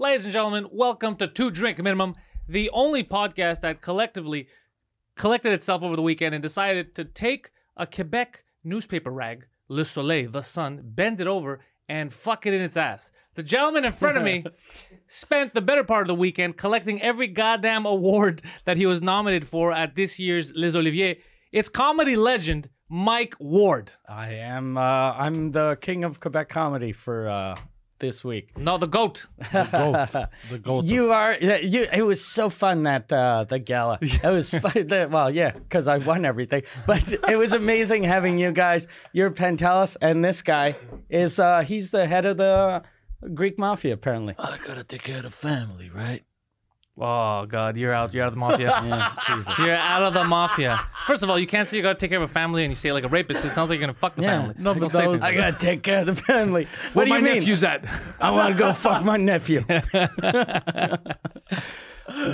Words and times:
Ladies 0.00 0.26
and 0.26 0.32
gentlemen, 0.32 0.68
welcome 0.70 1.16
to 1.16 1.26
Two 1.26 1.50
Drink 1.50 1.76
Minimum, 1.78 2.14
the 2.48 2.70
only 2.70 3.02
podcast 3.02 3.62
that 3.62 3.80
collectively 3.80 4.46
collected 5.16 5.52
itself 5.52 5.82
over 5.82 5.96
the 5.96 6.02
weekend 6.02 6.36
and 6.36 6.40
decided 6.40 6.94
to 6.94 7.04
take 7.04 7.50
a 7.76 7.84
Quebec 7.84 8.44
newspaper 8.62 9.10
rag, 9.10 9.46
Le 9.66 9.84
Soleil, 9.84 10.30
the 10.30 10.42
sun, 10.42 10.82
bend 10.84 11.20
it 11.20 11.26
over, 11.26 11.58
and 11.88 12.12
fuck 12.12 12.46
it 12.46 12.54
in 12.54 12.62
its 12.62 12.76
ass. 12.76 13.10
The 13.34 13.42
gentleman 13.42 13.84
in 13.84 13.90
front 13.90 14.16
of 14.16 14.22
me 14.22 14.44
spent 15.08 15.52
the 15.52 15.60
better 15.60 15.82
part 15.82 16.02
of 16.02 16.08
the 16.08 16.14
weekend 16.14 16.56
collecting 16.56 17.02
every 17.02 17.26
goddamn 17.26 17.84
award 17.84 18.40
that 18.66 18.76
he 18.76 18.86
was 18.86 19.02
nominated 19.02 19.48
for 19.48 19.72
at 19.72 19.96
this 19.96 20.20
year's 20.20 20.52
Les 20.54 20.76
Oliviers. 20.76 21.16
It's 21.50 21.68
comedy 21.68 22.14
legend 22.14 22.70
Mike 22.88 23.34
Ward. 23.40 23.94
I 24.08 24.34
am. 24.34 24.78
Uh, 24.78 24.80
I'm 24.80 25.50
the 25.50 25.76
king 25.80 26.04
of 26.04 26.20
Quebec 26.20 26.50
comedy 26.50 26.92
for 26.92 27.28
uh, 27.28 27.58
this 27.98 28.24
week. 28.24 28.56
No, 28.56 28.78
the 28.78 28.86
goat. 28.86 29.26
goat. 29.52 30.10
The 30.50 30.58
goat. 30.62 30.84
You 30.84 31.12
are. 31.12 31.36
yeah, 31.40 31.56
You. 31.58 31.86
It 31.92 32.02
was 32.02 32.24
so 32.24 32.48
fun 32.50 32.84
that 32.84 33.12
uh, 33.12 33.44
the 33.48 33.58
gala. 33.58 33.98
It 34.02 34.22
was 34.24 34.50
fun. 34.50 34.86
the- 34.86 35.08
well, 35.10 35.30
yeah, 35.30 35.50
because 35.52 35.88
I 35.88 35.98
won 35.98 36.24
everything. 36.24 36.62
But 36.86 37.12
it 37.28 37.36
was 37.36 37.52
amazing 37.52 38.04
having 38.04 38.38
you 38.38 38.52
guys. 38.52 38.86
You're 39.12 39.30
Pantelis, 39.30 39.96
and 40.00 40.24
this 40.24 40.42
guy 40.42 40.76
is. 41.10 41.38
Uh, 41.38 41.60
he's 41.62 41.90
the 41.90 42.06
head 42.06 42.26
of 42.26 42.36
the 42.36 42.82
Greek 43.34 43.58
mafia, 43.58 43.94
apparently. 43.94 44.34
I 44.38 44.58
gotta 44.66 44.84
take 44.84 45.02
care 45.02 45.16
of 45.18 45.22
the 45.24 45.30
family, 45.30 45.90
right? 45.90 46.22
Oh 47.00 47.46
god, 47.46 47.76
you're 47.76 47.92
out. 47.92 48.12
You're 48.12 48.24
out 48.24 48.28
of 48.28 48.34
the 48.34 48.40
mafia. 48.40 48.68
Yeah, 48.84 49.12
Jesus. 49.26 49.56
You're 49.58 49.74
out 49.76 50.02
of 50.02 50.14
the 50.14 50.24
mafia. 50.24 50.80
First 51.06 51.22
of 51.22 51.30
all, 51.30 51.38
you 51.38 51.46
can't 51.46 51.68
say 51.68 51.76
you 51.76 51.82
gotta 51.82 51.98
take 51.98 52.10
care 52.10 52.20
of 52.20 52.28
a 52.28 52.32
family 52.32 52.64
and 52.64 52.72
you 52.72 52.74
say 52.74 52.90
like 52.92 53.04
a 53.04 53.08
rapist. 53.08 53.44
It 53.44 53.50
sounds 53.50 53.70
like 53.70 53.78
you're 53.78 53.86
gonna 53.86 53.98
fuck 53.98 54.16
the 54.16 54.22
Yeah. 54.22 54.40
family. 54.40 54.54
No, 54.58 54.72
Don't 54.74 54.80
but 54.80 54.90
say 54.90 54.98
that 55.02 55.08
was- 55.08 55.20
things 55.20 55.22
I 55.22 55.36
like 55.36 55.52
gotta 55.52 55.64
take 55.64 55.82
care 55.84 56.00
of 56.00 56.06
the 56.06 56.16
family. 56.16 56.64
What 56.92 56.94
Where 56.94 57.06
do 57.06 57.12
you 57.12 57.18
my 57.20 57.24
mean? 57.24 57.34
nephew's 57.40 57.62
at? 57.62 57.84
I 58.20 58.30
want 58.32 58.52
to 58.54 58.58
go 58.58 58.72
fuck 58.72 59.04
my 59.04 59.16
nephew. 59.16 59.64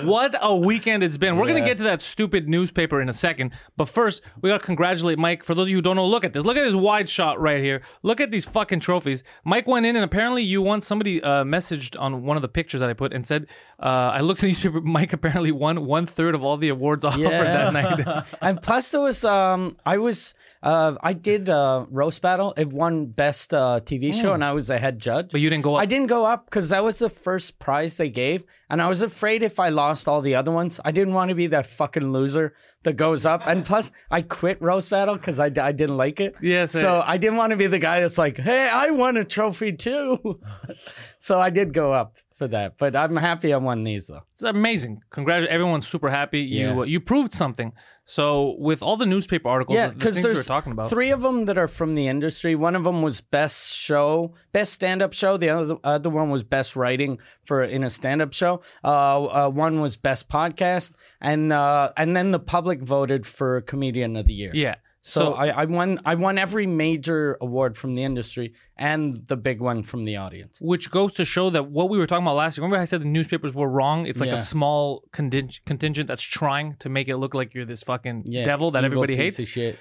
What 0.04 0.36
a 0.40 0.54
weekend 0.54 1.02
it's 1.02 1.16
been. 1.16 1.36
We're 1.36 1.46
gonna 1.46 1.64
get 1.64 1.78
to 1.78 1.84
that 1.84 2.00
stupid 2.00 2.48
newspaper 2.48 3.00
in 3.00 3.08
a 3.08 3.12
second, 3.12 3.52
but 3.76 3.88
first 3.88 4.22
we 4.40 4.50
gotta 4.50 4.64
congratulate 4.64 5.18
Mike. 5.18 5.42
For 5.42 5.54
those 5.54 5.66
of 5.66 5.70
you 5.70 5.76
who 5.76 5.82
don't 5.82 5.96
know, 5.96 6.06
look 6.06 6.24
at 6.24 6.32
this. 6.32 6.44
Look 6.44 6.56
at 6.56 6.64
this 6.64 6.74
wide 6.74 7.08
shot 7.08 7.40
right 7.40 7.62
here. 7.62 7.82
Look 8.02 8.20
at 8.20 8.30
these 8.30 8.44
fucking 8.44 8.80
trophies. 8.80 9.24
Mike 9.44 9.66
went 9.66 9.86
in 9.86 9.96
and 9.96 10.04
apparently 10.04 10.42
you 10.42 10.62
won. 10.62 10.80
Somebody 10.80 11.22
uh, 11.22 11.44
messaged 11.44 12.00
on 12.00 12.22
one 12.22 12.36
of 12.36 12.42
the 12.42 12.48
pictures 12.48 12.80
that 12.80 12.88
I 12.88 12.92
put 12.92 13.12
and 13.12 13.26
said, 13.26 13.46
uh, 13.80 14.12
"I 14.14 14.20
looked 14.20 14.38
at 14.38 14.42
the 14.42 14.48
newspaper. 14.48 14.80
Mike 14.82 15.12
apparently 15.12 15.52
won 15.52 15.86
one 15.86 16.06
third 16.06 16.34
of 16.34 16.44
all 16.44 16.56
the 16.56 16.68
awards 16.68 17.04
offered 17.04 17.22
that 17.24 17.72
night." 17.72 18.24
and 18.40 18.62
plus 18.62 18.90
there 18.90 19.00
was 19.00 19.24
um 19.24 19.76
I 19.84 19.98
was 19.98 20.34
uh 20.64 20.94
I 21.02 21.12
did 21.12 21.48
uh 21.48 21.84
roast 21.90 22.22
battle. 22.22 22.54
It 22.56 22.72
won 22.72 23.06
best 23.06 23.52
uh 23.52 23.80
TV 23.84 24.12
show 24.14 24.32
and 24.32 24.42
I 24.42 24.52
was 24.52 24.68
the 24.68 24.78
head 24.78 24.98
judge. 25.00 25.28
But 25.30 25.40
you 25.40 25.50
didn't 25.50 25.64
go 25.64 25.74
up. 25.76 25.82
I 25.82 25.86
didn't 25.86 26.08
go 26.08 26.24
up 26.24 26.46
because 26.46 26.70
that 26.70 26.82
was 26.82 26.98
the 26.98 27.10
first 27.10 27.58
prize 27.58 27.96
they 27.96 28.08
gave, 28.08 28.44
and 28.70 28.80
I 28.80 28.88
was 28.88 29.02
afraid 29.02 29.42
if 29.42 29.60
I 29.60 29.68
lost 29.68 30.08
all 30.08 30.22
the 30.22 30.34
other 30.34 30.50
ones, 30.50 30.80
I 30.84 30.90
didn't 30.90 31.14
want 31.14 31.28
to 31.28 31.34
be 31.34 31.48
that 31.48 31.66
fucking 31.66 32.12
loser 32.12 32.54
that 32.82 32.94
goes 32.94 33.26
up. 33.26 33.42
And 33.46 33.64
plus, 33.70 33.92
I 34.10 34.22
quit 34.22 34.60
roast 34.62 34.90
battle 34.90 35.16
because 35.16 35.38
I, 35.38 35.46
I 35.46 35.72
didn't 35.72 35.96
like 35.96 36.18
it. 36.18 36.34
Yes, 36.40 36.72
So 36.72 37.02
I 37.04 37.18
didn't 37.18 37.36
want 37.36 37.50
to 37.50 37.56
be 37.56 37.66
the 37.66 37.78
guy 37.78 38.00
that's 38.00 38.18
like, 38.18 38.38
"Hey, 38.38 38.68
I 38.72 38.90
won 38.90 39.16
a 39.18 39.24
trophy 39.24 39.72
too." 39.72 40.40
so 41.18 41.38
I 41.38 41.50
did 41.50 41.74
go 41.74 41.92
up 41.92 42.16
for 42.34 42.48
that, 42.48 42.78
but 42.78 42.96
I'm 42.96 43.16
happy 43.16 43.52
I 43.54 43.56
won 43.58 43.84
these 43.84 44.08
though. 44.08 44.22
It's 44.32 44.42
amazing. 44.42 45.00
Congratulations. 45.10 45.54
Everyone's 45.54 45.86
super 45.86 46.10
happy. 46.10 46.40
You 46.40 46.66
Yeah. 46.66 46.78
uh, 46.80 46.82
you 46.82 47.00
proved 47.00 47.32
something. 47.32 47.72
So 48.06 48.56
with 48.58 48.82
all 48.82 48.96
the 48.98 49.06
newspaper 49.06 49.48
articles, 49.48 49.76
Yeah, 49.76 49.86
the 49.88 49.94
because 49.94 50.14
things 50.14 50.24
we 50.24 50.30
were 50.30 50.34
there's 50.34 50.46
talking 50.46 50.72
about. 50.72 50.90
three 50.90 51.10
of 51.10 51.22
them 51.22 51.46
that 51.46 51.56
are 51.56 51.68
from 51.68 51.94
the 51.94 52.06
industry. 52.08 52.54
One 52.54 52.76
of 52.76 52.84
them 52.84 53.00
was 53.02 53.20
best 53.22 53.74
show, 53.74 54.34
best 54.52 54.72
stand-up 54.74 55.12
show. 55.14 55.36
The 55.38 55.48
other 55.50 55.76
other 55.84 56.10
one 56.10 56.28
was 56.30 56.42
best 56.42 56.76
writing 56.76 57.18
for 57.44 57.62
in 57.62 57.82
a 57.84 57.88
stand-up 57.90 58.32
show. 58.34 58.60
Uh, 58.82 59.24
uh, 59.46 59.48
one 59.48 59.80
was 59.80 59.96
best 59.96 60.28
podcast, 60.28 60.92
and 61.20 61.52
uh, 61.52 61.92
and 61.96 62.14
then 62.16 62.30
the 62.32 62.40
public 62.40 62.82
voted 62.82 63.26
for 63.26 63.60
comedian 63.62 64.16
of 64.16 64.26
the 64.26 64.34
year. 64.34 64.50
Yeah. 64.52 64.74
So, 65.06 65.20
So, 65.20 65.32
I, 65.34 65.48
I 65.48 65.64
won 65.66 65.98
I 66.06 66.14
won 66.14 66.38
every 66.38 66.66
major 66.66 67.36
award 67.42 67.76
from 67.76 67.94
the 67.94 68.02
industry 68.04 68.54
and 68.78 69.02
the 69.28 69.36
big 69.36 69.60
one 69.60 69.82
from 69.82 70.06
the 70.06 70.16
audience. 70.16 70.58
which 70.62 70.90
goes 70.90 71.12
to 71.14 71.24
show 71.26 71.50
that 71.50 71.64
what 71.70 71.90
we 71.90 71.98
were 71.98 72.06
talking 72.06 72.24
about 72.24 72.36
last 72.36 72.56
year. 72.56 72.62
Remember, 72.64 72.80
I 72.80 72.86
said 72.86 73.02
the 73.02 73.04
newspapers 73.18 73.52
were 73.54 73.68
wrong. 73.68 74.06
It's 74.06 74.18
like 74.18 74.28
Yeah. 74.28 74.34
a 74.34 74.38
small 74.54 75.04
contingent 75.12 76.08
that's 76.08 76.22
trying 76.22 76.76
to 76.76 76.88
make 76.88 77.08
it 77.08 77.18
look 77.18 77.34
like 77.34 77.52
you're 77.54 77.66
this 77.66 77.82
fucking 77.82 78.24
Yeah, 78.26 78.44
devil 78.44 78.70
that 78.70 78.82
everybody 78.84 79.14
hates. 79.14 79.36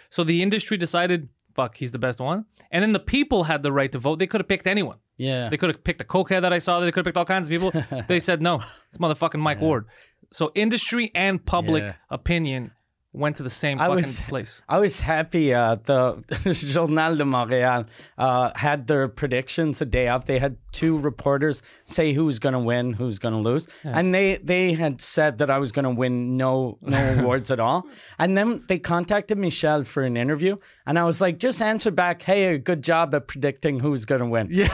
So 0.10 0.24
the 0.26 0.42
industry 0.44 0.76
decided, 0.76 1.30
fuck, 1.56 1.78
he's 1.78 1.92
the 1.94 2.00
best 2.00 2.20
one. 2.20 2.44
And 2.72 2.84
then 2.84 2.92
the 2.92 3.00
people 3.00 3.46
had 3.46 3.64
the 3.64 3.72
right 3.72 3.92
to 3.94 4.00
vote. 4.00 4.20
They 4.20 4.28
could 4.28 4.42
have 4.42 4.48
picked 4.50 4.68
anyone. 4.68 4.98
Yeah. 5.16 5.48
They 5.50 5.58
could 5.58 5.70
have 5.70 5.84
picked 5.86 6.02
a 6.02 6.06
cokehead 6.06 6.42
that 6.42 6.52
I 6.52 6.60
saw. 6.60 6.80
They 6.82 6.92
could 6.92 7.06
have 7.06 7.06
picked 7.06 7.18
all 7.18 7.26
kinds 7.26 7.48
of 7.48 7.52
people. 7.52 7.72
they 8.10 8.20
said 8.20 8.42
no. 8.42 8.62
It's 8.90 8.98
motherfucking 8.98 9.40
Mike 9.40 9.62
Ward. 9.62 9.86
So 10.32 10.52
industry 10.54 11.12
and 11.16 11.46
public 11.46 11.84
Yeah. 11.84 11.94
opinion 12.10 12.72
went 13.14 13.36
to 13.38 13.44
the 13.44 13.50
same 13.50 13.80
I 13.80 13.84
fucking 13.86 13.96
was- 13.96 14.20
place. 14.28 14.62
I 14.68 14.80
was 14.80 15.00
happy. 15.00 15.54
Uh, 15.54 15.76
the 15.84 16.24
Journal 16.54 17.16
de 17.16 17.24
Montréal 17.24 17.86
uh, 18.18 18.52
had 18.56 18.88
their 18.88 19.08
predictions 19.08 19.82
a 19.82 19.86
day 19.86 20.08
off. 20.08 20.26
They 20.26 20.40
had 20.40 20.58
two 20.72 20.98
reporters 20.98 21.62
say 21.86 22.14
who's 22.14 22.40
going 22.40 22.54
to 22.54 22.60
win, 22.60 22.94
who's 22.94 23.20
going 23.20 23.34
to 23.36 23.40
lose, 23.40 23.68
and 23.84 24.14
they 24.14 24.38
they 24.38 24.74
had 24.74 25.00
said 25.02 25.38
that 25.38 25.50
I 25.52 25.60
was 25.60 25.72
going 25.72 25.84
to 25.86 25.92
win 25.92 26.36
no 26.38 26.78
no 26.82 26.98
awards 27.20 27.52
at 27.52 27.60
all. 27.60 27.88
And 28.18 28.36
then 28.38 28.64
they 28.68 28.80
contacted 28.80 29.38
Michel 29.38 29.84
for 29.84 30.02
an 30.04 30.18
interview, 30.18 30.58
and 30.88 30.98
I 30.98 31.04
was 31.04 31.22
like, 31.22 31.38
just 31.38 31.62
answer 31.62 31.92
back, 31.92 32.24
hey, 32.24 32.58
good 32.58 32.82
job 32.84 33.14
at 33.14 33.28
predicting 33.28 33.80
who's 33.80 34.06
going 34.06 34.22
to 34.22 34.28
win. 34.28 34.48
Yeah, 34.52 34.68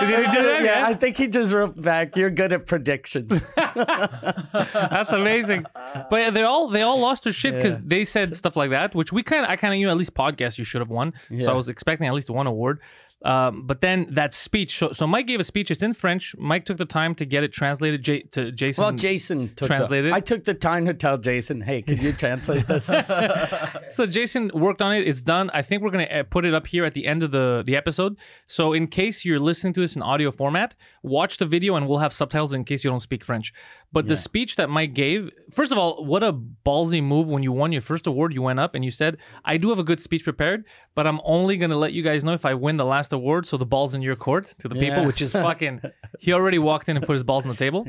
Did 0.00 0.08
he 0.26 0.32
do 0.36 0.42
that? 0.48 0.62
yeah. 0.64 0.86
I 0.86 0.94
think 0.94 1.16
he 1.16 1.28
just 1.28 1.52
wrote 1.52 1.80
back, 1.80 2.16
you're 2.16 2.30
good 2.30 2.52
at 2.52 2.66
predictions. 2.66 3.46
That's 3.54 5.12
amazing. 5.12 5.64
But 6.10 6.34
they 6.34 6.42
all 6.42 6.68
they 6.68 6.82
all 6.82 6.98
lost 6.98 7.19
their 7.24 7.32
shit 7.32 7.54
because 7.54 7.74
Yeah. 7.74 7.80
they 7.84 8.04
said 8.04 8.34
stuff 8.36 8.56
like 8.56 8.70
that, 8.70 8.94
which 8.94 9.12
we 9.12 9.22
kind 9.22 9.44
of 9.44 9.50
I 9.50 9.56
kind 9.56 9.72
of 9.74 9.78
you 9.80 9.86
know 9.86 9.92
at 9.92 9.98
least 9.98 10.14
podcast 10.14 10.58
you 10.58 10.64
should 10.64 10.80
have 10.80 10.90
won. 10.90 11.12
So 11.38 11.50
I 11.50 11.54
was 11.54 11.68
expecting 11.68 12.06
at 12.06 12.14
least 12.14 12.30
one 12.30 12.46
award. 12.46 12.80
Um, 13.22 13.66
but 13.66 13.82
then 13.82 14.06
that 14.10 14.32
speech. 14.32 14.78
So, 14.78 14.92
so 14.92 15.06
Mike 15.06 15.26
gave 15.26 15.40
a 15.40 15.44
speech. 15.44 15.70
It's 15.70 15.82
in 15.82 15.92
French. 15.92 16.34
Mike 16.38 16.64
took 16.64 16.78
the 16.78 16.86
time 16.86 17.14
to 17.16 17.26
get 17.26 17.42
it 17.44 17.52
translated 17.52 18.02
J- 18.02 18.22
to 18.22 18.50
Jason. 18.50 18.82
Well, 18.82 18.92
Jason 18.92 19.54
took 19.54 19.66
Translated? 19.66 20.12
The, 20.12 20.16
I 20.16 20.20
took 20.20 20.44
the 20.44 20.54
time 20.54 20.86
to 20.86 20.94
tell 20.94 21.18
Jason, 21.18 21.60
hey, 21.60 21.82
can 21.82 21.98
you 21.98 22.12
translate 22.12 22.66
this? 22.66 22.90
So 23.90 24.06
Jason 24.06 24.50
worked 24.54 24.80
on 24.82 24.94
it. 24.94 25.06
It's 25.06 25.20
done. 25.20 25.50
I 25.52 25.62
think 25.62 25.82
we're 25.82 25.90
gonna 25.90 26.04
uh, 26.04 26.22
put 26.22 26.44
it 26.44 26.54
up 26.54 26.66
here 26.66 26.84
at 26.84 26.94
the 26.94 27.06
end 27.06 27.22
of 27.22 27.32
the 27.32 27.62
the 27.66 27.76
episode. 27.76 28.16
So 28.46 28.72
in 28.72 28.86
case 28.86 29.24
you're 29.24 29.40
listening 29.40 29.72
to 29.74 29.80
this 29.80 29.96
in 29.96 30.02
audio 30.02 30.30
format, 30.30 30.76
watch 31.02 31.38
the 31.38 31.46
video 31.46 31.74
and 31.74 31.88
we'll 31.88 31.98
have 31.98 32.12
subtitles 32.12 32.52
in 32.52 32.64
case 32.64 32.84
you 32.84 32.90
don't 32.90 33.00
speak 33.00 33.24
French. 33.24 33.52
But 33.92 34.06
the 34.06 34.16
speech 34.16 34.56
that 34.56 34.70
Mike 34.70 34.94
gave, 34.94 35.30
first 35.50 35.72
of 35.72 35.78
all, 35.78 36.04
what 36.04 36.22
a 36.22 36.32
ballsy 36.32 37.02
move 37.02 37.26
when 37.26 37.42
you 37.42 37.52
won 37.52 37.72
your 37.72 37.80
first 37.82 38.06
award. 38.06 38.32
You 38.32 38.42
went 38.42 38.60
up 38.60 38.74
and 38.74 38.84
you 38.84 38.90
said, 38.92 39.16
"I 39.44 39.56
do 39.56 39.70
have 39.70 39.78
a 39.80 39.84
good 39.84 40.00
speech 40.00 40.24
prepared, 40.24 40.64
but 40.94 41.06
I'm 41.06 41.20
only 41.24 41.56
gonna 41.56 41.76
let 41.76 41.92
you 41.92 42.02
guys 42.02 42.22
know 42.22 42.32
if 42.32 42.46
I 42.46 42.54
win 42.54 42.76
the 42.76 42.84
last 42.84 43.09
award. 43.12 43.46
So 43.46 43.56
the 43.56 43.66
ball's 43.66 43.94
in 43.94 44.02
your 44.02 44.16
court 44.16 44.54
to 44.58 44.68
the 44.68 44.74
people." 44.74 45.04
Which 45.06 45.22
is 45.22 45.32
fucking. 45.32 45.80
he 46.18 46.32
already 46.32 46.58
walked 46.58 46.88
in 46.88 46.96
and 46.96 47.06
put 47.06 47.14
his 47.14 47.22
balls 47.22 47.44
on 47.44 47.50
the 47.50 47.56
table, 47.56 47.84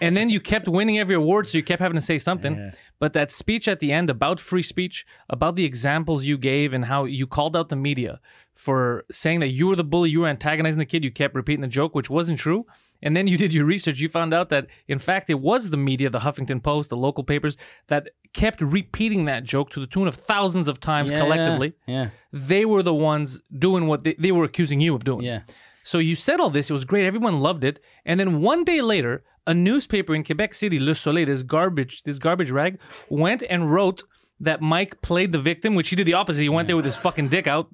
and 0.00 0.16
then 0.16 0.30
you 0.30 0.40
kept 0.40 0.68
winning 0.68 0.98
every 0.98 1.14
award, 1.14 1.46
so 1.46 1.58
you 1.58 1.64
kept 1.64 1.80
having 1.80 1.96
to 1.96 2.00
say 2.00 2.18
something. 2.18 2.72
But 2.98 3.12
that 3.12 3.30
speech 3.30 3.68
at 3.68 3.80
the 3.80 3.92
end 3.92 4.10
about 4.10 4.40
free 4.40 4.62
speech, 4.62 5.06
about 5.28 5.56
the 5.56 5.64
examples 5.64 6.24
you 6.24 6.38
gave 6.38 6.72
and 6.72 6.84
how 6.86 7.04
you 7.04 7.26
called 7.26 7.56
out 7.56 7.68
the 7.68 7.76
media 7.76 8.20
for 8.54 9.04
saying 9.10 9.40
that 9.40 9.48
you 9.48 9.66
were 9.68 9.76
the 9.76 9.84
bully, 9.84 10.10
you 10.10 10.20
were 10.20 10.28
antagonizing 10.28 10.78
the 10.78 10.86
kid, 10.86 11.04
you 11.04 11.10
kept 11.10 11.34
repeating 11.34 11.60
the 11.60 11.68
joke, 11.68 11.94
which 11.94 12.08
wasn't 12.08 12.38
true. 12.38 12.64
And 13.02 13.16
then 13.16 13.26
you 13.26 13.36
did 13.38 13.52
your 13.54 13.64
research, 13.64 14.00
you 14.00 14.08
found 14.08 14.32
out 14.34 14.48
that 14.50 14.66
in 14.88 14.98
fact 14.98 15.30
it 15.30 15.40
was 15.40 15.70
the 15.70 15.76
media, 15.76 16.10
the 16.10 16.20
Huffington 16.20 16.62
Post, 16.62 16.90
the 16.90 16.96
local 16.96 17.24
papers 17.24 17.56
that 17.88 18.10
kept 18.32 18.60
repeating 18.60 19.24
that 19.26 19.44
joke 19.44 19.70
to 19.70 19.80
the 19.80 19.86
tune 19.86 20.08
of 20.08 20.14
thousands 20.14 20.68
of 20.68 20.80
times 20.80 21.10
collectively. 21.10 21.74
Yeah. 21.86 22.10
They 22.32 22.64
were 22.64 22.82
the 22.82 22.94
ones 22.94 23.40
doing 23.56 23.86
what 23.86 24.04
they, 24.04 24.14
they 24.18 24.32
were 24.32 24.44
accusing 24.44 24.80
you 24.80 24.94
of 24.94 25.04
doing. 25.04 25.22
Yeah. 25.22 25.40
So 25.82 25.98
you 25.98 26.16
said 26.16 26.40
all 26.40 26.50
this. 26.50 26.68
It 26.68 26.72
was 26.72 26.84
great. 26.84 27.06
Everyone 27.06 27.40
loved 27.40 27.62
it. 27.64 27.78
And 28.04 28.18
then 28.18 28.40
one 28.40 28.64
day 28.64 28.80
later, 28.80 29.22
a 29.46 29.54
newspaper 29.54 30.14
in 30.14 30.24
Quebec 30.24 30.54
City, 30.54 30.80
Le 30.80 30.94
Soleil, 30.94 31.26
this 31.26 31.42
garbage, 31.44 32.02
this 32.02 32.18
garbage 32.18 32.50
rag, 32.50 32.80
went 33.08 33.44
and 33.48 33.72
wrote 33.72 34.02
that 34.40 34.60
Mike 34.60 35.00
played 35.00 35.30
the 35.32 35.38
victim, 35.38 35.74
which 35.76 35.88
he 35.90 35.96
did 35.96 36.06
the 36.06 36.14
opposite. 36.14 36.42
He 36.42 36.48
went 36.48 36.66
there 36.66 36.76
with 36.76 36.84
his 36.84 36.96
fucking 36.96 37.28
dick 37.28 37.46
out, 37.46 37.68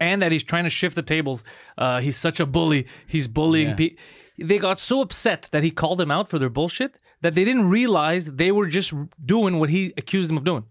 and 0.00 0.20
that 0.20 0.32
he's 0.32 0.42
trying 0.42 0.64
to 0.64 0.70
shift 0.70 0.96
the 0.96 1.02
tables. 1.02 1.44
Uh, 1.78 2.00
he's 2.00 2.16
such 2.16 2.40
a 2.40 2.46
bully. 2.46 2.86
He's 3.06 3.28
bullying 3.28 3.68
Yeah. 3.70 3.74
people. 3.76 4.02
They 4.38 4.58
got 4.58 4.80
so 4.80 5.00
upset 5.00 5.48
that 5.52 5.62
he 5.62 5.70
called 5.70 5.98
them 5.98 6.10
out 6.10 6.28
for 6.28 6.38
their 6.38 6.48
bullshit 6.50 6.98
that 7.20 7.34
they 7.34 7.44
didn't 7.44 7.68
realize 7.68 8.26
they 8.26 8.50
were 8.52 8.66
just 8.66 8.92
doing 9.24 9.58
what 9.58 9.70
he 9.70 9.92
accused 9.96 10.28
them 10.30 10.36
of 10.38 10.44
doing. 10.44 10.64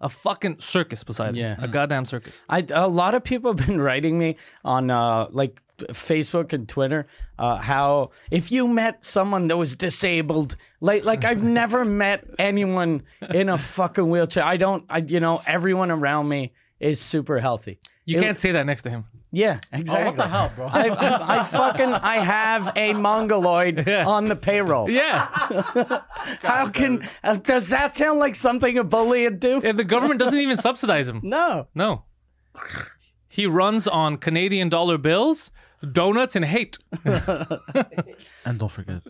A 0.00 0.08
fucking 0.08 0.60
circus 0.60 1.02
beside 1.04 1.34
Yeah. 1.36 1.56
A 1.58 1.66
goddamn 1.68 2.04
circus. 2.04 2.42
I 2.48 2.64
a 2.70 2.86
lot 2.88 3.14
of 3.14 3.24
people 3.24 3.52
have 3.54 3.66
been 3.66 3.80
writing 3.80 4.16
me 4.18 4.36
on 4.64 4.90
uh 4.90 5.26
like 5.30 5.60
Facebook 5.92 6.52
and 6.52 6.68
Twitter 6.68 7.06
uh 7.38 7.56
how 7.56 8.10
if 8.30 8.50
you 8.52 8.66
met 8.68 9.04
someone 9.04 9.48
that 9.48 9.56
was 9.56 9.74
disabled 9.76 10.56
like 10.80 11.04
like 11.04 11.24
I've 11.24 11.42
never 11.60 11.84
met 11.84 12.24
anyone 12.38 13.02
in 13.34 13.48
a 13.48 13.58
fucking 13.58 14.08
wheelchair. 14.08 14.44
I 14.44 14.56
don't 14.56 14.84
I 14.88 14.98
you 14.98 15.20
know 15.20 15.42
everyone 15.46 15.90
around 15.90 16.28
me 16.28 16.52
is 16.80 17.00
super 17.00 17.40
healthy. 17.40 17.78
You 18.04 18.18
It- 18.18 18.22
can't 18.22 18.38
say 18.38 18.52
that 18.52 18.66
next 18.66 18.82
to 18.82 18.90
him. 18.90 19.04
Yeah, 19.30 19.60
exactly. 19.72 20.02
Oh, 20.02 20.06
what 20.06 20.16
the 20.16 20.26
hell, 20.28 20.52
bro? 20.56 20.66
I, 20.66 20.88
I, 20.88 21.40
I 21.40 21.44
fucking 21.44 21.92
I 21.92 22.16
have 22.18 22.72
a 22.76 22.94
mongoloid 22.94 23.86
on 23.88 24.28
the 24.28 24.36
payroll. 24.36 24.88
Yeah. 24.88 25.26
How 26.42 26.68
can 26.68 27.06
uh, 27.22 27.36
does 27.36 27.68
that 27.68 27.94
sound 27.94 28.18
like 28.18 28.34
something 28.34 28.78
a 28.78 28.84
bully 28.84 29.24
would 29.24 29.40
do? 29.40 29.60
and 29.62 29.78
the 29.78 29.84
government 29.84 30.18
doesn't 30.20 30.38
even 30.38 30.56
subsidize 30.56 31.08
him. 31.08 31.20
No. 31.22 31.68
No. 31.74 32.04
He 33.28 33.46
runs 33.46 33.86
on 33.86 34.16
Canadian 34.16 34.68
dollar 34.70 34.96
bills, 34.98 35.52
donuts, 35.92 36.34
and 36.34 36.44
hate. 36.44 36.78
and 37.04 38.58
don't 38.58 38.70
forget. 38.70 39.02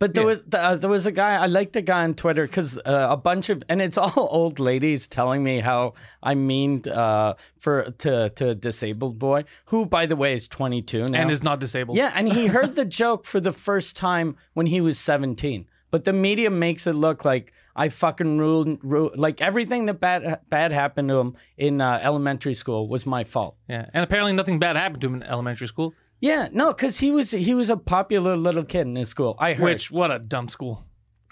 But 0.00 0.12
there 0.14 0.24
Yeah. 0.24 0.28
was 0.28 0.38
uh, 0.52 0.76
there 0.76 0.90
was 0.90 1.06
a 1.06 1.12
guy 1.12 1.36
I 1.36 1.46
liked 1.46 1.72
the 1.72 1.80
guy 1.82 2.02
on 2.02 2.14
Twitter 2.14 2.46
because 2.46 2.78
uh, 2.78 3.06
a 3.10 3.16
bunch 3.16 3.48
of 3.48 3.62
and 3.68 3.80
it's 3.80 3.96
all 4.04 4.12
old 4.30 4.58
ladies 4.58 5.06
telling 5.08 5.42
me 5.44 5.60
how 5.60 5.94
I 6.22 6.34
mean 6.34 6.82
uh, 6.90 7.34
for 7.56 7.90
to 7.98 8.28
to 8.30 8.48
a 8.50 8.54
disabled 8.54 9.18
boy 9.18 9.44
who 9.66 9.86
by 9.86 10.06
the 10.06 10.16
way 10.16 10.34
is 10.34 10.48
22 10.48 11.08
now 11.08 11.20
And 11.20 11.30
is 11.30 11.42
not 11.42 11.60
disabled. 11.60 11.96
yeah 11.96 12.12
and 12.14 12.32
he 12.32 12.46
heard 12.48 12.74
the 12.74 12.84
joke 13.02 13.24
for 13.24 13.40
the 13.40 13.52
first 13.52 13.96
time 13.96 14.36
when 14.54 14.66
he 14.66 14.80
was 14.80 14.98
17 14.98 15.66
but 15.90 16.04
the 16.04 16.12
media 16.12 16.50
makes 16.50 16.86
it 16.88 16.94
look 16.94 17.24
like 17.24 17.52
I 17.76 17.88
fucking 17.88 18.38
ruled, 18.38 18.78
ruled 18.82 19.16
like 19.16 19.40
everything 19.40 19.86
that 19.86 20.00
bad 20.00 20.40
bad 20.50 20.72
happened 20.72 21.08
to 21.08 21.18
him 21.18 21.36
in 21.56 21.80
uh, 21.80 21.98
elementary 22.02 22.54
school 22.54 22.88
was 22.88 23.04
my 23.06 23.24
fault. 23.24 23.56
Yeah. 23.68 23.86
And 23.94 24.02
apparently 24.04 24.32
nothing 24.32 24.58
bad 24.60 24.76
happened 24.76 25.00
to 25.02 25.06
him 25.08 25.14
in 25.16 25.22
elementary 25.24 25.66
school. 25.68 25.92
Yeah, 26.24 26.48
no, 26.52 26.72
because 26.72 26.98
he 26.98 27.10
was 27.10 27.32
he 27.32 27.52
was 27.54 27.68
a 27.68 27.76
popular 27.76 28.34
little 28.34 28.64
kid 28.64 28.86
in 28.86 28.96
his 28.96 29.10
school. 29.10 29.36
I 29.38 29.52
heard. 29.52 29.64
Which 29.64 29.90
what 29.90 30.10
a 30.10 30.18
dumb 30.18 30.48
school. 30.48 30.82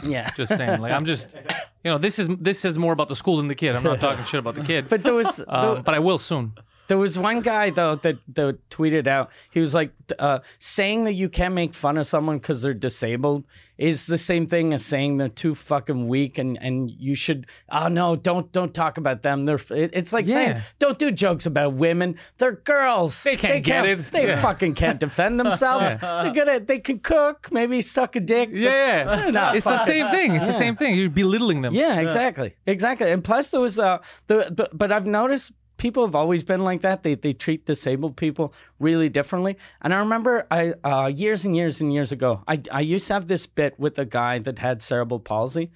yeah, 0.05 0.31
Just 0.37 0.55
saying. 0.55 0.83
Like 0.83 0.93
I'm 0.93 1.07
just 1.07 1.35
you 1.83 1.91
know, 1.91 1.97
this 1.97 2.19
is 2.19 2.29
this 2.39 2.67
is 2.67 2.79
more 2.79 2.93
about 2.93 3.09
the 3.09 3.17
school 3.17 3.39
than 3.39 3.49
the 3.49 3.55
kid. 3.55 3.75
I'm 3.75 3.83
not 3.83 4.01
talking 4.01 4.25
shit 4.25 4.39
about 4.41 4.55
the 4.55 4.63
kid. 4.63 4.89
but 4.91 5.03
there 5.03 5.15
was 5.15 5.43
um, 5.49 5.81
but 5.83 5.95
I 5.95 5.99
will 5.99 6.19
soon. 6.19 6.53
There 6.93 6.99
was 6.99 7.19
one 7.19 7.41
guy 7.41 7.71
though 7.71 7.95
that, 7.97 8.19
that 8.35 8.69
tweeted 8.69 9.07
out. 9.07 9.31
He 9.51 9.61
was 9.61 9.73
like, 9.75 9.93
uh, 10.19 10.41
saying 10.59 11.05
that 11.05 11.15
you 11.15 11.31
can't 11.31 11.55
make 11.55 11.73
fun 11.73 11.97
of 11.97 12.07
someone 12.07 12.37
because 12.37 12.61
they're 12.61 12.75
disabled 12.75 13.45
is 13.79 14.07
the 14.07 14.19
same 14.19 14.47
thing 14.47 14.75
as 14.75 14.85
saying 14.85 15.17
they're 15.17 15.29
too 15.31 15.55
fucking 15.55 16.07
weak 16.07 16.37
and, 16.37 16.59
and 16.61 16.91
you 16.91 17.15
should. 17.15 17.47
Oh 17.71 17.89
no, 17.89 18.15
don't 18.15 18.53
don't 18.53 18.75
talk 18.75 18.99
about 18.99 19.23
them. 19.23 19.47
They're. 19.47 19.57
it- 19.71 19.93
It's 19.95 20.13
like 20.13 20.29
saying 20.29 20.61
don't 20.79 20.99
do 20.99 21.11
jokes 21.11 21.47
about 21.47 21.73
women. 21.73 22.17
They're 22.37 22.53
girls. 22.53 23.23
They 23.23 23.37
can't 23.37 23.65
get 23.65 23.87
it. 23.87 23.99
They 24.13 24.27
Yeah. 24.27 24.43
fucking 24.43 24.75
can't 24.75 25.01
defend 25.01 25.41
themselves. 25.41 25.95
They're 26.01 26.33
good 26.35 26.49
at. 26.49 26.67
They 26.67 26.79
can 26.79 26.99
cook. 26.99 27.49
Maybe 27.51 27.81
suck 27.81 28.17
a 28.17 28.21
dick. 28.21 28.51
Yeah, 28.53 29.31
yeah. 29.31 29.55
It's 29.55 29.65
the 29.65 29.85
same 29.87 30.11
thing. 30.11 30.35
It's 30.37 30.47
the 30.47 30.53
same 30.53 30.77
thing. 30.77 30.95
You're 30.99 31.09
belittling 31.09 31.63
them. 31.63 31.73
yeah, 31.75 32.01
exactly, 32.01 32.55
exactly. 32.67 33.11
And 33.11 33.25
plus, 33.25 33.49
there 33.49 33.63
was 33.63 33.79
uh, 33.79 33.99
the 34.27 34.53
but, 34.55 34.77
but 34.77 34.93
I've 34.93 35.07
noticed 35.07 35.53
people 35.83 36.07
have 36.07 36.15
always 36.15 36.45
been 36.45 36.63
like 36.63 36.81
that. 36.83 37.03
They 37.03 37.17
they 37.17 37.33
treat 37.33 37.67
disabled 37.67 38.17
people 38.17 38.55
really 38.79 39.09
differently. 39.09 39.57
And 39.83 39.93
I 39.93 39.99
remember 39.99 40.47
I 40.51 40.75
uh, 40.85 41.11
years 41.13 41.45
and 41.45 41.57
years 41.57 41.81
and 41.81 41.93
years 41.93 42.13
ago, 42.13 42.43
I 42.47 42.63
I 42.71 42.81
used 42.81 43.09
to 43.09 43.15
have 43.15 43.27
this 43.27 43.47
bit 43.47 43.79
with 43.79 43.99
a 43.99 44.07
guy 44.07 44.39
that 44.39 44.61
had 44.61 44.81
cerebral 44.81 45.19
palsy. 45.19 45.71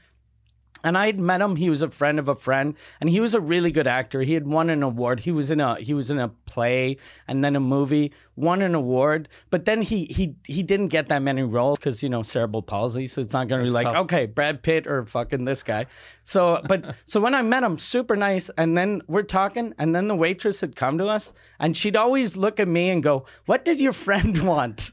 And 0.87 0.97
I 0.97 1.07
had 1.07 1.19
met 1.19 1.41
him. 1.41 1.57
He 1.57 1.69
was 1.69 1.83
a 1.83 1.91
friend 1.91 2.17
of 2.21 2.29
a 2.29 2.37
friend, 2.37 2.77
and 3.01 3.11
he 3.11 3.19
was 3.19 3.35
a 3.35 3.41
really 3.41 3.73
good 3.73 3.89
actor. 3.89 4.23
He 4.23 4.35
had 4.35 4.47
won 4.47 4.71
an 4.71 4.85
award. 4.85 5.19
He 5.21 5.33
was 5.33 5.51
in 5.51 5.61
a 5.61 5.75
he 5.81 5.93
was 5.93 6.13
in 6.13 6.21
a 6.21 6.29
play 6.29 6.97
and 7.27 7.43
then 7.45 7.57
a 7.57 7.61
movie. 7.61 8.13
Won 8.37 8.63
an 8.63 8.75
award, 8.75 9.29
but 9.51 9.65
then 9.65 9.83
he 9.83 10.05
he 10.05 10.37
he 10.45 10.63
didn't 10.63 10.89
get 10.89 11.09
that 11.09 11.23
many 11.23 11.43
roles 11.43 11.79
because 11.79 12.05
you 12.05 12.09
know 12.09 12.23
cerebral 12.23 12.63
palsy. 12.63 13.09
So 13.09 13.21
it's 13.21 13.33
not 13.33 13.49
going 13.49 13.63
to 13.63 13.65
be 13.65 13.71
like 13.71 13.87
tough. 13.87 13.97
okay, 14.05 14.27
Brad 14.27 14.63
Pitt 14.63 14.87
or 14.87 15.07
fucking 15.07 15.45
this 15.45 15.65
guy. 15.65 15.87
So, 16.23 16.63
but 16.69 16.95
so 17.05 17.19
when 17.19 17.35
I 17.35 17.43
met 17.43 17.65
him, 17.65 17.79
super 17.79 18.15
nice, 18.15 18.49
and 18.57 18.79
then 18.79 19.03
we're 19.09 19.23
talking, 19.23 19.75
and 19.79 19.93
then 19.93 20.07
the 20.07 20.15
waitress 20.15 20.61
had 20.61 20.77
come 20.77 20.99
to 20.99 21.07
us, 21.07 21.33
and 21.59 21.77
she'd 21.77 21.97
always 21.97 22.37
look 22.37 22.61
at 22.61 22.69
me 22.69 22.91
and 22.91 23.03
go, 23.03 23.25
"What 23.47 23.65
did 23.65 23.81
your 23.81 23.95
friend 23.95 24.39
want?" 24.45 24.93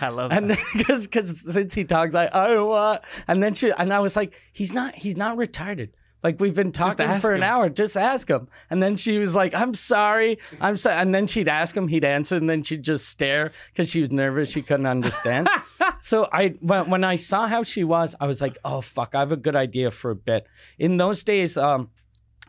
I 0.00 0.08
love 0.08 0.30
and 0.30 0.56
because 0.76 1.06
because 1.08 1.40
since 1.50 1.74
he 1.74 1.84
talks 1.84 2.14
like 2.14 2.32
I 2.34 2.60
want, 2.60 3.02
and 3.26 3.42
then 3.42 3.54
she 3.54 3.72
and 3.72 3.92
I 3.92 4.00
was 4.00 4.16
like, 4.16 4.34
he's 4.52 4.72
not 4.72 4.94
he's 4.94 5.16
not 5.16 5.31
retarded. 5.36 5.90
Like 6.22 6.40
we've 6.40 6.54
been 6.54 6.70
talking 6.70 7.20
for 7.20 7.32
an 7.32 7.38
him. 7.38 7.42
hour, 7.42 7.68
just 7.68 7.96
ask 7.96 8.28
him. 8.28 8.46
And 8.70 8.80
then 8.80 8.96
she 8.96 9.18
was 9.18 9.34
like, 9.34 9.54
"I'm 9.54 9.74
sorry, 9.74 10.38
I'm 10.60 10.76
sorry." 10.76 10.96
And 10.96 11.12
then 11.12 11.26
she'd 11.26 11.48
ask 11.48 11.76
him, 11.76 11.88
he'd 11.88 12.04
answer, 12.04 12.36
and 12.36 12.48
then 12.48 12.62
she'd 12.62 12.84
just 12.84 13.08
stare 13.08 13.50
because 13.72 13.90
she 13.90 14.00
was 14.00 14.12
nervous, 14.12 14.48
she 14.48 14.62
couldn't 14.62 14.86
understand. 14.86 15.48
so 16.00 16.28
I 16.32 16.50
when, 16.60 16.90
when 16.90 17.04
I 17.04 17.16
saw 17.16 17.48
how 17.48 17.64
she 17.64 17.82
was, 17.82 18.14
I 18.20 18.26
was 18.26 18.40
like, 18.40 18.56
"Oh 18.64 18.80
fuck, 18.80 19.16
I 19.16 19.20
have 19.20 19.32
a 19.32 19.36
good 19.36 19.56
idea 19.56 19.90
for 19.90 20.12
a 20.12 20.16
bit." 20.16 20.46
In 20.78 20.96
those 20.96 21.24
days, 21.24 21.56
um, 21.56 21.90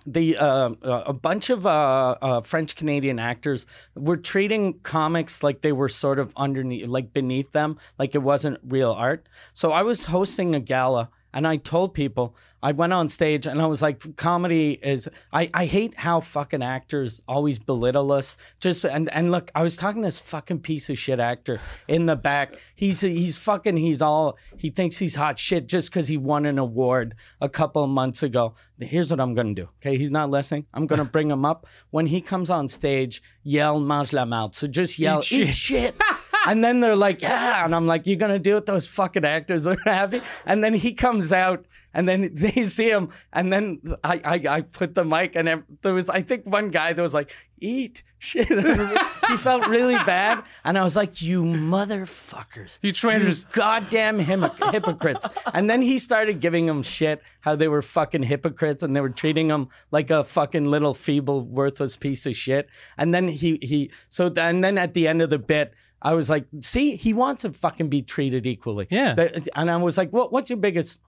the 0.05 0.37
uh, 0.37 0.69
uh, 0.83 1.03
a 1.07 1.13
bunch 1.13 1.49
of 1.49 1.65
uh, 1.65 2.15
uh, 2.21 2.41
French 2.41 2.75
Canadian 2.75 3.19
actors 3.19 3.65
were 3.95 4.17
treating 4.17 4.79
comics 4.79 5.41
like 5.41 5.61
they 5.61 5.71
were 5.71 5.89
sort 5.89 6.19
of 6.19 6.33
underneath, 6.35 6.87
like 6.87 7.13
beneath 7.13 7.51
them, 7.53 7.79
like 7.97 8.13
it 8.13 8.21
wasn't 8.21 8.59
real 8.63 8.91
art. 8.91 9.27
So 9.53 9.71
I 9.71 9.81
was 9.81 10.05
hosting 10.05 10.53
a 10.53 10.59
gala. 10.59 11.09
And 11.33 11.47
I 11.47 11.57
told 11.57 11.93
people, 11.93 12.35
I 12.61 12.71
went 12.71 12.93
on 12.93 13.09
stage 13.09 13.45
and 13.47 13.61
I 13.61 13.65
was 13.65 13.81
like, 13.81 14.15
comedy 14.15 14.79
is, 14.81 15.09
I, 15.33 15.49
I 15.53 15.65
hate 15.65 15.95
how 15.95 16.21
fucking 16.21 16.63
actors 16.63 17.21
always 17.27 17.59
belittle 17.59 18.11
us. 18.11 18.37
Just, 18.59 18.85
and, 18.85 19.11
and 19.11 19.31
look, 19.31 19.51
I 19.55 19.63
was 19.63 19.75
talking 19.75 20.01
to 20.01 20.07
this 20.07 20.19
fucking 20.19 20.59
piece 20.59 20.89
of 20.89 20.97
shit 20.97 21.19
actor 21.19 21.59
in 21.87 22.05
the 22.05 22.15
back. 22.15 22.55
He's, 22.75 23.01
he's 23.01 23.37
fucking, 23.37 23.77
he's 23.77 24.01
all, 24.01 24.37
he 24.57 24.69
thinks 24.69 24.97
he's 24.97 25.15
hot 25.15 25.39
shit 25.39 25.67
just 25.67 25.89
because 25.89 26.07
he 26.07 26.17
won 26.17 26.45
an 26.45 26.59
award 26.59 27.15
a 27.41 27.49
couple 27.49 27.83
of 27.83 27.89
months 27.89 28.23
ago. 28.23 28.53
Here's 28.79 29.09
what 29.09 29.19
I'm 29.19 29.33
going 29.33 29.55
to 29.55 29.61
do. 29.63 29.69
Okay. 29.81 29.97
He's 29.97 30.11
not 30.11 30.29
listening. 30.29 30.67
I'm 30.73 30.87
going 30.87 30.99
to 30.99 31.05
bring 31.05 31.31
him 31.31 31.43
up. 31.45 31.67
When 31.89 32.07
he 32.07 32.21
comes 32.21 32.49
on 32.49 32.67
stage, 32.67 33.21
yell, 33.43 33.79
mange 33.79 34.13
la 34.13 34.25
mouth. 34.25 34.55
So 34.55 34.67
just 34.67 34.99
yell, 34.99 35.19
Eat 35.19 35.31
eat 35.31 35.55
shit. 35.55 35.95
And 36.47 36.63
then 36.63 36.81
they're 36.81 36.95
like, 36.95 37.21
yeah. 37.21 37.63
And 37.63 37.73
I'm 37.73 37.87
like, 37.87 38.05
you're 38.05 38.17
going 38.17 38.31
to 38.31 38.39
do 38.39 38.57
it? 38.57 38.65
Those 38.65 38.87
fucking 38.87 39.23
actors 39.23 39.65
are 39.65 39.77
happy. 39.85 40.21
And 40.45 40.63
then 40.63 40.73
he 40.73 40.93
comes 40.93 41.31
out 41.31 41.65
and 41.93 42.07
then 42.07 42.31
they 42.33 42.65
see 42.65 42.89
him. 42.89 43.09
And 43.31 43.51
then 43.53 43.81
I, 44.03 44.21
I, 44.23 44.55
I 44.55 44.61
put 44.61 44.95
the 44.95 45.05
mic 45.05 45.35
and 45.35 45.63
there 45.81 45.93
was, 45.93 46.09
I 46.09 46.21
think 46.21 46.45
one 46.45 46.69
guy 46.69 46.93
that 46.93 47.01
was 47.01 47.13
like, 47.13 47.33
eat 47.61 48.03
shit. 48.19 48.49
he 49.27 49.37
felt 49.37 49.67
really 49.67 49.95
bad. 49.95 50.43
And 50.65 50.77
I 50.77 50.83
was 50.83 50.95
like, 50.95 51.21
you 51.21 51.43
motherfuckers. 51.43 52.79
You 52.81 52.91
traitors. 52.91 53.45
goddamn 53.45 54.19
him- 54.19 54.49
hypocrites. 54.71 55.27
And 55.53 55.69
then 55.69 55.81
he 55.81 55.97
started 55.97 56.41
giving 56.41 56.65
them 56.65 56.83
shit, 56.83 57.21
how 57.41 57.55
they 57.55 57.67
were 57.67 57.81
fucking 57.81 58.23
hypocrites 58.23 58.83
and 58.83 58.95
they 58.95 59.01
were 59.01 59.09
treating 59.09 59.49
him 59.49 59.69
like 59.91 60.09
a 60.09 60.23
fucking 60.23 60.65
little 60.65 60.93
feeble, 60.93 61.41
worthless 61.45 61.95
piece 61.95 62.25
of 62.25 62.35
shit. 62.35 62.67
And 62.97 63.13
then 63.13 63.29
he, 63.29 63.59
he, 63.61 63.91
so, 64.09 64.31
and 64.35 64.63
then 64.63 64.77
at 64.77 64.93
the 64.93 65.07
end 65.07 65.21
of 65.21 65.29
the 65.29 65.39
bit, 65.39 65.73
I 66.03 66.13
was 66.13 66.29
like, 66.29 66.45
see, 66.59 66.97
he 66.97 67.13
wants 67.13 67.43
to 67.43 67.53
fucking 67.53 67.87
be 67.87 68.01
treated 68.01 68.45
equally. 68.45 68.87
Yeah. 68.89 69.29
And 69.55 69.71
I 69.71 69.77
was 69.77 69.97
like, 69.97 70.11
what, 70.11 70.33
what's 70.33 70.49
your 70.49 70.57
biggest, 70.57 70.99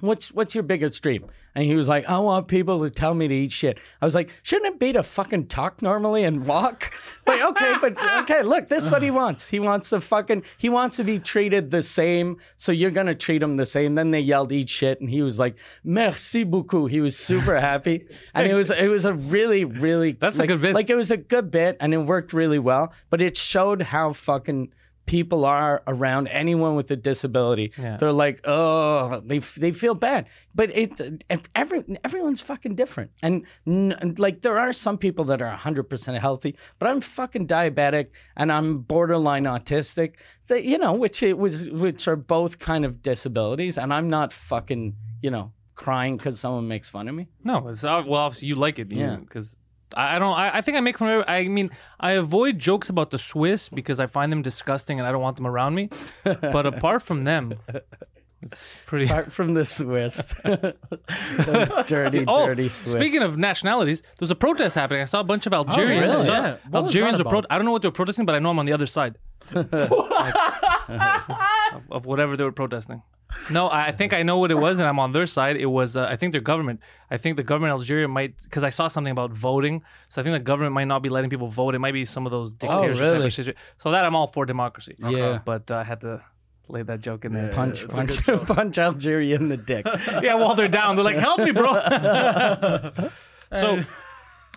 what's, 0.00 0.32
what's 0.32 0.54
your 0.54 0.64
biggest 0.64 1.02
dream? 1.02 1.26
And 1.56 1.64
he 1.64 1.74
was 1.74 1.88
like, 1.88 2.06
I 2.06 2.18
want 2.18 2.48
people 2.48 2.82
to 2.82 2.90
tell 2.90 3.14
me 3.14 3.28
to 3.28 3.34
eat 3.34 3.50
shit. 3.50 3.78
I 4.02 4.04
was 4.04 4.14
like, 4.14 4.30
shouldn't 4.42 4.74
it 4.74 4.78
be 4.78 4.92
to 4.92 5.02
fucking 5.02 5.46
talk 5.46 5.80
normally 5.80 6.24
and 6.24 6.46
walk? 6.46 6.94
Like, 7.26 7.42
okay, 7.42 7.74
but 7.80 7.98
okay, 8.22 8.42
look, 8.42 8.68
this 8.68 8.84
is 8.84 8.92
what 8.92 9.02
he 9.02 9.10
wants. 9.10 9.48
He 9.48 9.58
wants 9.58 9.90
to 9.90 10.00
fucking, 10.00 10.44
he 10.58 10.68
wants 10.68 10.96
to 10.98 11.02
be 11.02 11.18
treated 11.18 11.72
the 11.72 11.82
same. 11.82 12.36
So 12.56 12.70
you're 12.70 12.92
going 12.92 13.08
to 13.08 13.16
treat 13.16 13.42
him 13.42 13.56
the 13.56 13.66
same. 13.66 13.94
Then 13.94 14.12
they 14.12 14.20
yelled, 14.20 14.52
eat 14.52 14.70
shit. 14.70 15.00
And 15.00 15.10
he 15.10 15.22
was 15.22 15.36
like, 15.36 15.56
merci 15.82 16.44
beaucoup. 16.44 16.88
He 16.88 17.00
was 17.00 17.16
super 17.16 17.58
happy. 17.60 18.06
And 18.32 18.46
it 18.46 18.54
was, 18.54 18.70
it 18.70 18.86
was 18.86 19.04
a 19.06 19.14
really, 19.14 19.64
really, 19.64 20.12
That's 20.12 20.38
a 20.38 20.46
good 20.46 20.62
bit. 20.62 20.72
Like 20.72 20.88
it 20.88 20.94
was 20.94 21.10
a 21.10 21.16
good 21.16 21.50
bit 21.50 21.78
and 21.80 21.92
it 21.92 21.98
worked 21.98 22.32
really 22.32 22.60
well, 22.60 22.92
but 23.10 23.20
it 23.20 23.36
showed 23.36 23.82
how 23.82 24.12
fucking 24.12 24.72
people 25.06 25.44
are 25.44 25.82
around 25.86 26.26
anyone 26.28 26.74
with 26.74 26.90
a 26.90 26.96
disability. 26.96 27.72
Yeah. 27.78 27.96
They're 27.96 28.12
like, 28.12 28.40
oh, 28.44 29.22
they 29.24 29.38
they 29.38 29.72
feel 29.72 29.94
bad. 29.94 30.26
But 30.54 30.76
it 30.76 31.00
every 31.54 31.84
everyone's 32.04 32.40
fucking 32.40 32.74
different, 32.74 33.12
and 33.22 33.44
n- 33.66 34.14
like 34.18 34.42
there 34.42 34.58
are 34.58 34.72
some 34.72 34.98
people 34.98 35.24
that 35.26 35.40
are 35.40 35.50
hundred 35.50 35.84
percent 35.84 36.18
healthy, 36.18 36.56
but 36.78 36.88
I'm 36.88 37.00
fucking 37.00 37.46
diabetic 37.46 38.08
and 38.36 38.52
I'm 38.52 38.78
borderline 38.78 39.44
autistic. 39.44 40.14
So, 40.40 40.54
you 40.54 40.78
know, 40.78 40.92
which 40.92 41.22
it 41.22 41.38
was 41.38 41.68
which 41.68 42.08
are 42.08 42.16
both 42.16 42.58
kind 42.58 42.84
of 42.84 43.02
disabilities, 43.02 43.78
and 43.78 43.92
I'm 43.92 44.10
not 44.10 44.32
fucking 44.32 44.96
you 45.22 45.30
know 45.30 45.52
crying 45.74 46.16
because 46.16 46.40
someone 46.40 46.66
makes 46.68 46.88
fun 46.88 47.08
of 47.08 47.14
me. 47.14 47.28
No, 47.44 47.68
it's 47.68 47.84
uh, 47.84 48.02
well, 48.06 48.22
obviously 48.22 48.48
you 48.48 48.56
like 48.56 48.78
it, 48.78 48.92
Yeah. 48.92 49.16
Because 49.16 49.56
I, 49.94 50.18
don't. 50.18 50.32
I, 50.36 50.58
I 50.58 50.60
think 50.62 50.76
I 50.76 50.80
make 50.80 50.98
fun. 50.98 51.08
Of, 51.08 51.24
I 51.28 51.44
mean, 51.48 51.70
I 52.00 52.12
avoid 52.12 52.58
jokes 52.58 52.88
about 52.88 53.10
the 53.10 53.18
Swiss 53.18 53.68
because 53.68 54.00
I 54.00 54.06
find 54.06 54.32
them 54.32 54.42
disgusting 54.42 54.98
and 54.98 55.06
I 55.06 55.12
don't 55.12 55.22
want 55.22 55.36
them 55.36 55.46
around 55.46 55.74
me. 55.74 55.90
but 56.24 56.66
apart 56.74 57.02
from 57.02 57.22
them, 57.22 57.54
it's 58.42 58.74
pretty. 58.86 59.06
Apart 59.06 59.32
from 59.32 59.54
the 59.54 59.64
Swiss, 59.64 60.34
those 60.44 61.72
dirty, 61.86 62.24
Oh, 62.26 62.46
dirty 62.46 62.68
Swiss. 62.68 62.92
speaking 62.92 63.22
of 63.22 63.38
nationalities, 63.38 64.02
there's 64.18 64.30
a 64.30 64.36
protest 64.36 64.74
happening. 64.74 65.02
I 65.02 65.06
saw 65.06 65.20
a 65.20 65.24
bunch 65.24 65.46
of 65.46 65.54
oh, 65.54 65.58
Algerians. 65.58 66.12
really? 66.12 66.26
Yeah. 66.26 66.56
Algerians 66.74 67.18
were 67.18 67.24
pro- 67.30 67.42
I 67.48 67.56
don't 67.56 67.64
know 67.64 67.72
what 67.72 67.82
they're 67.82 67.90
protesting, 67.90 68.26
but 68.26 68.34
I 68.34 68.38
know 68.38 68.50
I'm 68.50 68.58
on 68.58 68.66
the 68.66 68.72
other 68.72 68.86
side. 68.86 69.16
of 71.90 72.06
whatever 72.06 72.36
they 72.36 72.44
were 72.44 72.52
protesting. 72.52 73.02
No, 73.50 73.68
I 73.68 73.86
I 73.86 73.92
think 73.92 74.12
I 74.12 74.22
know 74.22 74.38
what 74.38 74.50
it 74.50 74.58
was, 74.58 74.78
and 74.78 74.88
I'm 74.88 74.98
on 74.98 75.12
their 75.12 75.26
side. 75.26 75.56
It 75.56 75.66
was, 75.66 75.96
uh, 75.96 76.06
I 76.08 76.16
think 76.16 76.32
their 76.32 76.40
government. 76.40 76.80
I 77.10 77.16
think 77.16 77.36
the 77.36 77.42
government 77.42 77.72
of 77.72 77.80
Algeria 77.80 78.08
might, 78.08 78.40
because 78.42 78.64
I 78.64 78.68
saw 78.70 78.88
something 78.88 79.10
about 79.10 79.32
voting. 79.32 79.82
So 80.08 80.20
I 80.20 80.24
think 80.24 80.34
the 80.34 80.40
government 80.40 80.74
might 80.74 80.84
not 80.84 81.02
be 81.02 81.08
letting 81.08 81.30
people 81.30 81.48
vote. 81.48 81.74
It 81.74 81.80
might 81.80 81.92
be 81.92 82.04
some 82.04 82.26
of 82.26 82.32
those 82.32 82.54
dictatorship 82.54 82.98
type 82.98 83.12
really? 83.12 83.26
of 83.26 83.56
So 83.78 83.90
that 83.90 84.04
I'm 84.04 84.14
all 84.14 84.28
for 84.28 84.46
democracy. 84.46 84.96
Yeah. 84.98 85.40
But 85.44 85.70
uh, 85.70 85.76
I 85.76 85.84
had 85.84 86.00
to 86.02 86.22
lay 86.68 86.82
that 86.82 87.00
joke 87.00 87.24
in 87.24 87.32
there. 87.32 87.52
punch 87.52 87.88
punch 87.88 88.24
punch 88.46 88.78
Algeria 88.78 89.36
in 89.36 89.48
the 89.48 89.56
dick. 89.56 89.86
yeah, 90.22 90.34
while 90.34 90.54
they're 90.54 90.68
down, 90.68 90.96
they're 90.96 91.04
like, 91.04 91.16
"Help 91.16 91.40
me, 91.40 91.50
bro." 91.50 91.72
so, 93.52 93.84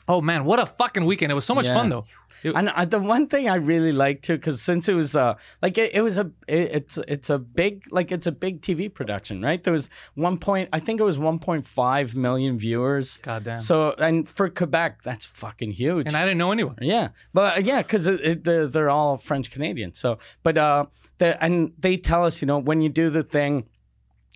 oh 0.10 0.20
man, 0.22 0.44
what 0.44 0.60
a 0.60 0.66
fucking 0.66 1.06
weekend! 1.06 1.32
It 1.32 1.36
was 1.36 1.46
so 1.46 1.56
much 1.56 1.68
Yeah. 1.68 1.76
fun 1.76 1.90
though. 1.90 2.06
It- 2.44 2.56
And 2.56 2.70
uh, 2.70 2.86
the 2.86 3.00
one 3.00 3.28
thing 3.28 3.50
I 3.50 3.56
really 3.56 3.92
liked 3.92 4.24
too, 4.26 4.38
because 4.38 4.62
since 4.62 4.88
it 4.88 4.94
was 4.94 5.16
uh 5.16 5.34
like 5.62 5.78
it, 5.78 5.94
it 5.94 6.02
was 6.02 6.18
a 6.18 6.32
it, 6.48 6.72
it's 6.78 6.98
it's 7.08 7.30
a 7.30 7.38
big 7.38 7.84
like 7.92 8.12
it's 8.16 8.28
a 8.28 8.32
big 8.32 8.62
TV 8.62 8.92
production, 8.94 9.42
right? 9.42 9.62
There 9.64 9.74
was 9.74 9.90
one 10.16 10.38
point 10.38 10.70
I 10.74 10.80
think 10.80 11.00
it 11.00 11.04
was 11.04 11.18
1.5 11.18 12.16
million 12.16 12.58
viewers. 12.58 13.18
God 13.24 13.44
damn. 13.44 13.58
So 13.58 13.92
and 13.98 14.28
for 14.28 14.50
Quebec, 14.50 15.04
that's 15.04 15.26
fucking 15.26 15.72
huge. 15.72 16.08
and 16.08 16.16
I 16.16 16.24
didn't 16.24 16.38
know 16.38 16.52
anyone. 16.52 16.78
Yeah, 16.82 17.10
but 17.34 17.58
uh, 17.58 17.62
yeah, 17.62 17.82
because 17.82 18.08
it, 18.08 18.22
it, 18.22 18.44
they're 18.46 18.68
they're 18.68 18.90
all 18.90 19.18
French 19.18 19.52
Canadians. 19.52 20.00
So, 20.00 20.18
but 20.44 20.58
uh, 20.58 20.86
the 21.18 21.42
and 21.44 21.74
they 21.78 21.98
tell 21.98 22.26
us, 22.26 22.42
you 22.42 22.46
know, 22.46 22.58
when 22.58 22.82
you 22.82 22.90
do 22.90 23.10
the 23.10 23.24
thing, 23.24 23.66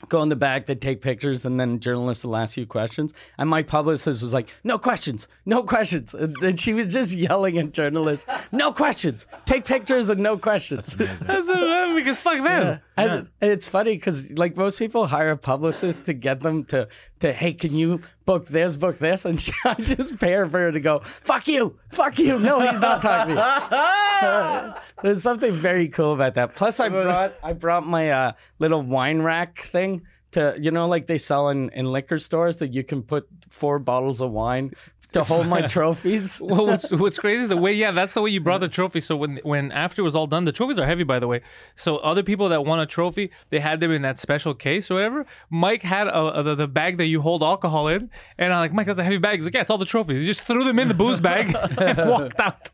go 0.09 0.21
in 0.21 0.29
the 0.29 0.35
back, 0.35 0.65
they 0.65 0.75
take 0.75 1.01
pictures, 1.01 1.45
and 1.45 1.59
then 1.59 1.79
journalists 1.79 2.25
will 2.25 2.35
ask 2.35 2.57
you 2.57 2.65
questions. 2.65 3.13
And 3.37 3.49
my 3.49 3.63
publicist 3.63 4.21
was 4.21 4.33
like, 4.33 4.49
"No 4.63 4.77
questions, 4.77 5.27
no 5.45 5.63
questions," 5.63 6.13
and 6.13 6.35
then 6.41 6.57
she 6.57 6.73
was 6.73 6.87
just 6.87 7.13
yelling 7.13 7.57
at 7.57 7.73
journalists, 7.73 8.25
"No 8.51 8.71
questions, 8.71 9.25
take 9.45 9.65
pictures 9.65 10.09
and 10.09 10.21
no 10.21 10.37
questions." 10.37 10.95
Because 10.95 12.17
fuck 12.17 12.43
them. 12.43 12.79
And, 12.97 13.11
and 13.41 13.51
it's 13.51 13.67
funny 13.67 13.95
because 13.95 14.31
like 14.37 14.55
most 14.55 14.77
people 14.79 15.07
hire 15.07 15.31
a 15.31 15.37
publicist 15.37 16.05
to 16.05 16.13
get 16.13 16.41
them 16.41 16.65
to 16.65 16.87
to 17.19 17.33
hey 17.33 17.53
can 17.53 17.73
you 17.73 18.01
book 18.25 18.47
this 18.47 18.75
book 18.75 18.99
this 18.99 19.25
and 19.25 19.37
I 19.65 19.75
just 19.75 20.19
pay 20.19 20.33
her 20.33 20.47
for 20.47 20.59
her 20.59 20.71
to 20.71 20.79
go 20.79 20.99
fuck 20.99 21.47
you 21.47 21.77
fuck 21.89 22.17
you 22.19 22.39
no 22.39 22.59
he's 22.59 22.79
not 22.79 23.01
talking 23.01 23.35
to 23.35 24.73
me. 24.73 24.81
There's 25.03 25.21
something 25.21 25.51
very 25.53 25.89
cool 25.89 26.13
about 26.13 26.35
that. 26.35 26.55
Plus 26.55 26.79
I 26.79 26.89
brought 26.89 27.33
I 27.43 27.53
brought 27.53 27.85
my 27.85 28.11
uh, 28.11 28.31
little 28.59 28.81
wine 28.81 29.21
rack 29.21 29.61
thing 29.61 30.03
to 30.31 30.55
you 30.59 30.71
know 30.71 30.87
like 30.87 31.07
they 31.07 31.17
sell 31.17 31.49
in, 31.49 31.69
in 31.71 31.85
liquor 31.85 32.19
stores 32.19 32.57
that 32.57 32.73
you 32.73 32.83
can 32.83 33.03
put 33.03 33.27
four 33.49 33.79
bottles 33.79 34.21
of 34.21 34.31
wine 34.31 34.71
to 35.13 35.23
hold 35.23 35.47
my 35.47 35.61
trophies. 35.67 36.41
well, 36.43 36.67
what's, 36.67 36.91
what's 36.91 37.17
crazy 37.19 37.43
is 37.43 37.49
the 37.49 37.57
way, 37.57 37.73
yeah, 37.73 37.91
that's 37.91 38.13
the 38.13 38.21
way 38.21 38.29
you 38.29 38.41
brought 38.41 38.61
the 38.61 38.67
trophy. 38.67 38.99
So 38.99 39.15
when 39.15 39.37
when 39.43 39.71
after 39.71 40.01
it 40.01 40.05
was 40.05 40.15
all 40.15 40.27
done, 40.27 40.45
the 40.45 40.51
trophies 40.51 40.77
are 40.79 40.85
heavy, 40.85 41.03
by 41.03 41.19
the 41.19 41.27
way. 41.27 41.41
So 41.75 41.97
other 41.97 42.23
people 42.23 42.49
that 42.49 42.65
won 42.65 42.79
a 42.79 42.85
trophy, 42.85 43.31
they 43.49 43.59
had 43.59 43.79
them 43.79 43.91
in 43.91 44.01
that 44.03 44.19
special 44.19 44.53
case 44.53 44.91
or 44.91 44.95
whatever. 44.95 45.25
Mike 45.49 45.83
had 45.83 46.07
a, 46.07 46.39
a- 46.39 46.43
the, 46.43 46.55
the 46.55 46.67
bag 46.67 46.97
that 46.97 47.05
you 47.05 47.21
hold 47.21 47.41
alcohol 47.43 47.87
in, 47.87 48.09
and 48.37 48.53
I'm 48.53 48.59
like, 48.59 48.73
Mike, 48.73 48.87
that's 48.87 48.99
a 48.99 49.03
heavy 49.03 49.17
bag. 49.17 49.35
He's 49.37 49.45
like, 49.45 49.53
yeah, 49.53 49.61
it's 49.61 49.69
all 49.69 49.77
the 49.77 49.85
trophies. 49.85 50.21
He 50.21 50.27
just 50.27 50.41
threw 50.41 50.63
them 50.63 50.79
in 50.79 50.87
the 50.87 50.93
booze 50.93 51.21
bag 51.21 51.55
and 51.79 52.09
walked 52.09 52.39
out. 52.39 52.69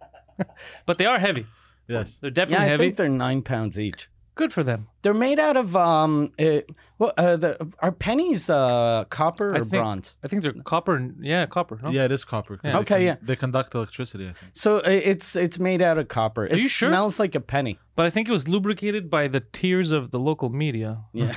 but 0.85 0.97
they 0.97 1.05
are 1.05 1.19
heavy. 1.19 1.45
Yes. 1.87 2.17
They're 2.21 2.29
Yeah, 2.29 2.33
definitely 2.33 2.65
I 2.65 2.69
heavy. 2.69 2.83
think 2.83 2.95
they're 2.97 3.09
nine 3.09 3.41
pounds 3.41 3.79
each. 3.79 4.09
Good 4.39 4.53
for 4.53 4.63
them. 4.63 4.87
They're 5.01 5.13
made 5.27 5.39
out 5.47 5.57
of 5.57 5.75
um, 5.75 6.31
uh, 6.39 6.61
well, 6.99 7.11
uh, 7.17 7.35
the 7.43 7.49
are 7.85 7.91
pennies 7.91 8.49
uh 8.49 9.03
copper 9.09 9.47
or 9.51 9.55
I 9.55 9.59
think, 9.59 9.71
bronze? 9.71 10.15
I 10.23 10.27
think 10.29 10.39
they're 10.43 10.53
copper. 10.73 10.93
and- 10.99 11.15
Yeah, 11.33 11.45
copper. 11.45 11.75
No? 11.83 11.89
Yeah, 11.89 12.05
it 12.05 12.11
is 12.17 12.23
copper. 12.33 12.55
'cause 12.57 12.73
Okay, 12.81 12.99
they 12.99 13.05
yeah. 13.09 13.15
They 13.21 13.35
conduct 13.35 13.75
electricity, 13.75 14.25
I 14.31 14.33
think. 14.39 14.51
So 14.53 14.77
it's 14.77 15.35
it's 15.45 15.59
made 15.59 15.81
out 15.81 15.97
of 16.01 16.07
copper. 16.07 16.43
It 16.45 16.57
you 16.57 16.69
sure? 16.69 16.89
smells 16.89 17.19
like 17.19 17.35
a 17.35 17.41
penny. 17.55 17.75
But 17.97 18.05
I 18.05 18.09
think 18.09 18.29
it 18.29 18.31
was 18.31 18.47
lubricated 18.47 19.03
by 19.09 19.27
the 19.27 19.41
tears 19.41 19.91
of 19.91 20.11
the 20.11 20.19
local 20.29 20.49
media. 20.49 20.89
Yeah, 21.13 21.33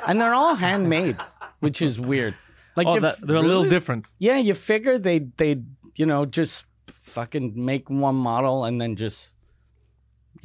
and 0.08 0.20
they're 0.20 0.34
all 0.42 0.54
handmade, 0.54 1.16
which 1.60 1.82
is 1.82 2.00
weird. 2.00 2.34
Like 2.76 2.86
Oh, 2.88 2.94
you 2.94 3.00
that, 3.00 3.14
f- 3.16 3.20
they're 3.26 3.36
a 3.36 3.48
little 3.52 3.68
different. 3.76 4.08
yeah, 4.18 4.38
you 4.38 4.54
figure 4.54 4.96
they 4.98 5.18
they 5.42 5.62
you 6.00 6.06
know 6.06 6.24
just 6.26 6.64
fucking 6.88 7.52
make 7.70 7.88
one 7.90 8.16
model 8.16 8.64
and 8.64 8.80
then 8.80 8.96
just 8.96 9.32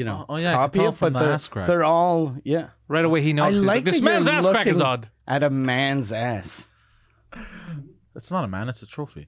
you 0.02 0.06
know 0.10 0.20
Oh, 0.28 0.34
oh, 0.34 0.38
yeah, 0.38 0.54
copy 0.54 0.80
it, 0.84 0.96
but 1.00 1.14
the 1.14 1.20
they're, 1.20 1.34
ass 1.34 1.48
crack. 1.48 1.68
they're 1.68 1.84
all 1.84 2.36
yeah. 2.44 2.70
Right 2.88 3.06
away, 3.06 3.22
he 3.22 3.34
knows. 3.34 3.46
I 3.46 3.52
He's 3.58 3.64
like 3.74 3.84
this 3.86 3.96
that 4.00 4.04
man's 4.04 4.26
you're 4.26 4.36
ass 4.36 4.48
crack 4.48 4.68
is 4.68 4.78
looking 4.78 4.88
odd. 4.88 5.10
at 5.28 5.42
a 5.44 5.50
man's 5.50 6.12
ass 6.12 6.68
It's 8.16 8.32
not 8.32 8.44
a 8.44 8.48
man, 8.48 8.68
it's 8.70 8.82
a 8.82 8.88
trophy. 8.88 9.28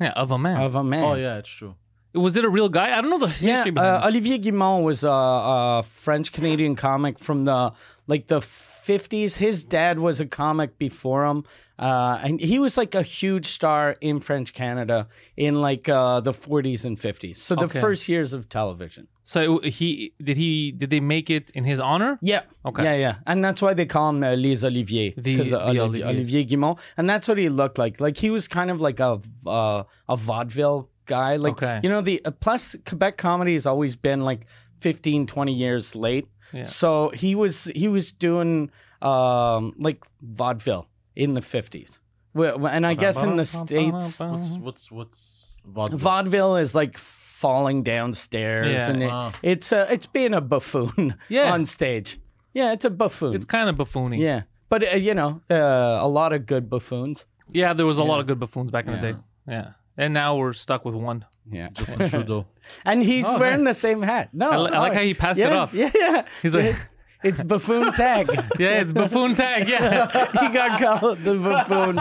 Yeah, 0.00 0.12
of 0.12 0.30
a 0.30 0.38
man. 0.38 0.60
of 0.60 0.74
a 0.74 0.82
man. 0.82 1.04
Oh, 1.04 1.14
yeah, 1.14 1.38
it's 1.38 1.48
true. 1.48 1.74
Was 2.14 2.36
it 2.36 2.44
a 2.44 2.48
real 2.48 2.68
guy? 2.68 2.96
I 2.96 3.00
don't 3.00 3.10
know 3.10 3.18
the 3.18 3.28
history 3.28 3.48
Yeah, 3.48 3.64
behind 3.70 3.78
uh, 3.78 3.98
this. 4.00 4.06
Olivier 4.14 4.38
Guimond 4.38 4.84
was 4.84 5.02
a, 5.04 5.08
a 5.10 5.82
French 5.82 6.32
Canadian 6.32 6.74
comic 6.76 7.18
from 7.18 7.44
the 7.44 7.72
like 8.06 8.26
the 8.26 8.40
fifties. 8.82 9.36
His 9.36 9.64
dad 9.64 9.98
was 9.98 10.20
a 10.20 10.26
comic 10.26 10.78
before 10.78 11.24
him, 11.26 11.44
uh, 11.78 12.18
and 12.22 12.40
he 12.40 12.58
was 12.58 12.76
like 12.76 12.94
a 12.94 13.02
huge 13.02 13.46
star 13.46 13.96
in 14.00 14.20
French 14.20 14.52
Canada 14.52 15.08
in 15.36 15.60
like 15.60 15.88
uh, 15.88 16.20
the 16.20 16.32
forties 16.32 16.84
and 16.84 16.98
fifties. 16.98 17.40
So 17.42 17.54
the 17.54 17.64
Okay. 17.64 17.80
first 17.80 18.08
years 18.08 18.32
of 18.32 18.48
television. 18.48 19.08
So 19.22 19.60
he 19.60 20.12
did 20.22 20.36
he 20.36 20.72
did 20.72 20.90
they 20.90 21.00
make 21.00 21.30
it 21.30 21.50
in 21.54 21.64
his 21.64 21.80
honor? 21.80 22.18
Yeah. 22.22 22.42
Okay. 22.66 22.82
Yeah, 22.84 22.96
yeah, 22.96 23.14
and 23.26 23.44
that's 23.44 23.62
why 23.62 23.74
they 23.74 23.86
call 23.86 24.10
him 24.10 24.22
uh, 24.24 24.34
Les 24.34 24.64
Olivier 24.64 25.14
The- 25.16 25.22
because 25.36 25.50
the 25.50 25.60
Olivier, 25.62 26.02
Oliviers. 26.04 26.10
Olivier 26.10 26.44
Guimond, 26.44 26.78
and 26.96 27.08
that's 27.08 27.28
what 27.28 27.38
he 27.38 27.48
looked 27.48 27.78
like. 27.78 28.00
Like 28.00 28.16
he 28.18 28.30
was 28.30 28.48
kind 28.48 28.70
of 28.70 28.80
like 28.80 28.98
a 29.00 29.20
uh, 29.46 29.84
a 30.08 30.16
vaudeville 30.16 30.88
guy. 31.06 31.36
Like 31.36 31.52
Okay. 31.62 31.80
you 31.82 31.88
know 31.88 32.00
the 32.00 32.20
uh, 32.24 32.30
plus 32.32 32.76
Quebec 32.84 33.16
comedy 33.16 33.52
has 33.54 33.66
always 33.66 33.94
been 33.96 34.20
like 34.22 34.46
15, 34.80 35.26
20 35.26 35.52
years 35.52 35.94
late. 35.94 36.26
Yeah. 36.52 36.64
So 36.64 37.10
he 37.14 37.34
was 37.34 37.64
he 37.64 37.88
was 37.88 38.12
doing 38.12 38.70
um 39.00 39.74
like 39.78 40.04
vaudeville 40.20 40.88
in 41.16 41.34
the 41.34 41.42
fifties. 41.42 42.00
And 42.34 42.86
I 42.86 42.94
guess 42.94 43.22
in 43.22 43.36
the 43.36 43.44
states, 43.44 44.18
What's 44.20 44.58
what's 44.58 44.90
what's 44.90 45.48
vaudeville? 45.66 45.98
vaudeville 45.98 46.56
is 46.56 46.74
like 46.74 46.96
falling 46.98 47.82
downstairs, 47.82 48.70
Yeah. 48.80 48.90
and 48.90 49.02
it, 49.02 49.08
Wow. 49.08 49.32
it's 49.42 49.72
uh, 49.72 49.86
it's 49.90 50.06
being 50.06 50.32
a 50.34 50.40
buffoon 50.40 51.14
Yeah. 51.28 51.52
on 51.52 51.66
stage. 51.66 52.18
Yeah, 52.54 52.72
it's 52.72 52.84
a 52.84 52.90
buffoon. 52.90 53.34
It's 53.34 53.44
kind 53.44 53.68
of 53.68 53.76
buffoony. 53.76 54.18
Yeah, 54.18 54.42
but 54.68 54.82
uh, 54.92 54.96
you 54.96 55.14
know, 55.14 55.40
uh, 55.50 55.54
a 56.00 56.08
lot 56.08 56.32
of 56.32 56.46
good 56.46 56.68
buffoons. 56.70 57.26
Yeah, 57.52 57.74
there 57.74 57.86
was 57.86 57.98
a 57.98 58.04
lot 58.04 58.20
of 58.20 58.26
good 58.26 58.38
buffoons 58.38 58.70
back 58.70 58.86
in 58.86 58.92
the 58.92 59.12
day. 59.12 59.14
Yeah. 59.48 59.70
And 59.96 60.14
now 60.14 60.36
we're 60.36 60.52
stuck 60.54 60.84
with 60.84 60.94
one. 60.94 61.26
Yeah, 61.50 61.68
Justin 61.72 62.08
Trudeau. 62.08 62.46
and 62.84 63.02
he's 63.02 63.26
Oh, 63.26 63.38
wearing 63.38 63.64
nice. 63.64 63.76
the 63.76 63.80
same 63.80 64.02
hat. 64.02 64.30
No, 64.32 64.50
I, 64.50 64.56
li- 64.56 64.70
I 64.72 64.78
like 64.78 64.92
oh, 64.92 64.94
how 64.94 65.00
he 65.02 65.14
passed 65.14 65.38
yeah, 65.38 65.48
it 65.48 65.52
off. 65.52 65.74
Yeah, 65.74 65.90
yeah. 65.94 66.24
He's 66.40 66.54
like- 66.54 66.76
it's 67.22 67.42
buffoon 67.42 67.92
tag. 67.96 68.30
Yeah, 68.58 68.80
it's 68.80 68.92
buffoon 68.92 69.34
tag. 69.34 69.68
Yeah. 69.68 70.06
he 70.40 70.48
got 70.52 70.80
called 70.80 71.18
the 71.18 71.34
buffoon. 71.34 71.96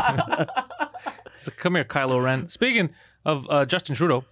So 1.41 1.51
come 1.57 1.75
here, 1.75 1.83
Kylo 1.83 2.24
Ren. 2.24 2.48
Speaking 2.48 2.89
of 3.25 3.48
uh, 3.50 3.65
Justin 3.65 3.95
Trudeau, 3.95 4.24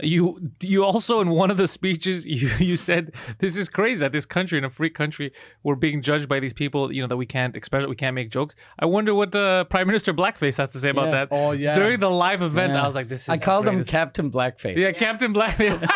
you 0.00 0.36
you 0.60 0.84
also 0.84 1.20
in 1.20 1.28
one 1.30 1.50
of 1.52 1.56
the 1.56 1.68
speeches 1.68 2.26
you 2.38 2.48
you 2.58 2.76
said 2.76 3.12
this 3.38 3.56
is 3.56 3.68
crazy 3.68 4.00
that 4.00 4.10
this 4.10 4.26
country 4.26 4.58
in 4.58 4.64
a 4.64 4.70
free 4.70 4.90
country 4.90 5.32
we're 5.62 5.76
being 5.76 6.02
judged 6.02 6.28
by 6.28 6.40
these 6.40 6.52
people 6.52 6.92
you 6.92 7.00
know 7.00 7.06
that 7.06 7.16
we 7.16 7.26
can't 7.26 7.54
express 7.56 7.86
we 7.86 7.94
can't 7.94 8.14
make 8.14 8.28
jokes. 8.30 8.56
I 8.78 8.86
wonder 8.86 9.14
what 9.14 9.34
uh, 9.36 9.64
Prime 9.64 9.86
Minister 9.86 10.12
Blackface 10.12 10.56
has 10.56 10.70
to 10.70 10.78
say 10.80 10.88
about 10.90 11.06
Yeah. 11.06 11.10
that. 11.12 11.28
Oh, 11.30 11.52
yeah. 11.52 11.74
During 11.74 12.00
the 12.00 12.10
live 12.10 12.42
event, 12.42 12.72
Yeah. 12.72 12.82
I 12.82 12.86
was 12.86 12.94
like, 12.96 13.08
this 13.08 13.22
is. 13.22 13.28
I 13.28 13.38
called 13.38 13.68
him. 13.68 13.84
Captain 13.84 14.30
Blackface. 14.30 14.76
Yeah, 14.76 14.90
Captain 14.92 15.32
Blackface. 15.32 15.78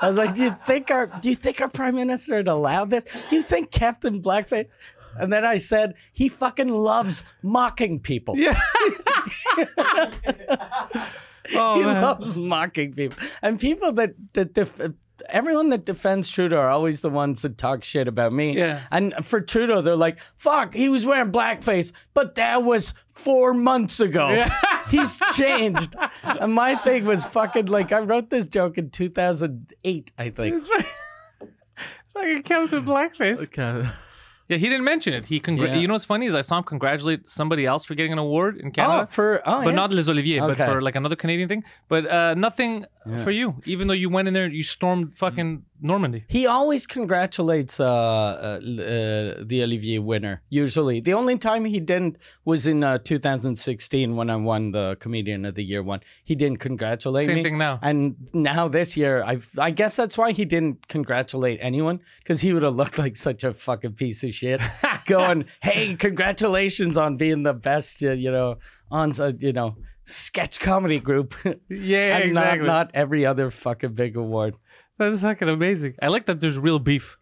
I 0.00 0.08
was 0.08 0.16
like, 0.16 0.34
do 0.34 0.42
you 0.42 0.56
think 0.66 0.90
our 0.90 1.06
do 1.06 1.28
you 1.28 1.36
think 1.36 1.60
our 1.60 1.68
prime 1.68 1.94
minister 1.94 2.34
would 2.36 2.48
allow 2.48 2.84
this? 2.84 3.04
Do 3.30 3.36
you 3.36 3.42
think 3.42 3.70
Captain 3.70 4.20
Blackface? 4.22 4.66
And 5.18 5.32
then 5.32 5.44
I 5.44 5.58
said, 5.58 5.94
he 6.12 6.28
fucking 6.28 6.68
loves 6.68 7.22
mocking 7.42 8.00
people. 8.00 8.36
yeah. 8.36 8.58
oh 11.54 11.78
he 11.78 11.84
man. 11.84 12.02
loves 12.02 12.36
mocking 12.36 12.92
people. 12.94 13.18
And 13.42 13.60
people 13.60 13.92
that 13.92 14.14
that 14.34 14.54
def- 14.54 14.80
everyone 15.30 15.70
that 15.70 15.84
defends 15.84 16.30
Trudeau 16.30 16.58
are 16.58 16.68
always 16.68 17.00
the 17.00 17.10
ones 17.10 17.42
that 17.42 17.58
talk 17.58 17.84
shit 17.84 18.08
about 18.08 18.32
me. 18.32 18.56
Yeah. 18.56 18.80
And 18.90 19.14
for 19.22 19.40
Trudeau, 19.40 19.80
they're 19.80 19.96
like, 19.96 20.18
"Fuck, 20.36 20.74
he 20.74 20.88
was 20.88 21.06
wearing 21.06 21.32
blackface, 21.32 21.92
but 22.14 22.34
that 22.36 22.62
was 22.62 22.94
four 23.08 23.54
months 23.54 24.00
ago. 24.00 24.46
He's 24.90 25.20
changed." 25.34 25.94
and 26.22 26.54
my 26.54 26.76
thing 26.76 27.04
was 27.04 27.26
fucking 27.26 27.66
like 27.66 27.92
I 27.92 28.00
wrote 28.00 28.30
this 28.30 28.48
joke 28.48 28.78
in 28.78 28.90
2008, 28.90 30.12
I 30.18 30.30
think. 30.30 30.56
It's 30.56 30.68
like 32.14 32.28
a 32.38 32.42
Captain 32.42 32.84
Blackface. 32.84 33.42
Okay. 33.42 33.88
Yeah, 34.48 34.58
he 34.58 34.68
didn't 34.68 34.84
mention 34.84 35.12
it. 35.12 35.26
He 35.26 35.40
congr- 35.40 35.66
Yeah. 35.66 35.76
you 35.76 35.88
know 35.88 35.94
what's 35.94 36.04
funny 36.04 36.26
is 36.26 36.34
I 36.34 36.40
saw 36.40 36.58
him 36.58 36.64
congratulate 36.64 37.26
somebody 37.26 37.66
else 37.66 37.84
for 37.84 37.94
getting 37.96 38.12
an 38.12 38.18
award 38.18 38.58
in 38.58 38.70
Canada. 38.70 39.02
Oh, 39.02 39.06
for 39.06 39.42
oh, 39.44 39.60
but 39.64 39.70
yeah. 39.70 39.74
not 39.74 39.92
Les 39.92 40.08
Olivier, 40.08 40.38
but 40.40 40.56
for 40.56 40.80
like 40.80 40.94
another 40.94 41.16
Canadian 41.16 41.48
thing. 41.48 41.64
But 41.88 42.06
uh, 42.06 42.34
nothing 42.34 42.86
for 43.24 43.30
you, 43.32 43.60
even 43.64 43.88
though 43.88 43.94
you 43.94 44.08
went 44.08 44.28
in 44.28 44.34
there, 44.34 44.46
you 44.48 44.62
stormed 44.62 45.18
fucking 45.18 45.64
Normandy. 45.80 46.24
He 46.28 46.46
always 46.46 46.86
congratulates 46.86 47.80
uh, 47.80 47.84
uh, 47.86 47.88
uh, 47.88 49.44
the 49.44 49.60
Olivier 49.62 49.98
winner. 49.98 50.42
Usually, 50.48 51.00
the 51.00 51.14
only 51.14 51.38
time 51.38 51.64
he 51.64 51.80
didn't 51.80 52.16
was 52.44 52.66
in 52.66 52.82
uh, 52.82 52.98
2016 52.98 54.16
when 54.16 54.30
I 54.30 54.36
won 54.36 54.72
the 54.72 54.96
Comedian 55.00 55.44
of 55.44 55.54
the 55.54 55.64
Year 55.64 55.82
one. 55.82 56.00
He 56.24 56.34
didn't 56.34 56.58
congratulate 56.58 57.26
Same 57.26 57.36
me. 57.36 57.42
thing 57.42 57.58
now. 57.58 57.78
And 57.82 58.16
now 58.32 58.68
this 58.68 58.96
year, 58.96 59.22
I 59.22 59.40
I 59.58 59.70
guess 59.70 59.96
that's 59.96 60.16
why 60.16 60.32
he 60.32 60.44
didn't 60.44 60.88
congratulate 60.88 61.58
anyone 61.60 62.00
because 62.18 62.40
he 62.40 62.52
would 62.52 62.62
have 62.62 62.74
looked 62.76 62.98
like 62.98 63.16
such 63.16 63.44
a 63.44 63.52
fucking 63.52 63.94
piece 63.94 64.24
of 64.24 64.34
shit, 64.34 64.60
going, 65.06 65.46
"Hey, 65.62 65.94
congratulations 65.96 66.96
on 66.96 67.16
being 67.16 67.42
the 67.42 67.54
best," 67.54 68.02
uh, 68.02 68.12
you 68.12 68.30
know, 68.30 68.58
on 68.90 69.18
uh, 69.20 69.32
you 69.38 69.52
know 69.52 69.76
sketch 70.04 70.60
comedy 70.60 71.00
group. 71.00 71.34
Yeah, 71.68 72.16
and 72.16 72.24
exactly. 72.24 72.66
not 72.66 72.66
not 72.66 72.90
every 72.94 73.26
other 73.26 73.50
fucking 73.50 73.94
big 73.94 74.16
award. 74.16 74.54
That's 74.98 75.20
fucking 75.20 75.48
amazing. 75.48 75.94
I 76.00 76.08
like 76.08 76.26
that 76.26 76.40
there's 76.40 76.58
real 76.58 76.78
beef 76.78 77.18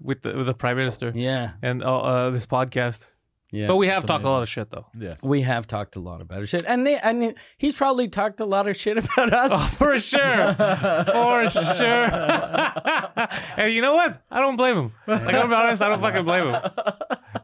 with 0.00 0.22
the 0.22 0.36
with 0.36 0.46
the 0.46 0.54
prime 0.54 0.76
minister 0.76 1.12
Yeah, 1.14 1.52
and 1.62 1.82
uh, 1.82 1.98
uh, 2.00 2.30
this 2.30 2.46
podcast. 2.46 3.08
Yeah. 3.52 3.66
But 3.68 3.76
we 3.76 3.86
have 3.88 4.02
it's 4.02 4.08
talked 4.08 4.24
a 4.24 4.28
lot 4.30 4.42
of 4.42 4.48
shit 4.48 4.70
though. 4.70 4.86
Yes. 4.98 5.22
We 5.22 5.42
have 5.42 5.66
talked 5.66 5.96
a 5.96 6.00
lot 6.00 6.20
about 6.20 6.46
shit, 6.48 6.64
and 6.66 6.86
they 6.86 6.98
and 6.98 7.34
he's 7.58 7.76
probably 7.76 8.08
talked 8.08 8.40
a 8.40 8.44
lot 8.46 8.68
of 8.68 8.76
shit 8.76 8.98
about 9.04 9.32
us. 9.32 9.50
Oh, 9.52 9.58
For 9.78 9.98
sure, 9.98 10.54
for 10.54 11.50
sure. 11.50 12.08
and 13.56 13.72
you 13.72 13.80
know 13.82 13.94
what? 13.94 14.22
I 14.30 14.40
don't 14.40 14.56
blame 14.56 14.76
him. 14.76 14.92
Like 15.06 15.22
I'm 15.22 15.32
gonna 15.32 15.48
be 15.48 15.54
honest, 15.54 15.82
I 15.82 15.88
don't 15.88 16.00
fucking 16.00 16.24
blame 16.24 16.48
him. 16.48 16.62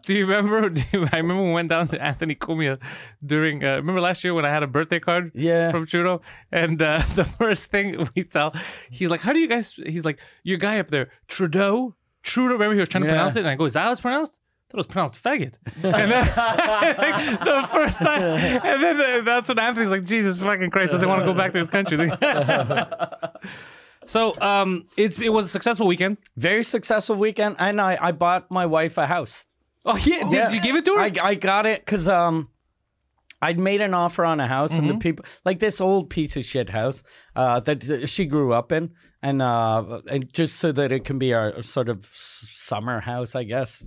Do 0.04 0.14
you 0.14 0.26
remember? 0.26 0.68
Do 0.76 0.82
you, 0.92 1.08
I 1.12 1.18
remember 1.18 1.44
we 1.44 1.52
went 1.52 1.68
down 1.68 1.88
to 1.88 2.02
Anthony 2.02 2.34
Cumia 2.34 2.78
during. 3.24 3.62
Uh, 3.64 3.76
remember 3.76 4.00
last 4.00 4.24
year 4.24 4.34
when 4.34 4.44
I 4.44 4.48
had 4.50 4.62
a 4.62 4.66
birthday 4.66 4.98
card? 5.00 5.30
Yeah. 5.34 5.70
From 5.70 5.86
Trudeau, 5.86 6.20
and 6.50 6.80
uh, 6.82 7.02
the 7.14 7.24
first 7.24 7.66
thing 7.66 8.08
we 8.16 8.24
tell, 8.24 8.54
he's 8.90 9.10
like, 9.10 9.20
"How 9.20 9.32
do 9.32 9.38
you 9.38 9.48
guys?" 9.48 9.72
He's 9.86 10.04
like, 10.04 10.18
"Your 10.42 10.58
guy 10.58 10.78
up 10.80 10.88
there, 10.90 11.10
Trudeau, 11.28 11.94
Trudeau." 12.22 12.54
Remember 12.54 12.74
he 12.74 12.80
was 12.80 12.88
trying 12.88 13.02
to 13.04 13.08
Yeah. 13.08 13.14
pronounce 13.14 13.36
it, 13.36 13.40
and 13.40 13.48
I 13.48 13.54
go, 13.54 13.64
"Is 13.66 13.74
that 13.74 13.82
how 13.82 13.92
it's 13.92 14.00
pronounced?" 14.00 14.40
That 14.72 14.76
was 14.78 14.86
pronounced 14.86 15.22
faggot. 15.22 15.54
And 15.82 16.10
then 16.10 16.26
like, 16.34 17.40
the 17.44 17.68
first 17.70 17.98
time, 17.98 18.22
and 18.22 18.82
then 18.82 19.00
uh, 19.00 19.22
that's 19.22 19.48
when 19.48 19.58
Anthony's 19.58 19.90
like, 19.90 20.04
Jesus 20.04 20.38
fucking 20.38 20.70
Christ, 20.70 20.92
doesn't 20.92 21.06
want 21.08 21.20
to 21.20 21.26
go 21.26 21.34
back 21.34 21.52
to 21.52 21.58
his 21.58 21.68
country. 21.68 22.10
so 24.06 24.38
um, 24.40 24.86
it's 24.96 25.18
it 25.20 25.28
was 25.28 25.46
a 25.46 25.48
successful 25.48 25.86
weekend. 25.86 26.18
Very 26.36 26.64
successful 26.64 27.16
weekend, 27.16 27.56
and 27.58 27.80
I 27.80 27.98
I 28.00 28.12
bought 28.12 28.50
my 28.50 28.66
wife 28.66 28.98
a 28.98 29.06
house. 29.06 29.46
Oh 29.84 29.96
yeah, 29.96 30.24
did 30.24 30.32
Yeah. 30.32 30.50
you 30.50 30.60
give 30.60 30.76
it 30.76 30.84
to 30.86 30.94
her? 30.94 31.00
I 31.00 31.12
I 31.22 31.34
got 31.34 31.66
it 31.66 31.84
because 31.84 32.08
um. 32.08 32.48
I'd 33.44 33.58
made 33.58 33.80
an 33.80 33.92
offer 33.92 34.24
on 34.24 34.38
a 34.38 34.46
house, 34.46 34.70
and 34.70 34.82
Mm-hmm. 34.86 34.98
the 34.98 35.02
people 35.02 35.24
like 35.44 35.58
this 35.58 35.80
old 35.80 36.10
piece 36.10 36.36
of 36.36 36.44
shit 36.44 36.70
house 36.70 37.02
uh, 37.34 37.58
that, 37.58 37.80
that 37.80 38.08
she 38.08 38.24
grew 38.24 38.52
up 38.52 38.70
in, 38.70 38.92
and 39.22 39.40
uh, 39.40 40.00
and 40.10 40.32
just 40.32 40.56
so 40.56 40.72
that 40.72 40.90
it 40.90 41.04
can 41.04 41.18
be 41.18 41.32
our 41.32 41.62
sort 41.62 41.88
of 41.88 42.04
summer 42.06 43.00
house, 43.00 43.34
I 43.36 43.44
guess. 43.44 43.82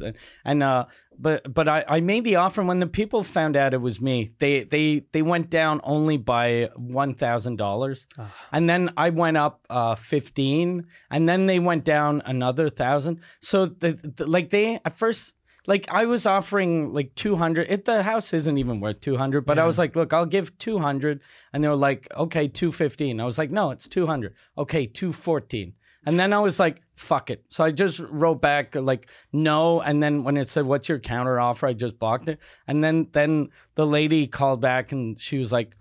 And 0.45 0.63
uh, 0.63 0.85
but 1.19 1.53
but 1.53 1.67
I, 1.67 1.83
I 1.87 1.99
made 1.99 2.23
the 2.23 2.37
offer, 2.37 2.61
and 2.61 2.67
when 2.67 2.79
the 2.79 2.87
people 2.87 3.23
found 3.23 3.57
out 3.57 3.73
it 3.73 3.81
was 3.81 3.99
me, 3.99 4.31
they 4.39 4.63
they 4.63 5.05
they 5.11 5.21
went 5.21 5.49
down 5.49 5.81
only 5.83 6.17
by 6.17 6.69
one 6.75 7.13
thousand 7.13 7.57
dollars, 7.57 8.07
and 8.51 8.69
then 8.69 8.91
I 8.95 9.09
went 9.09 9.37
up 9.37 9.65
uh, 9.69 9.95
fifteen, 9.95 10.87
and 11.11 11.27
then 11.27 11.45
they 11.45 11.59
went 11.59 11.83
down 11.83 12.21
another 12.25 12.69
thousand. 12.69 13.19
So 13.41 13.65
the, 13.65 13.93
the 13.93 14.25
like 14.25 14.49
they 14.49 14.79
at 14.85 14.97
first 14.97 15.35
like 15.67 15.87
I 15.89 16.05
was 16.05 16.25
offering 16.25 16.93
like 16.93 17.15
200 17.15 17.67
it 17.69 17.85
the 17.85 18.03
house 18.03 18.33
isn't 18.33 18.57
even 18.57 18.79
worth 18.79 19.01
200 19.01 19.45
but 19.45 19.59
I 19.59 19.65
was 19.65 19.77
like 19.77 19.95
look 19.95 20.13
I'll 20.13 20.25
give 20.25 20.57
200 20.57 21.21
and 21.53 21.63
they 21.63 21.67
were 21.67 21.75
like 21.75 22.07
okay 22.15 22.47
215 22.47 23.19
I 23.19 23.25
was 23.25 23.37
like 23.37 23.51
no 23.51 23.71
it's 23.71 23.87
200 23.87 24.33
okay 24.57 24.85
214 24.85 25.73
and 26.05 26.19
then 26.19 26.33
I 26.33 26.39
was 26.39 26.59
like 26.59 26.81
fuck 26.93 27.29
it. 27.29 27.43
So 27.49 27.63
I 27.63 27.71
just 27.71 27.99
wrote 27.99 28.41
back 28.41 28.75
like 28.75 29.09
no. 29.33 29.81
And 29.81 30.01
then 30.01 30.23
when 30.23 30.37
it 30.37 30.47
said 30.47 30.65
what's 30.65 30.87
your 30.87 30.99
counter 30.99 31.39
offer? 31.39 31.67
I 31.67 31.73
just 31.73 31.99
blocked 31.99 32.29
it. 32.29 32.39
And 32.67 32.83
then 32.83 33.07
then 33.11 33.49
the 33.75 33.85
lady 33.85 34.27
called 34.27 34.61
back 34.61 34.91
and 34.91 35.19
she 35.19 35.37
was 35.37 35.51
like 35.51 35.75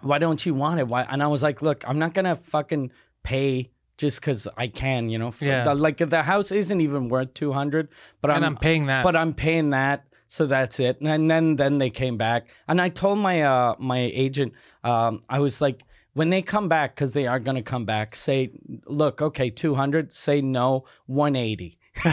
why 0.00 0.18
don't 0.18 0.44
you 0.44 0.52
want 0.52 0.80
it? 0.80 0.88
Why? 0.88 1.02
And 1.02 1.22
I 1.22 1.28
was 1.28 1.42
like 1.42 1.62
look 1.62 1.84
I'm 1.86 1.98
not 1.98 2.14
gonna 2.14 2.36
fucking 2.36 2.90
pay 3.22 3.70
just 3.96 4.20
because 4.20 4.48
I 4.56 4.66
can, 4.68 5.08
you 5.08 5.18
know. 5.18 5.32
Yeah. 5.40 5.64
the- 5.64 5.74
like 5.74 5.98
the 5.98 6.22
house 6.22 6.50
isn't 6.52 6.80
even 6.80 7.08
worth 7.08 7.34
two 7.34 7.52
hundred, 7.52 7.88
but 8.20 8.30
and 8.30 8.44
I'm 8.44 8.56
paying 8.56 8.86
that. 8.86 9.04
but 9.04 9.14
I'm 9.16 9.32
paying 9.34 9.70
that, 9.70 10.04
so 10.28 10.46
that's 10.46 10.80
it. 10.80 11.00
And 11.00 11.30
then 11.30 11.56
then 11.56 11.78
they 11.78 11.90
came 11.90 12.16
back, 12.16 12.46
and 12.68 12.80
I 12.80 12.88
told 12.88 13.18
my 13.18 13.42
uh 13.42 13.74
my 13.78 14.00
agent, 14.00 14.52
um, 14.82 15.20
I 15.28 15.38
was 15.38 15.60
like, 15.60 15.82
when 16.14 16.30
they 16.30 16.42
come 16.42 16.68
back, 16.68 16.94
because 16.94 17.12
they 17.12 17.26
are 17.26 17.38
gonna 17.38 17.62
come 17.62 17.84
back, 17.84 18.14
say, 18.16 18.50
look, 18.86 19.20
okay, 19.22 19.50
two 19.50 19.74
hundred, 19.74 20.12
say 20.12 20.40
no, 20.40 20.84
one 21.06 21.36
eighty. 21.36 21.78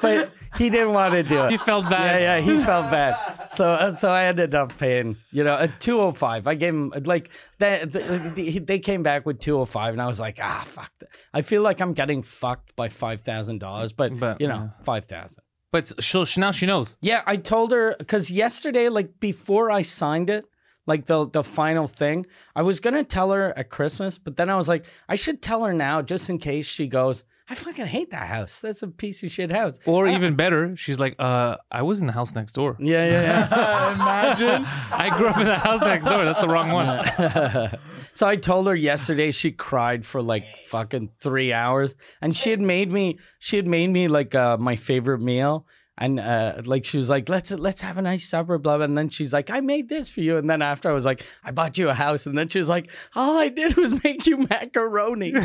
but 0.00 0.30
he 0.58 0.70
didn't 0.70 0.92
want 0.92 1.12
to 1.14 1.22
do 1.22 1.44
it. 1.44 1.50
he 1.50 1.56
felt 1.56 1.88
bad. 1.88 2.20
Yeah, 2.20 2.36
yeah, 2.36 2.40
he 2.40 2.58
felt 2.62 2.90
bad. 2.90 3.48
So, 3.48 3.68
uh, 3.68 3.90
so 3.90 4.10
I 4.10 4.24
ended 4.24 4.54
up 4.54 4.76
paying, 4.78 5.16
you 5.30 5.44
know, 5.44 5.56
a 5.56 5.68
two 5.68 6.00
hundred 6.00 6.18
five. 6.18 6.46
I 6.46 6.54
gave 6.54 6.74
him 6.74 6.92
like 7.04 7.30
they, 7.58 7.84
they 7.86 8.58
they 8.58 8.78
came 8.78 9.02
back 9.02 9.26
with 9.26 9.38
two 9.38 9.56
hundred 9.56 9.66
five, 9.66 9.94
and 9.94 10.02
I 10.02 10.06
was 10.06 10.20
like, 10.20 10.38
ah, 10.42 10.64
fuck. 10.66 10.90
That. 11.00 11.08
I 11.32 11.42
feel 11.42 11.62
like 11.62 11.80
I'm 11.80 11.92
getting 11.92 12.22
fucked 12.22 12.74
by 12.76 12.88
five 12.88 13.20
thousand 13.20 13.58
dollars, 13.58 13.92
but, 13.92 14.18
But, 14.18 14.40
you 14.40 14.48
know, 14.48 14.70
five 14.82 15.04
thousand. 15.06 15.42
But 15.72 15.92
so 16.02 16.24
she, 16.24 16.40
now 16.40 16.52
she 16.52 16.66
knows. 16.66 16.96
Yeah, 17.00 17.22
I 17.26 17.36
told 17.36 17.72
her 17.72 17.96
because 17.98 18.30
yesterday, 18.30 18.88
like 18.88 19.20
before 19.20 19.70
I 19.70 19.82
signed 19.82 20.30
it, 20.30 20.44
like 20.86 21.06
the 21.06 21.28
the 21.28 21.42
final 21.44 21.86
thing, 21.86 22.26
I 22.54 22.62
was 22.62 22.80
gonna 22.80 23.04
tell 23.04 23.30
her 23.32 23.52
at 23.58 23.68
Christmas, 23.68 24.16
but 24.16 24.36
then 24.36 24.48
I 24.48 24.56
was 24.56 24.68
like, 24.68 24.86
I 25.08 25.16
should 25.16 25.42
tell 25.42 25.64
her 25.64 25.74
now 25.74 26.02
just 26.02 26.30
in 26.30 26.38
case 26.38 26.66
she 26.66 26.86
goes. 26.86 27.24
I 27.48 27.54
fucking 27.54 27.86
hate 27.86 28.10
that 28.10 28.26
house. 28.26 28.60
That's 28.60 28.82
a 28.82 28.88
piece 28.88 29.22
of 29.22 29.30
shit 29.30 29.52
house. 29.52 29.78
Or 29.86 30.08
even 30.08 30.34
better, 30.34 30.76
she's 30.76 30.98
like, 30.98 31.14
uh, 31.20 31.58
I 31.70 31.82
was 31.82 32.00
in 32.00 32.08
the 32.08 32.12
house 32.12 32.34
next 32.34 32.52
door. 32.52 32.76
Yeah, 32.80 33.04
yeah, 33.06 33.22
yeah. 33.22 33.92
Imagine. 33.94 34.66
I 34.90 35.16
grew 35.16 35.28
up 35.28 35.38
in 35.38 35.46
the 35.46 35.56
house 35.56 35.80
next 35.80 36.06
door. 36.06 36.24
That's 36.24 36.40
the 36.40 36.48
wrong 36.48 36.72
one. 36.72 37.78
So 38.12 38.26
I 38.26 38.36
told 38.36 38.66
her 38.66 38.74
yesterday 38.74 39.30
she 39.30 39.52
cried 39.52 40.06
for 40.06 40.22
like 40.22 40.44
fucking 40.68 41.10
three 41.20 41.52
hours, 41.52 41.94
and 42.22 42.34
she 42.34 42.48
had 42.48 42.62
made 42.62 42.90
me 42.90 43.18
she 43.38 43.56
had 43.56 43.66
made 43.66 43.88
me 43.88 44.08
like 44.08 44.34
uh, 44.34 44.56
my 44.56 44.74
favorite 44.76 45.20
meal, 45.20 45.66
and 45.98 46.20
uh, 46.20 46.60
like 46.64 46.84
she 46.84 46.98
was 46.98 47.08
like 47.08 47.28
let's 47.28 47.50
let's 47.50 47.80
have 47.80 47.96
a 47.98 48.02
nice 48.02 48.28
supper, 48.28 48.58
blah, 48.58 48.76
blah. 48.76 48.84
And 48.84 48.96
then 48.98 49.08
she's 49.08 49.32
like 49.32 49.50
I 49.50 49.60
made 49.60 49.88
this 49.88 50.10
for 50.10 50.20
you, 50.20 50.36
and 50.36 50.48
then 50.50 50.60
after 50.62 50.90
I 50.90 50.92
was 50.92 51.04
like 51.06 51.24
I 51.44 51.50
bought 51.52 51.78
you 51.78 51.88
a 51.88 51.94
house, 51.94 52.26
and 52.26 52.36
then 52.36 52.48
she 52.48 52.58
was 52.58 52.68
like 52.68 52.90
all 53.14 53.38
I 53.38 53.48
did 53.48 53.76
was 53.76 54.02
make 54.04 54.26
you 54.26 54.46
macaroni. 54.50 55.32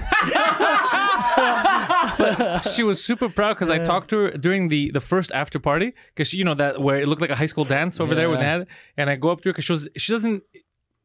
she 2.73 2.83
was 2.83 3.03
super 3.03 3.29
proud 3.29 3.55
because 3.55 3.69
I 3.69 3.79
talked 3.79 4.09
to 4.11 4.17
her 4.17 4.31
during 4.31 4.69
the 4.69 4.91
the 4.91 4.99
first 4.99 5.31
after 5.31 5.59
party 5.59 5.93
because 6.13 6.33
you 6.33 6.43
know 6.43 6.55
that 6.55 6.81
where 6.81 6.99
it 6.99 7.07
looked 7.07 7.21
like 7.21 7.29
a 7.29 7.35
high 7.35 7.45
school 7.45 7.65
dance 7.65 7.99
over 7.99 8.15
there 8.15 8.29
with 8.29 8.39
they 8.39 8.45
Yeah. 8.45 8.51
had 8.51 8.61
it, 8.61 8.67
and 8.97 9.09
I 9.09 9.15
go 9.15 9.29
up 9.29 9.41
to 9.41 9.49
her 9.49 9.53
because 9.53 9.65
she 9.65 9.73
was 9.73 9.87
she 9.97 10.11
doesn't. 10.11 10.43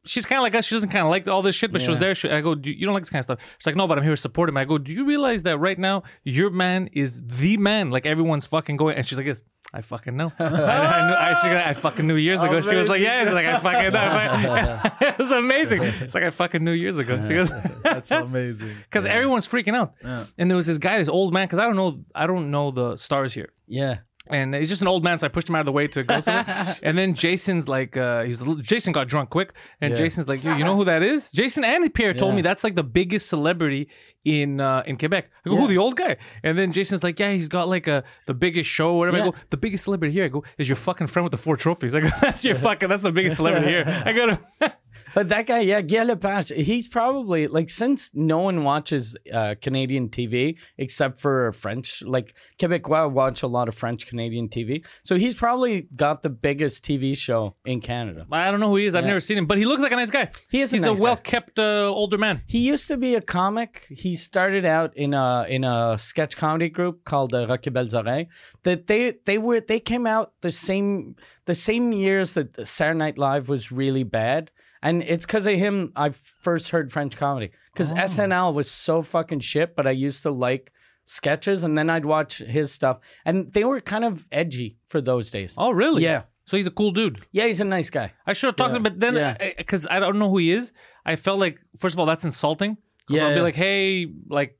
She's 0.07 0.25
kind 0.25 0.39
of 0.39 0.43
like 0.43 0.55
us. 0.55 0.65
She 0.65 0.75
doesn't 0.75 0.89
kind 0.89 1.05
of 1.05 1.09
like 1.11 1.27
all 1.27 1.41
this 1.41 1.55
shit, 1.55 1.71
but 1.71 1.81
she 1.81 1.89
was 1.89 1.99
there. 1.99 2.15
She, 2.15 2.29
I 2.29 2.41
go, 2.41 2.55
do, 2.55 2.71
you 2.71 2.85
don't 2.85 2.93
like 2.93 3.03
this 3.03 3.09
kind 3.09 3.19
of 3.19 3.25
stuff. 3.25 3.39
She's 3.57 3.65
like, 3.65 3.75
no, 3.75 3.87
but 3.87 3.97
I'm 3.97 4.03
here 4.03 4.13
to 4.13 4.17
support 4.17 4.49
him. 4.49 4.57
I 4.57 4.65
go, 4.65 4.77
do 4.77 4.91
you 4.91 5.05
realize 5.05 5.43
that 5.43 5.57
right 5.59 5.77
now 5.77 6.03
your 6.23 6.49
man 6.49 6.89
is 6.93 7.21
the 7.25 7.57
man? 7.57 7.91
Like 7.91 8.05
everyone's 8.05 8.45
fucking 8.45 8.77
going. 8.77 8.97
And 8.97 9.05
she's 9.05 9.17
like, 9.17 9.27
yes, 9.27 9.41
I 9.73 9.81
fucking 9.81 10.15
know. 10.15 10.31
I, 10.39 10.43
I, 10.45 11.07
knew, 11.07 11.15
I, 11.15 11.33
she, 11.41 11.49
I 11.49 11.73
fucking 11.73 12.07
knew 12.07 12.15
years 12.15 12.41
ago. 12.41 12.61
She 12.61 12.75
was 12.75 12.87
like, 12.87 13.01
yeah. 13.01 13.23
She's 13.25 13.33
like, 13.33 13.45
I 13.45 13.59
fucking 13.59 13.93
know. 13.93 14.91
it 15.07 15.17
was 15.17 15.31
amazing. 15.31 15.83
It's 15.83 16.13
like 16.13 16.23
I 16.23 16.29
fucking 16.29 16.63
knew 16.63 16.71
years 16.71 16.97
ago. 16.97 17.21
She 17.21 17.33
goes, 17.33 17.51
That's 17.83 18.11
amazing. 18.11 18.75
because 18.89 19.05
everyone's 19.05 19.47
freaking 19.47 19.75
out. 19.75 19.93
Yeah. 20.03 20.25
And 20.37 20.49
there 20.49 20.55
was 20.55 20.67
this 20.67 20.77
guy, 20.77 20.97
this 20.99 21.09
old 21.09 21.33
man, 21.33 21.47
because 21.47 21.59
I 21.59 21.65
don't 21.65 21.75
know, 21.75 21.99
I 22.15 22.27
don't 22.27 22.49
know 22.51 22.71
the 22.71 22.95
stars 22.97 23.33
here. 23.33 23.49
yeah, 23.67 23.99
And 24.29 24.53
he's 24.55 24.69
just 24.69 24.81
an 24.81 24.87
old 24.87 25.03
man, 25.03 25.17
so 25.17 25.25
I 25.25 25.29
pushed 25.29 25.49
him 25.49 25.55
out 25.55 25.59
of 25.61 25.65
the 25.67 25.71
way 25.71 25.87
to 25.87 26.03
go 26.03 26.19
somewhere. 26.19 26.45
and 26.83 26.97
then 26.97 27.13
Jason's 27.13 27.67
like, 27.67 27.95
uh, 27.97 28.23
he's 28.23 28.41
a 28.41 28.45
little, 28.45 28.61
Jason 28.61 28.93
got 28.93 29.07
drunk 29.07 29.29
quick, 29.29 29.53
and 29.81 29.95
Jason's 29.95 30.27
like, 30.27 30.43
Yo, 30.43 30.55
you 30.55 30.63
know 30.63 30.75
who 30.75 30.85
that 30.85 31.03
is? 31.03 31.31
Jason 31.31 31.63
and 31.63 31.93
Pierre 31.93 32.13
told 32.13 32.31
Yeah. 32.31 32.35
me 32.37 32.41
that's 32.41 32.63
like 32.63 32.75
the 32.75 32.83
biggest 32.83 33.27
celebrity 33.29 33.89
in 34.25 34.59
uh, 34.59 34.83
in 34.85 34.97
Quebec. 34.97 35.29
I 35.45 35.49
go, 35.49 35.55
who 35.57 35.67
the 35.67 35.77
old 35.77 35.95
guy? 35.95 36.17
And 36.43 36.57
then 36.57 36.71
Jason's 36.71 37.03
like, 37.03 37.17
yeah, 37.19 37.31
he's 37.31 37.47
got 37.47 37.67
like 37.69 37.87
a 37.87 38.03
the 38.25 38.33
biggest 38.33 38.69
show, 38.69 38.93
or 38.95 38.97
whatever. 38.99 39.17
I 39.17 39.19
Yeah. 39.21 39.31
go, 39.31 39.37
the 39.49 39.57
biggest 39.57 39.85
celebrity 39.85 40.13
here. 40.13 40.25
I 40.25 40.27
go, 40.27 40.43
is 40.57 40.67
your 40.67 40.75
fucking 40.75 41.07
friend 41.07 41.23
with 41.23 41.31
the 41.31 41.37
four 41.37 41.55
trophies. 41.57 41.95
I 41.95 42.01
go, 42.01 42.09
that's 42.21 42.43
your 42.43 42.55
fucking, 42.55 42.89
that's 42.89 43.03
the 43.03 43.11
biggest 43.11 43.37
celebrity 43.37 43.67
here. 43.67 44.03
I 44.05 44.11
go, 44.13 44.27
to, 44.27 44.39
But 45.17 45.29
that 45.29 45.47
guy, 45.47 45.61
yeah, 45.61 45.81
Guy 45.81 46.03
Lepage, 46.03 46.49
he's 46.49 46.87
probably 46.87 47.47
like 47.47 47.71
since 47.71 48.11
no 48.13 48.37
one 48.37 48.63
watches 48.63 49.17
uh, 49.33 49.55
Canadian 49.59 50.09
TV 50.09 50.59
except 50.77 51.17
for 51.17 51.51
French, 51.53 52.03
like 52.03 52.35
Quebecois 52.59 53.11
watch 53.11 53.41
a 53.41 53.47
lot 53.47 53.67
of 53.67 53.73
French 53.73 54.05
Canadian 54.05 54.47
TV. 54.47 54.85
So 55.01 55.15
he's 55.15 55.33
probably 55.33 55.87
got 55.95 56.21
the 56.21 56.29
biggest 56.29 56.85
TV 56.85 57.17
show 57.17 57.55
in 57.65 57.81
Canada. 57.81 58.27
I 58.31 58.51
don't 58.51 58.59
know 58.59 58.69
who 58.69 58.75
he 58.75 58.85
is. 58.85 58.93
I've 58.93 59.05
never 59.05 59.19
seen 59.19 59.39
him, 59.39 59.47
but 59.47 59.57
he 59.57 59.65
looks 59.65 59.81
like 59.81 59.91
a 59.91 59.95
nice 59.95 60.11
guy. 60.11 60.29
He 60.51 60.61
is 60.61 60.71
a 60.71 60.75
He's 60.75 60.85
nice 60.85 60.99
a 60.99 61.01
well 61.01 61.17
kept 61.17 61.57
uh, 61.57 61.87
older 61.87 62.19
man. 62.19 62.43
He 62.45 62.59
used 62.59 62.87
to 62.89 62.95
be 62.95 63.15
a 63.15 63.21
comic. 63.21 63.87
He 63.89 64.15
started 64.15 64.65
out 64.65 64.95
in 64.95 65.15
a 65.15 65.47
in 65.49 65.63
a 65.63 65.97
sketch 65.97 66.37
comedy 66.37 66.69
group 66.69 67.05
called 67.05 67.33
uh, 67.33 67.47
Rock 67.47 67.65
et 67.65 67.73
Belles 67.73 67.95
Oreilles. 67.95 68.27
That 68.61 68.85
they 68.85 69.15
they 69.25 69.39
were 69.39 69.61
they 69.61 69.79
came 69.79 70.05
out 70.05 70.33
the 70.41 70.51
same 70.51 71.15
the 71.45 71.55
same 71.55 71.91
years 71.91 72.35
that 72.35 72.67
Saturday 72.67 72.99
Night 72.99 73.17
Live 73.17 73.49
was 73.49 73.71
really 73.71 74.03
bad. 74.03 74.51
And 74.87 75.03
it's 75.03 75.25
because 75.25 75.45
of 75.45 75.53
him 75.53 75.91
I 75.95 76.09
first 76.11 76.69
heard 76.71 76.91
French 76.91 77.17
comedy. 77.17 77.51
Because 77.73 77.91
oh. 77.91 77.95
SNL 77.95 78.53
was 78.53 78.71
so 78.71 79.01
fucking 79.01 79.41
shit, 79.41 79.75
but 79.75 79.85
I 79.85 79.91
used 79.91 80.23
to 80.23 80.31
like 80.31 80.71
sketches, 81.03 81.63
and 81.63 81.77
then 81.77 81.89
I'd 81.89 82.05
watch 82.05 82.37
his 82.39 82.71
stuff, 82.71 82.99
and 83.25 83.51
they 83.51 83.63
were 83.63 83.79
kind 83.81 84.05
of 84.05 84.27
edgy 84.31 84.77
for 84.87 85.01
those 85.01 85.29
days. 85.31 85.55
Oh, 85.57 85.71
really? 85.71 86.03
Yeah. 86.03 86.21
So 86.45 86.55
he's 86.55 86.67
a 86.67 86.71
cool 86.71 86.91
dude. 86.91 87.19
Yeah, 87.31 87.45
he's 87.47 87.59
a 87.59 87.65
nice 87.65 87.89
guy. 87.89 88.13
I 88.25 88.31
should 88.33 88.47
have 88.47 88.55
talked 88.55 88.71
to 88.71 88.77
him, 88.77 88.83
but 88.83 88.99
then 88.99 89.15
Yeah. 89.15 89.35
because 89.57 89.85
I, 89.89 89.99
don't 89.99 90.17
know 90.17 90.29
who 90.29 90.37
he 90.37 90.53
is, 90.53 90.71
I 91.05 91.17
felt 91.17 91.39
like 91.39 91.59
first 91.77 91.93
of 91.95 91.99
all 91.99 92.05
that's 92.05 92.23
insulting. 92.23 92.77
'Cause 93.07 93.17
Yeah, 93.17 93.23
I'll 93.25 93.29
be 93.31 93.35
yeah. 93.35 93.41
like, 93.41 93.55
hey, 93.55 94.07
like 94.29 94.57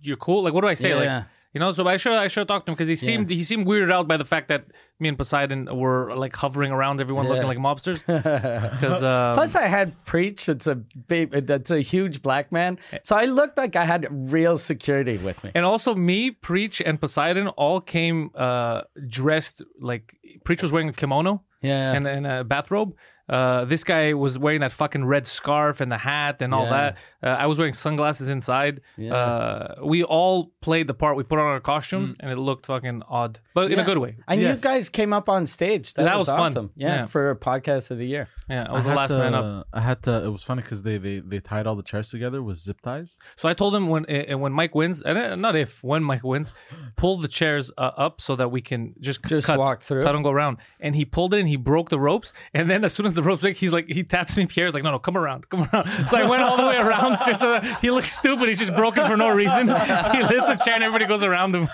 you're 0.00 0.16
cool. 0.16 0.42
Like, 0.42 0.54
what 0.54 0.62
do 0.62 0.68
I 0.68 0.74
say? 0.74 0.90
Yeah. 0.90 0.96
Like, 1.18 1.26
you 1.52 1.60
know. 1.60 1.70
So 1.70 1.86
I 1.86 1.96
should 1.96 2.12
I 2.12 2.28
should 2.28 2.46
talked 2.48 2.66
to 2.66 2.70
him 2.72 2.76
because 2.76 2.88
he 2.88 2.94
seemed 2.96 3.30
he 3.30 3.42
seemed 3.42 3.66
weirded 3.66 3.92
out 3.92 4.06
by 4.08 4.16
the 4.16 4.24
fact 4.24 4.48
that 4.48 4.66
me 4.98 5.08
and 5.08 5.16
Poseidon 5.18 5.68
were 5.76 6.14
like 6.16 6.34
hovering 6.36 6.72
around 6.72 7.00
everyone 7.00 7.26
looking 7.28 7.46
like 7.46 7.58
mobsters. 7.58 8.02
Because 8.80 9.02
uh, 9.02 9.32
Plus, 9.34 9.54
I 9.54 9.66
had 9.66 10.04
preach. 10.04 10.48
It's 10.48 10.66
a 10.66 10.76
big. 10.76 11.30
That's 11.46 11.70
a 11.70 11.80
huge 11.80 12.22
black 12.22 12.52
man. 12.52 12.78
So 13.02 13.16
I 13.16 13.24
looked 13.24 13.56
like 13.56 13.76
I 13.76 13.84
had 13.84 14.06
real 14.32 14.58
security 14.58 15.16
with 15.18 15.42
me. 15.44 15.50
And 15.54 15.64
also, 15.64 15.94
me, 15.94 16.30
Preach, 16.30 16.80
and 16.80 17.00
Poseidon 17.00 17.48
all 17.48 17.80
came 17.80 18.30
uh, 18.34 18.82
dressed 19.08 19.62
like 19.80 20.16
Preach 20.44 20.62
was 20.62 20.72
wearing 20.72 20.88
a 20.88 20.92
kimono 20.92 21.42
Yeah. 21.62 21.92
and, 21.92 22.06
and 22.06 22.26
a 22.26 22.44
bathrobe. 22.44 22.94
Uh, 23.30 23.64
this 23.64 23.84
guy 23.84 24.12
was 24.12 24.38
wearing 24.38 24.60
that 24.60 24.72
fucking 24.72 25.04
red 25.04 25.24
scarf 25.26 25.80
and 25.80 25.90
the 25.90 25.96
hat 25.98 26.42
and 26.42 26.52
all 26.52 26.64
Yeah. 26.64 26.70
that. 26.70 26.96
Uh, 27.22 27.42
I 27.44 27.46
was 27.46 27.58
wearing 27.58 27.74
sunglasses 27.74 28.28
inside. 28.28 28.80
Uh, 28.98 29.74
we 29.84 30.02
all 30.02 30.52
played 30.60 30.86
the 30.86 30.94
part. 30.94 31.16
We 31.16 31.22
put 31.22 31.38
on 31.38 31.46
our 31.46 31.60
costumes 31.60 32.14
and 32.20 32.30
it 32.30 32.36
looked 32.36 32.66
fucking 32.66 33.02
odd, 33.08 33.38
but 33.54 33.66
in 33.66 33.72
a 33.72 33.74
Mm. 33.74 33.78
Yeah. 33.78 33.84
good 33.84 33.98
way. 33.98 34.16
And 34.28 34.40
Yes. 34.40 34.56
you 34.58 34.62
guys 34.62 34.88
came 34.88 35.12
up 35.12 35.28
on 35.28 35.46
stage. 35.46 35.92
That, 35.94 36.04
That 36.04 36.18
was, 36.18 36.26
was 36.28 36.36
fun. 36.36 36.40
awesome. 36.50 36.70
Yeah, 36.76 36.94
Yeah. 36.94 37.06
for 37.06 37.34
podcast 37.36 37.90
of 37.90 37.98
the 37.98 38.06
year. 38.06 38.28
Yeah, 38.48 38.66
I 38.68 38.72
was 38.72 38.84
I 38.84 38.88
the 38.88 38.88
had 38.90 38.96
last 38.96 39.10
to, 39.12 39.18
man 39.18 39.34
up. 39.34 39.66
I 39.72 39.80
had 39.80 40.02
to. 40.04 40.24
It 40.24 40.28
was 40.30 40.42
funny 40.42 40.62
because 40.62 40.82
they, 40.82 40.98
they 40.98 41.20
they 41.20 41.38
tied 41.40 41.66
all 41.68 41.76
the 41.76 41.82
chairs 41.84 42.10
together 42.10 42.42
with 42.42 42.58
zip 42.58 42.80
ties. 42.80 43.18
So 43.36 43.48
I 43.48 43.54
told 43.54 43.74
him 43.76 43.88
when 43.88 44.04
uh, 44.10 44.36
when 44.38 44.52
Mike 44.52 44.74
wins, 44.74 45.02
and 45.02 45.16
uh, 45.16 45.36
not 45.36 45.54
if 45.54 45.84
when 45.84 46.02
Mike 46.02 46.24
wins, 46.24 46.52
pull 46.96 47.16
the 47.18 47.28
chairs 47.28 47.70
uh, 47.78 47.92
up 48.06 48.20
so 48.20 48.34
that 48.36 48.48
we 48.50 48.60
can 48.60 48.94
just 49.00 49.22
Just 49.24 49.46
cut, 49.46 49.58
walk 49.58 49.82
through. 49.82 50.00
so 50.00 50.08
I 50.08 50.12
don't 50.12 50.22
go 50.24 50.30
around. 50.30 50.56
And 50.80 50.96
he 50.96 51.04
pulled 51.04 51.32
it 51.34 51.40
and 51.40 51.48
he 51.48 51.56
broke 51.56 51.90
the 51.90 52.00
ropes. 52.00 52.32
And 52.54 52.68
then 52.68 52.84
as 52.84 52.92
soon 52.92 53.06
as 53.06 53.14
the 53.14 53.19
ropes 53.22 53.42
break, 53.42 53.56
he's 53.56 53.72
like 53.72 53.88
he 53.88 54.02
taps 54.02 54.36
me. 54.36 54.46
Pierre's 54.46 54.74
like, 54.74 54.82
no, 54.84 54.90
no, 54.90 54.98
come 54.98 55.16
around, 55.16 55.48
come 55.48 55.68
around. 55.72 55.88
So 56.08 56.18
I 56.18 56.28
went 56.28 56.42
all 56.42 56.56
the 56.56 56.66
way 56.66 56.76
around 56.76 57.18
just 57.26 57.40
so 57.40 57.52
that 57.52 57.80
he 57.80 57.90
looks 57.90 58.12
stupid. 58.16 58.48
He's 58.48 58.58
just 58.58 58.74
broken 58.74 59.06
for 59.06 59.16
no 59.16 59.30
reason. 59.34 59.68
He 60.10 60.22
lifts 60.22 60.48
the 60.48 60.60
chair 60.64 60.74
and 60.74 60.84
everybody 60.84 61.06
goes 61.06 61.22
around 61.22 61.54
him. 61.54 61.68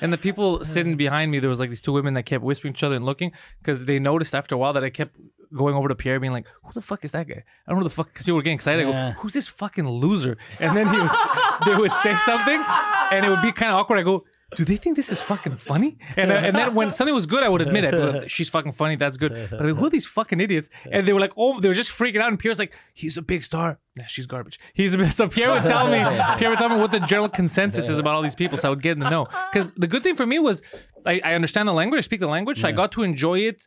And 0.00 0.12
the 0.12 0.18
people 0.18 0.64
sitting 0.64 0.96
behind 0.96 1.30
me, 1.30 1.38
there 1.38 1.50
was 1.50 1.60
like 1.60 1.68
these 1.68 1.80
two 1.80 1.92
women 1.92 2.14
that 2.14 2.24
kept 2.24 2.42
whispering 2.42 2.74
to 2.74 2.78
each 2.78 2.82
other 2.82 2.96
and 2.96 3.04
looking 3.04 3.32
because 3.58 3.84
they 3.84 3.98
noticed 3.98 4.34
after 4.34 4.54
a 4.54 4.58
while 4.58 4.72
that 4.72 4.82
I 4.84 4.90
kept 4.90 5.16
going 5.54 5.74
over 5.76 5.88
to 5.88 5.94
Pierre, 5.94 6.18
being 6.18 6.32
like, 6.32 6.46
"Who 6.64 6.72
the 6.72 6.82
fuck 6.82 7.04
is 7.04 7.12
that 7.12 7.28
guy?" 7.28 7.44
I 7.66 7.70
don't 7.70 7.78
know 7.78 7.84
the 7.84 7.90
fuck. 7.94 8.08
Because 8.08 8.24
people 8.24 8.36
were 8.36 8.42
getting 8.42 8.56
excited. 8.56 8.86
I 8.86 8.90
go, 8.90 9.10
"Who's 9.20 9.32
this 9.32 9.48
fucking 9.48 9.88
loser?" 9.88 10.38
And 10.58 10.76
then 10.76 10.88
he 10.88 10.98
would, 10.98 11.10
they 11.66 11.76
would 11.76 11.92
say 11.94 12.16
something, 12.16 12.60
and 13.12 13.24
it 13.24 13.28
would 13.28 13.42
be 13.42 13.52
kind 13.52 13.70
of 13.70 13.78
awkward. 13.78 13.98
I 13.98 14.02
go, 14.02 14.24
"Do 14.54 14.64
they 14.64 14.76
think 14.76 14.96
this 14.96 15.10
is 15.10 15.20
fucking 15.20 15.56
funny?" 15.56 15.98
And 16.16 16.30
uh, 16.30 16.34
and 16.36 16.54
then 16.54 16.74
when 16.74 16.92
something 16.92 17.14
was 17.14 17.26
good, 17.26 17.42
I 17.42 17.48
would 17.48 17.62
admit 17.62 17.84
it. 17.84 17.94
Like, 17.94 18.30
She's 18.30 18.48
fucking 18.48 18.72
funny. 18.72 18.96
That's 18.96 19.16
good. 19.16 19.32
But 19.50 19.60
I 19.62 19.64
go, 19.70 19.74
who 19.74 19.86
are 19.86 19.90
these 19.90 20.06
fucking 20.06 20.40
idiots? 20.40 20.68
And 20.90 21.06
they 21.06 21.12
were 21.12 21.20
like, 21.20 21.32
"Oh, 21.36 21.58
they 21.60 21.68
were 21.68 21.74
just 21.74 21.90
freaking 21.90 22.20
out." 22.20 22.28
And 22.28 22.38
Pierre's 22.38 22.58
like, 22.58 22.72
"He's 22.94 23.16
a 23.16 23.22
big 23.22 23.42
star." 23.44 23.78
Nah, 23.96 24.04
she's 24.06 24.26
garbage. 24.26 24.60
He's 24.74 24.94
a. 24.94 25.10
So 25.10 25.28
Pierre 25.28 25.50
would 25.50 25.64
tell 25.64 25.88
me, 25.88 25.98
Pierre 26.38 26.50
would 26.50 26.58
tell 26.58 26.68
me 26.68 26.76
what 26.76 26.90
the 26.90 27.00
general 27.00 27.28
consensus 27.28 27.88
is 27.88 27.98
about 27.98 28.14
all 28.14 28.22
these 28.22 28.34
people, 28.34 28.58
so 28.58 28.68
I 28.68 28.70
would 28.70 28.82
get 28.82 28.92
in 28.92 29.00
the 29.00 29.10
know. 29.10 29.26
Because 29.52 29.72
the 29.76 29.86
good 29.88 30.02
thing 30.02 30.14
for 30.16 30.26
me 30.26 30.38
was, 30.38 30.62
I, 31.04 31.20
I 31.24 31.34
understand 31.34 31.66
the 31.66 31.72
language, 31.72 31.98
I 31.98 32.02
speak 32.02 32.20
the 32.20 32.26
language, 32.28 32.60
so 32.60 32.68
I 32.68 32.72
got 32.72 32.92
to 32.92 33.02
enjoy 33.02 33.38
it 33.40 33.66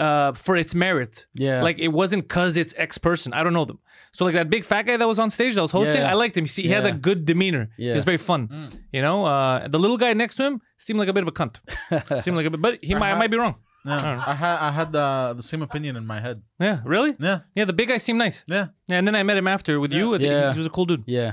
uh, 0.00 0.32
for 0.44 0.56
its 0.56 0.74
merit. 0.74 1.26
Yeah. 1.34 1.62
Like 1.62 1.78
it 1.78 1.88
wasn't 2.00 2.28
cause 2.28 2.56
it's 2.56 2.74
X 2.76 2.98
person. 2.98 3.32
I 3.32 3.42
don't 3.44 3.52
know 3.52 3.64
them. 3.66 3.78
So 4.12 4.24
like 4.24 4.34
that 4.34 4.48
big 4.50 4.64
fat 4.64 4.82
guy 4.86 4.96
that 4.96 5.06
was 5.06 5.18
on 5.18 5.30
stage 5.30 5.54
that 5.56 5.62
was 5.62 5.70
hosting, 5.70 5.96
Yeah. 6.02 6.10
I 6.10 6.14
liked 6.14 6.36
him. 6.36 6.44
You 6.44 6.48
see, 6.48 6.62
he 6.62 6.68
had 6.78 6.86
a 6.86 6.92
good 7.08 7.24
demeanor. 7.24 7.64
He 7.76 7.86
Yeah. 7.88 7.94
was 7.94 8.04
very 8.04 8.16
fun. 8.30 8.48
You 8.92 9.02
know, 9.02 9.24
uh, 9.24 9.68
the 9.68 9.78
little 9.78 9.98
guy 9.98 10.12
next 10.14 10.34
to 10.36 10.42
him 10.44 10.60
seemed 10.78 10.98
like 10.98 11.08
a 11.08 11.12
bit 11.12 11.22
of 11.22 11.28
a 11.28 11.32
cunt. 11.40 11.60
seemed 12.24 12.36
like 12.36 12.46
a 12.46 12.50
bit, 12.50 12.60
but 12.60 12.78
he 12.82 12.94
might, 12.94 13.12
I 13.12 13.18
might 13.18 13.30
be 13.30 13.36
wrong. 13.36 13.56
Yeah, 13.86 14.22
I 14.26 14.34
had 14.34 14.56
I 14.68 14.70
had 14.78 14.88
the 14.92 15.06
the 15.36 15.42
same 15.42 15.62
opinion 15.62 15.96
in 15.96 16.04
my 16.06 16.20
head. 16.20 16.42
Yeah, 16.66 16.80
really? 16.84 17.12
Yeah, 17.18 17.38
Yeah, 17.56 17.64
the 17.66 17.72
big 17.72 17.88
guy 17.88 17.98
seemed 17.98 18.18
nice. 18.18 18.44
yeah. 18.46 18.66
Yeah, 18.88 18.98
and 18.98 19.06
then 19.06 19.14
I 19.14 19.22
met 19.22 19.36
him 19.38 19.48
after 19.48 19.80
with 19.80 19.92
you. 19.92 20.14
I 20.14 20.18
Yeah. 20.18 20.52
He 20.52 20.58
was 20.58 20.66
a 20.66 20.70
cool 20.76 20.84
dude. 20.90 21.04
Yeah. 21.06 21.32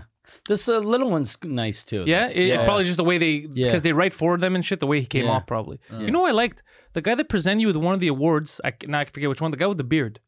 This 0.50 0.68
uh, 0.70 0.80
little 0.94 1.10
one's 1.10 1.38
nice 1.44 1.84
too. 1.84 2.04
Yeah, 2.06 2.28
it, 2.28 2.46
Yeah. 2.48 2.64
probably 2.66 2.84
just 2.86 2.98
the 2.98 3.04
way 3.04 3.18
they 3.18 3.34
because 3.42 3.58
Yeah. 3.58 3.80
they 3.80 3.94
write 3.94 4.14
for 4.14 4.38
them 4.38 4.56
and 4.56 4.64
shit. 4.64 4.80
The 4.80 4.88
way 4.88 5.00
he 5.02 5.06
came 5.06 5.26
Yeah. 5.26 5.32
off, 5.36 5.46
probably. 5.48 5.78
You 6.06 6.12
know, 6.12 6.22
what 6.22 6.30
I 6.30 6.34
liked 6.44 6.64
the 6.98 7.02
guy 7.08 7.14
that 7.16 7.30
presented 7.30 7.62
you 7.62 7.68
with 7.68 7.76
one 7.88 7.94
of 7.94 8.00
the 8.00 8.08
awards. 8.16 8.60
I 8.68 8.74
now 8.88 9.00
I 9.02 9.06
forget 9.06 9.30
which 9.30 9.42
one. 9.42 9.52
The 9.52 9.58
guy 9.64 9.68
with 9.68 9.78
the 9.78 9.84
beard, 9.96 10.20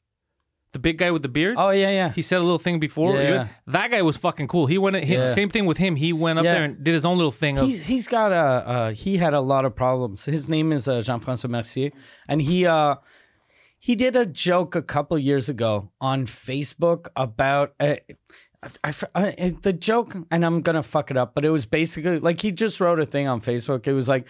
the 0.71 0.79
big 0.87 0.97
guy 0.99 1.09
with 1.15 1.23
the 1.23 1.33
beard. 1.37 1.55
Oh 1.57 1.71
yeah, 1.71 1.89
yeah. 1.99 2.09
He 2.11 2.21
said 2.21 2.37
a 2.37 2.45
little 2.49 2.59
thing 2.67 2.79
before. 2.79 3.15
Yeah. 3.15 3.47
That 3.65 3.87
guy 3.93 4.01
was 4.03 4.17
fucking 4.17 4.47
cool. 4.47 4.67
He 4.67 4.77
went. 4.77 4.95
He, 5.03 5.13
Yeah. 5.15 5.25
Same 5.25 5.49
thing 5.49 5.65
with 5.65 5.79
him. 5.85 5.95
He 5.95 6.13
went 6.13 6.37
up 6.39 6.45
Yeah. 6.45 6.53
there 6.53 6.63
and 6.65 6.83
did 6.83 6.93
his 6.93 7.05
own 7.05 7.17
little 7.17 7.31
thing. 7.43 7.57
Of, 7.57 7.65
He's 7.65 7.87
he's 7.87 8.07
got 8.07 8.31
a 8.31 8.35
uh, 8.75 8.91
he 8.91 9.17
had 9.17 9.33
a 9.33 9.41
lot 9.41 9.65
of 9.65 9.75
problems. 9.75 10.25
His 10.25 10.47
name 10.47 10.71
is 10.71 10.87
uh, 10.87 11.01
Jean 11.01 11.19
François 11.19 11.49
Mercier, 11.49 11.89
and 12.27 12.39
he 12.49 12.67
uh 12.67 12.95
he 13.87 13.95
did 13.95 14.15
a 14.15 14.25
joke 14.27 14.75
a 14.75 14.81
couple 14.83 15.17
years 15.17 15.49
ago 15.49 15.91
on 15.99 16.25
Facebook 16.27 17.07
about. 17.15 17.73
Uh, 17.79 17.95
I, 18.83 18.93
uh, 19.15 19.31
the 19.61 19.71
joke, 19.71 20.13
and 20.31 20.45
I'm 20.45 20.59
gonna 20.61 20.83
fuck 20.83 21.09
it 21.11 21.15
up, 21.15 21.33
but 21.33 21.45
it 21.45 21.49
was 21.49 21.65
basically 21.65 22.19
like 22.19 22.41
he 22.41 22.51
just 22.51 22.81
wrote 22.81 22.99
a 22.99 23.05
thing 23.05 23.25
on 23.25 23.39
Facebook. 23.39 23.87
It 23.87 23.93
was 23.93 24.09
like, 24.09 24.25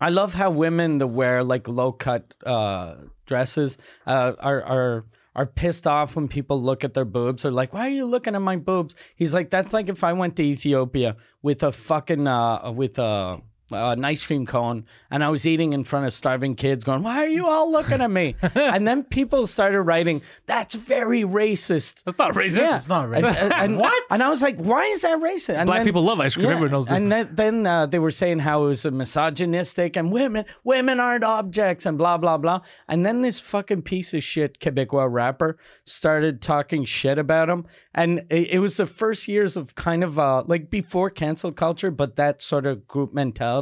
I 0.00 0.10
love 0.10 0.34
how 0.34 0.50
women 0.50 0.98
that 0.98 1.06
wear 1.06 1.42
like 1.44 1.68
low 1.68 1.92
cut 1.92 2.34
uh, 2.44 2.94
dresses 3.26 3.78
uh, 4.06 4.32
are 4.38 4.62
are 4.62 5.04
are 5.34 5.46
pissed 5.46 5.86
off 5.86 6.16
when 6.16 6.28
people 6.28 6.60
look 6.60 6.84
at 6.84 6.94
their 6.94 7.04
boobs. 7.04 7.42
They're 7.42 7.52
like, 7.52 7.72
"Why 7.72 7.86
are 7.86 7.90
you 7.90 8.06
looking 8.06 8.34
at 8.34 8.42
my 8.42 8.56
boobs?" 8.56 8.94
He's 9.14 9.34
like, 9.34 9.50
"That's 9.50 9.72
like 9.72 9.88
if 9.88 10.02
I 10.02 10.12
went 10.12 10.36
to 10.36 10.42
Ethiopia 10.42 11.16
with 11.42 11.62
a 11.62 11.72
fucking 11.72 12.26
uh, 12.26 12.72
with 12.72 12.98
a." 12.98 13.40
an 13.70 14.04
ice 14.04 14.26
cream 14.26 14.46
cone, 14.46 14.84
and 15.10 15.22
I 15.24 15.28
was 15.30 15.46
eating 15.46 15.72
in 15.72 15.84
front 15.84 16.06
of 16.06 16.12
starving 16.12 16.54
kids, 16.54 16.84
going, 16.84 17.02
"Why 17.02 17.18
are 17.24 17.28
you 17.28 17.46
all 17.46 17.70
looking 17.70 18.00
at 18.00 18.10
me?" 18.10 18.36
and 18.54 18.86
then 18.88 19.04
people 19.04 19.46
started 19.46 19.82
writing, 19.82 20.22
"That's 20.46 20.74
very 20.74 21.22
racist." 21.22 22.04
that's 22.04 22.18
not 22.18 22.34
racist. 22.34 22.58
Yeah, 22.58 22.76
It's 22.76 22.88
not 22.88 23.08
racist. 23.08 23.40
and, 23.42 23.52
and- 23.52 23.78
What? 23.84 24.02
And 24.10 24.22
I 24.22 24.28
was 24.28 24.40
like, 24.42 24.56
"Why 24.56 24.84
is 24.84 25.02
that 25.02 25.18
racist?" 25.20 25.56
And 25.56 25.66
Black 25.66 25.78
then- 25.80 25.86
people 25.86 26.02
love 26.04 26.20
ice 26.20 26.34
cream. 26.34 26.48
Everyone 26.48 26.70
knows 26.72 26.86
this. 26.86 27.00
and 27.02 27.10
then, 27.12 27.28
then 27.32 27.66
uh, 27.66 27.86
they 27.86 27.98
were 27.98 28.10
saying 28.10 28.38
how 28.40 28.64
it 28.64 28.68
was 28.68 28.84
a 28.84 28.90
misogynistic 28.90 29.96
and 29.96 30.10
women 30.12 30.44
women 30.64 31.00
aren't 31.00 31.24
objects 31.24 31.84
and 31.86 31.98
blah 31.98 32.16
blah 32.16 32.38
blah. 32.38 32.60
And 32.88 33.04
then 33.04 33.22
this 33.22 33.40
fucking 33.40 33.82
piece 33.82 34.14
of 34.14 34.22
shit 34.22 34.58
Quebecois 34.60 35.12
rapper 35.12 35.58
started 35.84 36.40
talking 36.40 36.84
shit 36.84 37.18
about 37.18 37.48
him. 37.48 37.66
And 37.94 38.20
it, 38.30 38.50
it 38.50 38.58
was 38.60 38.76
the 38.76 38.86
first 38.86 39.28
years 39.28 39.56
of 39.56 39.74
kind 39.74 40.02
of 40.04 40.18
uh, 40.18 40.44
like 40.46 40.70
before 40.70 41.10
cancel 41.10 41.52
culture, 41.52 41.90
but 41.90 42.16
that 42.16 42.40
sort 42.42 42.64
of 42.66 42.86
group 42.86 43.12
mentality. 43.12 43.57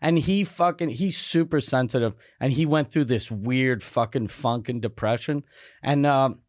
And 0.00 0.18
he 0.18 0.44
fucking 0.44 0.90
he's 0.90 1.16
super 1.16 1.60
sensitive, 1.60 2.14
and 2.40 2.52
he 2.52 2.66
went 2.66 2.90
through 2.90 3.06
this 3.06 3.30
weird 3.30 3.82
fucking 3.82 4.28
funk 4.28 4.68
and 4.68 4.80
depression. 4.82 5.44
And 5.82 6.06
um, 6.06 6.40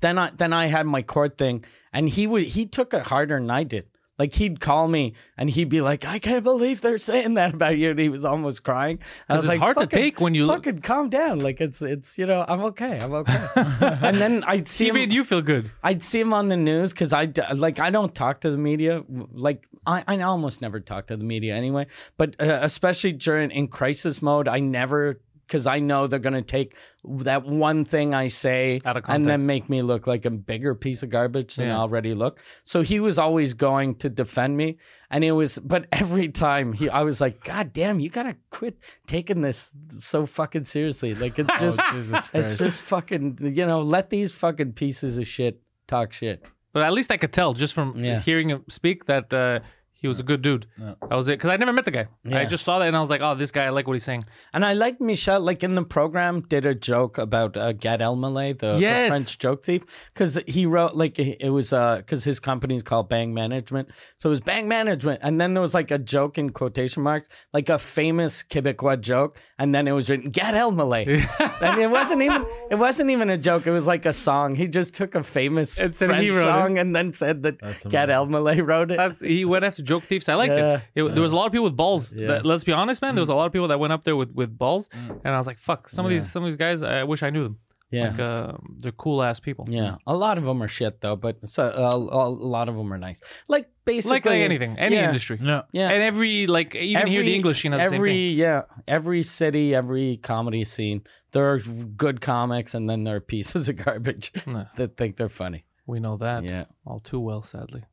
then 0.00 0.18
I 0.18 0.30
then 0.30 0.52
I 0.52 0.66
had 0.66 0.86
my 0.86 1.02
court 1.02 1.38
thing, 1.38 1.64
and 1.92 2.08
he 2.08 2.26
would 2.26 2.44
he 2.44 2.66
took 2.66 2.94
it 2.94 3.06
harder 3.06 3.38
than 3.38 3.50
I 3.50 3.64
did. 3.64 3.86
Like 4.18 4.34
he'd 4.34 4.60
call 4.60 4.86
me 4.86 5.14
and 5.36 5.50
he'd 5.50 5.68
be 5.68 5.80
like, 5.80 6.04
"I 6.04 6.18
can't 6.20 6.44
believe 6.44 6.80
they're 6.80 6.98
saying 6.98 7.34
that 7.34 7.54
about 7.54 7.76
you," 7.78 7.90
and 7.90 7.98
he 7.98 8.08
was 8.08 8.24
almost 8.24 8.62
crying. 8.62 9.00
I 9.28 9.34
was 9.34 9.44
it's 9.44 9.48
like, 9.48 9.58
hard 9.58 9.76
to 9.78 9.86
take 9.88 10.20
when 10.20 10.34
you- 10.34 10.46
fucking 10.46 10.80
calm 10.82 11.08
down. 11.10 11.40
Like 11.40 11.60
it's 11.60 11.82
it's 11.82 12.16
you 12.16 12.26
know 12.26 12.44
I'm 12.46 12.62
okay, 12.66 13.00
I'm 13.00 13.12
okay. 13.12 13.46
and 13.56 14.18
then 14.18 14.44
I'd 14.44 14.68
see 14.68 14.84
he 14.84 14.90
him. 14.90 14.94
made 14.94 15.12
you 15.12 15.24
feel 15.24 15.42
good. 15.42 15.70
I'd 15.82 16.02
see 16.04 16.20
him 16.20 16.32
on 16.32 16.48
the 16.48 16.56
news 16.56 16.92
because 16.92 17.12
I 17.12 17.32
like 17.54 17.80
I 17.80 17.90
don't 17.90 18.14
talk 18.14 18.40
to 18.42 18.50
the 18.50 18.58
media. 18.58 19.02
Like 19.32 19.66
I, 19.86 20.04
I 20.06 20.20
almost 20.22 20.62
never 20.62 20.78
talk 20.80 21.08
to 21.08 21.16
the 21.16 21.24
media 21.24 21.54
anyway. 21.56 21.86
But 22.16 22.40
uh, 22.40 22.60
especially 22.62 23.12
during 23.12 23.50
in 23.50 23.66
crisis 23.68 24.22
mode, 24.22 24.46
I 24.48 24.60
never 24.60 25.20
because 25.46 25.66
I 25.66 25.78
know 25.78 26.06
they're 26.06 26.18
gonna 26.18 26.42
take 26.42 26.74
that 27.04 27.44
one 27.44 27.84
thing 27.84 28.14
I 28.14 28.28
say 28.28 28.80
and 28.84 29.26
then 29.26 29.46
make 29.46 29.68
me 29.68 29.82
look 29.82 30.06
like 30.06 30.24
a 30.24 30.30
bigger 30.30 30.74
piece 30.74 31.02
of 31.02 31.10
garbage 31.10 31.56
than 31.56 31.70
I 31.70 31.76
already 31.76 32.14
look. 32.14 32.40
So 32.62 32.82
he 32.82 33.00
was 33.00 33.18
always 33.18 33.54
going 33.54 33.96
to 33.96 34.08
defend 34.08 34.56
me, 34.56 34.78
and 35.10 35.22
it 35.24 35.32
was. 35.32 35.58
But 35.58 35.86
every 35.92 36.28
time 36.28 36.72
he, 36.72 36.88
I 36.88 37.02
was 37.02 37.20
like, 37.20 37.44
God 37.44 37.72
damn, 37.72 38.00
you 38.00 38.08
gotta 38.10 38.36
quit 38.50 38.78
taking 39.06 39.40
this 39.42 39.70
so 39.98 40.26
fucking 40.26 40.64
seriously. 40.64 41.14
Like 41.14 41.38
it's 41.38 41.56
just. 41.60 41.80
Jesus 41.92 42.28
It's 42.34 42.58
just 42.58 42.82
fucking, 42.82 43.38
you 43.54 43.66
know, 43.66 43.82
let 43.82 44.10
these 44.10 44.32
fucking 44.32 44.72
pieces 44.72 45.18
of 45.18 45.26
shit 45.26 45.60
talk 45.86 46.12
shit. 46.12 46.42
But 46.72 46.82
at 46.82 46.92
least 46.92 47.10
I 47.12 47.16
could 47.16 47.32
tell 47.32 47.52
just 47.54 47.74
from 47.74 47.96
Yeah. 47.96 48.18
hearing 48.20 48.48
him 48.50 48.64
speak 48.68 49.04
that 49.06 49.32
uh, 49.32 49.60
He 50.04 50.08
was 50.08 50.20
a 50.20 50.22
good 50.22 50.42
dude. 50.42 50.66
That 50.76 51.16
was 51.16 51.28
it. 51.28 51.38
Because 51.38 51.48
I 51.48 51.56
never 51.56 51.72
met 51.72 51.86
the 51.86 51.90
guy. 51.90 52.08
I 52.30 52.44
just 52.44 52.62
saw 52.62 52.78
that 52.78 52.88
and 52.88 52.94
I 52.94 53.00
was 53.00 53.08
like, 53.08 53.22
oh, 53.22 53.34
this 53.34 53.50
guy, 53.50 53.64
I 53.64 53.70
like 53.70 53.86
what 53.86 53.94
he's 53.94 54.04
saying. 54.04 54.24
And 54.52 54.62
I 54.62 54.74
like 54.74 55.00
Michel, 55.00 55.40
like 55.40 55.64
in 55.64 55.74
the 55.74 55.82
program, 55.82 56.42
did 56.42 56.66
a 56.66 56.74
joke 56.74 57.16
about 57.16 57.56
uh, 57.56 57.72
Gad 57.72 58.00
Elmaleh, 58.00 58.58
the, 58.58 58.74
the 58.74 59.08
French 59.08 59.38
joke 59.38 59.64
thief, 59.64 59.82
because 60.12 60.38
he 60.46 60.66
wrote 60.66 60.94
like 60.94 61.18
it 61.18 61.48
was 61.48 61.70
because 61.70 62.22
his 62.22 62.38
company 62.38 62.76
is 62.76 62.82
called 62.82 63.08
Bang 63.08 63.32
Management, 63.32 63.88
so 64.18 64.28
it 64.28 64.32
was 64.36 64.42
Bang 64.42 64.68
Management, 64.68 65.20
and 65.22 65.40
then 65.40 65.54
there 65.54 65.62
was 65.62 65.72
like 65.72 65.90
a 65.90 65.98
joke 65.98 66.36
in 66.36 66.50
quotation 66.50 67.02
marks, 67.02 67.30
like 67.54 67.70
a 67.70 67.78
famous 67.78 68.42
Quebecois 68.42 69.00
joke, 69.00 69.38
and 69.58 69.74
then 69.74 69.88
it 69.88 69.92
was 69.92 70.10
written 70.10 70.28
Gad 70.28 70.52
Elmaleh, 70.52 71.06
and 71.62 71.80
it 71.80 71.90
wasn't 71.90 72.20
even 72.20 72.44
it 72.70 72.74
wasn't 72.74 73.08
even 73.08 73.30
a 73.30 73.38
joke. 73.38 73.66
It 73.66 73.72
was 73.72 73.86
like 73.86 74.04
a 74.04 74.12
song. 74.12 74.54
He 74.54 74.68
just 74.68 74.94
took 74.94 75.14
a 75.14 75.24
famous 75.24 75.78
French 75.78 75.98
wrote 75.98 76.26
it. 76.28 76.32
song 76.34 76.78
and 76.78 76.94
then 76.94 77.14
said 77.14 77.42
that 77.44 77.58
Gad 77.88 78.10
Elmaleh 78.10 78.66
wrote 78.66 78.90
it. 78.90 78.98
That's, 78.98 79.20
he 79.20 79.46
went 79.46 79.64
after 79.64 79.82
joke 79.94 80.04
thieves. 80.10 80.28
I 80.28 80.34
liked 80.42 80.54
Yeah. 80.56 80.80
it. 80.94 81.02
it. 81.02 81.14
There 81.14 81.22
was 81.22 81.32
a 81.32 81.36
lot 81.36 81.46
of 81.46 81.52
people 81.52 81.68
with 81.70 81.76
balls. 81.84 82.10
That- 82.10 82.44
let's 82.44 82.64
be 82.70 82.72
honest, 82.80 83.02
man. 83.02 83.14
There 83.14 83.22
was 83.22 83.28
a 83.36 83.38
lot 83.40 83.46
of 83.46 83.52
people 83.52 83.68
that 83.68 83.78
went 83.80 83.92
up 83.92 84.02
there 84.04 84.16
with, 84.16 84.30
with 84.40 84.50
balls, 84.64 84.88
and 85.24 85.30
I 85.34 85.38
was 85.38 85.46
like, 85.46 85.58
"Fuck!" 85.58 85.88
Some 85.88 86.04
of 86.06 86.10
these 86.10 86.26
some 86.32 86.42
of 86.44 86.48
these 86.50 86.56
guys, 86.66 86.82
I 86.82 87.04
wish 87.12 87.22
I 87.22 87.30
knew 87.30 87.44
them. 87.48 87.58
Yeah. 87.90 88.08
Like, 88.10 88.18
uh, 88.18 88.52
they're 88.80 88.98
cool 89.04 89.22
ass 89.22 89.38
people. 89.38 89.64
Yeah, 89.68 89.96
a 90.14 90.16
lot 90.16 90.36
of 90.38 90.44
them 90.44 90.60
are 90.64 90.68
shit 90.78 91.00
though, 91.00 91.14
but 91.14 91.34
so, 91.46 91.62
uh, 91.62 91.94
a 91.94 92.28
lot 92.56 92.68
of 92.68 92.74
them 92.74 92.92
are 92.92 92.98
nice. 92.98 93.20
Like 93.54 93.66
basically, 93.84 94.16
Like, 94.16 94.26
like 94.26 94.40
anything, 94.50 94.76
any 94.78 94.96
yeah, 94.96 95.06
industry. 95.06 95.38
Yeah. 95.40 95.62
Yeah, 95.72 95.90
And 95.92 96.02
every 96.02 96.48
like 96.48 96.74
even 96.74 97.06
here, 97.06 97.20
in 97.20 97.26
the 97.26 97.34
English 97.36 97.62
scene 97.62 97.70
has 97.72 97.80
the 97.82 97.88
same 97.90 97.96
every 98.00 98.30
thing. 98.30 98.38
yeah, 98.38 98.62
every 98.88 99.22
city, 99.22 99.76
every 99.76 100.16
comedy 100.16 100.64
scene, 100.64 101.02
there 101.32 101.46
are 101.52 101.60
good 102.04 102.20
comics, 102.20 102.74
and 102.74 102.90
then 102.90 103.04
there 103.04 103.16
are 103.16 103.20
pieces 103.34 103.68
of 103.68 103.76
garbage 103.84 104.32
Nah. 104.44 104.64
that 104.76 104.96
think 104.96 105.16
they're 105.16 105.28
funny. 105.44 105.64
We 105.86 106.00
know 106.00 106.16
that 106.16 106.42
Yeah, 106.42 106.64
all 106.84 106.98
too 106.98 107.20
well, 107.20 107.42
sadly. 107.42 107.84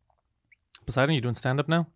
Poseidon, 0.92 1.16
you 1.16 1.22
doing 1.22 1.36
stand 1.36 1.58
up 1.60 1.70
now? 1.70 1.88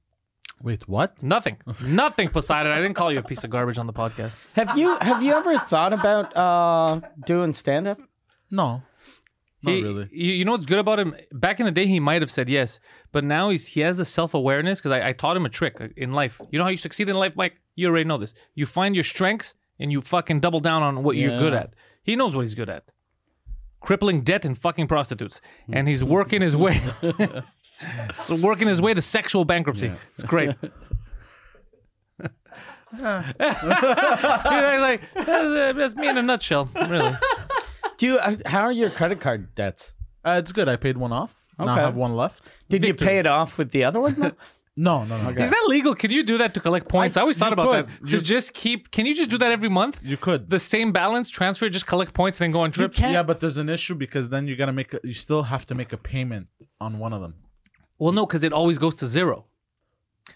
Wait, 0.61 0.87
what? 0.87 1.21
Nothing, 1.21 1.57
nothing, 1.85 2.29
Poseidon. 2.29 2.71
I 2.71 2.75
didn't 2.77 2.93
call 2.93 3.11
you 3.11 3.19
a 3.19 3.23
piece 3.23 3.43
of 3.43 3.49
garbage 3.49 3.77
on 3.77 3.87
the 3.87 3.93
podcast. 3.93 4.35
have 4.53 4.77
you 4.77 4.97
have 5.01 5.21
you 5.21 5.33
ever 5.33 5.57
thought 5.59 5.91
about 5.91 6.35
uh 6.37 7.01
doing 7.25 7.53
stand 7.53 7.87
up? 7.87 7.99
No. 8.49 8.81
Not 9.63 9.71
He- 9.71 9.83
really. 9.83 10.07
You, 10.13 10.31
you 10.33 10.45
know 10.45 10.53
what's 10.53 10.65
good 10.65 10.79
about 10.79 10.99
him? 10.99 11.13
Back 11.33 11.59
in 11.59 11.65
the 11.65 11.71
day, 11.73 11.87
he 11.87 11.99
might 11.99 12.21
have 12.21 12.31
said 12.31 12.47
yes, 12.47 12.79
but 13.11 13.23
now 13.25 13.49
he's 13.49 13.67
he 13.67 13.81
has 13.81 13.97
the 13.97 14.05
self 14.05 14.33
awareness 14.33 14.79
because 14.79 14.93
I, 14.93 15.09
I 15.09 15.11
taught 15.13 15.35
him 15.35 15.45
a 15.45 15.49
trick 15.49 15.75
in 15.97 16.13
life. 16.13 16.39
You 16.51 16.57
know 16.59 16.63
how 16.65 16.71
you 16.71 16.77
succeed 16.77 17.09
in 17.09 17.17
life, 17.17 17.33
Mike? 17.35 17.55
You 17.75 17.87
already 17.89 18.05
know 18.05 18.17
this. 18.17 18.33
You 18.53 18.65
find 18.65 18.95
your 18.95 19.03
strengths 19.03 19.55
and 19.79 19.91
you 19.91 19.99
fucking 19.99 20.39
double 20.39 20.61
down 20.61 20.83
on 20.83 21.03
what 21.03 21.17
you're 21.17 21.37
good 21.37 21.51
Yeah. 21.53 21.59
at. 21.63 21.73
He 22.03 22.15
knows 22.15 22.33
what 22.33 22.43
he's 22.43 22.55
good 22.55 22.69
at. 22.69 22.83
Crippling 23.81 24.21
debt 24.21 24.45
and 24.45 24.57
fucking 24.57 24.87
prostitutes, 24.87 25.41
and 25.69 25.87
he's 25.89 26.01
working 26.17 26.41
his 26.41 26.55
way. 26.55 26.79
so 28.23 28.35
working 28.35 28.67
his 28.67 28.81
way 28.81 28.93
to 28.93 29.01
sexual 29.01 29.45
bankruptcy. 29.45 29.91
It's 30.13 30.23
great. 30.23 30.51
yeah, 32.97 33.23
he's 34.71 34.81
like 34.81 35.01
that's, 35.13 35.77
that's 35.77 35.95
me 35.95 36.07
in 36.07 36.17
a 36.17 36.21
nutshell, 36.21 36.69
really. 36.75 37.15
Do 37.97 38.07
you? 38.07 38.17
uh, 38.17 38.35
How 38.45 38.61
are 38.61 38.71
your 38.71 38.89
credit 38.89 39.19
card 39.19 39.53
debts? 39.55 39.93
Uh, 40.23 40.37
it's 40.39 40.51
good. 40.51 40.67
I 40.69 40.75
paid 40.75 40.97
one 40.97 41.11
off. 41.11 41.43
Now 41.59 41.67
I 41.67 41.71
Okay. 41.73 41.81
have 41.81 41.95
one 41.95 42.15
left. 42.15 42.41
Did 42.69 42.83
you 42.83 42.93
pay 42.93 43.19
it 43.19 43.27
off 43.27 43.57
with 43.57 43.71
the 43.71 43.83
other 43.83 43.99
one? 44.01 44.15
though? 44.15 44.31
No, 44.77 45.05
no, 45.05 45.15
no. 45.21 45.29
Is 45.29 45.49
that 45.51 45.63
legal? 45.69 45.95
Can 45.95 46.11
you 46.11 46.21
do 46.21 46.37
that 46.39 46.53
to 46.55 46.59
collect 46.59 46.89
points? 46.89 47.15
I, 47.15 47.21
always 47.21 47.37
thought 47.39 47.51
you 47.51 47.53
about 47.53 47.71
could. 47.71 47.87
that. 48.01 48.07
To 48.09 48.15
You- 48.17 48.21
just 48.21 48.53
keep. 48.53 48.91
Can 48.91 49.05
you 49.05 49.15
just 49.15 49.29
do 49.29 49.37
that 49.37 49.49
every 49.49 49.69
month? 49.69 50.01
You 50.03 50.17
could. 50.17 50.49
The 50.49 50.59
same 50.59 50.91
balance 50.91 51.29
transfer, 51.29 51.69
just 51.69 51.87
collect 51.87 52.13
points, 52.13 52.41
and 52.41 52.47
then 52.47 52.51
go 52.51 52.59
on 52.59 52.71
trips. 52.71 52.99
can't- 52.99 53.13
yeah, 53.13 53.23
but 53.23 53.39
there's 53.39 53.55
an 53.55 53.69
issue 53.69 53.95
because 53.95 54.27
then 54.27 54.49
you 54.49 54.57
gotta 54.57 54.73
make. 54.73 54.93
A, 54.93 54.99
you 55.01 55.13
still 55.13 55.43
have 55.43 55.65
to 55.67 55.75
make 55.75 55.93
a 55.93 55.97
payment 55.97 56.47
on 56.81 56.99
one 56.99 57.13
of 57.13 57.21
them. 57.21 57.35
Well, 57.99 58.11
no, 58.11 58.25
because 58.25 58.43
it 58.43 58.53
always 58.53 58.77
goes 58.77 58.95
to 58.95 59.07
zero. 59.07 59.45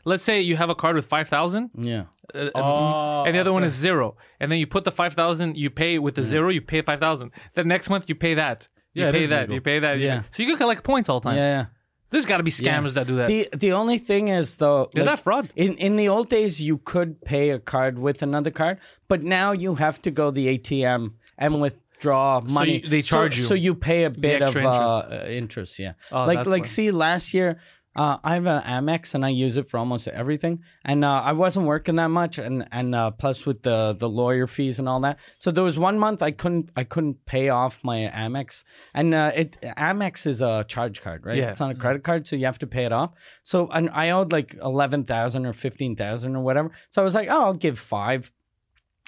Let's 0.06 0.24
say 0.24 0.40
you 0.42 0.56
have 0.56 0.70
a 0.70 0.76
card 0.76 0.96
with 0.96 1.06
five 1.08 1.28
thousand, 1.28 1.72
yeah. 1.76 2.04
uh, 2.34 2.50
Oh, 2.56 3.24
and 3.26 3.36
the 3.36 3.40
other 3.40 3.52
one 3.52 3.64
is 3.64 3.74
zero, 3.74 4.16
and 4.40 4.52
then 4.52 4.60
you 4.60 4.68
put 4.68 4.84
the 4.86 4.92
five 4.92 5.14
thousand, 5.14 5.58
you 5.58 5.70
pay 5.70 5.98
with 6.00 6.16
the 6.16 6.24
zero, 6.24 6.50
you 6.50 6.62
pay 6.62 6.82
five 6.82 7.00
thousand. 7.00 7.32
The 7.56 7.64
next 7.64 7.90
month 7.90 8.08
you 8.08 8.16
pay 8.16 8.36
that. 8.36 8.68
You 8.94 9.06
Yeah, 9.06 9.12
pay 9.12 9.26
that. 9.26 9.42
legal. 9.42 9.56
You 9.56 9.62
pay 9.62 9.80
that. 9.80 9.98
you 10.00 10.06
Yeah. 10.06 10.20
pay- 10.22 10.28
So 10.32 10.44
you 10.44 10.50
can 10.50 10.58
collect 10.58 10.84
points 10.84 11.10
all 11.10 11.20
the 11.20 11.30
time. 11.30 11.38
Yeah, 11.38 11.58
yeah. 11.60 11.66
There's 12.12 12.26
got 12.26 12.38
to 12.38 12.44
be 12.44 12.50
scammers 12.52 12.94
that 12.96 13.06
do 13.08 13.16
that. 13.18 13.28
The 13.28 13.50
the 13.56 13.72
only 13.74 13.98
thing 14.00 14.30
is 14.30 14.56
though, 14.56 14.90
like, 14.96 15.06
that 15.06 15.20
fraud? 15.20 15.50
In 15.56 15.76
in 15.78 15.96
the 15.96 16.08
old 16.10 16.30
days, 16.30 16.60
you 16.62 16.78
could 16.92 17.22
pay 17.22 17.50
a 17.52 17.60
card 17.60 18.00
with 18.00 18.24
another 18.24 18.52
card, 18.52 18.78
but 19.08 19.22
now 19.24 19.52
you 19.52 19.76
have 19.76 20.02
to 20.04 20.12
go 20.12 20.32
the 20.32 20.48
ATM 20.58 21.14
and 21.38 21.62
withdraw 22.00 22.42
money. 22.42 22.82
you- 22.84 22.90
they 22.90 23.02
So- 23.02 23.18
charge 23.18 23.38
you 23.38 23.44
so 23.44 23.54
you 23.54 23.76
pay 23.76 24.04
a 24.06 24.10
bit 24.10 24.42
of 24.42 24.56
uh, 24.56 24.60
interest. 24.60 24.74
uh, 25.12 25.26
interest. 25.30 25.80
Yeah, 25.80 25.94
Oh, 26.12 26.26
like 26.26 26.46
like 26.46 26.64
why. 26.64 26.68
see 26.68 26.92
last 26.92 27.34
year. 27.34 27.60
Uh, 27.96 28.18
I 28.24 28.36
have 28.36 28.46
an 28.46 28.62
Amex 28.62 29.14
and 29.16 29.26
I 29.26 29.30
use 29.30 29.58
it 29.58 29.68
for 29.68 29.78
almost 29.78 30.08
everything. 30.08 30.62
And 30.86 31.04
uh, 31.04 31.22
I 31.26 31.34
wasn't 31.34 31.66
working 31.66 31.96
that 31.96 32.10
much, 32.10 32.38
and 32.38 32.66
and 32.72 32.94
uh, 32.96 33.12
plus 33.12 33.46
with 33.48 33.64
the 33.64 33.94
the 33.98 34.08
lawyer 34.08 34.48
fees 34.48 34.80
and 34.80 34.88
all 34.88 35.02
that. 35.02 35.18
So 35.40 35.52
there 35.52 35.64
was 35.64 35.78
one 35.78 35.98
month 36.00 36.22
I 36.22 36.32
couldn't 36.32 36.72
I 36.78 36.84
couldn't 36.86 37.26
pay 37.26 37.50
off 37.50 37.84
my 37.84 38.10
Amex, 38.16 38.64
and 38.94 39.14
uh, 39.14 39.32
it 39.36 39.58
Amex 39.76 40.28
is 40.28 40.42
a 40.42 40.64
charge 40.68 41.02
card, 41.02 41.26
right? 41.26 41.38
Yeah. 41.38 41.50
It's 41.50 41.60
not 41.60 41.72
a 41.72 41.76
credit 41.76 42.04
card, 42.04 42.28
so 42.28 42.36
you 42.38 42.46
have 42.46 42.60
to 42.60 42.68
pay 42.68 42.86
it 42.86 42.94
off. 42.94 43.12
So 43.44 43.68
and 43.70 43.90
I 43.90 44.12
owed 44.12 44.32
like 44.32 44.56
eleven 44.64 45.04
thousand 45.04 45.46
or 45.48 45.54
fifteen 45.54 45.96
thousand 45.96 46.36
or 46.38 46.44
whatever. 46.44 46.72
So 46.92 47.02
I 47.02 47.04
was 47.04 47.16
like, 47.16 47.28
oh, 47.30 47.42
I'll 47.46 47.54
give 47.68 47.78
five. 47.80 48.32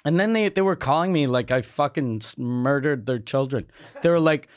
And 0.04 0.18
then 0.18 0.32
they, 0.32 0.48
they 0.48 0.62
were 0.62 0.74
calling 0.76 1.12
me 1.12 1.26
like 1.28 1.50
I 1.52 1.62
fucking 1.62 2.22
murdered 2.36 3.06
their 3.06 3.20
children. 3.20 3.66
They 4.02 4.08
were 4.08 4.18
like, 4.20 4.48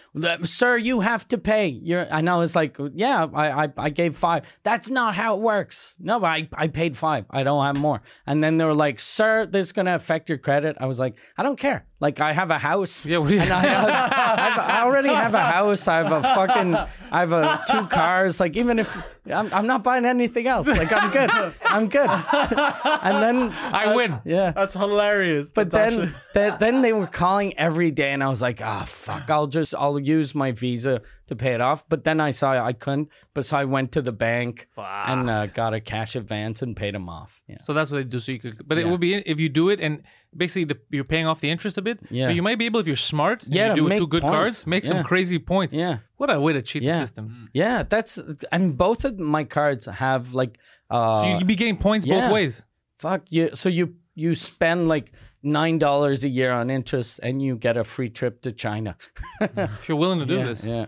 "Sir, 0.44 0.78
you 0.78 1.02
have 1.02 1.28
to 1.28 1.38
pay." 1.38 1.68
You're, 1.68 2.08
and 2.10 2.28
I 2.30 2.38
was 2.38 2.56
like, 2.56 2.78
"Yeah, 2.96 3.28
I, 3.34 3.66
I 3.66 3.70
I 3.78 3.90
gave 3.90 4.16
five. 4.18 4.46
That's 4.64 4.90
not 4.90 5.14
how 5.16 5.36
it 5.36 5.42
works. 5.42 5.98
No, 6.00 6.24
I 6.26 6.50
I 6.54 6.68
paid 6.68 6.98
five. 6.98 7.26
I 7.30 7.44
don't 7.44 7.64
have 7.64 7.76
more." 7.78 8.02
And 8.26 8.44
then 8.44 8.58
they 8.58 8.66
were 8.66 8.74
like, 8.74 9.00
"Sir, 9.00 9.46
this 9.46 9.68
is 9.68 9.72
gonna 9.72 9.94
affect 9.96 10.30
your 10.30 10.40
credit." 10.40 10.78
I 10.80 10.88
was 10.88 11.00
like, 11.00 11.16
"I 11.38 11.44
don't 11.44 11.60
care. 11.60 11.86
Like 12.00 12.20
I 12.20 12.34
have 12.34 12.50
a 12.52 12.58
house. 12.58 13.06
Yeah, 13.06 13.20
what 13.20 13.30
do 13.30 13.36
you- 13.36 13.42
and 13.42 13.52
I, 13.54 13.62
have, 13.66 13.88
I've, 13.88 14.60
I 14.60 14.82
already 14.82 15.10
have 15.10 15.34
a 15.34 15.40
house. 15.40 15.88
I 15.88 15.98
have 16.04 16.12
a 16.12 16.22
fucking, 16.24 16.76
I 16.76 17.20
have 17.20 17.32
a 17.32 17.64
two 17.70 17.88
cars. 17.88 18.40
Like 18.40 18.58
even 18.58 18.80
if 18.80 18.98
I'm, 19.32 19.52
I'm 19.54 19.66
not 19.66 19.82
buying 19.84 20.06
anything 20.06 20.46
else. 20.46 20.68
Like 20.68 20.92
I'm 20.92 21.10
good. 21.12 21.30
I'm 21.64 21.88
good. 21.88 22.10
And 22.10 23.24
then 23.24 23.52
I 23.54 23.86
uh, 23.86 23.96
win. 23.96 24.20
yeah. 24.26 24.52
That's 24.52 24.74
hilarious. 24.74 25.35
But 25.44 25.70
That's 25.72 25.74
then, 25.96 26.02
actually- 26.02 26.16
then, 26.34 26.58
then 26.60 26.82
they 26.82 26.94
were 26.94 27.08
calling 27.08 27.58
every 27.58 27.92
day, 27.92 28.12
and 28.14 28.24
I 28.24 28.30
was 28.30 28.42
like, 28.42 28.62
"Ah, 28.62 28.86
fuck! 28.88 29.30
I'll 29.30 29.48
just 29.48 29.74
I'll 29.76 30.00
use 30.00 30.34
my 30.36 30.52
Visa 30.52 31.02
to 31.28 31.36
pay 31.36 31.54
it 31.54 31.62
off." 31.62 31.88
But 31.90 32.04
then 32.04 32.20
I 32.20 32.32
saw 32.32 32.52
I 32.54 32.74
couldn't, 32.74 33.10
but 33.34 33.46
so 33.46 33.58
I 33.58 33.66
went 33.66 33.92
to 33.94 34.02
the 34.02 34.12
bank 34.12 34.68
and 34.78 35.30
uh, 35.30 35.46
got 35.48 35.74
a 35.74 35.80
cash 35.80 36.16
advance 36.16 36.62
and 36.62 36.76
paid 36.76 36.94
them 36.96 37.10
off. 37.10 37.42
Yeah, 37.48 37.58
So 37.62 37.74
that's 37.74 37.92
what 37.92 37.98
they 37.98 38.04
do. 38.04 38.20
So 38.20 38.32
you 38.32 38.40
could, 38.40 38.68
but 38.68 38.78
it 38.78 38.86
Yeah. 38.86 38.92
would 38.92 39.00
be 39.02 39.16
if 39.16 39.40
you 39.40 39.50
do 39.50 39.70
it 39.70 39.80
and 39.80 40.04
basically 40.36 40.66
the, 40.66 40.78
you're 40.92 41.04
paying 41.06 41.28
off 41.28 41.40
the 41.42 41.50
interest 41.50 41.78
a 41.78 41.82
bit. 41.82 42.00
Yeah. 42.10 42.28
But 42.28 42.36
you 42.36 42.42
might 42.44 42.58
be 42.60 42.66
able 42.66 42.80
if 42.82 42.88
you're 42.88 42.96
smart. 42.96 43.44
Yeah, 43.48 43.70
You 43.70 43.76
do 43.84 43.88
make 43.90 44.00
two 44.00 44.08
good 44.08 44.22
points. 44.22 44.36
cards. 44.36 44.68
Make 44.68 44.86
some 44.86 45.04
crazy 45.04 45.40
points. 45.40 45.74
yeah, 45.74 46.00
What 46.18 46.30
a 46.30 46.40
way 46.40 46.54
to 46.54 46.62
cheat 46.62 46.84
Yeah. 46.84 47.00
the 47.00 47.08
system. 47.08 47.50
yeah. 47.54 47.84
That's 47.84 48.20
and 48.52 48.78
both 48.78 49.06
of 49.06 49.18
my 49.20 49.44
cards 49.46 49.86
have 49.86 50.34
like 50.34 50.58
uh, 50.90 51.24
So 51.24 51.32
you 51.32 51.38
could 51.40 51.48
be 51.48 51.56
getting 51.56 51.78
points 51.78 52.06
yeah. 52.06 52.22
both 52.22 52.32
ways. 52.34 52.66
fuck 53.00 53.24
you. 53.30 53.50
So 53.54 53.70
you 53.70 53.96
you 54.16 54.34
spend 54.36 54.88
like 54.88 55.12
nine 55.44 55.78
dollars 55.78 56.24
a 56.24 56.30
year 56.30 56.52
on 56.52 56.70
interest, 56.70 57.20
and 57.22 57.42
you 57.42 57.56
get 57.58 57.78
a 57.78 57.84
free 57.84 58.10
trip 58.10 58.42
to 58.42 58.52
China. 58.52 58.98
If 59.42 59.88
you're 59.88 59.98
willing 59.98 60.20
to 60.20 60.26
do 60.26 60.38
yeah, 60.38 60.46
this, 60.46 60.66
yeah. 60.66 60.86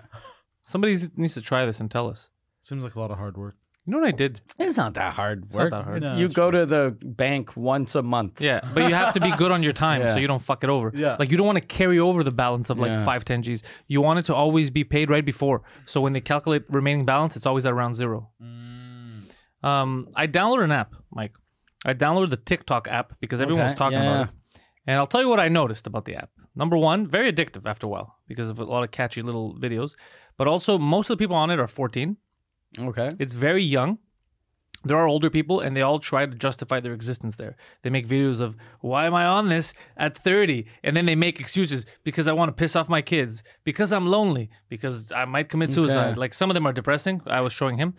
somebody 0.64 0.98
needs 1.16 1.34
to 1.36 1.42
try 1.42 1.66
this 1.66 1.80
and 1.80 1.92
tell 1.92 2.10
us. 2.10 2.30
seems 2.64 2.84
like 2.84 2.96
a 2.96 3.00
lot 3.00 3.12
of 3.12 3.18
hard 3.18 3.38
work. 3.38 3.56
You 3.86 3.92
know 3.92 4.00
what 4.00 4.08
I 4.10 4.12
did? 4.12 4.42
It's 4.60 4.76
not 4.76 4.96
that 4.96 5.14
hard 5.14 5.54
not 5.54 5.58
work. 5.62 5.72
that 5.72 5.84
hard. 5.86 6.02
No, 6.02 6.18
you 6.18 6.26
it's 6.26 6.36
go 6.36 6.52
to 6.52 6.66
the 6.66 6.98
bank 7.02 7.56
once 7.56 7.96
a 7.96 8.02
month. 8.04 8.42
Yeah, 8.42 8.60
but 8.74 8.90
you 8.90 8.94
have 8.94 9.14
to 9.14 9.22
be 9.22 9.32
good 9.38 9.50
on 9.52 9.64
your 9.64 9.72
time 9.72 10.06
so 10.14 10.18
you 10.18 10.28
don't 10.28 10.42
fuck 10.42 10.66
it 10.66 10.70
over. 10.70 10.92
Yeah. 10.94 11.16
Like 11.18 11.32
you 11.32 11.38
don't 11.38 11.48
want 11.48 11.62
to 11.62 11.66
carry 11.68 11.98
over 11.98 12.22
the 12.22 12.32
balance 12.32 12.70
of 12.70 12.80
like 12.80 12.90
Yeah. 12.90 13.06
five, 13.06 13.24
ten 13.24 13.44
G's. 13.44 13.64
You 13.88 14.02
want 14.02 14.20
it 14.20 14.26
to 14.26 14.36
always 14.36 14.70
be 14.70 14.84
paid 14.84 15.10
right 15.10 15.24
before. 15.26 15.62
So 15.86 16.02
when 16.02 16.12
they 16.12 16.20
calculate 16.20 16.64
remaining 16.70 17.06
balance, 17.06 17.38
it's 17.38 17.46
always 17.46 17.66
at 17.66 17.72
around 17.72 17.94
zero. 17.96 18.30
Um, 19.64 20.10
I 20.16 20.28
downloaded 20.28 20.66
an 20.66 20.72
app, 20.72 20.94
Mike. 21.12 21.34
I 21.86 21.94
downloaded 21.94 22.30
the 22.32 22.38
TikTok 22.38 22.88
app 22.88 23.14
because 23.20 23.42
everyone 23.42 23.62
Okay, 23.62 23.70
was 23.70 23.76
talking 23.76 24.00
yeah. 24.00 24.22
about 24.22 24.30
it. 24.30 24.62
And 24.88 24.98
I'll 24.98 25.08
tell 25.08 25.22
you 25.22 25.30
what 25.30 25.40
I 25.40 25.50
noticed 25.50 25.86
about 25.86 26.06
the 26.06 26.16
app. 26.16 26.30
Number 26.56 26.78
one, 26.78 27.08
very 27.08 27.32
addictive 27.32 27.66
after 27.66 27.86
a 27.86 27.90
while 27.90 28.18
because 28.28 28.50
of 28.50 28.60
a 28.60 28.64
lot 28.64 28.84
of 28.84 28.92
catchy 28.92 29.22
little 29.22 29.56
videos. 29.60 29.96
But 30.38 30.48
also, 30.48 30.78
most 30.78 31.10
of 31.10 31.18
the 31.18 31.22
people 31.22 31.36
on 31.36 31.50
it 31.50 31.60
are 31.60 31.68
14. 31.68 32.18
Okay. 32.80 33.12
It's 33.20 33.34
very 33.34 33.64
young. 33.64 34.00
There 34.84 34.98
are 34.98 35.08
older 35.08 35.30
people, 35.30 35.60
and 35.60 35.76
they 35.76 35.82
all 35.82 36.00
try 36.00 36.26
to 36.26 36.36
justify 36.36 36.80
their 36.80 36.94
existence 36.94 37.36
there. 37.36 37.58
They 37.82 37.90
make 37.90 38.08
videos 38.08 38.42
of 38.42 38.56
why 38.80 39.06
am 39.06 39.14
I 39.14 39.26
on 39.26 39.50
this 39.50 39.74
at 39.98 40.18
30, 40.18 40.66
and 40.84 40.96
then 40.96 41.06
they 41.06 41.16
make 41.16 41.40
excuses 41.40 41.86
because 42.04 42.28
I 42.28 42.34
want 42.34 42.50
to 42.50 42.54
piss 42.54 42.76
off 42.76 42.88
my 42.88 43.02
kids, 43.02 43.44
because 43.64 43.92
I'm 43.92 44.06
lonely, 44.06 44.50
because 44.70 45.12
I 45.12 45.26
might 45.26 45.50
commit 45.50 45.72
suicide. 45.72 46.12
Okay. 46.12 46.20
Like 46.20 46.34
some 46.34 46.50
of 46.50 46.54
them 46.54 46.66
are 46.66 46.74
depressing. 46.74 47.22
I 47.26 47.42
was 47.42 47.52
showing 47.52 47.78
him. 47.78 47.96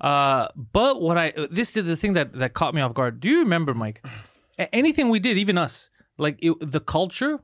Uh, 0.00 0.48
but 0.56 1.00
what 1.00 1.18
I 1.18 1.32
this 1.50 1.76
is 1.76 1.84
the 1.84 1.96
thing 1.96 2.14
that 2.14 2.32
that 2.34 2.54
caught 2.54 2.74
me 2.74 2.80
off 2.80 2.94
guard. 2.94 3.20
Do 3.20 3.28
you 3.28 3.40
remember, 3.40 3.74
Mike? 3.74 4.04
Anything 4.72 5.08
we 5.08 5.20
did, 5.20 5.38
even 5.38 5.56
us, 5.56 5.90
like 6.18 6.38
it, 6.40 6.54
the 6.60 6.80
culture 6.80 7.40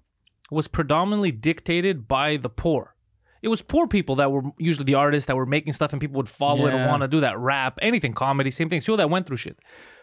was 0.51 0.69
predominantly 0.69 1.33
dictated 1.33 2.07
by 2.07 2.37
the 2.37 2.49
poor. 2.49 2.95
It 3.43 3.49
was 3.49 3.63
poor 3.63 3.87
people 3.87 4.17
that 4.17 4.33
were 4.33 4.43
usually 4.59 4.85
the 4.85 4.95
artists 4.95 5.27
that 5.27 5.37
were 5.37 5.47
making 5.47 5.73
stuff 5.73 5.93
and 5.93 6.01
people 6.01 6.17
would 6.17 6.29
follow 6.29 6.67
it 6.67 6.75
and 6.75 6.89
want 6.89 7.03
to 7.03 7.09
do 7.09 7.21
that. 7.21 7.39
Rap, 7.39 7.79
anything, 7.81 8.13
comedy, 8.13 8.51
same 8.51 8.69
things. 8.69 8.85
People 8.85 8.97
that 8.97 9.11
went 9.11 9.27
through 9.27 9.37
shit. 9.37 9.59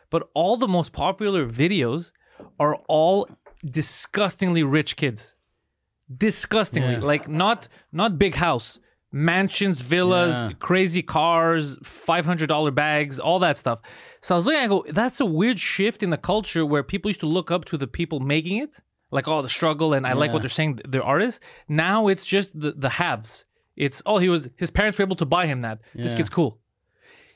But 0.10 0.30
all 0.34 0.58
the 0.58 0.68
most 0.68 0.94
popular 0.94 1.48
videos 1.48 2.12
are 2.60 2.76
all 2.88 3.28
disgustingly 3.66 4.64
rich 4.64 4.96
kids. 4.96 5.34
Disgustingly. 6.16 6.94
Yeah. 6.94 7.00
Like 7.00 7.28
not 7.28 7.68
not 7.92 8.18
big 8.20 8.36
house. 8.36 8.80
Mansions, 9.16 9.80
villas, 9.82 10.34
Yeah. 10.34 10.54
crazy 10.60 11.04
cars, 11.04 11.78
five 11.84 12.26
hundred 12.26 12.48
dollar 12.50 12.72
bags, 12.72 13.20
all 13.20 13.40
that 13.40 13.58
stuff. 13.60 13.80
So 14.22 14.34
I 14.34 14.38
was 14.38 14.46
looking, 14.48 14.60
I 14.60 14.68
go, 14.68 14.84
that's 14.90 15.20
a 15.20 15.26
weird 15.26 15.60
shift 15.60 16.02
in 16.02 16.10
the 16.10 16.18
culture 16.18 16.66
where 16.66 16.82
people 16.84 17.10
used 17.10 17.20
to 17.20 17.28
look 17.28 17.52
up 17.52 17.64
to 17.66 17.78
the 17.78 17.86
people 17.88 18.20
making 18.20 18.58
it, 18.58 18.80
like 19.12 19.28
all 19.28 19.44
the 19.44 19.50
struggle, 19.50 19.94
and 19.94 20.08
I 20.08 20.14
like 20.14 20.34
what 20.34 20.42
they're 20.42 20.50
saying, 20.50 20.80
they're 20.88 21.04
artists. 21.04 21.40
Now 21.70 22.08
it's 22.08 22.26
just 22.26 22.60
the 22.60 22.72
the 22.72 22.90
haves. 22.90 23.46
It's 23.76 24.02
oh, 24.06 24.18
he 24.18 24.30
was 24.30 24.50
his 24.58 24.72
parents 24.72 24.98
were 24.98 25.04
able 25.04 25.16
to 25.18 25.26
buy 25.28 25.46
him 25.46 25.62
that. 25.62 25.80
This 25.94 26.12
Yeah. 26.14 26.18
kid's 26.18 26.30
cool. 26.30 26.60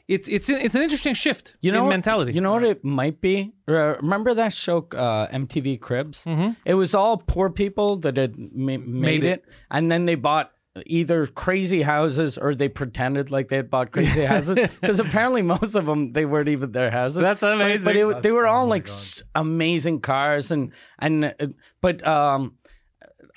It's 0.07 0.27
it's 0.29 0.49
it's 0.49 0.73
an 0.73 0.81
interesting 0.81 1.13
shift 1.13 1.57
You 1.61 1.71
know 1.71 1.79
in 1.79 1.83
what- 1.85 1.89
mentality. 1.89 2.31
You 2.33 2.41
know 2.41 2.53
what 2.53 2.63
it 2.63 2.83
might 2.83 3.19
be? 3.21 3.53
Remember 3.67 4.33
that 4.33 4.53
show, 4.53 4.87
uh, 4.95 5.27
MTV 5.27 5.79
Cribs? 5.81 6.23
Mm-hmm. 6.23 6.51
It 6.65 6.75
was 6.75 6.95
all 6.95 7.17
poor 7.17 7.49
people 7.49 7.97
that 7.97 8.15
had 8.17 8.35
ma- 8.37 8.77
made, 8.77 8.87
Made 8.87 9.23
it. 9.23 9.43
it. 9.43 9.45
and 9.69 9.91
then 9.91 10.05
they 10.05 10.15
bought 10.15 10.51
either 10.85 11.27
crazy 11.27 11.81
houses 11.81 12.37
or 12.37 12.55
they 12.55 12.69
pretended 12.69 13.31
like 13.31 13.49
they 13.49 13.57
had 13.57 13.69
bought 13.69 13.91
crazy 13.91 14.25
houses 14.25 14.55
because 14.81 14.99
apparently 14.99 15.41
most 15.41 15.75
of 15.75 15.85
them 15.85 16.13
they 16.13 16.25
weren't 16.25 16.49
even 16.49 16.71
their 16.71 16.91
houses. 16.91 17.21
That's 17.21 17.43
amazing. 17.43 17.83
But, 17.83 17.95
it, 17.95 18.21
they 18.21 18.31
were 18.31 18.47
oh 18.47 18.53
all 18.53 18.65
my 18.65 18.71
like 18.71 18.87
s- 18.87 19.23
amazing 19.35 20.01
cars 20.01 20.51
and 20.51 20.71
and 20.99 21.25
uh, 21.25 21.47
but 21.81 22.05
um. 22.07 22.57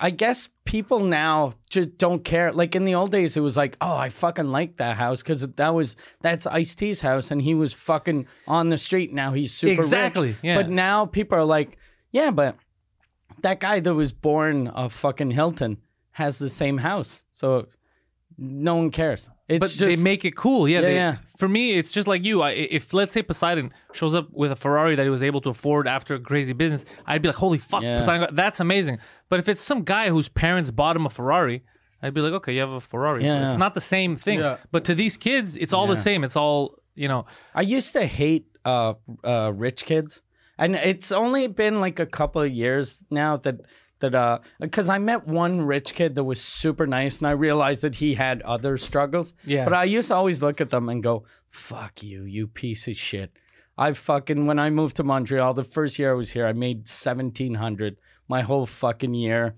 I 0.03 0.09
guess 0.09 0.49
people 0.65 1.01
now 1.01 1.53
just 1.69 1.95
don't 1.99 2.23
care. 2.23 2.51
Like 2.51 2.75
in 2.75 2.85
the 2.85 2.95
old 2.95 3.11
days, 3.11 3.37
it 3.37 3.41
was 3.41 3.55
like, 3.55 3.77
oh, 3.81 3.95
I 3.95 4.09
fucking 4.09 4.47
like 4.47 4.77
that 4.77 4.97
house 4.97 5.21
because 5.21 5.41
that 5.47 5.75
was 5.75 5.95
that's 6.21 6.47
Ice 6.47 6.73
T's 6.73 7.01
house, 7.01 7.29
and 7.29 7.39
he 7.39 7.53
was 7.53 7.71
fucking 7.71 8.25
on 8.47 8.69
the 8.69 8.79
street. 8.79 9.13
Now 9.13 9.33
he's 9.33 9.53
super 9.53 9.73
rich. 9.73 9.85
Exactly, 9.85 10.35
yeah. 10.41 10.55
But 10.55 10.71
now 10.71 11.05
people 11.05 11.37
are 11.37 11.45
like, 11.45 11.77
yeah, 12.11 12.31
but 12.31 12.55
that 13.41 13.59
guy 13.59 13.79
that 13.79 13.93
was 13.93 14.11
born 14.11 14.71
a 14.73 14.89
fucking 14.89 15.29
Hilton 15.29 15.77
has 16.23 16.33
the 16.39 16.49
same 16.49 16.77
house, 16.89 17.23
so 17.31 17.67
no 18.37 18.75
one 18.81 18.91
cares. 18.91 19.29
It's 19.47 19.59
but 19.59 19.69
just 19.71 19.79
they 19.79 19.95
make 20.11 20.23
it 20.29 20.35
cool. 20.35 20.61
Yeah, 20.67 20.75
Yeah, 20.79 20.81
they- 20.87 20.95
yeah. 20.95 21.15
For 21.37 21.47
me, 21.57 21.63
it's 21.79 21.91
just 21.91 22.07
like 22.07 22.23
you. 22.29 22.41
I, 22.41 22.51
if 22.77 22.93
let's 22.93 23.11
say 23.11 23.21
Poseidon 23.23 23.71
shows 23.93 24.13
up 24.15 24.27
with 24.31 24.51
a 24.51 24.55
Ferrari 24.55 24.95
that 24.95 25.03
he 25.03 25.09
was 25.17 25.23
able 25.23 25.41
to 25.41 25.49
afford 25.49 25.87
after 25.87 26.15
a 26.15 26.19
crazy 26.19 26.53
business, 26.53 26.85
I'd 27.05 27.21
be 27.23 27.27
like, 27.31 27.35
"Holy 27.45 27.57
fuck, 27.57 27.83
Yeah. 27.83 27.97
Poseidon! 27.99 28.33
That's 28.35 28.59
amazing." 28.59 28.99
But 29.29 29.39
if 29.41 29.47
it's 29.49 29.61
some 29.71 29.81
guy 29.83 30.05
whose 30.09 30.29
parents 30.29 30.69
bought 30.71 30.95
him 30.95 31.05
a 31.05 31.09
Ferrari, 31.09 31.63
I'd 32.01 32.13
be 32.13 32.21
like, 32.21 32.33
"Okay, 32.39 32.53
you 32.55 32.61
have 32.61 32.73
a 32.73 32.79
Ferrari." 32.91 33.23
Yeah. 33.25 33.49
It's 33.49 33.59
not 33.59 33.73
the 33.73 33.81
same 33.95 34.15
thing. 34.15 34.39
Yeah. 34.39 34.57
But 34.71 34.85
to 34.85 34.93
these 34.95 35.17
kids, 35.17 35.57
it's 35.57 35.73
all 35.73 35.87
the 35.87 35.97
same. 36.09 36.23
It's 36.23 36.35
all 36.43 36.59
you 36.95 37.07
know. 37.11 37.25
I 37.61 37.63
used 37.77 37.91
to 37.99 38.05
hate 38.05 38.45
uh, 38.63 38.93
uh, 39.23 39.51
rich 39.65 39.83
kids, 39.91 40.21
and 40.57 40.75
it's 40.75 41.11
only 41.11 41.47
been 41.47 41.81
like 41.85 41.99
a 41.99 42.05
couple 42.19 42.41
of 42.41 42.51
years 42.63 43.03
now 43.09 43.37
that 43.43 43.55
that 44.01 44.13
uh, 44.13 44.39
because 44.59 44.89
I 44.89 44.97
met 44.99 45.25
one 45.27 45.61
rich 45.61 45.95
kid 45.95 46.15
that 46.15 46.23
was 46.23 46.39
super 46.41 46.85
nice, 46.85 47.17
and 47.19 47.27
I 47.27 47.31
realized 47.31 47.81
that 47.81 47.95
he 47.95 48.13
had 48.15 48.41
other 48.43 48.77
struggles. 48.77 49.33
Yeah. 49.45 49.63
But 49.63 49.73
I 49.73 49.85
used 49.85 50.09
to 50.09 50.15
always 50.15 50.41
look 50.41 50.61
at 50.61 50.69
them 50.69 50.89
and 50.89 51.01
go, 51.01 51.23
"Fuck 51.49 52.03
you, 52.03 52.23
you 52.25 52.47
piece 52.47 52.87
of 52.87 52.95
shit." 52.95 53.31
I 53.77 53.93
fucking 53.93 54.45
when 54.45 54.59
I 54.59 54.69
moved 54.69 54.97
to 54.97 55.03
Montreal, 55.03 55.53
the 55.55 55.63
first 55.63 55.97
year 55.97 56.11
I 56.11 56.15
was 56.15 56.31
here, 56.31 56.45
I 56.45 56.53
made 56.53 56.87
seventeen 56.87 57.55
hundred 57.55 57.97
my 58.27 58.41
whole 58.41 58.65
fucking 58.65 59.13
year. 59.13 59.55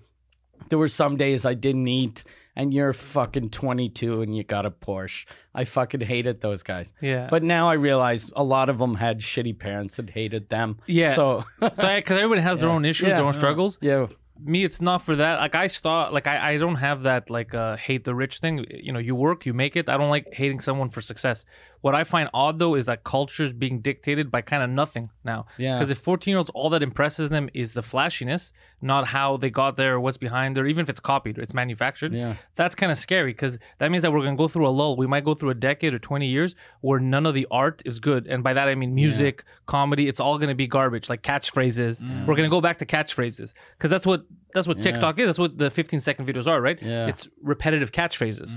There 0.68 0.78
were 0.78 0.88
some 0.88 1.16
days 1.16 1.44
I 1.44 1.54
didn't 1.54 1.88
eat, 1.88 2.24
and 2.56 2.72
you're 2.72 2.92
fucking 2.94 3.50
22 3.50 4.22
and 4.22 4.34
you 4.34 4.44
got 4.44 4.64
a 4.64 4.70
Porsche. 4.70 5.26
I 5.52 5.64
fucking 5.64 6.00
hated 6.00 6.40
those 6.40 6.62
guys. 6.62 6.94
Yeah. 7.02 7.26
But 7.28 7.42
now 7.42 7.68
I 7.68 7.74
realize 7.74 8.30
a 8.34 8.42
lot 8.44 8.68
of 8.68 8.78
them 8.78 8.94
had 8.94 9.18
shitty 9.20 9.58
parents 9.58 9.96
that 9.96 10.10
hated 10.10 10.48
them. 10.48 10.78
Yeah. 10.86 11.12
So, 11.14 11.44
So 11.60 11.94
because 11.96 12.16
everybody 12.18 12.40
has 12.40 12.60
their 12.60 12.70
own 12.76 12.84
issues, 12.84 13.08
Yeah. 13.08 13.16
their 13.16 13.26
own 13.26 13.32
struggles. 13.34 13.78
yeah. 13.82 14.06
Me 14.38 14.64
it's 14.64 14.80
not 14.80 15.02
for 15.02 15.16
that. 15.16 15.38
Like 15.38 15.54
i 15.54 15.66
saw 15.66 16.08
like 16.10 16.26
I, 16.26 16.52
I 16.52 16.58
don't 16.58 16.76
have 16.76 17.02
that 17.02 17.30
like 17.30 17.54
uh 17.54 17.76
hate 17.76 18.04
the 18.04 18.14
rich 18.14 18.38
thing. 18.38 18.64
You 18.70 18.92
know 18.92 18.98
you 18.98 19.14
work 19.14 19.46
you 19.46 19.54
make 19.54 19.76
it. 19.76 19.88
I 19.88 19.96
don't 19.96 20.10
like 20.10 20.32
hating 20.32 20.60
someone 20.60 20.90
for 20.90 21.00
success 21.00 21.44
what 21.84 21.94
i 22.00 22.02
find 22.14 22.26
odd 22.42 22.58
though 22.58 22.74
is 22.80 22.84
that 22.90 22.98
culture 23.04 23.42
is 23.48 23.52
being 23.64 23.76
dictated 23.88 24.26
by 24.34 24.40
kind 24.50 24.62
of 24.62 24.70
nothing 24.82 25.06
now 25.32 25.40
Yeah. 25.58 25.74
because 25.76 25.90
if 25.94 25.98
14 25.98 26.30
year 26.32 26.38
olds 26.38 26.50
all 26.58 26.70
that 26.74 26.82
impresses 26.82 27.28
them 27.34 27.44
is 27.62 27.72
the 27.78 27.82
flashiness 27.82 28.52
not 28.92 29.02
how 29.16 29.28
they 29.42 29.50
got 29.62 29.76
there 29.76 29.94
or 29.96 30.00
what's 30.04 30.16
behind 30.26 30.56
there 30.56 30.66
even 30.72 30.82
if 30.84 30.88
it's 30.92 31.00
copied 31.12 31.38
or 31.38 31.42
it's 31.42 31.54
manufactured 31.62 32.12
Yeah. 32.14 32.34
that's 32.56 32.74
kind 32.74 32.90
of 32.92 32.98
scary 32.98 33.32
because 33.32 33.58
that 33.80 33.90
means 33.90 34.02
that 34.02 34.12
we're 34.12 34.20
going 34.26 34.36
to 34.36 34.42
go 34.44 34.48
through 34.48 34.66
a 34.72 34.74
lull 34.80 34.96
we 34.96 35.06
might 35.14 35.24
go 35.24 35.34
through 35.34 35.50
a 35.50 35.54
decade 35.70 35.92
or 35.94 35.98
20 35.98 36.26
years 36.26 36.54
where 36.80 37.00
none 37.00 37.26
of 37.26 37.34
the 37.34 37.46
art 37.50 37.82
is 37.84 37.96
good 38.00 38.26
and 38.26 38.42
by 38.42 38.52
that 38.58 38.66
i 38.68 38.74
mean 38.74 38.94
music 38.94 39.44
comedy 39.66 40.04
it's 40.08 40.20
all 40.20 40.36
going 40.38 40.48
to 40.56 40.60
be 40.64 40.66
garbage 40.66 41.08
like 41.12 41.22
catchphrases 41.22 41.94
Mm. 42.02 42.26
we're 42.26 42.36
going 42.38 42.48
to 42.50 42.54
go 42.58 42.60
back 42.68 42.78
to 42.78 42.86
catchphrases 42.86 43.52
because 43.76 43.90
that's 43.90 44.06
what 44.06 44.24
that's 44.54 44.66
what 44.68 44.80
tiktok 44.80 45.18
is 45.18 45.26
that's 45.26 45.38
what 45.38 45.58
the 45.58 45.70
15 45.70 46.00
second 46.00 46.26
videos 46.26 46.46
are 46.46 46.60
right 46.60 46.78
Yeah. 46.80 47.06
it's 47.10 47.28
repetitive 47.42 47.90
catchphrases 47.92 48.50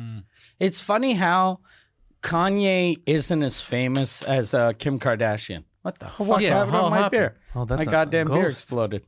It's 0.59 0.79
funny 0.81 1.13
how 1.13 1.59
Kanye 2.21 2.99
isn't 3.06 3.43
as 3.43 3.62
famous 3.62 4.21
as 4.23 4.53
uh, 4.53 4.73
Kim 4.73 4.99
Kardashian. 4.99 5.63
What 5.82 5.99
the 5.99 6.08
fuck 6.08 6.41
yeah, 6.41 6.49
happened 6.56 6.71
how 6.71 6.84
on 6.86 6.91
my 6.91 6.97
happened? 6.97 7.12
beer? 7.12 7.36
Oh, 7.56 7.65
that's 7.65 7.86
my 7.86 7.91
goddamn 7.91 8.27
beer 8.27 8.47
exploded. 8.47 9.03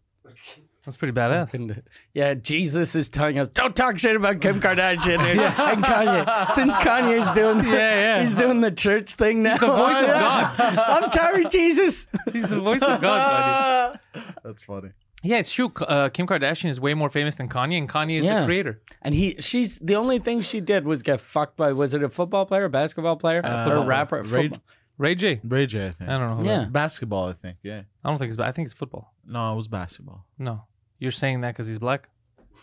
that's 0.86 0.96
pretty 0.98 1.12
badass 1.14 1.82
yeah, 2.14 2.34
Jesus 2.36 2.96
is 2.96 3.10
telling 3.10 3.38
us 3.38 3.50
don't 3.50 3.76
talk 3.76 3.98
shit 3.98 4.16
about 4.16 4.40
Kim 4.40 4.62
Kardashian 4.62 5.20
and, 5.32 5.40
and 5.42 5.84
Kanye. 5.84 6.52
Since 6.52 6.76
Kanye's 6.78 7.30
doing, 7.36 7.60
Yeah, 7.66 7.74
yeah. 7.74 8.22
he's 8.22 8.34
doing 8.36 8.62
the 8.62 8.72
church 8.72 9.16
thing 9.16 9.44
now. 9.44 9.52
He's 9.54 9.60
the 9.60 9.68
voice 9.68 10.00
of 10.00 10.08
God. 10.08 10.60
I'm 10.78 11.12
sorry, 11.12 11.46
Jesus. 11.48 12.08
he's 12.32 12.48
the 12.48 12.60
voice 12.60 12.82
of 12.82 13.02
god 13.02 14.00
buddy. 14.14 14.26
That's 14.44 14.62
funny. 14.64 14.90
Yeah 15.24 15.38
it's 15.38 15.52
true 15.52 15.72
uh, 15.82 16.10
kim 16.10 16.26
kardashian 16.28 16.70
is 16.70 16.80
way 16.80 16.94
more 16.94 17.10
famous 17.10 17.36
than 17.36 17.50
kanye 17.50 17.78
and 17.78 17.90
kanye 17.90 18.18
is 18.20 18.24
Yeah. 18.26 18.40
the 18.42 18.46
creator 18.46 18.82
And 19.02 19.14
he, 19.16 19.36
she's 19.40 19.78
the 19.80 19.96
only 19.96 20.20
thing 20.20 20.42
she 20.42 20.60
did 20.62 20.86
was 20.86 21.02
get 21.04 21.20
fucked 21.20 21.58
by. 21.58 21.74
Was 21.74 21.94
it 21.94 22.04
a 22.04 22.10
football 22.10 22.46
player, 22.46 22.66
a 22.66 22.70
basketball 22.70 23.18
player, 23.18 23.42
or 23.44 23.74
a 23.84 23.86
rapper? 23.86 24.24
Ray- 24.24 24.50
Football. 24.50 24.62
ray 24.98 25.16
j 25.16 25.40
Ray 25.44 25.66
J, 25.66 25.88
I 25.88 25.92
think. 25.92 26.10
i 26.10 26.18
don't 26.18 26.30
know 26.30 26.36
who 26.38 26.46
Yeah. 26.46 26.60
that- 26.60 26.72
Basketball, 26.74 27.28
I 27.30 27.34
think. 27.34 27.58
Yeah. 27.64 27.82
i 28.04 28.10
don't 28.10 28.18
think 28.20 28.32
it's 28.32 28.40
i 28.40 28.52
think 28.52 28.66
it's 28.68 28.74
football 28.76 29.14
No, 29.26 29.54
it 29.54 29.56
was 29.56 29.68
basketball. 29.68 30.26
No, 30.38 30.64
you're 31.00 31.12
saying 31.24 31.42
that 31.42 31.52
because 31.54 31.68
he's 31.68 31.80
black. 31.80 32.10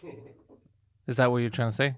Is 1.06 1.16
that 1.16 1.30
what 1.30 1.38
you're 1.38 1.50
trying 1.50 1.70
to 1.70 1.76
say? 1.76 1.94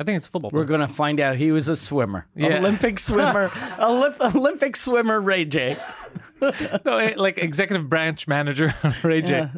I 0.00 0.04
think 0.04 0.16
it's 0.18 0.26
football. 0.28 0.50
We're 0.52 0.64
gonna 0.64 0.86
find 0.86 1.18
out. 1.18 1.36
He 1.36 1.50
was 1.50 1.66
a 1.66 1.74
swimmer, 1.76 2.28
Yeah. 2.36 2.58
Olympic 2.58 2.98
swimmer, 3.08 3.48
Olymp- 3.80 4.34
Olympic 4.34 4.76
swimmer. 4.76 5.20
Ray 5.20 5.44
J. 5.44 5.76
no, 6.84 6.98
eh, 6.98 7.14
like 7.16 7.38
executive 7.38 7.88
branch 7.88 8.26
manager 8.28 8.74
Ray 9.02 9.22
J. 9.22 9.48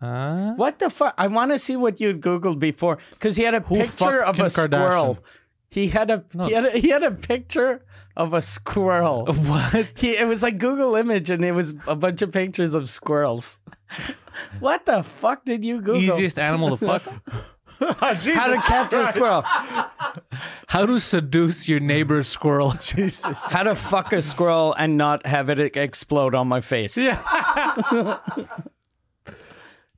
Uh, 0.00 0.52
What 0.54 0.78
the 0.78 0.90
fuck? 0.90 1.14
I 1.16 1.28
want 1.28 1.52
to 1.52 1.58
see 1.58 1.76
what 1.76 2.00
you'd 2.00 2.20
googled 2.20 2.58
before 2.58 2.98
because 3.10 3.36
he 3.36 3.44
had 3.44 3.54
a 3.54 3.60
picture 3.60 4.22
fucked 4.22 4.28
of 4.28 4.36
Kim 4.36 4.46
a 4.46 4.50
squirrel. 4.50 5.14
Kardashian? 5.14 5.18
He 5.70 5.88
had 5.88 6.10
a 6.10 6.24
he 6.46 6.52
had 6.52 6.64
a, 6.66 6.70
he 6.78 6.88
had 6.88 7.02
a 7.02 7.12
picture 7.12 7.84
of 8.16 8.34
a 8.34 8.42
squirrel. 8.42 9.26
what? 9.32 9.88
He 9.94 10.16
it 10.16 10.26
was 10.26 10.42
like 10.42 10.58
Google 10.58 10.96
image 10.96 11.30
and 11.30 11.44
it 11.44 11.52
was 11.52 11.72
a 11.86 11.94
bunch 11.96 12.20
of 12.20 12.32
pictures 12.32 12.74
of 12.74 12.88
squirrels. 12.88 13.58
what 14.60 14.84
the 14.86 15.02
fuck 15.02 15.44
did 15.44 15.64
you 15.64 15.80
Google? 15.80 16.02
Easiest 16.02 16.38
animal 16.38 16.76
to 16.76 16.84
fuck. 16.84 17.02
How 18.00 18.12
to 18.14 18.56
catch 18.56 18.94
a 18.94 19.10
squirrel? 19.12 19.42
How 20.66 20.86
to 20.86 20.98
seduce 21.00 21.68
your 21.68 21.80
neighbor's 21.80 22.28
squirrel. 22.28 22.72
Jesus. 22.82 23.50
How 23.50 23.62
to 23.64 23.74
fuck 23.74 24.12
a 24.12 24.22
squirrel 24.22 24.72
and 24.74 24.96
not 24.96 25.26
have 25.26 25.48
it 25.48 25.76
explode 25.76 26.34
on 26.34 26.48
my 26.48 26.60
face? 26.60 26.96
Yeah. 26.96 27.22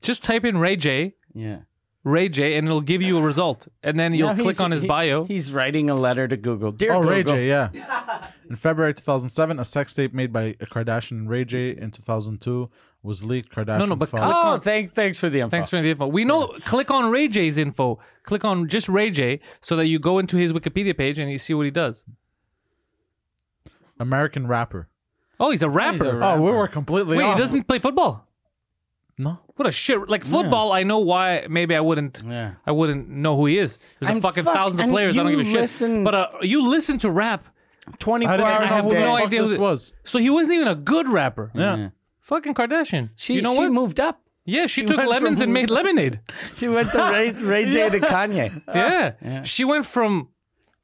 Just 0.01 0.23
type 0.23 0.45
in 0.45 0.59
Ray 0.59 0.77
J, 0.77 1.15
Yeah. 1.35 1.61
Ray 2.05 2.29
J, 2.29 2.59
and 2.59 2.67
it'll 2.69 2.83
give 2.83 3.01
you 3.01 3.17
a 3.17 3.23
result. 3.23 3.67
And 3.83 3.99
then 3.99 4.13
you'll 4.13 4.29
Now 4.29 4.35
click 4.35 4.57
he's- 4.57 4.61
on 4.61 4.71
his 4.73 4.83
he- 4.83 4.89
bio. 4.89 5.25
He's 5.25 5.51
writing 5.53 5.89
a 5.89 5.95
letter 5.95 6.29
to 6.29 6.37
Google. 6.37 6.71
Dear 6.73 6.93
Oh, 6.95 7.01
Google. 7.01 7.11
Ray 7.11 7.23
J, 7.25 7.49
yeah. 7.49 7.71
In 8.51 8.57
February 8.57 8.93
2007, 8.93 9.59
a 9.59 9.65
sex 9.65 9.95
tape 9.95 10.13
made 10.13 10.31
by 10.31 10.55
a 10.61 10.67
Kardashian 10.67 11.13
and 11.13 11.31
Ray 11.31 11.47
J 11.47 11.71
in 11.71 11.91
2002 11.91 12.69
was 13.05 13.23
leaked. 13.23 13.51
Kardashian 13.55 13.79
No, 13.81 13.85
no, 13.87 13.97
but 13.97 14.09
filed- 14.09 14.25
click 14.25 14.37
Oh, 14.37 14.49
on- 14.55 14.61
thank, 14.63 14.93
thanks 14.95 15.21
for 15.21 15.29
the 15.31 15.41
info. 15.41 15.51
Thanks 15.51 15.71
for 15.71 15.81
the 15.81 15.91
info. 15.91 16.07
We 16.09 16.25
know. 16.25 16.47
Click 16.65 16.91
on 16.91 17.11
Ray 17.11 17.29
J's 17.29 17.59
info. 17.59 18.01
Click 18.25 18.45
on 18.45 18.67
just 18.67 18.89
Ray 18.89 19.11
J, 19.11 19.41
so 19.61 19.77
that 19.77 19.87
you 19.87 19.99
go 19.99 20.19
into 20.19 20.37
his 20.39 20.53
Wikipedia 20.53 20.97
page 20.97 21.19
and 21.19 21.31
you 21.31 21.39
see 21.39 21.55
what 21.55 21.65
he 21.67 21.71
does. 21.71 22.05
American 24.01 24.47
rapper. 24.47 24.89
Oh, 25.39 25.51
he's 25.51 25.63
a 25.63 25.69
rapper. 25.69 25.93
He's 25.93 26.03
a 26.03 26.25
Oh, 26.25 26.41
we 26.41 26.51
were 26.51 26.69
completely 26.69 27.19
Wait, 27.19 27.33
he 27.35 27.39
doesn't 27.41 27.65
play 27.65 27.79
football. 27.79 28.27
No. 29.19 29.39
What 29.57 29.69
a 29.69 29.73
shit! 29.73 30.09
Like 30.09 30.25
football, 30.25 30.73
I 30.73 30.83
know 30.83 30.99
why. 30.99 31.47
Maybe 31.49 31.77
I 31.77 31.81
wouldn't. 31.81 32.23
Yeah. 32.27 32.55
I 32.67 32.73
wouldn't 32.73 33.09
know 33.09 33.37
who 33.37 33.47
he 33.47 33.59
is. 33.59 33.79
There's 34.01 34.09
a 34.11 34.13
And 34.15 34.23
fucking 34.23 34.43
fuck- 34.43 34.55
thousands 34.55 34.81
of 34.81 34.85
and 34.85 34.93
players. 34.93 35.17
I 35.17 35.23
don't 35.23 35.31
you 35.31 35.39
give 35.39 35.47
a 35.47 35.51
shit. 35.51 35.61
listen- 35.61 36.03
But 36.03 36.15
uh, 36.17 36.29
you 36.43 36.69
listen 36.69 36.99
to 37.01 37.11
rap, 37.11 37.47
24 38.01 38.33
I, 38.33 38.37
didn't, 38.37 38.51
hours 38.51 38.63
I 38.63 38.67
have 38.75 38.85
have 38.85 38.87
a 38.87 38.95
day. 38.95 39.01
no 39.01 39.05
no 39.05 39.15
idea 39.15 39.27
idea 39.27 39.41
who 39.43 39.47
this 39.47 39.55
the- 39.57 39.61
was. 39.63 39.93
so 40.03 40.19
he 40.19 40.31
wasn't 40.31 40.55
even 40.57 40.67
a 40.67 40.75
good 40.75 41.09
rapper. 41.09 41.53
Yeah. 41.55 41.91
Yeah. 42.25 42.29
Fucking 42.29 42.55
Kardashian. 42.55 43.11
She, 43.17 43.35
you 43.35 43.43
know 43.43 43.53
she 43.55 43.61
what? 43.61 43.73
moved 43.73 44.01
up. 44.01 44.21
Yeah, 44.47 44.67
she, 44.67 44.85
took 44.85 44.97
lemons 44.99 45.39
from- 45.39 45.45
and 45.45 45.53
made 45.55 45.71
lemonade. 45.79 46.21
She 46.57 46.69
went 46.69 46.91
to 46.93 46.99
Ray, 46.99 47.31
Ray 47.31 47.65
J 47.71 47.89
to 47.91 48.01
Kanye. 48.13 48.63
Yeah. 48.69 49.43
She 49.43 49.65
went 49.65 49.87
from 49.87 50.29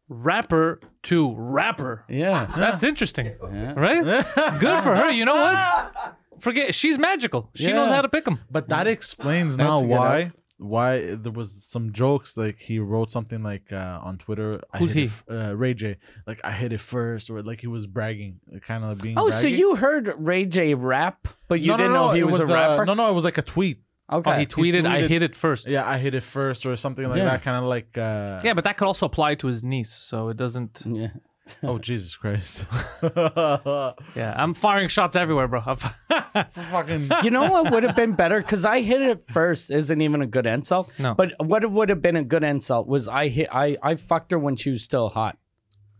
rapper 0.09 0.81
to 1.05 1.35
rapper. 1.37 2.05
Yeah. 2.09 2.51
That's 2.57 2.83
interesting. 2.83 3.35
Right? 3.41 4.03
Good 4.61 4.83
for 4.83 4.97
her. 4.97 5.11
You 5.11 5.25
know 5.25 5.37
what? 5.37 6.17
Forget 6.41 6.75
she's 6.75 6.99
magical. 6.99 7.51
She 7.55 7.71
knows 7.71 7.91
how 7.91 8.01
to 8.03 8.09
pick 8.09 8.25
them. 8.25 8.41
But 8.51 8.69
that 8.71 8.87
explains 8.87 9.59
now 9.59 9.79
a 9.79 9.81
good 9.83 9.89
why 9.91 10.33
why 10.61 11.15
there 11.15 11.33
was 11.33 11.51
some 11.65 11.93
jokes 11.93 12.37
like 12.37 12.59
he 12.59 12.79
wrote 12.79 13.09
something 13.11 13.43
like 13.43 13.73
uh, 13.73 13.99
on 14.03 14.19
Twitter. 14.19 14.61
Who's 14.79 14.93
hit 14.93 15.01
he? 15.01 15.07
f- 15.07 15.25
uh, 15.31 15.57
Ray 15.57 15.75
J. 15.75 15.97
Like 16.27 16.41
I 16.45 16.53
hit 16.53 16.73
it 16.73 16.81
first, 16.81 17.31
or 17.31 17.43
like 17.43 17.61
he 17.61 17.67
was 17.67 17.87
bragging, 17.87 18.41
kind 18.63 18.85
of 18.85 18.99
being. 19.01 19.19
Oh, 19.19 19.31
so 19.31 19.47
you 19.47 19.77
heard 19.77 20.15
Ray 20.19 20.45
J 20.45 20.75
rap, 20.75 21.27
but 21.49 21.61
you 21.61 21.69
No, 21.69 21.77
no, 21.77 21.77
didn't 21.79 21.93
no, 21.95 22.07
know 22.09 22.13
he 22.15 22.21
it 22.21 22.25
was, 22.27 22.41
a 22.41 22.45
uh, 22.45 22.47
rapper? 22.47 22.85
no, 22.85 22.95
no, 22.95 23.11
it 23.11 23.15
was 23.15 23.25
like 23.25 23.39
a 23.39 23.43
tweet. 23.43 23.81
Okay. 24.13 24.31
Oh, 24.31 24.39
he 24.39 24.45
tweeted, 24.47 24.87
I 24.87 25.03
tweeted- 25.03 25.09
hit 25.09 25.23
it 25.23 25.37
first. 25.37 25.71
Yeah, 25.71 25.89
I 25.89 25.97
hit 25.97 26.15
it 26.15 26.23
first, 26.25 26.67
or 26.67 26.75
something 26.77 27.09
like 27.09 27.19
Yeah. 27.19 27.27
that. 27.27 27.43
Kind 27.43 27.57
of 27.57 27.65
like. 27.65 27.97
Uh, 27.97 28.41
Yeah, 28.45 28.55
but 28.55 28.65
that 28.65 28.77
could 28.77 28.87
also 28.87 29.07
apply 29.07 29.37
to 29.37 29.47
his 29.47 29.63
niece, 29.65 29.91
so 29.93 30.29
it 30.29 30.37
doesn't. 30.37 30.83
yeah. 30.85 31.09
Oh 31.63 31.79
Jesus 31.89 32.17
Christ! 32.17 32.67
Yeah, 33.03 34.35
I'm 34.37 34.55
firing 34.55 34.89
shots 34.89 35.17
everywhere, 35.17 35.49
bro. 35.49 35.63
Fucking. 36.53 37.11
You 37.23 37.31
know 37.31 37.51
what 37.51 37.71
would 37.73 37.83
have 37.83 37.97
been 37.97 38.13
better? 38.13 38.41
Because 38.41 38.65
I 38.65 38.81
hit 38.81 39.03
it 39.03 39.25
first 39.33 39.71
isn't 39.71 40.01
even 40.01 40.23
a 40.23 40.27
good 40.27 40.47
insult. 40.47 40.91
No. 40.99 41.15
But 41.15 41.33
what 41.39 41.69
would 41.71 41.89
have 41.89 42.03
been 42.03 42.17
a 42.17 42.25
good 42.25 42.45
insult 42.45 42.87
was 42.87 43.09
I 43.09 43.29
hit 43.29 43.49
I 43.53 43.77
I 43.83 43.95
fucked 43.97 44.33
her 44.33 44.39
when 44.39 44.57
she 44.57 44.71
was 44.71 44.83
still 44.83 45.09
hot. 45.09 45.37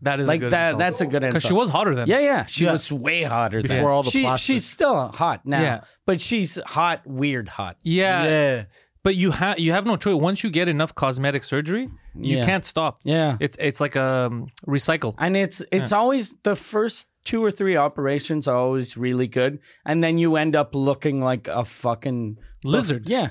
that 0.03 0.19
is 0.19 0.27
Like 0.27 0.37
a 0.37 0.45
good 0.45 0.51
that. 0.51 0.77
That's 0.77 1.01
a 1.01 1.05
good 1.05 1.23
insult. 1.23 1.33
because 1.33 1.47
she 1.47 1.53
was 1.53 1.69
hotter 1.69 1.95
than. 1.95 2.07
Yeah, 2.07 2.19
yeah. 2.19 2.45
She 2.45 2.65
Yeah. 2.65 2.71
was 2.73 2.91
way 2.91 3.23
hotter 3.23 3.61
than 3.61 3.77
Before 3.77 3.91
all 3.91 4.03
the 4.03 4.11
she, 4.11 4.23
plastic. 4.23 4.45
She's 4.53 4.65
still 4.65 5.07
hot 5.09 5.45
now. 5.45 5.61
Yeah. 5.61 5.81
But 6.05 6.21
she's 6.21 6.59
hot, 6.65 7.01
weird 7.05 7.47
hot. 7.49 7.77
yeah, 7.83 8.23
yeah. 8.23 8.63
But 9.03 9.15
you 9.15 9.31
have 9.31 9.57
you 9.59 9.71
have 9.71 9.85
no 9.85 9.95
choice. 9.97 10.15
Once 10.15 10.43
you 10.43 10.49
get 10.51 10.67
enough 10.67 10.93
cosmetic 10.93 11.43
surgery, 11.43 11.89
you 12.15 12.37
Yeah. 12.37 12.45
can't 12.45 12.63
stop. 12.65 12.99
Yeah. 13.03 13.37
It's 13.39 13.57
it's 13.59 13.79
like 13.81 13.95
a 13.95 14.27
um, 14.29 14.47
recycle. 14.67 15.15
And 15.17 15.35
it's 15.35 15.63
it's 15.71 15.91
always 15.91 16.35
the 16.43 16.55
first 16.55 17.07
two 17.23 17.43
or 17.43 17.51
three 17.51 17.75
operations 17.77 18.47
are 18.47 18.55
always 18.57 18.97
really 18.97 19.27
good, 19.27 19.59
and 19.85 20.03
then 20.03 20.17
you 20.17 20.35
end 20.35 20.55
up 20.55 20.73
looking 20.75 21.19
like 21.21 21.47
a 21.47 21.63
fucking 21.65 22.37
Lizard. 22.63 23.09
Yeah, 23.09 23.29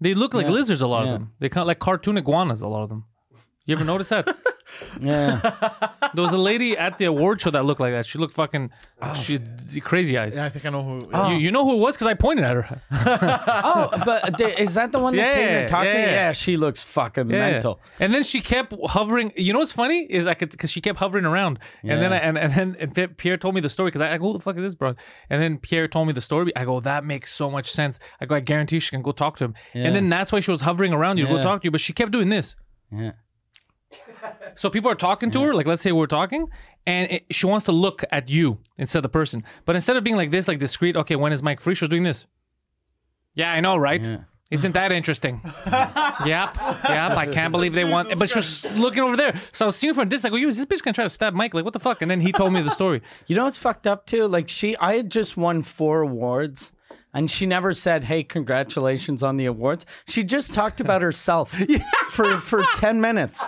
They 0.00 0.14
look 0.14 0.34
like 0.34 0.48
lizards. 0.48 0.82
A 0.82 0.86
lot 0.86 1.04
Yeah. 1.06 1.12
of 1.12 1.18
them. 1.20 1.32
They 1.40 1.48
kind 1.48 1.62
of 1.62 1.66
like 1.68 1.78
cartoon 1.78 2.16
iguanas. 2.18 2.62
A 2.62 2.68
lot 2.68 2.82
of 2.82 2.88
them. 2.90 3.04
You 3.66 3.76
ever 3.76 3.84
notice 3.84 4.08
that? 4.08 4.26
yeah. 5.00 5.38
there 6.14 6.24
was 6.24 6.32
a 6.32 6.38
lady 6.38 6.76
at 6.76 6.96
the 6.98 7.04
award 7.04 7.40
show 7.40 7.50
that 7.50 7.64
looked 7.64 7.80
like 7.80 7.92
that. 7.92 8.06
She 8.06 8.18
looked 8.18 8.32
fucking. 8.32 8.70
Oh. 9.02 9.14
She 9.14 9.38
crazy 9.80 10.16
eyes. 10.18 10.34
Yeah, 10.36 10.46
I 10.46 10.48
think 10.48 10.64
I 10.66 10.70
know 10.70 10.82
who. 10.82 11.28
You, 11.32 11.36
you 11.38 11.50
know 11.52 11.64
who 11.64 11.74
it 11.74 11.78
was 11.78 11.94
because 11.94 12.06
I 12.06 12.14
pointed 12.14 12.44
at 12.44 12.56
her. 12.56 12.82
oh, 13.64 13.90
but 14.04 14.38
the, 14.38 14.60
is 14.60 14.74
that 14.74 14.92
the 14.92 14.98
one 14.98 15.14
that 15.14 15.22
Yeah, 15.22 15.34
came 15.34 15.48
here 15.48 15.66
talking? 15.68 15.90
yeah. 15.92 16.10
Yeah. 16.10 16.32
she 16.32 16.56
looks 16.56 16.82
fucking 16.82 17.28
Yeah. 17.30 17.50
mental. 17.50 17.80
And 18.00 18.14
then 18.14 18.22
she 18.22 18.40
kept 18.40 18.72
hovering. 18.86 19.32
You 19.36 19.52
know 19.52 19.58
what's 19.60 19.72
funny 19.72 20.06
is 20.08 20.26
I 20.26 20.34
could 20.34 20.50
because 20.50 20.70
she 20.70 20.80
kept 20.80 20.98
hovering 20.98 21.26
around. 21.26 21.58
And 21.82 22.00
then 22.02 22.12
I, 22.12 22.16
Yeah. 22.16 22.28
and 22.28 22.38
and 22.38 22.52
then 22.52 22.76
and 22.80 22.94
Pi- 22.94 23.06
Pierre 23.08 23.36
told 23.36 23.54
me 23.54 23.60
the 23.60 23.68
story 23.68 23.88
because 23.90 24.00
I, 24.00 24.14
I 24.14 24.18
go, 24.18 24.28
who 24.32 24.38
the 24.38 24.40
fuck 24.42 24.56
is 24.56 24.62
this, 24.62 24.74
bro? 24.74 24.94
And 25.28 25.42
then 25.42 25.58
Pierre 25.58 25.86
told 25.86 26.06
me 26.06 26.12
the 26.14 26.20
story. 26.22 26.50
I 26.56 26.64
go, 26.64 26.80
that 26.80 27.04
makes 27.04 27.32
so 27.32 27.50
much 27.50 27.70
sense. 27.70 28.00
I 28.20 28.26
go, 28.26 28.34
I 28.34 28.40
guarantee 28.40 28.80
she 28.80 28.90
can 28.90 29.02
go 29.02 29.12
talk 29.12 29.36
to 29.36 29.44
him. 29.44 29.54
And 29.74 29.94
then 29.94 30.08
that's 30.08 30.32
why 30.32 30.40
she 30.40 30.50
was 30.50 30.62
hovering 30.62 30.92
around 30.94 31.18
you 31.18 31.26
to 31.26 31.30
go 31.30 31.36
Yeah. 31.36 31.42
talk 31.44 31.60
to 31.62 31.66
you, 31.66 31.70
but 31.70 31.80
she 31.82 31.92
kept 31.92 32.10
doing 32.10 32.30
this. 32.30 32.56
Yeah. 32.90 33.12
So 34.54 34.68
people 34.68 34.90
are 34.90 34.94
talking 34.96 35.30
to 35.30 35.42
her, 35.42 35.54
like 35.54 35.66
let's 35.66 35.82
say 35.82 35.92
we're 35.92 36.06
talking, 36.06 36.48
and 36.86 37.10
it, 37.10 37.26
she 37.30 37.46
wants 37.46 37.66
to 37.66 37.72
look 37.72 38.04
at 38.10 38.28
you 38.28 38.58
instead 38.78 38.98
of 38.98 39.04
the 39.04 39.08
person. 39.08 39.44
But 39.64 39.76
instead 39.76 39.96
of 39.96 40.04
being 40.04 40.16
like 40.16 40.30
this, 40.30 40.48
like 40.48 40.58
discreet, 40.58 40.96
okay, 40.96 41.16
when 41.16 41.32
is 41.32 41.42
Mike 41.42 41.60
free? 41.60 41.74
She 41.74 41.84
was 41.84 41.90
doing 41.90 42.02
this. 42.02 42.26
Yeah, 43.34 43.52
I 43.52 43.60
know, 43.60 43.76
right? 43.76 44.04
Yeah. 44.04 44.18
Isn't 44.50 44.72
that 44.72 44.90
interesting? 44.90 45.40
yep, 45.66 46.26
yep. 46.26 46.56
I 46.56 47.28
can't 47.30 47.52
believe 47.52 47.72
they 47.72 47.84
want. 47.84 48.18
But 48.18 48.28
she 48.28 48.38
was 48.38 48.68
looking 48.76 49.02
over 49.02 49.16
there, 49.16 49.40
so 49.52 49.64
I 49.64 49.66
was 49.66 49.76
seeing 49.76 49.94
from 49.94 50.08
this. 50.08 50.24
Like, 50.24 50.32
"You, 50.32 50.48
is 50.48 50.56
this 50.56 50.66
bitch 50.66 50.82
gonna 50.82 50.92
try 50.92 51.04
to 51.04 51.10
stab 51.10 51.34
Mike? 51.34 51.54
Like, 51.54 51.64
what 51.64 51.72
the 51.72 51.78
fuck?" 51.78 52.02
And 52.02 52.10
then 52.10 52.20
he 52.20 52.32
told 52.32 52.52
me 52.52 52.60
the 52.60 52.70
story. 52.70 53.00
You 53.28 53.36
know 53.36 53.44
what's 53.44 53.58
fucked 53.58 53.86
up 53.86 54.06
too? 54.06 54.26
Like 54.26 54.48
she, 54.48 54.76
I 54.78 54.96
had 54.96 55.10
just 55.10 55.36
won 55.36 55.62
four 55.62 56.00
awards, 56.00 56.72
and 57.12 57.30
she 57.30 57.46
never 57.46 57.74
said, 57.74 58.04
"Hey, 58.04 58.22
congratulations 58.22 59.22
on 59.22 59.36
the 59.36 59.46
awards." 59.46 59.86
She 60.06 60.24
just 60.24 60.52
talked 60.54 60.80
about 60.80 61.02
herself 61.02 61.54
for 62.10 62.38
for 62.38 62.64
ten 62.76 63.00
minutes. 63.00 63.42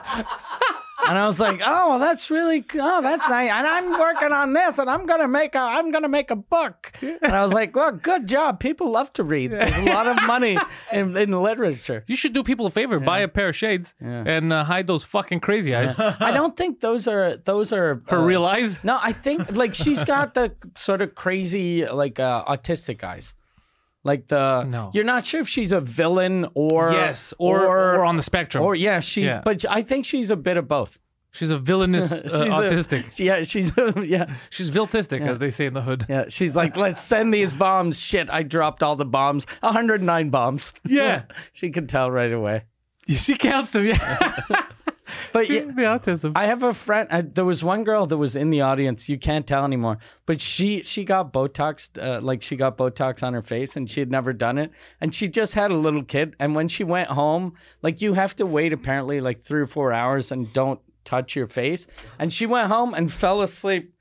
And 1.04 1.18
I 1.18 1.26
was 1.26 1.40
like, 1.40 1.60
"Oh, 1.64 1.90
well, 1.90 1.98
that's 1.98 2.30
really 2.30 2.64
oh, 2.78 3.02
that's 3.02 3.28
nice." 3.28 3.50
And 3.50 3.66
I'm 3.66 3.98
working 3.98 4.32
on 4.32 4.52
this, 4.52 4.78
and 4.78 4.88
I'm 4.88 5.04
gonna 5.04 5.26
make 5.26 5.54
a 5.54 5.58
I'm 5.58 5.90
gonna 5.90 6.08
make 6.08 6.30
a 6.30 6.36
book. 6.36 6.92
And 7.00 7.32
I 7.32 7.42
was 7.42 7.52
like, 7.52 7.74
"Well, 7.74 7.90
good 7.92 8.28
job. 8.28 8.60
People 8.60 8.90
love 8.90 9.12
to 9.14 9.24
read. 9.24 9.50
There's 9.50 9.76
a 9.76 9.84
lot 9.86 10.06
of 10.06 10.22
money 10.26 10.56
in, 10.92 11.16
in 11.16 11.32
literature." 11.32 12.04
You 12.06 12.14
should 12.14 12.32
do 12.32 12.44
people 12.44 12.66
a 12.66 12.70
favor, 12.70 13.00
buy 13.00 13.18
a 13.20 13.28
pair 13.28 13.48
of 13.48 13.56
shades, 13.56 13.94
and 14.00 14.52
uh, 14.52 14.64
hide 14.64 14.86
those 14.86 15.02
fucking 15.02 15.40
crazy 15.40 15.74
eyes. 15.74 15.98
I 15.98 16.30
don't 16.30 16.56
think 16.56 16.80
those 16.80 17.08
are 17.08 17.36
those 17.36 17.72
are 17.72 18.00
Her 18.08 18.18
uh, 18.18 18.24
real 18.24 18.44
eyes. 18.44 18.84
No, 18.84 18.98
I 19.02 19.12
think 19.12 19.56
like 19.56 19.74
she's 19.74 20.04
got 20.04 20.34
the 20.34 20.54
sort 20.76 21.02
of 21.02 21.16
crazy 21.16 21.84
like 21.84 22.20
uh, 22.20 22.44
autistic 22.44 23.02
eyes. 23.02 23.34
Like 24.05 24.26
the 24.28 24.64
No. 24.64 24.90
you're 24.92 25.05
not 25.05 25.24
sure 25.26 25.40
if 25.40 25.48
she's 25.48 25.70
a 25.72 25.80
villain 25.80 26.46
or 26.55 26.92
Yes, 26.92 27.32
or, 27.38 27.64
or 27.66 28.05
on 28.05 28.16
the 28.16 28.22
spectrum. 28.22 28.64
or 28.64 28.74
yeah, 28.74 29.00
she's 29.00 29.26
Yeah. 29.26 29.42
but 29.44 29.64
I 29.70 29.82
think 29.82 30.05
she's 30.07 30.30
a 30.30 30.36
bit 30.36 30.57
of 30.57 30.66
both. 30.66 30.98
she's 31.30 31.50
a 31.53 31.59
villainous 31.59 32.11
uh, 32.22 32.44
She's 32.44 32.53
a- 32.53 32.57
autistic. 32.57 33.18
yeah, 33.24 33.44
she's 33.44 33.72
yeah. 34.09 34.26
she's 34.50 34.70
viltistic, 34.72 35.20
as 35.22 35.38
they 35.38 35.50
say 35.50 35.66
in 35.66 35.74
the 35.74 35.82
hood. 35.82 36.05
Yeah, 36.09 36.24
she's 36.28 36.57
like, 36.57 36.76
let's 36.76 37.00
send 37.00 37.32
these 37.32 37.53
bombs. 37.53 38.00
Shit, 38.00 38.28
I 38.28 38.42
dropped 38.42 38.82
all 38.82 38.96
the 38.96 39.05
bombs. 39.07 39.46
109 39.61 40.30
bombs. 40.30 40.74
Yeah. 40.84 41.22
she 41.53 41.70
could 41.70 41.88
tell 41.88 42.11
right 42.11 42.32
away. 42.32 42.64
She 43.09 43.34
counts 43.36 43.70
them. 43.70 43.86
Yeah, 43.86 44.62
But 45.32 45.48
yeah, 45.48 45.62
autism. 45.62 46.32
I 46.34 46.46
have 46.46 46.62
a 46.62 46.74
friend. 46.74 47.08
Uh, 47.10 47.22
there 47.24 47.44
was 47.44 47.62
one 47.62 47.84
girl 47.84 48.06
that 48.06 48.16
was 48.16 48.36
in 48.36 48.50
the 48.50 48.60
audience. 48.60 49.08
You 49.08 49.18
can't 49.18 49.46
tell 49.46 49.64
anymore, 49.64 49.98
but 50.26 50.40
she 50.40 50.82
she 50.82 51.04
got 51.04 51.32
Botox, 51.32 51.90
uh, 52.02 52.20
like 52.20 52.42
she 52.42 52.56
got 52.56 52.76
Botox 52.76 53.22
on 53.22 53.32
her 53.34 53.42
face, 53.42 53.76
and 53.76 53.88
she 53.88 54.00
had 54.00 54.10
never 54.10 54.32
done 54.32 54.58
it. 54.58 54.70
And 55.00 55.14
she 55.14 55.28
just 55.28 55.54
had 55.54 55.70
a 55.70 55.76
little 55.76 56.04
kid. 56.04 56.36
And 56.38 56.54
when 56.54 56.68
she 56.68 56.84
went 56.84 57.08
home, 57.08 57.54
like 57.82 58.00
you 58.00 58.14
have 58.14 58.36
to 58.36 58.46
wait 58.46 58.72
apparently 58.72 59.20
like 59.20 59.44
three 59.44 59.60
or 59.60 59.66
four 59.66 59.92
hours 59.92 60.32
and 60.32 60.52
don't 60.52 60.80
touch 61.04 61.34
your 61.36 61.48
face. 61.48 61.86
And 62.18 62.32
she 62.32 62.46
went 62.46 62.68
home 62.68 62.94
and 62.94 63.12
fell 63.12 63.42
asleep. 63.42 63.91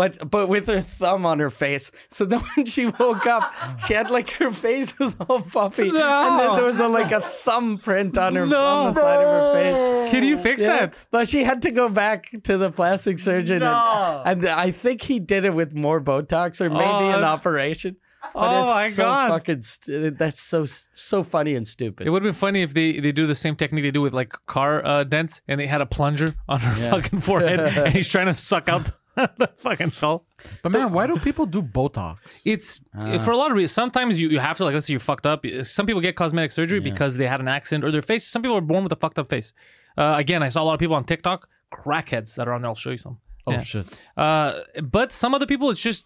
But 0.00 0.30
but 0.30 0.48
with 0.48 0.66
her 0.68 0.80
thumb 0.80 1.26
on 1.26 1.38
her 1.40 1.50
face. 1.50 1.92
So 2.08 2.24
then 2.24 2.40
when 2.56 2.64
she 2.66 2.86
woke 2.86 3.26
up, 3.26 3.42
she 3.86 3.92
had 3.94 4.10
like 4.10 4.30
her 4.40 4.50
face 4.52 4.98
was 4.98 5.14
all 5.20 5.42
puffy, 5.42 5.88
and 5.88 5.94
then 6.38 6.56
there 6.56 6.64
was 6.64 6.80
a, 6.80 6.88
like 6.88 7.12
a 7.12 7.20
thumbprint 7.44 8.16
on 8.16 8.34
her 8.36 8.46
No. 8.46 8.64
on 8.64 8.86
the 8.94 9.00
side 9.00 9.20
of 9.22 9.28
her 9.28 9.52
face. 9.60 10.10
Can 10.10 10.24
you 10.24 10.38
fix 10.38 10.62
Yeah, 10.62 10.68
that? 10.86 10.94
but 11.10 11.28
she 11.28 11.44
had 11.44 11.60
to 11.62 11.70
go 11.70 11.88
back 11.88 12.30
to 12.44 12.56
the 12.56 12.70
plastic 12.70 13.18
surgeon, 13.18 13.62
and, 13.62 14.44
and 14.44 14.48
I 14.48 14.70
think 14.70 15.02
he 15.02 15.20
did 15.20 15.44
it 15.44 15.54
with 15.54 15.74
more 15.74 16.00
Botox 16.00 16.60
or 16.60 16.70
maybe 16.70 16.84
Oh, 16.84 17.10
an 17.18 17.24
operation. 17.24 17.96
But 18.34 18.40
Oh 18.54 18.62
it's 18.62 18.70
my 18.70 18.88
so 18.90 19.02
God. 19.04 19.28
Fucking 19.30 19.60
st- 19.62 20.18
that's 20.18 20.40
so 20.42 20.64
so 20.66 21.22
funny 21.24 21.54
and 21.54 21.66
stupid. 21.66 22.06
It 22.06 22.10
would 22.10 22.22
have 22.22 22.32
been 22.32 22.38
funny 22.38 22.60
if 22.62 22.74
they, 22.74 23.00
they 23.00 23.12
do 23.12 23.26
the 23.26 23.34
same 23.34 23.56
technique 23.56 23.82
they 23.84 23.90
do 23.90 24.02
with 24.02 24.12
like 24.12 24.32
car 24.46 24.84
uh, 24.84 25.04
dents 25.04 25.40
and 25.48 25.58
they 25.58 25.66
had 25.66 25.80
a 25.80 25.86
plunger 25.86 26.34
on 26.46 26.60
her 26.60 26.74
fucking 26.90 27.20
forehead 27.20 27.60
and 27.60 27.92
he's 27.94 28.08
trying 28.08 28.26
to 28.26 28.34
suck 28.34 28.68
out 28.68 28.92
the 29.16 29.48
fucking 29.58 29.90
salt. 29.90 30.24
But 30.62 30.72
man, 30.72 30.92
why 30.92 31.06
do 31.06 31.16
people 31.16 31.46
do 31.46 31.62
Botox? 31.62 32.42
It's 32.44 32.80
Uh. 33.02 33.18
for 33.18 33.32
a 33.32 33.36
lot 33.36 33.50
of 33.50 33.56
reasons. 33.56 33.72
Sometimes 33.72 34.20
you, 34.20 34.28
you 34.30 34.38
have 34.38 34.56
to 34.58 34.64
like 34.64 34.74
let's 34.74 34.86
say 34.86 34.92
you're 34.92 35.00
fucked 35.00 35.26
up. 35.26 35.44
Some 35.62 35.86
people 35.86 36.00
get 36.00 36.16
cosmetic 36.16 36.52
surgery 36.52 36.80
because 36.80 37.16
they 37.16 37.26
had 37.26 37.40
an 37.40 37.48
accident 37.48 37.84
or 37.84 37.90
their 37.90 38.02
face. 38.02 38.26
Some 38.26 38.42
people 38.42 38.56
are 38.56 38.60
born 38.62 38.84
with 38.84 38.92
a 38.92 38.96
fucked 38.96 39.18
up 39.18 39.28
face. 39.28 39.52
Uh, 39.98 40.14
again, 40.16 40.42
I 40.42 40.48
saw 40.48 40.62
a 40.62 40.64
lot 40.64 40.74
of 40.74 40.80
people 40.80 40.94
on 40.96 41.04
TikTok, 41.04 41.48
crackheads 41.72 42.34
that 42.36 42.46
are 42.48 42.52
on 42.52 42.62
there. 42.62 42.68
I'll 42.70 42.74
show 42.74 42.90
you 42.90 42.98
some. 42.98 43.18
Oh 43.46 43.52
Yeah. 43.52 43.60
shit! 43.62 43.86
Uh, 44.16 44.60
but 44.82 45.12
some 45.12 45.34
other 45.34 45.46
people, 45.46 45.70
it's 45.70 45.80
just 45.80 46.04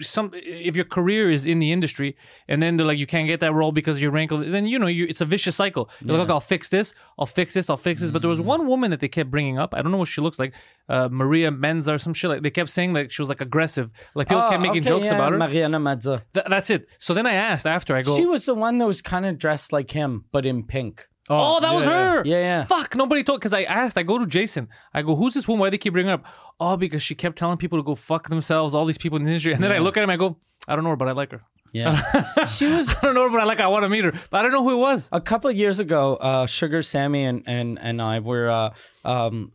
some. 0.00 0.30
If 0.34 0.76
your 0.76 0.84
career 0.84 1.30
is 1.30 1.46
in 1.46 1.58
the 1.58 1.72
industry, 1.72 2.16
and 2.48 2.62
then 2.62 2.76
they're 2.76 2.86
like, 2.86 2.98
you 2.98 3.06
can't 3.06 3.26
get 3.28 3.40
that 3.40 3.52
role 3.52 3.72
because 3.72 4.00
you're 4.00 4.10
wrinkled, 4.10 4.42
then 4.52 4.66
you 4.66 4.78
know 4.78 4.86
you, 4.86 5.06
it's 5.08 5.20
a 5.20 5.24
vicious 5.24 5.56
cycle. 5.56 5.90
You're 6.00 6.18
like, 6.18 6.30
I'll 6.30 6.40
fix 6.40 6.68
this, 6.68 6.94
I'll 7.18 7.26
fix 7.26 7.54
this, 7.54 7.68
I'll 7.70 7.76
fix 7.76 8.00
this. 8.00 8.10
But 8.10 8.22
there 8.22 8.28
was 8.28 8.40
Mm. 8.40 8.44
one 8.44 8.66
woman 8.66 8.90
that 8.90 9.00
they 9.00 9.08
kept 9.08 9.30
bringing 9.30 9.58
up. 9.58 9.74
I 9.74 9.82
don't 9.82 9.92
know 9.92 9.98
what 9.98 10.08
she 10.08 10.20
looks 10.20 10.38
like, 10.38 10.54
uh, 10.88 11.08
Maria 11.10 11.50
Menza 11.50 11.94
or 11.94 11.98
some 11.98 12.14
shit. 12.14 12.30
Like 12.30 12.42
they 12.42 12.50
kept 12.50 12.70
saying 12.70 12.92
like 12.92 13.10
she 13.10 13.22
was 13.22 13.28
like 13.28 13.40
aggressive. 13.40 13.90
Like 14.14 14.28
people 14.28 14.42
Oh, 14.44 14.50
kept 14.50 14.62
making 14.62 14.80
okay, 14.82 14.88
jokes 14.88 15.06
yeah, 15.06 15.14
about 15.14 15.32
her. 15.32 15.38
Mariana 15.38 15.78
Mazza. 15.80 16.22
Th- 16.34 16.46
that's 16.48 16.70
it. 16.70 16.88
So 16.98 17.14
then 17.14 17.26
I 17.26 17.32
asked 17.34 17.66
after 17.66 17.96
I 17.96 18.02
go. 18.02 18.16
She 18.16 18.26
was 18.26 18.44
the 18.46 18.54
one 18.54 18.78
that 18.78 18.86
was 18.86 19.02
kind 19.02 19.26
of 19.26 19.38
dressed 19.38 19.72
like 19.72 19.90
him, 19.90 20.24
but 20.32 20.46
in 20.46 20.64
pink. 20.64 21.08
Oh, 21.30 21.60
that 21.60 21.72
was 21.74 21.84
her. 21.86 22.22
Yeah, 22.24 22.36
yeah. 22.38 22.64
Fuck, 22.64 22.94
nobody 22.96 23.22
told. 23.22 23.40
Because 23.40 23.52
I 23.54 23.62
asked, 23.62 23.96
I 23.96 24.02
go 24.02 24.18
to 24.18 24.26
Jason. 24.26 24.68
I 24.92 25.02
go, 25.02 25.16
who's 25.16 25.32
this 25.34 25.48
woman? 25.48 25.60
Why 25.60 25.70
they 25.70 25.78
keep 25.78 25.94
bringing 25.94 26.08
her 26.10 26.14
up? 26.14 26.26
Oh, 26.60 26.76
because 26.76 27.02
she 27.02 27.14
kept 27.14 27.36
telling 27.38 27.56
people 27.56 27.78
to 27.78 27.82
go 27.82 27.94
fuck 27.94 28.28
themselves. 28.28 28.74
All 28.74 28.84
these 28.84 28.98
people 28.98 29.16
in 29.16 29.24
the 29.24 29.30
industry. 29.30 29.52
And 29.54 29.62
then 29.64 29.72
I 29.72 29.78
look 29.78 29.96
at 29.96 30.04
him. 30.04 30.10
I 30.10 30.16
go, 30.16 30.36
I 30.68 30.74
don't 30.74 30.84
know 30.84 30.90
her, 30.90 30.96
but 30.96 31.08
I 31.08 31.12
like 31.12 31.30
her. 31.32 31.42
Yeah, 31.72 32.44
she 32.46 32.66
was 32.66 32.88
I 32.90 33.00
don't 33.00 33.14
know 33.14 33.24
her, 33.24 33.30
but 33.30 33.40
I 33.40 33.44
like. 33.44 33.58
her. 33.58 33.64
I 33.64 33.66
want 33.66 33.82
to 33.82 33.88
meet 33.88 34.04
her, 34.04 34.12
but 34.30 34.38
I 34.38 34.42
don't 34.42 34.52
know 34.52 34.62
who 34.62 34.74
it 34.76 34.80
was. 34.80 35.08
a 35.10 35.20
couple 35.20 35.50
of 35.50 35.56
years 35.56 35.80
ago, 35.80 36.14
uh, 36.14 36.46
Sugar 36.46 36.82
Sammy 36.82 37.24
and 37.24 37.42
and 37.48 37.80
and 37.80 38.00
I 38.00 38.20
were. 38.20 38.48
Uh, 38.48 38.70
um, 39.04 39.50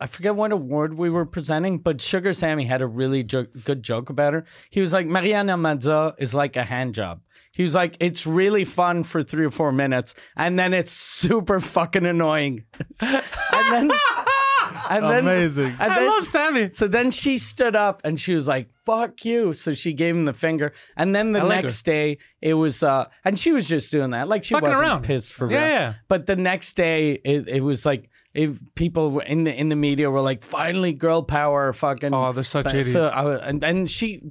I 0.00 0.06
forget 0.06 0.34
what 0.34 0.50
award 0.52 0.98
we 0.98 1.10
were 1.10 1.26
presenting, 1.26 1.78
but 1.78 2.00
Sugar 2.00 2.32
Sammy 2.32 2.64
had 2.64 2.80
a 2.80 2.86
really 2.86 3.22
jo- 3.22 3.46
good 3.64 3.82
joke 3.82 4.08
about 4.08 4.32
her. 4.32 4.46
He 4.70 4.80
was 4.80 4.92
like, 4.94 5.06
Mariana 5.06 5.56
Mazza 5.58 6.14
is 6.18 6.34
like 6.34 6.56
a 6.56 6.64
hand 6.64 6.94
job. 6.94 7.20
He 7.56 7.62
was 7.62 7.74
like, 7.74 7.96
"It's 8.00 8.26
really 8.26 8.64
fun 8.64 9.02
for 9.02 9.22
three 9.22 9.46
or 9.46 9.50
four 9.50 9.72
minutes, 9.72 10.14
and 10.36 10.58
then 10.58 10.74
it's 10.74 10.92
super 10.92 11.58
fucking 11.60 12.04
annoying." 12.06 12.64
and 13.00 13.22
then, 13.72 13.90
and 14.90 15.04
then, 15.04 15.18
Amazing. 15.24 15.76
And 15.78 15.92
I 15.92 16.00
then, 16.00 16.08
love 16.08 16.26
Sammy. 16.26 16.70
so 16.70 16.86
then 16.88 17.10
she 17.10 17.38
stood 17.38 17.74
up 17.74 18.02
and 18.04 18.20
she 18.20 18.34
was 18.34 18.46
like, 18.46 18.68
"Fuck 18.84 19.24
you!" 19.24 19.52
So 19.52 19.74
she 19.74 19.92
gave 19.92 20.14
him 20.14 20.24
the 20.26 20.32
finger, 20.34 20.72
and 20.96 21.14
then 21.14 21.32
the 21.32 21.40
I 21.40 21.44
like 21.44 21.64
next 21.64 21.82
day 21.84 22.18
it 22.42 22.54
was, 22.54 22.82
uh, 22.82 23.06
and 23.24 23.38
she 23.38 23.52
was 23.52 23.66
just 23.68 23.90
doing 23.90 24.10
that, 24.10 24.28
like 24.28 24.44
she 24.44 24.54
Fucking 24.54 24.68
wasn't 24.68 24.86
around. 24.86 25.04
pissed 25.04 25.32
for 25.32 25.50
Yeah, 25.50 25.58
real. 25.58 25.68
yeah. 25.68 25.94
But 26.08 26.26
the 26.26 26.36
next 26.36 26.74
day 26.74 27.12
it, 27.24 27.48
it 27.48 27.60
was 27.62 27.86
like. 27.86 28.10
If 28.34 28.58
people 28.74 29.12
were 29.12 29.22
in 29.22 29.44
the 29.44 29.54
in 29.58 29.70
the 29.70 29.76
media 29.76 30.10
were 30.10 30.20
like, 30.20 30.42
finally, 30.44 30.92
girl 30.92 31.22
power, 31.22 31.72
fucking. 31.72 32.12
Oh, 32.12 32.34
they're 32.34 32.44
such 32.44 32.64
But- 32.64 32.74
idiots. 32.74 32.92
So 32.92 33.06
I, 33.06 33.36
and 33.48 33.64
and 33.64 33.88
she, 33.88 34.30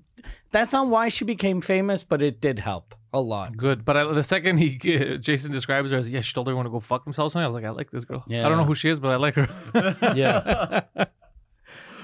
that's 0.51 0.73
not 0.73 0.89
why 0.89 1.09
she 1.09 1.25
became 1.25 1.59
famous, 1.59 2.03
but 2.03 2.21
it 2.21 2.39
did 2.39 2.59
help 2.59 2.93
a 3.15 3.19
lot. 3.19 3.55
Good, 3.57 3.83
but 3.85 3.97
I, 3.97 4.03
the 4.13 4.23
second 4.23 4.57
he 4.57 4.77
Jason 5.19 5.51
describes 5.51 5.91
her 5.91 5.97
as 5.97 6.11
yeah, 6.11 6.21
she 6.21 6.33
told 6.33 6.47
everyone 6.47 6.65
to 6.65 6.71
go 6.71 6.79
fuck 6.79 7.03
themselves. 7.03 7.35
I 7.35 7.45
was 7.47 7.55
like, 7.55 7.65
I 7.65 7.69
like 7.69 7.91
this 7.91 8.05
girl. 8.05 8.23
I 8.29 8.33
don't 8.43 8.57
know 8.57 8.63
who 8.65 8.75
she 8.75 8.89
is, 8.89 8.99
but 8.99 9.11
I 9.11 9.15
like 9.15 9.35
her. 9.35 9.47
Yeah, 10.15 10.81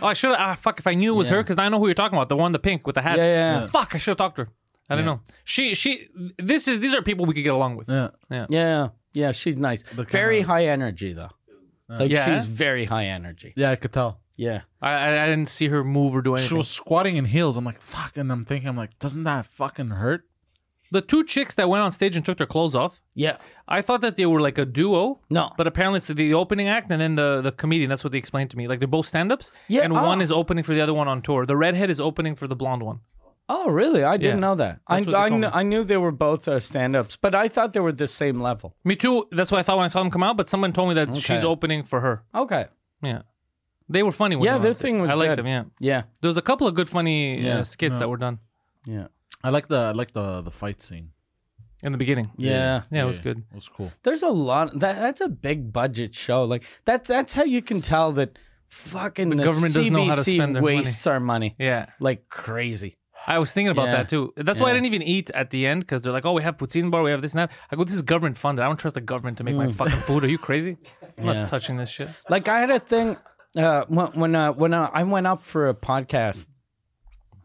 oh, 0.02 0.08
I 0.08 0.14
should 0.14 0.32
have. 0.32 0.40
Ah, 0.40 0.56
fuck! 0.56 0.80
If 0.80 0.88
I 0.88 0.94
knew 0.96 1.14
it 1.14 1.18
was 1.18 1.30
her, 1.30 1.42
because 1.44 1.58
I 1.58 1.70
know 1.70 1.80
who 1.80 1.86
you're 1.88 1.94
talking 1.94 2.18
about, 2.18 2.30
the 2.30 2.36
one, 2.38 2.52
the 2.52 2.60
pink 2.60 2.88
with 2.88 2.96
the 2.96 3.02
hat. 3.02 3.18
Yeah, 3.18 3.26
yeah. 3.26 3.68
Fuck! 3.68 3.94
I 3.96 3.98
should 3.98 4.12
have 4.12 4.18
talked 4.18 4.38
to 4.38 4.46
her. 4.46 4.50
I 4.90 4.96
don't 4.96 5.06
Yeah. 5.06 5.12
know. 5.14 5.22
She, 5.44 5.74
she. 5.76 6.08
This 6.38 6.68
is. 6.68 6.80
These 6.80 6.96
are 6.96 7.02
people 7.02 7.26
we 7.26 7.34
could 7.34 7.44
get 7.44 7.54
along 7.54 7.76
with. 7.78 7.90
Yeah. 7.90 8.10
yeah, 8.50 8.88
yeah. 9.14 9.32
She's 9.32 9.56
nice. 9.56 9.84
Very 9.84 10.38
kinda- 10.38 10.48
high 10.48 10.66
energy 10.66 11.14
though. 11.14 11.30
Like 11.88 12.10
Yeah? 12.12 12.26
she's 12.26 12.46
very 12.46 12.86
high 12.86 13.06
energy. 13.08 13.54
Yeah, 13.56 13.72
I 13.72 13.76
could 13.76 13.92
tell. 13.94 14.20
Yeah. 14.38 14.62
I, 14.82 14.92
I, 14.94 15.24
I 15.24 15.28
didn't 15.28 15.50
see 15.50 15.68
her 15.68 15.84
move 15.84 16.16
or 16.16 16.22
do 16.22 16.34
anything. 16.34 16.48
She 16.50 16.56
was 16.56 16.68
squatting 16.70 17.18
in 17.18 17.26
heels. 17.26 17.58
I'm 17.58 17.66
like, 17.66 17.82
fuck. 17.82 18.16
And 18.18 18.32
I'm 18.32 18.44
thinking, 18.44 18.70
I'm 18.70 18.78
like, 18.78 18.98
doesn't 18.98 19.24
that 19.26 19.46
fucking 19.46 19.90
hurt? 19.90 20.24
The 20.92 21.02
two 21.02 21.24
chicks 21.24 21.56
that 21.56 21.70
went 21.70 21.82
on 21.84 21.92
stage 21.92 22.16
and 22.18 22.26
took 22.26 22.38
their 22.38 22.48
clothes 22.48 22.76
off. 22.76 23.02
Yeah. 23.16 23.38
I 23.68 23.82
thought 23.82 24.02
that 24.02 24.16
they 24.18 24.26
were 24.26 24.42
like 24.42 24.58
a 24.58 24.66
duo. 24.66 25.22
No. 25.30 25.52
But 25.58 25.66
apparently 25.68 25.98
it's 25.98 26.08
the 26.08 26.34
opening 26.34 26.68
act 26.68 26.92
and 26.92 27.00
then 27.02 27.16
the, 27.16 27.42
the 27.42 27.52
comedian. 27.52 27.90
That's 27.90 28.04
what 28.04 28.12
they 28.12 28.18
explained 28.20 28.50
to 28.52 28.58
me. 28.58 28.68
Like 28.68 28.80
they're 28.80 28.88
both 28.88 29.08
stand 29.08 29.32
ups. 29.32 29.52
Yeah, 29.70 29.82
And 29.84 29.94
oh. 29.94 30.04
one 30.06 30.22
is 30.22 30.32
opening 30.32 30.64
for 30.64 30.74
the 30.74 30.82
other 30.82 30.94
one 30.94 31.08
on 31.08 31.22
tour. 31.22 31.46
The 31.46 31.56
redhead 31.58 31.90
is 31.90 32.00
opening 32.02 32.36
for 32.36 32.48
the 32.48 32.56
blonde 32.56 32.84
one. 32.84 33.00
Oh, 33.50 33.70
really? 33.70 34.04
I 34.04 34.18
didn't 34.18 34.38
Yeah. 34.38 34.40
know 34.48 34.56
that. 34.56 34.80
I 34.88 35.02
That's 35.02 35.16
I, 35.16 35.30
kn- 35.30 35.50
I 35.54 35.64
knew 35.64 35.84
they 35.84 35.98
were 35.98 36.12
both 36.12 36.48
uh, 36.48 36.60
stand-ups, 36.60 37.18
but 37.18 37.36
I 37.36 37.48
thought 37.50 37.74
they 37.74 37.82
were 37.82 37.92
the 37.92 38.08
same 38.08 38.40
level. 38.40 38.76
Me 38.86 38.96
too. 38.96 39.28
That's 39.32 39.52
what 39.52 39.60
I 39.60 39.64
thought 39.64 39.78
when 39.78 39.86
I 39.86 39.90
saw 39.90 40.00
them 40.04 40.12
come 40.12 40.24
out. 40.24 40.38
But 40.38 40.48
someone 40.48 40.72
told 40.72 40.90
me 40.90 40.96
that 40.96 41.16
she's 41.18 41.44
opening 41.44 41.84
for 41.84 42.00
her. 42.02 42.24
Okay. 42.34 42.66
Yeah. 43.02 43.24
They 43.90 44.04
were 44.04 44.14
funny. 44.14 44.36
When 44.38 44.46
Yeah, 44.46 44.58
their 44.58 44.74
thing 44.74 45.02
was 45.02 45.12
I 45.12 45.16
liked 45.16 45.32
good. 45.32 45.40
them. 45.40 45.48
Yeah. 45.48 45.64
Yeah. 45.80 46.04
There 46.22 46.30
was 46.30 46.38
a 46.38 46.42
couple 46.42 46.66
of 46.68 46.76
good 46.76 46.88
funny 46.88 47.40
uh, 47.40 47.44
Yeah. 47.44 47.64
skits 47.64 47.98
that 48.00 48.10
were 48.10 48.16
done 48.18 48.40
Yeah. 48.86 49.08
I 49.44 49.50
like 49.50 49.68
the 49.68 49.78
I 49.78 49.92
like 49.92 50.14
the 50.14 50.42
the 50.42 50.52
fight 50.52 50.82
scene. 50.82 51.10
in 51.84 51.92
the 51.92 51.98
beginning. 51.98 52.30
Yeah. 52.38 52.84
Yeah, 52.92 53.04
it 53.04 53.06
was 53.06 53.18
Yeah, 53.18 53.24
good. 53.24 53.38
It 53.52 53.56
was 53.56 53.68
cool. 53.68 53.92
There's 54.04 54.24
a 54.24 54.30
lot. 54.30 54.80
That 54.80 55.00
that's 55.00 55.22
a 55.22 55.30
big 55.30 55.72
budget 55.74 56.14
show. 56.16 56.44
Like 56.46 56.64
that's 56.86 57.08
that's 57.08 57.34
how 57.34 57.44
you 57.44 57.62
can 57.62 57.82
tell 57.82 58.12
that 58.14 58.38
fucking 58.70 59.30
the, 59.30 59.44
government 59.44 59.74
doesn't 59.74 59.92
know 59.94 60.06
how 60.06 60.16
to 60.16 60.22
CBC 60.22 60.36
spend 60.36 60.56
their 60.56 60.62
money. 60.64 60.76
wastes 60.78 61.08
our 61.08 61.20
money 61.20 61.56
Yeah. 61.60 61.88
like 62.00 62.30
crazy. 62.30 62.98
I 63.28 63.38
was 63.38 63.52
thinking 63.54 63.70
about 63.72 63.88
Yeah. 63.88 63.98
that 63.98 64.10
too. 64.10 64.34
That's 64.36 64.60
why 64.60 64.68
I 64.68 64.70
Yeah. 64.70 64.74
didn't 64.78 64.88
even 64.94 65.02
eat 65.04 65.30
at 65.42 65.50
the 65.52 65.68
end 65.68 65.82
because 65.82 66.02
they're 66.02 66.14
like, 66.14 66.26
oh, 66.26 66.34
we 66.34 66.42
have 66.44 66.58
poutine 66.58 66.90
bar, 66.90 67.04
we 67.04 67.12
have 67.12 67.22
this 67.22 67.34
and 67.34 67.40
that. 67.40 67.52
I 67.72 67.76
go, 67.76 67.84
this 67.84 67.94
is 67.96 68.02
government 68.02 68.38
funded. 68.38 68.64
I 68.64 68.68
don't 68.68 68.80
trust 68.80 68.96
the 68.96 69.02
government 69.02 69.38
to 69.40 69.44
make 69.44 69.56
my 69.56 69.72
fucking 69.72 70.00
food. 70.10 70.24
Are 70.24 70.30
you 70.30 70.38
crazy? 70.40 70.78
I'm 71.18 71.24
Mm. 71.24 71.26
Yeah. 71.26 71.34
not 71.42 71.50
touching 71.50 71.78
this 71.78 71.90
shit. 71.90 72.10
Like 72.30 72.48
I 72.48 72.60
had 72.62 72.72
a 72.72 72.80
thing 72.80 73.18
uh, 73.56 73.84
when 73.90 74.08
when 74.22 74.36
uh, 74.36 74.54
when 74.54 74.74
uh, 74.74 74.90
I 74.94 75.04
went 75.04 75.28
up 75.28 75.44
for 75.44 75.68
a 75.70 75.74
podcast. 75.76 76.48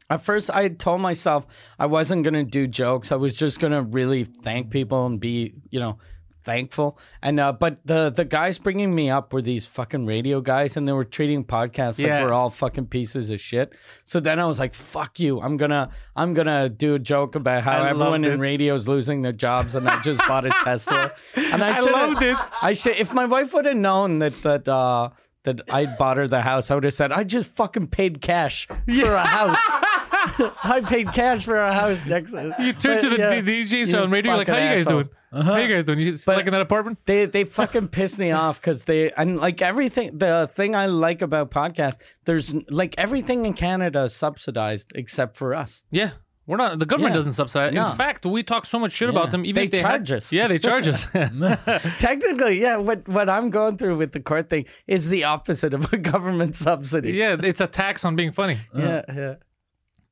At 0.09 0.23
first, 0.25 0.51
I 0.55 0.63
had 0.63 0.79
told 0.79 1.01
myself 1.01 1.47
I 1.79 1.87
wasn't 1.87 2.25
gonna 2.25 2.45
do 2.45 2.67
jokes. 2.67 3.11
I 3.13 3.17
was 3.17 3.35
just 3.35 3.59
gonna 3.61 3.83
really 3.83 4.25
thank 4.25 4.71
people 4.71 5.05
and 5.07 5.19
be, 5.19 5.55
you 5.71 5.81
know, 5.81 5.99
thankful. 6.45 6.97
And 7.23 7.41
uh, 7.41 7.51
but 7.51 7.81
the 7.85 8.11
the 8.11 8.25
guys 8.25 8.61
bringing 8.61 8.95
me 8.95 9.11
up 9.11 9.33
were 9.33 9.43
these 9.43 9.67
fucking 9.67 10.07
radio 10.07 10.41
guys, 10.41 10.77
and 10.77 10.87
they 10.87 10.93
were 10.93 11.05
treating 11.05 11.45
podcasts 11.45 11.99
Yeah. 11.99 12.19
like 12.21 12.25
we're 12.27 12.33
all 12.33 12.51
fucking 12.51 12.87
pieces 12.87 13.31
of 13.31 13.41
shit. 13.41 13.73
So 14.05 14.21
then 14.21 14.39
I 14.39 14.47
was 14.47 14.61
like, 14.61 14.75
"Fuck 14.75 15.19
you! 15.19 15.41
I'm 15.41 15.57
gonna 15.57 15.91
I'm 16.15 16.35
gonna 16.35 16.69
do 16.69 16.95
a 16.95 17.01
joke 17.01 17.35
about 17.35 17.65
how 17.65 17.83
I 17.83 17.91
everyone 17.91 18.25
in 18.25 18.39
radio 18.39 18.75
is 18.75 18.87
losing 18.87 19.23
their 19.23 19.33
jobs, 19.33 19.75
and 19.75 19.89
I 19.89 20.01
just 20.03 20.21
bought 20.29 20.47
a 20.47 20.51
Tesla." 20.63 21.13
And 21.53 21.65
I, 21.65 21.79
I 21.79 21.81
loved 21.81 22.23
it. 22.23 22.37
I 22.63 22.75
should 22.75 22.97
if 22.97 23.13
my 23.13 23.25
wife 23.25 23.53
would 23.55 23.65
have 23.65 23.77
known 23.77 24.21
that 24.21 24.41
that 24.45 24.69
uh 24.69 25.11
that 25.43 25.61
I 25.69 25.87
bought 25.87 26.17
her 26.17 26.27
the 26.29 26.43
house, 26.43 26.71
I 26.71 26.75
would 26.77 26.85
have 26.85 26.95
said 26.95 27.11
I 27.13 27.25
just 27.25 27.51
fucking 27.57 27.89
paid 27.89 28.21
cash 28.21 28.67
for 28.69 29.13
a 29.13 29.19
house. 29.27 29.59
I 30.65 30.81
paid 30.85 31.13
cash 31.13 31.45
for 31.45 31.57
a 31.57 31.73
house 31.73 32.05
next. 32.05 32.33
To 32.33 32.55
You 32.59 32.73
turn 32.73 33.01
to 33.01 33.09
the 33.11 33.17
Yeah. 33.19 33.41
DJ 33.41 34.01
on 34.03 34.11
radio, 34.11 34.33
you're 34.33 34.39
like, 34.39 34.49
how 34.49 34.55
you 34.57 34.61
guys 34.61 34.87
asshole. 34.87 35.03
doing? 35.05 35.45
How 35.45 35.57
you 35.57 35.75
guys 35.75 35.85
doing? 35.85 35.99
You 35.99 36.17
still 36.17 36.35
like 36.37 36.47
in 36.47 36.53
that 36.53 36.63
apartment? 36.63 36.99
They 37.07 37.27
they 37.27 37.45
fucking 37.45 37.89
piss 37.89 38.19
me 38.19 38.31
off 38.43 38.61
because 38.61 38.85
they 38.85 39.11
and 39.13 39.39
like 39.39 39.61
everything. 39.63 40.17
The 40.19 40.49
thing 40.55 40.75
I 40.75 40.87
like 40.87 41.21
about 41.23 41.51
podcasts, 41.51 41.99
there's 42.25 42.55
like 42.71 42.95
everything 42.99 43.45
in 43.47 43.53
Canada 43.55 44.05
is 44.05 44.15
subsidized 44.15 44.93
except 44.95 45.37
for 45.37 45.55
us. 45.55 45.83
Yeah. 45.91 46.11
We're 46.49 46.59
not. 46.59 46.79
The 46.79 46.87
government 46.87 47.11
Yeah. 47.13 47.17
doesn't 47.17 47.33
subsidize. 47.33 47.73
No. 47.75 47.91
In 47.91 47.97
fact, 47.97 48.25
we 48.25 48.45
talk 48.45 48.67
so 48.67 48.79
much 48.79 48.93
shit 48.93 49.09
about 49.11 49.33
them. 49.33 49.45
Even 49.45 49.57
They 49.57 49.65
if 49.65 49.71
they 49.73 49.81
charge 49.83 50.11
had- 50.11 50.17
us. 50.19 50.33
Yeah, 50.33 50.47
they 50.47 50.61
charge 50.61 50.87
us. 50.87 51.05
Technically, 51.99 52.61
yeah. 52.61 52.77
What 52.77 53.07
what 53.09 53.29
I'm 53.29 53.51
going 53.51 53.77
through 53.79 53.97
with 53.97 54.13
the 54.13 54.21
court 54.21 54.49
thing 54.49 54.67
is 54.87 55.11
the 55.11 55.25
opposite 55.25 55.75
of 55.75 55.93
a 55.93 55.97
government 55.99 56.55
subsidy. 56.57 57.13
yeah, 57.13 57.37
it's 57.43 57.61
a 57.61 57.67
tax 57.67 58.05
on 58.05 58.17
being 58.17 58.33
funny. 58.33 58.59
yeah, 58.75 59.03
yeah. 59.15 59.35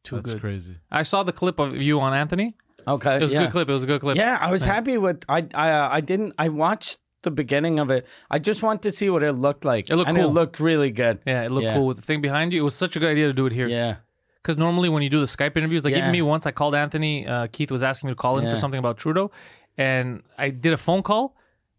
Too 0.05 0.17
That's 0.17 0.33
good. 0.35 0.41
crazy. 0.41 0.77
I 0.91 1.03
saw 1.03 1.23
the 1.23 1.33
clip 1.33 1.59
of 1.59 1.75
you 1.77 2.01
on 2.01 2.13
Anthony. 2.15 2.55
Okay, 2.87 3.17
It 3.17 3.23
was 3.23 3.33
yeah. 3.33 3.41
a 3.41 3.45
good 3.47 3.53
clip. 3.53 3.69
It 3.71 3.73
was 3.73 3.85
a 3.85 3.87
good 3.87 4.01
clip. 4.03 4.17
Yeah, 4.17 4.37
I 4.41 4.51
was 4.53 4.65
happy 4.65 4.99
with. 4.99 5.25
I 5.29 5.47
I 5.55 5.71
uh, 5.71 5.89
I 5.91 6.01
didn't. 6.01 6.35
I 6.39 6.51
watched 6.51 6.99
the 7.23 7.31
beginning 7.31 7.79
of 7.79 7.89
it. 7.91 8.07
I 8.31 8.39
just 8.39 8.63
wanted 8.63 8.83
to 8.83 8.93
see 8.93 9.09
what 9.09 9.23
it 9.23 9.33
looked 9.33 9.65
like. 9.65 9.89
It 9.89 9.97
looked 9.97 10.09
and 10.11 10.19
cool. 10.19 10.27
it 10.29 10.33
looked 10.33 10.61
really 10.61 10.91
good. 10.91 11.21
Yeah, 11.27 11.45
it 11.45 11.51
looked 11.51 11.65
Yeah. 11.65 11.75
cool 11.75 11.87
with 11.87 11.97
the 11.97 12.03
thing 12.03 12.21
behind 12.21 12.53
you. 12.53 12.61
It 12.61 12.65
was 12.65 12.75
such 12.75 12.97
a 12.97 13.01
good 13.01 13.09
idea 13.09 13.27
to 13.29 13.33
do 13.33 13.47
it 13.47 13.53
here. 13.55 13.67
Yeah. 13.67 13.97
Because 14.43 14.59
normally 14.59 14.91
when 14.91 15.03
you 15.03 15.09
do 15.09 15.21
the 15.21 15.25
Skype 15.27 15.57
interviews, 15.57 15.85
like 15.85 15.93
Yeah. 15.93 16.01
even 16.01 16.13
me 16.13 16.21
once, 16.21 16.45
I 16.45 16.51
called 16.51 16.75
Anthony. 16.75 17.27
Uh, 17.27 17.47
Keith 17.51 17.71
was 17.71 17.83
asking 17.83 18.09
me 18.09 18.13
to 18.13 18.17
call 18.17 18.37
in 18.39 18.45
for 18.51 18.57
something 18.57 18.79
about 18.79 18.99
Trudeau, 18.99 19.31
and 19.79 20.23
I 20.37 20.51
did 20.51 20.75
a 20.75 20.77
phone 20.77 21.03
call, 21.03 21.35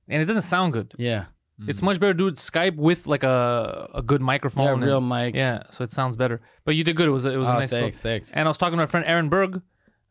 and 0.08 0.20
it 0.20 0.26
doesn't 0.26 0.42
sound 0.42 0.74
good. 0.74 0.96
Yeah. 0.98 1.26
It's 1.68 1.82
much 1.82 2.00
better 2.02 2.14
to 2.14 2.18
do 2.18 2.28
it 2.28 2.36
Skype 2.36 2.76
with 2.76 3.08
like 3.08 3.24
a 3.24 3.90
a 3.94 4.02
good 4.02 4.22
microphone. 4.22 4.66
Yeah, 4.66 4.74
and- 4.74 4.84
real 4.84 5.02
mic. 5.02 5.36
Yeah, 5.36 5.64
so 5.72 5.84
it 5.84 5.92
sounds 5.92 6.18
better. 6.18 6.42
But 6.66 6.76
you 6.76 6.84
did 6.84 6.96
good. 6.98 7.08
It 7.08 7.12
was 7.12 7.26
a, 7.26 7.32
it 7.32 7.38
was 7.38 7.48
a 7.48 7.54
Oh, 7.56 7.60
nice. 7.60 7.70
thanks, 7.70 7.96
little- 7.98 8.00
thanks. 8.12 8.32
And 8.34 8.48
I 8.48 8.50
was 8.50 8.58
talking 8.58 8.74
to 8.78 8.84
my 8.84 8.88
friend 8.88 9.06
Aaron 9.06 9.30
Berg. 9.30 9.62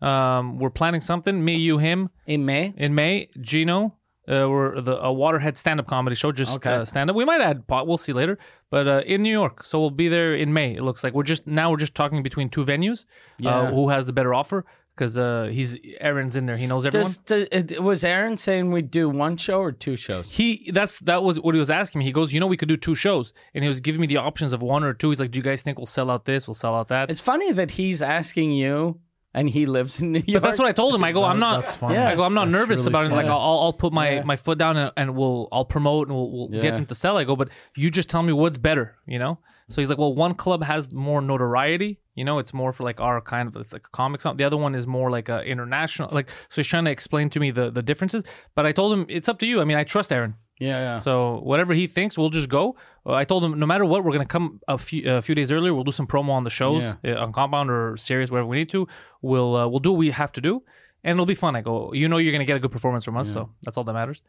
Um, 0.00 0.58
we're 0.58 0.70
planning 0.70 1.00
something. 1.00 1.44
Me, 1.44 1.56
you, 1.56 1.78
him 1.78 2.10
In 2.26 2.44
May. 2.44 2.74
in 2.76 2.94
May. 2.94 3.28
Gino. 3.40 3.96
Uh, 4.26 4.48
we're 4.48 4.80
the 4.80 4.96
a 4.98 5.12
Waterhead 5.12 5.58
stand-up 5.58 5.86
comedy 5.86 6.16
show, 6.16 6.32
just 6.32 6.56
Okay. 6.56 6.72
uh, 6.72 6.84
stand-up. 6.86 7.14
We 7.14 7.26
might 7.26 7.42
add 7.42 7.66
pot. 7.66 7.86
We'll 7.86 7.98
see 7.98 8.14
later. 8.14 8.38
But 8.70 8.88
uh, 8.88 9.02
in 9.04 9.22
New 9.22 9.30
York, 9.30 9.64
so 9.64 9.78
we'll 9.78 9.90
be 9.90 10.08
there 10.08 10.34
in 10.34 10.50
May. 10.54 10.74
It 10.74 10.82
looks 10.82 11.04
like 11.04 11.12
we're 11.12 11.24
just 11.24 11.46
now 11.46 11.70
we're 11.70 11.76
just 11.76 11.94
talking 11.94 12.22
between 12.22 12.48
two 12.48 12.64
venues. 12.64 13.04
Yeah. 13.38 13.50
Uh, 13.54 13.70
who 13.70 13.90
has 13.90 14.06
the 14.06 14.14
better 14.14 14.32
offer? 14.32 14.64
Because 14.94 15.18
uh, 15.18 15.48
he's 15.50 15.76
Aaron's 15.98 16.36
in 16.36 16.46
there. 16.46 16.56
He 16.56 16.68
knows 16.68 16.86
everyone. 16.86 17.10
Does, 17.26 17.48
does, 17.48 17.72
it, 17.72 17.82
was 17.82 18.04
Aaron 18.04 18.36
saying 18.36 18.70
we'd 18.70 18.92
do 18.92 19.08
one 19.08 19.36
show 19.36 19.58
or 19.58 19.72
two 19.72 19.96
shows? 19.96 20.30
he 20.30 20.70
that's 20.72 21.00
that 21.00 21.22
was 21.24 21.40
what 21.40 21.54
he 21.54 21.58
was 21.58 21.70
asking 21.70 21.98
me. 21.98 22.04
He 22.04 22.12
goes, 22.12 22.32
you 22.32 22.38
know, 22.38 22.46
we 22.46 22.56
could 22.56 22.68
do 22.68 22.76
two 22.76 22.94
shows, 22.94 23.32
and 23.54 23.64
he 23.64 23.68
was 23.68 23.80
giving 23.80 24.00
me 24.00 24.06
the 24.06 24.18
options 24.18 24.52
of 24.52 24.62
one 24.62 24.84
or 24.84 24.94
two. 24.94 25.08
He's 25.10 25.18
like, 25.18 25.32
do 25.32 25.38
you 25.38 25.42
guys 25.42 25.62
think 25.62 25.78
we'll 25.78 25.86
sell 25.86 26.10
out 26.10 26.24
this? 26.26 26.46
We'll 26.46 26.54
sell 26.54 26.76
out 26.76 26.88
that. 26.88 27.10
It's 27.10 27.20
funny 27.20 27.50
that 27.52 27.72
he's 27.72 28.02
asking 28.02 28.52
you, 28.52 29.00
and 29.34 29.50
he 29.50 29.66
lives 29.66 30.00
in 30.00 30.12
New 30.12 30.22
York. 30.26 30.42
but 30.42 30.48
that's 30.48 30.58
what 30.60 30.68
I 30.68 30.72
told 30.72 30.94
him. 30.94 31.02
I 31.02 31.10
go, 31.10 31.24
I'm 31.24 31.40
not. 31.40 31.62
That's 31.62 31.74
fine. 31.74 31.94
Yeah. 31.94 32.10
I 32.10 32.14
go, 32.14 32.22
I'm 32.22 32.34
not 32.34 32.44
That's 32.46 32.52
nervous 32.52 32.78
really 32.78 32.88
about 32.90 33.06
it. 33.06 33.10
Like. 33.10 33.26
I'll, 33.26 33.40
I'll 33.62 33.72
put 33.72 33.92
my, 33.92 34.10
Yeah. 34.12 34.22
my 34.22 34.36
foot 34.36 34.58
down 34.58 34.76
and, 34.76 34.92
and 34.96 35.16
we'll, 35.16 35.48
I'll 35.50 35.64
promote 35.64 36.06
and 36.06 36.16
we'll, 36.16 36.30
we'll 36.30 36.48
get 36.50 36.62
Yeah. 36.62 36.70
them 36.70 36.86
to 36.86 36.94
sell. 36.94 37.16
I 37.16 37.24
go, 37.24 37.34
but 37.34 37.48
you 37.76 37.90
just 37.90 38.08
tell 38.08 38.22
me 38.22 38.32
what's 38.32 38.58
better, 38.58 38.94
you 39.06 39.18
know? 39.18 39.38
So 39.70 39.80
he's 39.80 39.88
like, 39.88 39.98
well, 39.98 40.14
one 40.14 40.34
club 40.34 40.62
has 40.62 40.92
more 40.92 41.20
notoriety, 41.20 41.98
you 42.14 42.24
know, 42.24 42.38
it's 42.38 42.54
more 42.54 42.72
for 42.72 42.84
like 42.84 43.00
our 43.00 43.20
kind 43.20 43.48
of, 43.48 43.56
it's 43.56 43.72
like 43.72 43.86
a 43.86 43.90
comic 43.90 44.20
song. 44.20 44.36
The 44.36 44.44
other 44.44 44.56
one 44.56 44.74
is 44.74 44.86
more 44.86 45.10
like 45.10 45.28
a 45.28 45.42
international, 45.44 46.10
like, 46.12 46.30
so 46.48 46.60
he's 46.60 46.66
trying 46.66 46.84
to 46.84 46.90
explain 46.90 47.30
to 47.30 47.40
me 47.40 47.50
the, 47.50 47.70
the 47.70 47.82
differences. 47.82 48.24
But 48.54 48.66
I 48.66 48.72
told 48.72 48.92
him, 48.92 49.06
it's 49.08 49.28
up 49.28 49.38
to 49.40 49.46
you. 49.46 49.60
I 49.60 49.64
mean, 49.64 49.76
I 49.76 49.84
trust 49.84 50.12
Aaron. 50.12 50.34
Yeah, 50.60 50.78
yeah. 50.78 50.98
So 51.00 51.40
whatever 51.42 51.74
he 51.74 51.88
thinks, 51.88 52.16
we'll 52.16 52.30
just 52.30 52.48
go. 52.48 52.76
Uh, 53.04 53.14
I 53.14 53.24
told 53.24 53.42
him 53.42 53.58
no 53.58 53.66
matter 53.66 53.84
what, 53.84 54.04
we're 54.04 54.12
gonna 54.12 54.24
come 54.24 54.60
a 54.68 54.78
few 54.78 55.10
a 55.10 55.20
few 55.20 55.34
days 55.34 55.50
earlier. 55.50 55.74
We'll 55.74 55.82
do 55.82 55.90
some 55.90 56.06
promo 56.06 56.30
on 56.30 56.44
the 56.44 56.50
shows 56.50 56.82
uh, 57.04 57.14
on 57.16 57.32
Compound 57.32 57.70
or 57.70 57.96
Sirius, 57.96 58.30
wherever 58.30 58.48
we 58.48 58.56
need 58.58 58.68
to. 58.70 58.86
We'll 59.20 59.56
uh, 59.56 59.66
we'll 59.66 59.80
do 59.80 59.90
what 59.90 59.98
we 59.98 60.10
have 60.12 60.30
to 60.32 60.40
do, 60.40 60.62
and 61.02 61.16
it'll 61.16 61.26
be 61.26 61.34
fun. 61.34 61.56
I 61.56 61.60
go, 61.60 61.92
you 61.92 62.08
know, 62.08 62.18
you're 62.18 62.30
gonna 62.30 62.44
get 62.44 62.56
a 62.56 62.60
good 62.60 62.70
performance 62.70 63.04
from 63.04 63.16
us, 63.16 63.32
so 63.32 63.50
that's 63.64 63.76
all 63.76 63.82
that 63.82 63.94
matters. 63.94 64.22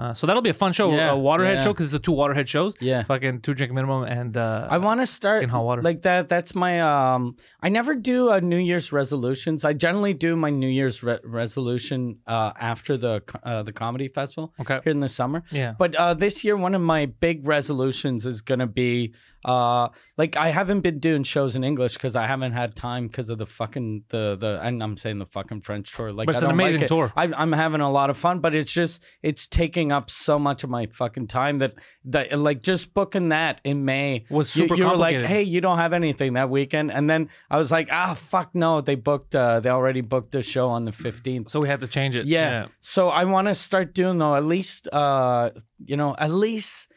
Uh, 0.00 0.14
so 0.14 0.26
that'll 0.26 0.40
be 0.42 0.48
a 0.50 0.54
fun 0.54 0.72
show, 0.72 0.90
Yeah, 0.94 1.12
a 1.12 1.16
Waterhead 1.16 1.56
yeah. 1.56 1.64
show 1.64 1.72
because 1.74 1.86
it's 1.88 1.92
the 1.92 1.98
two 1.98 2.12
Waterhead 2.12 2.48
shows. 2.48 2.74
Yeah. 2.80 3.02
fucking 3.02 3.40
two 3.42 3.52
drink 3.54 3.70
minimum 3.72 4.04
and 4.04 4.34
uh, 4.36 4.66
I 4.70 4.78
want 4.78 5.00
to 5.00 5.06
start 5.06 5.42
in 5.42 5.50
hot 5.50 5.64
water. 5.64 5.82
like 5.82 6.00
that. 6.02 6.28
That's 6.28 6.54
my. 6.54 6.80
Um, 6.80 7.36
I 7.60 7.68
never 7.68 7.94
do 7.94 8.30
a 8.30 8.40
New 8.40 8.56
Year's 8.70 8.92
resolutions. 8.92 9.64
I 9.64 9.72
generally 9.74 10.14
do 10.14 10.36
my 10.36 10.50
New 10.50 10.68
Year's 10.68 11.02
re- 11.02 11.18
resolution 11.22 12.16
uh, 12.26 12.52
after 12.58 12.96
the 12.96 13.20
co- 13.20 13.40
uh, 13.44 13.62
the 13.62 13.72
comedy 13.72 14.08
festival 14.08 14.54
Okay. 14.60 14.80
here 14.84 14.90
in 14.92 15.00
the 15.00 15.08
summer. 15.08 15.42
Yeah. 15.50 15.74
But 15.78 15.94
uh, 15.96 16.14
this 16.14 16.44
year, 16.44 16.56
one 16.56 16.74
of 16.74 16.80
my 16.80 17.06
big 17.06 17.46
resolutions 17.46 18.24
is 18.26 18.40
gonna 18.42 18.66
be 18.66 19.12
uh, 19.44 19.88
like 20.18 20.36
I 20.36 20.48
haven't 20.48 20.80
been 20.80 20.98
doing 20.98 21.22
shows 21.22 21.56
in 21.56 21.64
English 21.64 21.94
because 21.94 22.16
I 22.16 22.26
haven't 22.26 22.52
had 22.52 22.76
time 22.76 23.06
because 23.06 23.30
of 23.30 23.38
the 23.38 23.46
fucking 23.46 24.04
the 24.08 24.36
the 24.38 24.60
and 24.62 24.82
I'm 24.82 24.96
saying 24.96 25.18
the 25.18 25.26
fucking 25.26 25.62
French 25.62 25.94
tour. 25.94 26.12
Like, 26.12 26.26
But 26.26 26.36
it's 26.36 26.44
I 26.44 26.48
an 26.48 26.52
amazing 26.52 26.80
like 26.82 26.88
tour. 26.88 27.12
I, 27.16 27.24
I'm 27.24 27.52
having 27.52 27.80
a 27.80 27.90
lot 27.90 28.10
of 28.10 28.16
fun, 28.16 28.40
but 28.40 28.54
it's 28.54 28.72
just 28.72 29.02
it's 29.22 29.46
taking 29.46 29.92
up 29.92 30.10
so 30.10 30.38
much 30.38 30.64
of 30.64 30.70
my 30.70 30.86
fucking 30.86 31.28
time 31.28 31.58
that 31.58 31.74
that 32.04 32.38
like 32.38 32.62
just 32.62 32.92
booking 32.92 33.30
that 33.30 33.60
in 33.64 33.84
May 33.84 34.24
Was 34.30 34.50
super 34.50 34.74
You, 34.74 34.84
were 34.84 34.96
like, 34.96 35.20
hey, 35.20 35.42
you 35.42 35.60
don't 35.60 35.78
have 35.78 35.92
anything 35.92 36.34
that 36.34 36.50
weekend, 36.50 36.92
and 36.92 37.08
then 37.08 37.30
I 37.50 37.56
was 37.58 37.70
like, 37.70 37.88
ah, 37.90 38.14
fuck 38.14 38.54
no, 38.54 38.80
they 38.80 38.94
booked. 38.94 39.34
Uh, 39.34 39.60
they 39.60 39.70
already 39.70 40.02
booked 40.02 40.32
the 40.32 40.42
show 40.42 40.68
on 40.68 40.84
the 40.84 40.92
15th. 40.92 41.50
so 41.50 41.60
we 41.60 41.68
had 41.68 41.80
to 41.80 41.88
change 41.88 42.16
it. 42.16 42.26
Yeah. 42.26 42.66
So 42.80 43.08
I 43.08 43.24
want 43.24 43.48
to 43.48 43.54
start 43.54 43.94
doing 43.94 44.18
though 44.18 44.34
at 44.34 44.44
least 44.44 44.88
uh 44.92 45.50
you 45.84 45.96
know 45.96 46.14
at 46.18 46.30
least 46.30 46.89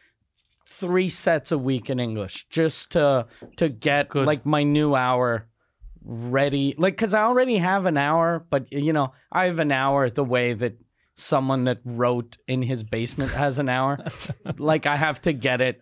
three 0.66 1.10
sets 1.10 1.52
a 1.52 1.58
week 1.58 1.90
in 1.90 2.00
English 2.00 2.48
just 2.50 2.92
to 2.94 3.28
to 3.58 3.70
get 3.70 4.10
Good. 4.10 4.26
like 4.28 4.46
my 4.46 4.64
new 4.64 4.96
hour 4.96 5.48
ready 6.06 6.74
like 6.78 6.98
cuz 6.98 7.14
I 7.14 7.24
already 7.24 7.58
have 7.58 7.86
an 7.86 7.98
hour 7.98 8.46
but 8.50 8.72
you 8.72 8.92
know 8.94 9.14
I 9.32 9.46
have 9.46 9.60
an 9.60 9.72
hour 9.72 10.10
the 10.10 10.24
way 10.24 10.54
that 10.54 10.78
someone 11.16 11.64
that 11.66 11.80
wrote 11.86 12.38
in 12.48 12.62
his 12.64 12.84
basement 12.84 13.32
has 13.32 13.60
an 13.60 13.70
hour 13.70 14.00
like 14.58 14.86
I 14.86 14.96
have 14.96 15.22
to 15.24 15.34
get 15.34 15.62
it 15.62 15.82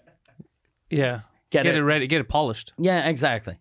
yeah. 0.89 1.21
Get 1.51 1.63
Get, 1.63 1.75
it. 1.75 1.79
it. 1.79 1.83
ready. 1.83 2.07
Get 2.07 2.21
it 2.21 2.27
polished. 2.29 2.73
yeah 2.77 3.07
exactly 3.07 3.57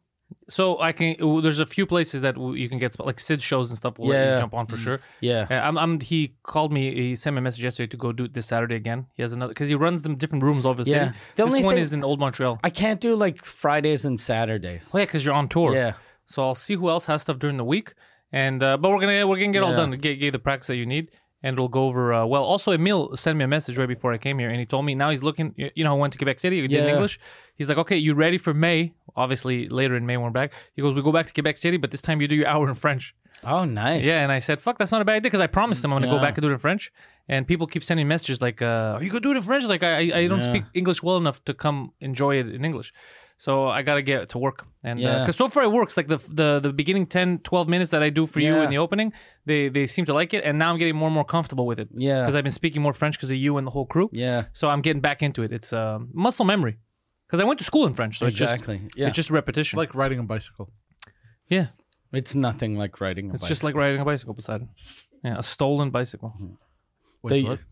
So 0.48 0.80
I 0.80 0.92
can. 0.92 1.16
There's 1.42 1.60
a 1.60 1.66
few 1.66 1.86
places 1.86 2.22
that 2.22 2.36
you 2.36 2.68
can 2.68 2.78
get 2.78 2.98
like 2.98 3.20
Sid 3.20 3.40
shows 3.40 3.70
and 3.70 3.76
stuff. 3.78 3.94
Yeah. 3.98 4.34
you 4.34 4.40
jump 4.40 4.54
on 4.54 4.66
for 4.66 4.76
sure. 4.76 5.00
yeah 5.20 5.46
Yeah, 5.50 5.66
I'm, 5.68 5.78
I'm. 5.78 6.00
He 6.00 6.34
called 6.42 6.72
me. 6.72 6.92
He 6.94 7.16
sent 7.16 7.34
me 7.34 7.38
a 7.38 7.42
message 7.42 7.62
yesterday 7.64 7.86
to 7.88 7.96
go 7.96 8.12
do 8.12 8.24
it 8.24 8.34
this 8.34 8.46
Saturday 8.46 8.74
again. 8.76 9.06
He 9.14 9.22
has 9.22 9.32
another 9.32 9.50
because 9.52 9.68
he 9.68 9.74
runs 9.76 10.02
them 10.02 10.16
different 10.16 10.42
rooms 10.44 10.64
the 10.76 10.84
Yeah. 10.90 11.12
The 11.36 11.44
this 11.44 11.46
only 11.52 11.62
one 11.64 11.74
thing- 11.76 11.82
is 11.82 11.92
in 11.92 12.02
Old 12.04 12.18
Montreal. 12.20 12.58
I 12.64 12.70
can't 12.70 13.00
do 13.00 13.14
like 13.16 13.44
Fridays 13.44 14.04
and 14.04 14.18
Saturdays 14.18 14.90
Oh 14.92 14.98
yeah, 14.98 15.04
because 15.04 15.24
you're 15.24 15.34
on 15.34 15.48
tour. 15.48 15.72
yeah 15.74 15.92
So 16.26 16.42
I'll 16.42 16.54
see 16.54 16.74
who 16.74 16.88
else 16.90 17.04
has 17.06 17.22
stuff 17.22 17.38
during 17.38 17.56
the 17.56 17.64
week, 17.64 17.94
and 18.32 18.62
uh, 18.62 18.76
but 18.76 18.90
we're 18.90 19.00
gonna 19.00 19.26
we're 19.26 19.38
gonna 19.38 19.52
get 19.52 19.62
all 19.62 19.74
done. 19.76 19.90
Get, 19.92 20.16
get 20.20 20.32
the 20.32 20.38
practice 20.38 20.66
that 20.68 20.76
you 20.76 20.86
need, 20.86 21.10
and 21.42 21.54
it'll 21.54 21.68
go 21.68 21.86
over 21.88 22.12
uh, 22.12 22.26
well. 22.26 22.42
Also, 22.44 22.72
Emil 22.72 23.16
sent 23.16 23.38
me 23.38 23.44
a 23.44 23.48
message 23.48 23.76
right 23.78 23.88
before 23.88 24.12
I 24.12 24.18
came 24.18 24.38
here, 24.38 24.50
and 24.50 24.58
he 24.58 24.66
told 24.66 24.84
me 24.84 24.94
now 24.94 25.10
he's 25.10 25.22
looking. 25.22 25.54
You 25.56 25.84
know, 25.84 25.92
I 25.94 25.98
went 25.98 26.12
to 26.12 26.18
Quebec 26.18 26.38
City. 26.40 26.60
We 26.60 26.68
did 26.68 26.80
in 26.80 26.84
Yeah. 26.86 26.92
English. 26.92 27.18
He's 27.56 27.68
like, 27.68 27.78
okay, 27.78 27.96
you 27.96 28.14
ready 28.14 28.38
for 28.38 28.52
May? 28.54 28.92
Obviously, 29.16 29.68
later 29.68 29.96
in 29.96 30.06
May 30.06 30.16
when 30.16 30.24
we're 30.24 30.30
back. 30.30 30.52
He 30.74 30.82
goes, 30.82 30.94
we 30.94 31.02
go 31.02 31.12
back 31.12 31.26
to 31.26 31.32
Quebec 31.32 31.56
City, 31.56 31.76
but 31.76 31.90
this 31.90 32.02
time 32.02 32.20
you 32.20 32.28
do 32.28 32.34
your 32.34 32.46
hour 32.46 32.68
in 32.68 32.74
French. 32.74 33.14
oh 33.44 33.64
nice 33.64 34.04
Yeah, 34.04 34.20
and 34.24 34.30
I 34.30 34.38
said, 34.38 34.60
fuck, 34.60 34.76
that's 34.78 34.92
not 34.92 35.00
a 35.00 35.04
bad 35.04 35.14
idea 35.16 35.22
because 35.30 35.40
I 35.40 35.46
promised 35.46 35.80
them 35.82 35.92
I'm 35.92 36.00
gonna 36.02 36.12
go 36.16 36.20
back 36.20 36.36
and 36.36 36.42
do 36.42 36.48
it 36.50 36.52
in 36.52 36.58
French. 36.58 36.92
And 37.28 37.46
people 37.46 37.66
keep 37.66 37.82
sending 37.82 38.06
messages 38.06 38.42
like, 38.42 38.60
uh, 38.60 38.96
"Are 38.96 39.02
you 39.02 39.08
gonna 39.10 39.20
do 39.28 39.32
it 39.34 39.36
in 39.36 39.42
French?" 39.42 39.64
Like 39.64 39.82
I, 39.82 39.92
I, 39.98 40.02
I 40.20 40.26
don't 40.28 40.40
Yeah. 40.44 40.52
speak 40.52 40.64
English 40.74 41.02
well 41.02 41.16
enough 41.16 41.38
to 41.48 41.54
come 41.54 41.92
enjoy 42.00 42.32
it 42.40 42.48
in 42.56 42.64
English. 42.64 42.92
So 43.44 43.52
I 43.78 43.80
gotta 43.88 44.02
get 44.02 44.28
to 44.32 44.38
work, 44.38 44.58
and 44.84 45.00
Yeah. 45.00 45.20
because 45.20 45.36
so 45.36 45.48
far 45.48 45.62
it 45.62 45.72
works. 45.72 45.96
Like 45.96 46.08
the 46.14 46.18
the 46.40 46.60
the 46.66 46.72
beginning 46.80 47.06
10, 47.06 47.38
12 47.38 47.68
minutes 47.68 47.90
that 47.90 48.02
I 48.02 48.10
do 48.10 48.26
for 48.26 48.40
you 48.40 48.54
in 48.64 48.68
the 48.70 48.76
opening, 48.78 49.12
they 49.46 49.70
they 49.70 49.86
seem 49.86 50.04
to 50.06 50.14
like 50.20 50.34
it, 50.36 50.44
and 50.44 50.58
now 50.58 50.68
I'm 50.72 50.78
getting 50.78 50.96
more 50.96 51.08
and 51.08 51.14
more 51.14 51.24
comfortable 51.24 51.64
with 51.70 51.78
it. 51.80 51.88
Yeah. 52.06 52.20
because 52.20 52.34
I've 52.36 52.44
been 52.48 52.58
speaking 52.62 52.82
more 52.82 52.92
French 52.92 53.14
because 53.16 53.30
of 53.30 53.38
you 53.38 53.56
and 53.58 53.66
the 53.66 53.70
whole 53.76 53.86
crew. 53.86 54.08
yeah 54.12 54.40
So 54.52 54.68
I'm 54.68 54.82
getting 54.82 55.00
back 55.00 55.22
into 55.22 55.42
it. 55.42 55.52
It's 55.52 55.72
uh, 55.72 55.98
muscle 56.12 56.44
memory 56.44 56.74
because 57.26 57.40
I 57.42 57.44
went 57.48 57.58
to 57.60 57.64
school 57.64 57.86
in 57.86 57.94
French, 57.94 58.18
so 58.18 58.26
exactly 58.26 58.74
it's 58.76 58.84
just 58.84 58.98
yeah 58.98 59.06
it's 59.08 59.16
just 59.16 59.30
repetition. 59.30 59.78
like 59.82 59.94
riding 60.02 60.18
a 60.18 60.26
bicycle. 60.34 60.66
yeah, 61.48 61.66
It's 62.12 62.34
nothing 62.34 62.72
like 62.82 63.00
riding 63.00 63.24
a 63.26 63.28
bicycle. 63.28 63.34
it's 63.34 63.42
bike. 63.42 63.48
just 63.54 63.64
like 63.64 63.74
riding 63.84 64.00
a 64.02 64.04
bicycle, 64.04 64.34
Poseidon. 64.34 64.68
Yeah, 65.24 65.38
a 65.38 65.42
stolen 65.42 65.88
bicycle. 65.90 66.30
Wait, 67.22 67.30
They- 67.30 67.48
what? 67.48 67.64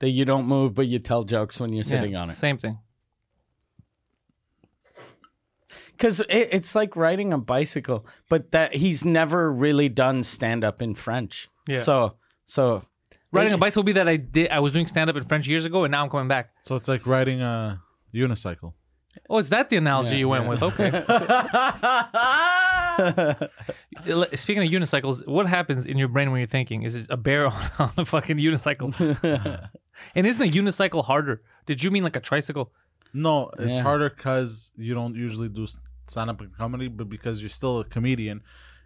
that 0.00 0.10
you 0.18 0.24
don't 0.24 0.46
move, 0.46 0.70
but 0.74 0.86
you 0.92 0.98
tell 0.98 1.22
jokes 1.22 1.60
when 1.60 1.70
you're 1.74 1.84
sitting 1.94 2.12
yeah, 2.14 2.22
on 2.22 2.30
it. 2.30 2.34
Same 2.46 2.58
thing. 2.58 2.76
Because 5.92 6.20
it, 6.20 6.48
it's 6.50 6.74
like 6.74 6.96
riding 6.96 7.32
a 7.32 7.38
bicycle, 7.38 8.06
but 8.28 8.50
that 8.52 8.74
he's 8.74 9.04
never 9.04 9.52
really 9.52 9.88
done 9.88 10.24
stand 10.24 10.64
up 10.64 10.82
in 10.82 10.94
French. 10.94 11.48
Yeah. 11.68 11.78
So, 11.78 12.16
so 12.44 12.82
Riding 13.32 13.54
a 13.54 13.58
bicycle 13.58 13.82
would 13.82 13.86
be 13.86 13.92
that 13.92 14.08
I 14.08 14.16
did. 14.16 14.50
I 14.50 14.60
was 14.60 14.74
doing 14.74 14.86
stand 14.86 15.08
up 15.08 15.16
in 15.16 15.22
French 15.22 15.48
years 15.48 15.64
ago, 15.64 15.84
and 15.84 15.92
now 15.92 16.04
I'm 16.04 16.10
coming 16.10 16.28
back. 16.28 16.50
So 16.60 16.76
it's 16.76 16.86
like 16.86 17.06
riding 17.06 17.40
a 17.40 17.80
unicycle. 18.14 18.74
Oh, 19.28 19.38
is 19.38 19.48
that 19.48 19.68
the 19.70 19.78
analogy 19.78 20.18
you 20.18 20.28
went 20.28 20.48
with? 20.48 20.62
Okay. 20.62 20.90
Speaking 24.36 24.62
of 24.62 24.70
unicycles, 24.70 25.26
what 25.26 25.46
happens 25.46 25.86
in 25.86 25.98
your 25.98 26.08
brain 26.08 26.30
when 26.30 26.40
you're 26.40 26.46
thinking? 26.46 26.82
Is 26.82 26.94
it 26.94 27.06
a 27.08 27.16
bear 27.16 27.46
on, 27.46 27.70
on 27.78 27.92
a 27.96 28.04
fucking 28.04 28.36
unicycle? 28.36 29.70
and 30.14 30.26
isn't 30.26 30.42
a 30.42 30.50
unicycle 30.50 31.04
harder? 31.04 31.42
Did 31.66 31.82
you 31.82 31.90
mean 31.90 32.02
like 32.02 32.16
a 32.16 32.20
tricycle? 32.20 32.72
No, 33.14 33.50
it's 33.58 33.76
Yeah. 33.76 33.82
harder 33.82 34.10
because 34.10 34.70
you 34.76 34.94
don't 34.94 35.14
usually 35.14 35.48
do 35.48 35.66
stand 36.06 36.30
up 36.30 36.42
comedy, 36.56 36.88
but 36.88 37.08
because 37.08 37.40
you're 37.42 37.48
still 37.48 37.80
a 37.80 37.84
comedian, 37.84 38.42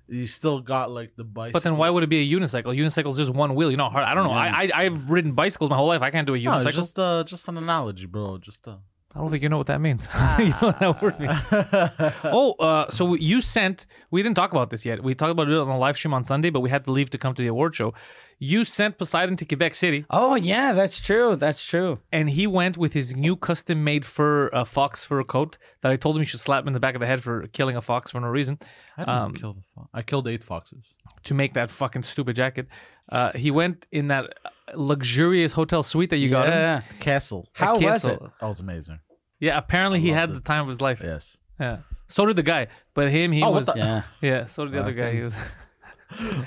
you 0.08 0.26
still 0.26 0.60
got 0.60 0.90
like 0.90 1.16
the 1.16 1.24
bicycle. 1.24 1.52
But 1.58 1.62
then 1.64 1.76
why 1.76 1.90
would 1.90 2.02
it 2.02 2.08
be 2.08 2.18
a 2.18 2.38
unicycle? 2.40 2.76
Unicycle's 2.76 3.16
just 3.16 3.30
one 3.32 3.54
wheel. 3.54 3.70
You 3.70 3.76
know, 3.76 3.88
hard. 3.88 4.04
I 4.04 4.14
don't 4.14 4.24
know. 4.24 4.32
I, 4.32 4.48
I 4.64 4.70
I've 4.82 5.10
ridden 5.10 5.32
bicycles 5.32 5.70
my 5.70 5.76
whole 5.76 5.88
life. 5.88 6.02
I 6.02 6.10
can't 6.10 6.26
do 6.26 6.34
a 6.34 6.38
No, 6.40 6.50
unicycle. 6.52 6.66
it's 6.66 6.76
just 6.76 6.98
uh, 6.98 7.24
just 7.24 7.48
an 7.48 7.56
analogy, 7.56 8.06
bro. 8.06 8.38
Just 8.38 8.66
uh. 8.68 8.76
I 9.14 9.20
don't 9.20 9.30
think 9.30 9.42
you 9.42 9.48
know 9.48 9.56
what 9.56 9.68
that 9.68 9.80
means. 9.80 10.06
you 10.38 10.48
know 10.48 10.56
what 10.60 10.78
that 10.80 11.02
word 11.02 11.18
means. 11.18 11.48
oh, 12.24 12.52
uh, 12.60 12.90
so 12.90 13.14
you 13.14 13.40
sent. 13.40 13.86
We 14.10 14.22
didn't 14.22 14.36
talk 14.36 14.50
about 14.50 14.68
this 14.68 14.84
yet. 14.84 15.02
We 15.02 15.14
talked 15.14 15.30
about 15.30 15.48
it 15.48 15.56
on 15.56 15.68
the 15.68 15.74
live 15.76 15.96
stream 15.96 16.12
on 16.12 16.22
Sunday, 16.24 16.50
but 16.50 16.60
we 16.60 16.68
had 16.68 16.84
to 16.84 16.92
leave 16.92 17.08
to 17.10 17.18
come 17.18 17.34
to 17.34 17.40
the 17.42 17.48
award 17.48 17.74
show. 17.74 17.94
You 18.38 18.64
sent 18.64 18.98
Poseidon 18.98 19.36
to 19.38 19.44
Quebec 19.46 19.74
City, 19.74 20.04
oh 20.10 20.34
yeah, 20.34 20.72
that's 20.74 21.00
true. 21.00 21.36
That's 21.36 21.64
true. 21.64 22.00
and 22.12 22.28
he 22.28 22.46
went 22.46 22.76
with 22.76 22.92
his 22.92 23.16
new 23.16 23.34
custom-made 23.34 24.04
fur 24.04 24.50
uh, 24.52 24.64
fox 24.64 25.04
fur 25.04 25.24
coat 25.24 25.56
that 25.82 25.90
I 25.90 25.96
told 25.96 26.16
him 26.16 26.20
he 26.22 26.26
should 26.26 26.40
slap 26.40 26.62
him 26.62 26.68
in 26.68 26.74
the 26.74 26.80
back 26.80 26.94
of 26.94 27.00
the 27.00 27.06
head 27.06 27.22
for 27.22 27.46
killing 27.48 27.76
a 27.76 27.82
fox 27.82 28.10
for 28.10 28.20
no 28.20 28.26
reason 28.28 28.58
I 28.98 29.00
didn't 29.02 29.16
Um, 29.18 29.34
kill 29.34 29.52
the 29.54 29.62
fo- 29.74 29.88
I 29.94 30.02
killed 30.02 30.28
eight 30.28 30.44
foxes. 30.44 30.96
to 31.24 31.32
make 31.34 31.54
that 31.54 31.70
fucking 31.70 32.02
stupid 32.02 32.36
jacket. 32.36 32.66
Uh, 33.10 33.32
he 33.32 33.50
went 33.50 33.86
in 33.90 34.08
that 34.08 34.34
luxurious 34.74 35.52
hotel 35.52 35.82
suite 35.82 36.10
that 36.10 36.18
you 36.18 36.28
got 36.28 36.46
him. 36.48 36.52
Yeah. 36.52 36.80
Castle. 37.00 37.48
How 37.54 37.74
was 37.74 37.82
Castle. 37.84 38.10
it? 38.26 38.30
That 38.40 38.46
was 38.48 38.60
amazing. 38.60 38.98
Yeah, 39.40 39.56
apparently 39.58 40.00
he 40.00 40.10
had 40.10 40.30
loved 40.30 40.42
the 40.42 40.46
time 40.46 40.62
of 40.62 40.68
his 40.68 40.80
life. 40.80 41.00
Yes. 41.02 41.36
Yeah. 41.58 41.78
So 42.08 42.26
did 42.26 42.36
the 42.36 42.42
guy, 42.42 42.68
but 42.94 43.10
him 43.10 43.32
he 43.32 43.42
Oh, 43.42 43.50
what 43.50 43.58
was 43.60 43.66
the- 43.68 43.74
Yeah. 43.78 44.02
yeah. 44.20 44.44
So 44.46 44.64
did 44.64 44.74
the 44.74 44.80
other 44.80 44.92
guy. 44.92 45.12
He 45.12 45.20
was, 45.22 45.34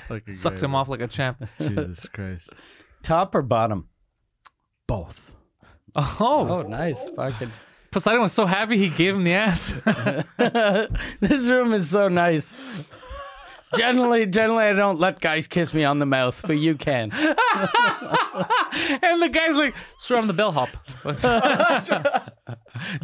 Like 0.08 0.28
sucked 0.28 0.62
him 0.62 0.74
off 0.74 0.88
like 0.88 1.00
a 1.00 1.06
champ. 1.08 1.42
Jesus 1.58 2.06
Christ. 2.06 2.50
Top 3.02 3.34
or 3.34 3.42
bottom? 3.42 3.88
Both. 4.86 5.32
Oh, 5.96 6.46
Oh, 6.48 6.62
nice. 6.62 7.08
Fucking. 7.16 7.50
Poseidon 7.90 8.22
was 8.22 8.32
so 8.32 8.46
happy 8.46 8.76
he 8.78 8.88
gave 8.88 9.14
him 9.16 9.24
the 9.24 9.34
ass. 9.34 9.72
this 11.20 11.50
room 11.50 11.74
is 11.74 11.90
so 11.90 12.08
nice. 12.08 12.54
Generally, 13.76 14.26
generally, 14.26 14.64
I 14.64 14.72
don't 14.72 14.98
let 15.00 15.20
guys 15.20 15.46
kiss 15.46 15.72
me 15.74 15.84
on 15.84 15.98
the 16.00 16.06
mouth, 16.06 16.40
but 16.46 16.58
you 16.58 16.74
can. 16.76 17.10
and 17.12 17.32
the 19.22 19.30
guy's 19.32 19.56
like, 19.56 19.74
"Sir, 19.98 20.16
I'm 20.18 20.26
the 20.26 20.32
bellhop." 20.32 20.70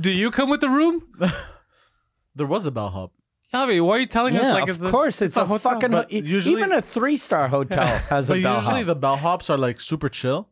Do 0.00 0.11
you 0.11 0.30
come 0.32 0.50
with 0.50 0.61
the 0.61 0.68
room? 0.68 1.02
There 2.34 2.46
was 2.46 2.66
a 2.66 2.70
bellhop. 2.72 3.12
Javi, 3.55 3.84
why 3.84 3.97
are 3.97 4.01
you 4.01 4.07
telling 4.07 4.36
us 4.36 4.42
Yeah, 4.42 4.53
like 4.55 4.64
of 4.68 4.76
it's 4.76 4.84
a, 4.84 4.90
course, 4.90 5.22
it's, 5.22 5.36
a, 5.36 5.44
hotel? 5.47 5.72
fucking. 5.72 5.90
But 5.90 6.12
e- 6.12 6.20
usually- 6.24 6.55
even 6.57 6.72
a 6.72 6.80
three-star 6.80 7.49
hotel 7.57 7.86
has 7.86 8.28
a 8.28 8.34
But 8.34 8.42
bellhop. 8.42 8.62
usually 8.62 8.82
the 8.84 8.97
bellhops 8.97 9.49
are 9.51 9.57
like 9.57 9.80
super 9.80 10.09
chill. 10.09 10.49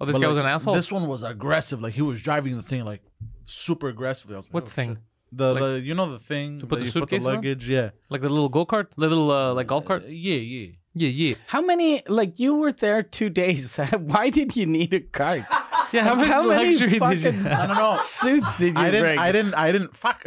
Oh, 0.00 0.04
this 0.06 0.14
but, 0.14 0.20
guy 0.20 0.26
like, 0.26 0.30
was 0.30 0.38
an 0.38 0.46
asshole. 0.46 0.74
This 0.74 0.92
one 0.92 1.08
was 1.08 1.22
aggressive. 1.22 1.80
Like 1.80 1.94
he 1.94 2.02
was 2.02 2.20
driving 2.22 2.56
the 2.56 2.62
thing 2.62 2.84
like 2.84 3.02
super 3.44 3.88
aggressively. 3.88 4.36
I 4.36 4.38
was 4.38 4.46
like, 4.46 4.54
what 4.54 4.64
oh, 4.64 4.66
thing? 4.68 4.88
shit. 4.90 4.98
The, 5.32 5.52
Like- 5.54 5.62
the 5.62 5.80
you 5.80 5.94
know 5.94 6.10
the 6.12 6.18
thing 6.20 6.60
put 6.60 6.68
that 6.70 6.76
the 6.76 6.84
you 6.86 6.92
put 6.92 7.00
the 7.00 7.00
suitcases 7.00 7.26
on? 7.26 7.34
luggage. 7.36 7.68
Yeah. 7.68 7.90
Like 8.10 8.20
the 8.20 8.28
little 8.28 8.48
go 8.48 8.64
kart, 8.64 8.88
the 8.96 9.08
little 9.08 9.30
uh, 9.30 9.52
like 9.54 9.66
golf 9.66 9.84
cart. 9.84 10.04
Uh, 10.04 10.08
yeah, 10.08 10.36
yeah. 10.36 10.72
Yeah, 10.98 11.08
yeah, 11.10 11.34
How 11.48 11.60
many? 11.60 12.02
Like 12.08 12.38
you 12.38 12.54
were 12.54 12.72
there 12.72 13.02
two 13.02 13.28
days. 13.28 13.76
Why 13.98 14.30
did 14.30 14.56
you 14.56 14.64
need 14.64 14.94
a 14.94 15.00
cart? 15.00 15.44
yeah. 15.92 16.04
How, 16.04 16.14
much 16.14 16.26
How 16.28 16.42
many 16.42 16.70
luxury 16.70 16.88
did 16.88 16.92
you? 16.94 16.98
fucking- 17.00 17.46
I 17.46 17.66
don't 17.66 17.76
know. 17.76 17.98
Suits 18.00 18.56
did 18.56 18.74
you 18.76 18.80
I 18.80 18.86
didn't. 18.90 19.02
bring? 19.02 19.18
I 19.18 19.30
didn't. 19.32 19.54
I 19.54 19.72
didn't. 19.72 19.94
Fuck. 19.94 20.24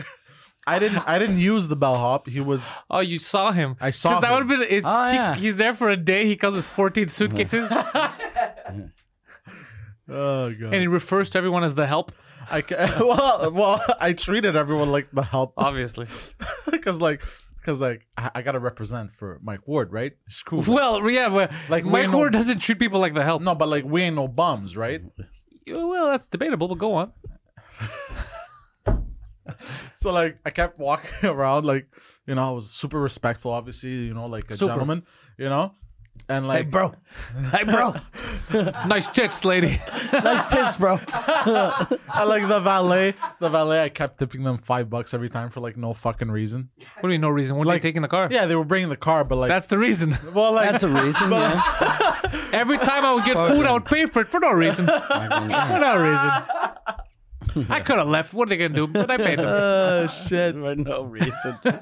I 0.68 0.78
didn't. 0.80 1.08
I 1.08 1.18
didn't 1.18 1.40
use 1.40 1.68
the 1.68 1.76
bellhop. 1.76 2.28
He 2.28 2.40
was. 2.40 2.68
Oh, 2.90 3.00
you 3.00 3.18
saw 3.20 3.52
him. 3.52 3.76
I 3.82 3.92
saw 3.92 4.14
'Cause 4.14 4.22
that 4.22 4.32
him. 4.32 4.48
would 4.48 4.60
have 4.60 4.70
been. 4.70 4.78
It, 4.78 4.84
Oh, 4.86 5.08
he- 5.10 5.16
yeah. 5.16 5.36
he's 5.36 5.56
there 5.56 5.74
for 5.74 5.90
a 5.90 5.98
day. 5.98 6.26
He 6.26 6.36
comes 6.36 6.56
with 6.56 6.66
14 6.66 7.08
suitcases, 7.08 7.72
Oh 7.72 8.14
god. 10.52 10.74
and 10.74 10.76
he 10.76 10.88
refers 10.88 11.30
to 11.32 11.38
everyone 11.38 11.64
as 11.64 11.76
the 11.76 11.88
help. 11.88 12.12
I 12.50 12.62
ca- 12.62 12.98
well, 13.00 13.52
well, 13.52 13.84
I 14.00 14.14
treated 14.14 14.56
everyone 14.56 14.92
like 14.92 15.08
the 15.14 15.24
help 15.24 15.54
Obviously. 15.58 16.08
because 16.70 17.00
like. 17.02 17.22
Because 17.58 17.82
like 17.82 18.08
I, 18.18 18.32
I 18.36 18.42
gotta 18.42 18.60
represent 18.60 19.14
for 19.14 19.38
Mike 19.44 19.68
Ward, 19.68 19.92
right? 19.92 20.14
It's 20.28 20.42
cool. 20.44 20.64
Well, 20.66 21.08
yeah, 21.10 21.28
but 21.30 21.52
Like, 21.68 21.84
like 21.84 21.86
Mike 21.86 22.10
know- 22.10 22.18
Ward 22.18 22.34
doesn't 22.34 22.60
treat 22.60 22.80
people 22.80 23.00
like 23.02 23.14
the 23.14 23.24
help. 23.24 23.42
No, 23.44 23.54
but 23.54 23.68
like 23.68 23.84
we 23.84 24.02
ain't 24.04 24.16
no 24.16 24.28
bums, 24.30 24.78
right? 24.78 25.02
Well, 25.70 26.08
that's 26.10 26.28
debatable, 26.28 26.70
but 26.70 26.78
go 26.78 26.94
on. 26.96 27.12
So 29.96 30.12
like 30.12 30.38
I 30.46 30.50
kept 30.50 30.80
walking 30.80 31.12
around 31.30 31.66
like 31.66 31.88
you 32.28 32.36
know 32.36 32.50
I 32.50 32.52
was 32.52 32.70
super 32.70 33.00
respectful 33.00 33.52
obviously 33.52 33.90
you 33.90 34.14
know 34.14 34.28
like 34.28 34.50
a 34.52 34.58
Super. 34.58 34.74
gentleman 34.74 35.04
you 35.38 35.50
know 35.50 35.74
and 36.28 36.48
like 36.48 36.70
bro. 36.70 36.94
Hey, 37.52 37.64
bro. 37.64 37.96
Nice 38.88 39.08
tits, 39.08 39.46
lady. 39.46 39.80
nice 40.12 40.48
tits, 40.52 40.78
bro. 40.78 41.00
I 41.14 42.24
like 42.26 42.48
the 42.48 42.60
valet 42.60 43.14
the 43.40 43.50
valet 43.50 43.84
I 43.84 43.90
kept 43.90 44.20
tipping 44.20 44.44
them 44.44 44.58
five 44.58 44.90
bucks 44.90 45.14
every 45.14 45.30
time 45.30 45.50
for 45.50 45.60
like 45.60 45.78
no 45.78 45.94
fucking 45.94 46.30
reason 46.32 46.70
What 46.78 47.04
do 47.04 47.08
you 47.10 47.12
mean, 47.14 47.22
no 47.22 47.30
reason? 47.30 47.56
What 47.58 47.64
are 47.64 47.68
Like- 47.70 47.82
they 47.82 47.90
taking 47.90 48.02
the 48.02 48.08
car? 48.08 48.28
yeah 48.32 48.46
they 48.48 48.56
were 48.56 48.66
bringing 48.66 48.90
the 48.90 48.98
car 48.98 49.24
but 49.24 49.38
like 49.38 49.50
That's 49.50 49.68
the 49.68 49.78
reason. 49.78 50.18
well 50.34 50.52
like 50.54 50.70
That's 50.70 50.84
a 50.84 50.90
reason, 50.90 51.32
yeah. 51.32 52.20
Every 52.52 52.78
time 52.80 53.06
I 53.06 53.14
would 53.14 53.26
get 53.26 53.38
food, 53.48 53.66
I 53.66 53.72
would 53.74 53.86
pay 53.86 54.06
for 54.08 54.22
it 54.22 54.32
for 54.32 54.40
no 54.40 54.52
reason. 54.52 54.86
for 54.88 55.80
no 55.80 55.96
reason. 55.98 56.32
I 57.70 57.80
could 57.82 57.98
have 57.98 58.08
left. 58.08 58.34
What 58.34 58.48
are 58.48 58.50
they 58.50 58.58
gonna 58.58 58.74
do? 58.76 58.88
But 58.88 59.10
I 59.12 59.18
paid 59.18 59.40
them 59.40 59.46
Oh, 59.50 60.08
shit. 60.08 60.54
For 60.56 60.76
no 60.76 61.04
reason. 61.04 61.58
for 61.64 61.74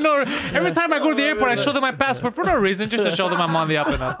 no. 0.00 0.24
Every 0.52 0.72
time 0.72 0.92
I 0.92 0.98
go 0.98 1.10
to 1.10 1.14
the 1.16 1.22
airport, 1.22 1.50
I 1.50 1.54
show 1.54 1.72
them 1.72 1.82
my 1.82 1.92
passport 1.92 2.34
for 2.34 2.44
no 2.44 2.54
reason, 2.56 2.88
just 2.88 3.04
to 3.04 3.10
show 3.10 3.28
them 3.28 3.40
I'm 3.40 3.54
on 3.56 3.68
the 3.68 3.76
up 3.76 3.86
and 3.88 4.02
up. 4.02 4.20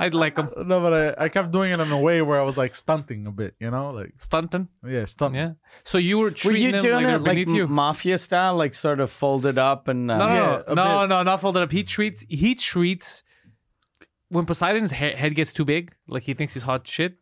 I'd 0.00 0.14
like 0.14 0.36
them 0.36 0.48
no 0.66 0.80
but 0.80 1.18
I, 1.18 1.24
I 1.24 1.28
kept 1.28 1.50
doing 1.50 1.72
it 1.72 1.80
in 1.80 1.90
a 1.90 1.98
way 1.98 2.22
where 2.22 2.40
I 2.40 2.42
was 2.44 2.56
like 2.56 2.74
stunting 2.74 3.26
a 3.26 3.30
bit 3.30 3.54
you 3.60 3.70
know 3.70 3.90
like 3.90 4.12
stunting. 4.18 4.68
yeah 4.86 5.04
stunting 5.04 5.40
Yeah. 5.40 5.52
So 5.84 5.98
you 5.98 6.18
were 6.18 6.24
Were 6.26 6.30
treating 6.30 6.62
you 6.62 6.72
them 6.72 6.82
doing 6.82 6.94
like 6.94 7.04
they're 7.06 7.16
it 7.16 7.22
like 7.22 7.36
beneath 7.46 7.48
you. 7.54 7.66
mafia 7.68 8.18
style, 8.18 8.56
like 8.56 8.74
sort 8.74 9.00
of 9.00 9.10
folded 9.10 9.58
up 9.58 9.88
and 9.88 10.10
uh, 10.10 10.18
No, 10.18 10.26
no, 10.28 10.34
Yeah, 10.34 10.74
no, 10.74 10.74
no, 10.74 11.06
no, 11.06 11.22
not 11.22 11.40
folded 11.40 11.62
up. 11.62 11.72
He 11.72 11.82
treats. 11.84 12.24
He 12.28 12.54
treats. 12.54 13.22
When 14.28 14.46
Poseidon's 14.46 14.92
he- 14.92 15.10
head 15.10 15.34
gets 15.34 15.52
too 15.52 15.64
big, 15.64 15.92
like 16.06 16.22
he 16.22 16.34
thinks 16.34 16.54
he's 16.54 16.62
hot 16.62 16.86
shit. 16.86 17.14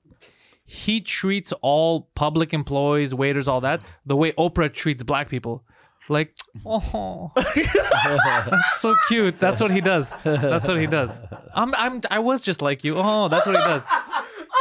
He 0.71 1.01
treats 1.01 1.51
all 1.63 2.11
public 2.15 2.53
employees, 2.53 3.15
waiters, 3.15 3.49
all 3.49 3.63
that, 3.63 3.81
the 4.05 4.15
way 4.15 4.33
Oprah 4.33 4.71
treats 4.71 5.03
black 5.03 5.31
people. 5.31 5.65
Like, 6.11 6.37
oh, 6.67 7.33
that's 7.37 8.81
so 8.81 8.95
cute. 9.09 9.41
That's 9.41 9.63
what 9.63 9.71
he 9.71 9.81
does. 9.81 10.15
That's 10.25 10.69
what 10.69 10.79
he 10.79 10.87
does. 10.87 11.23
I'm, 11.55 11.75
I'm, 11.75 12.03
I 12.11 12.19
was 12.19 12.43
just 12.43 12.61
like 12.61 12.85
you. 12.85 12.97
Oh, 12.99 13.29
that's 13.29 13.47
what 13.47 13.57
he 13.57 13.63
does. 13.63 13.87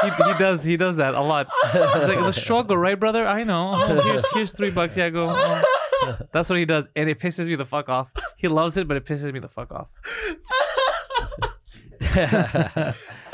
He, 0.02 0.10
he 0.10 0.38
does, 0.40 0.64
he 0.64 0.78
does 0.78 0.96
that 0.96 1.14
a 1.14 1.22
lot. 1.22 1.48
It's 1.66 2.08
like 2.08 2.20
the 2.20 2.32
struggle, 2.32 2.78
right, 2.78 2.98
brother? 2.98 3.28
I 3.28 3.44
know. 3.44 3.74
Oh, 3.76 4.02
here's, 4.02 4.32
here's 4.32 4.52
three 4.54 4.72
bucks. 4.72 4.96
Yeah, 4.96 5.10
go. 5.10 5.30
Oh. 5.30 6.18
That's 6.32 6.50
what 6.50 6.58
he 6.58 6.64
does, 6.64 6.88
and 6.96 7.10
it 7.10 7.20
pisses 7.20 7.48
me 7.48 7.56
the 7.56 7.66
fuck 7.66 7.90
off. 7.90 8.14
He 8.38 8.48
loves 8.48 8.78
it, 8.78 8.88
but 8.88 8.96
it 8.96 9.04
pisses 9.04 9.34
me 9.34 9.40
the 9.40 9.50
fuck 9.50 9.72
off. 9.74 9.90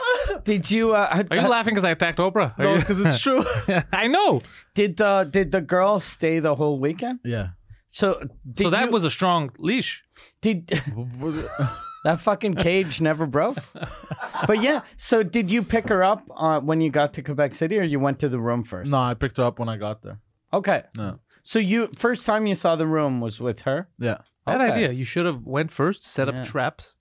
Did 0.44 0.70
you? 0.72 0.94
Uh, 0.96 1.24
Are 1.32 1.38
you 1.38 1.48
laughing 1.48 1.74
because 1.74 1.86
I 1.86 1.92
attacked 1.92 2.20
Oprah? 2.20 2.58
Are 2.58 2.64
no 2.64 2.78
because 2.78 3.00
it's 3.00 3.20
true 3.22 3.44
I 3.94 4.08
know. 4.08 4.42
did 4.74 5.00
uh, 5.02 5.24
did 5.24 5.52
the 5.52 5.62
girl 5.62 6.00
stay 6.00 6.40
the 6.40 6.56
whole 6.56 6.80
weekend? 6.80 7.20
yeah 7.24 7.48
So 7.88 8.22
did 8.52 8.64
So 8.66 8.70
that 8.72 8.86
you- 8.86 8.92
was 8.92 9.06
a 9.06 9.10
strong 9.12 9.52
leash. 9.60 10.04
did 10.42 10.68
that 12.04 12.20
fucking 12.20 12.56
cage 12.56 13.00
never 13.02 13.26
broke. 13.26 13.58
but 14.48 14.62
yeah, 14.62 14.82
so 14.98 15.24
did 15.24 15.50
you 15.52 15.64
pick 15.64 15.88
her 15.90 16.04
up 16.04 16.24
uh, 16.36 16.60
when 16.60 16.82
you 16.82 16.90
got 16.90 17.14
to 17.14 17.22
Quebec 17.22 17.56
City, 17.56 17.78
or 17.80 17.84
you 17.84 18.00
went 18.00 18.20
to 18.20 18.30
the 18.30 18.40
room 18.40 18.64
first? 18.64 18.92
no 18.92 18.98
I 19.00 19.14
picked 19.14 19.38
her 19.38 19.44
up 19.44 19.60
when 19.60 19.70
I 19.70 19.78
got 19.78 20.02
there 20.02 20.20
Okay, 20.52 20.84
no 20.96 21.20
so 21.42 21.60
you 21.60 21.88
first 21.96 22.26
time 22.26 22.46
you 22.48 22.56
saw 22.56 22.76
the 22.76 22.88
room 22.88 23.20
was 23.22 23.40
with 23.40 23.62
her. 23.62 23.88
yeah 24.00 24.20
Bad 24.46 24.60
Okay. 24.62 24.72
idea. 24.74 24.92
You 24.92 25.06
should 25.06 25.26
have 25.26 25.44
went 25.44 25.72
first, 25.72 26.04
set 26.06 26.28
up 26.28 26.44
traps 26.44 26.96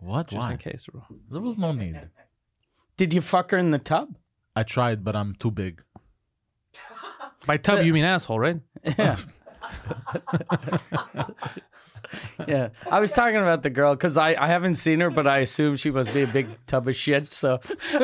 what 0.00 0.28
just 0.28 0.48
why 0.48 0.52
in 0.52 0.58
case. 0.58 0.86
bro. 0.90 1.02
there 1.30 1.40
was 1.40 1.56
no 1.56 1.72
need 1.72 2.00
Did 2.96 3.12
you 3.12 3.20
fuck 3.20 3.50
her 3.50 3.58
in 3.58 3.70
the 3.70 3.78
tub? 3.78 4.16
I 4.54 4.62
tried 4.62 5.04
but 5.04 5.14
I'm 5.16 5.34
too 5.34 5.50
big 5.50 5.82
By 7.46 7.56
tub, 7.56 7.84
you 7.84 7.92
mean 7.92 8.04
asshole, 8.04 8.38
right? 8.38 8.60
Yeah. 8.98 9.16
yeah, 12.46 12.68
I 12.90 13.00
was 13.00 13.12
talking 13.12 13.36
about 13.36 13.62
the 13.62 13.70
girl 13.70 13.94
because 13.94 14.16
I, 14.16 14.34
I 14.34 14.46
haven't 14.46 14.76
seen 14.76 15.00
her, 15.00 15.10
but 15.10 15.26
I 15.26 15.38
assume 15.38 15.76
she 15.76 15.90
must 15.90 16.12
be 16.14 16.22
a 16.22 16.26
big 16.26 16.48
tub 16.66 16.88
of 16.88 16.96
shit. 16.96 17.34
So 17.34 17.60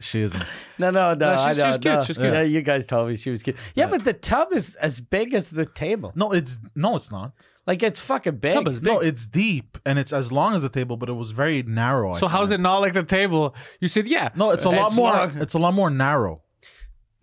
she 0.00 0.22
isn't 0.22 0.42
no, 0.78 0.90
no, 0.90 1.14
no. 1.14 1.30
No, 1.30 1.36
she's- 1.36 1.58
I 1.60 1.64
know, 1.64 1.70
she's 1.72 1.78
cute, 1.78 1.94
no. 1.94 2.04
she's 2.04 2.18
cute. 2.18 2.32
Yeah, 2.32 2.42
you 2.42 2.62
guys 2.62 2.86
told 2.86 3.08
me 3.08 3.16
she 3.16 3.30
was 3.30 3.42
cute. 3.42 3.56
Yeah, 3.74 3.86
but 3.86 4.04
the 4.04 4.12
tub 4.12 4.52
is 4.52 4.74
as 4.76 5.00
big 5.00 5.34
as 5.34 5.50
the 5.50 5.66
table. 5.66 6.12
no 6.14 6.32
it's 6.32 6.58
no 6.74 6.96
it's 6.96 7.10
not 7.10 7.32
Like 7.66 7.82
it's 7.82 7.98
fucking 8.00 8.36
big. 8.38 8.54
Tub 8.54 8.68
is 8.68 8.78
big. 8.80 8.92
No, 8.92 9.00
it's 9.00 9.26
deep 9.26 9.78
and 9.86 9.98
it's 9.98 10.12
as 10.12 10.30
long 10.30 10.54
as 10.54 10.62
the 10.62 10.68
table, 10.68 10.96
but 10.96 11.08
it 11.08 11.14
was 11.14 11.30
very 11.30 11.62
narrow. 11.62 12.12
I 12.12 12.18
So 12.18 12.28
how's 12.28 12.48
find. 12.50 12.60
it 12.60 12.62
not 12.62 12.78
like 12.84 12.92
the 12.92 13.04
table? 13.04 13.54
You 13.80 13.88
said, 13.88 14.06
yeah. 14.06 14.28
No, 14.36 14.50
it's 14.50 14.64
a 14.64 14.70
lot 14.70 14.88
It's 14.88 14.96
more. 14.96 15.10
long. 15.12 15.38
It's 15.40 15.54
a 15.54 15.58
lot 15.58 15.72
more 15.74 15.90
narrow. 15.90 16.42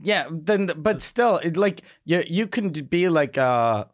Yeah, 0.03 0.25
then 0.31 0.71
but 0.77 1.01
still, 1.01 1.37
it, 1.37 1.57
like 1.57 1.83
you 2.05 2.23
you 2.27 2.47
can 2.47 2.71
be 2.71 3.07
like 3.07 3.37
uh, 3.37 3.85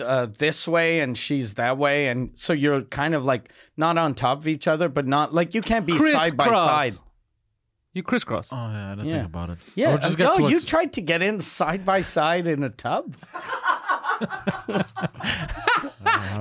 uh 0.00 0.26
this 0.38 0.68
way 0.68 1.00
and 1.00 1.18
she's 1.18 1.54
that 1.54 1.76
way, 1.78 2.06
and 2.06 2.30
so 2.34 2.52
you're 2.52 2.82
kind 2.82 3.14
of 3.16 3.24
like 3.24 3.52
not 3.76 3.98
on 3.98 4.14
top 4.14 4.38
of 4.38 4.46
each 4.46 4.68
other, 4.68 4.88
but 4.88 5.06
not 5.08 5.34
like 5.34 5.52
you 5.52 5.62
can't 5.62 5.84
be 5.84 5.98
side 5.98 6.36
by 6.36 6.46
side. 6.48 6.92
You 7.92 8.04
crisscross. 8.04 8.52
Oh 8.52 8.56
yeah, 8.56 8.92
I 8.92 8.94
didn't 8.94 9.08
Yeah. 9.08 9.14
think 9.16 9.26
about 9.26 9.50
it. 9.50 9.58
Yeah, 9.74 9.94
Or 9.94 9.98
just 9.98 10.14
uh, 10.14 10.16
get 10.16 10.24
no, 10.24 10.36
too 10.36 10.48
you 10.50 10.56
ex- 10.56 10.64
tried 10.64 10.92
to 10.92 11.00
get 11.00 11.22
in 11.22 11.40
side 11.40 11.84
by 11.84 12.02
side 12.02 12.46
in 12.46 12.62
a 12.62 12.68
tub. 12.70 13.16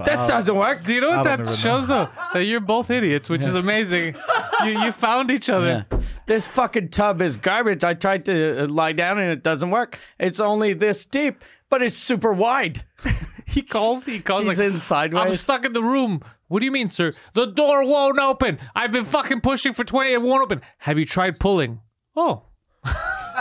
that 0.06 0.26
doesn't 0.28 0.56
work. 0.56 0.84
Do 0.84 0.93
you 0.93 1.02
know 1.02 1.18
what 1.18 1.24
that 1.24 1.50
shows 1.50 1.88
though? 1.88 2.10
That 2.34 2.45
you're 2.45 2.60
both 2.60 2.91
idiots, 2.91 3.30
which 3.30 3.41
is 3.41 3.56
amazing. 3.56 4.16
You 4.64 4.72
you 4.84 4.91
found 4.91 5.32
each 5.32 5.50
other. 5.50 5.86
Yeah. 5.91 6.00
This 6.28 6.47
fucking 6.47 6.89
tub 6.89 7.22
is 7.22 7.38
garbage. 7.38 7.84
I 7.84 7.93
tried 7.95 8.26
to 8.26 8.66
uh, 8.66 8.68
lie 8.68 8.91
down 8.91 9.18
and 9.20 9.32
it 9.32 9.43
doesn't 9.43 9.72
work. 9.72 9.97
It's 10.20 10.39
only 10.39 10.74
this 10.74 11.06
deep, 11.06 11.43
but 11.70 11.82
it's 11.82 11.95
super 11.95 12.32
wide. 12.34 12.84
He 13.50 13.62
calls. 13.62 14.06
He 14.06 14.20
calls 14.20 14.45
He's 14.45 14.60
like 14.60 15.12
in 15.12 15.18
I'm 15.18 15.36
stuck 15.36 15.66
in 15.66 15.74
the 15.74 15.84
room. 15.84 16.22
What 16.47 16.60
do 16.60 16.66
you 16.66 16.72
mean, 16.72 16.88
sir? 16.88 17.14
The 17.34 17.45
door 17.47 17.84
won't 17.84 18.20
open. 18.20 18.60
I've 18.76 18.91
been 18.91 19.06
fucking 19.06 19.41
pushing 19.41 19.74
for 19.74 19.84
20. 19.84 20.14
It 20.14 20.22
won't 20.22 20.43
open. 20.43 20.62
Have 20.80 20.97
you 21.00 21.06
tried 21.06 21.39
pulling? 21.39 21.82
Oh. 22.16 22.43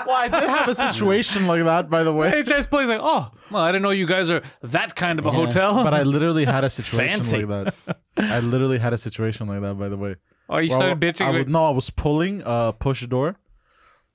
Well, 0.07 0.15
I 0.17 0.29
did 0.29 0.49
have 0.49 0.69
a 0.69 0.75
situation 0.75 1.49
like 1.49 1.65
that, 1.65 1.91
by 1.91 2.05
the 2.05 2.13
way. 2.13 2.31
HS 2.43 2.67
plays 2.69 2.89
like, 2.89 3.01
oh, 3.03 3.33
well, 3.51 3.63
I 3.65 3.73
didn't 3.73 3.83
know 3.83 3.91
you 3.91 4.07
guys 4.07 4.31
are 4.31 4.43
that 4.63 4.95
kind 4.95 5.19
of 5.19 5.27
a 5.27 5.33
hotel. 5.33 5.83
But 5.83 5.93
I 5.93 6.05
literally 6.05 6.45
had 6.45 6.63
a 6.63 6.71
situation 6.81 7.09
Fancy. 7.25 7.45
like 7.45 7.75
that. 7.87 7.97
I 8.17 8.39
literally 8.39 8.79
had 8.79 8.93
a 8.93 8.99
situation 8.99 9.49
like 9.49 9.61
that, 9.61 9.75
by 9.77 9.89
the 9.89 9.97
way. 9.97 10.15
oh, 10.49 10.59
you 10.59 10.71
Well, 10.71 10.79
started 10.79 11.01
bitching. 11.01 11.27
I 11.27 11.31
like- 11.31 11.47
was, 11.47 11.53
no, 11.53 11.65
I 11.67 11.71
was 11.71 11.91
pulling 11.91 12.43
a 12.47 12.73
push 12.79 13.05
door, 13.09 13.37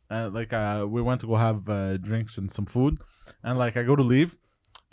and 0.09 0.33
like 0.33 0.53
uh, 0.53 0.85
we 0.87 1.01
went 1.01 1.19
to 1.21 1.27
go 1.27 1.35
have 1.35 1.67
uh, 1.67 1.97
drinks 1.97 2.37
and 2.37 2.49
some 2.49 2.65
food, 2.65 2.99
and 3.43 3.59
like 3.59 3.75
I 3.75 3.83
go 3.83 3.97
to 3.97 4.03
leave, 4.03 4.37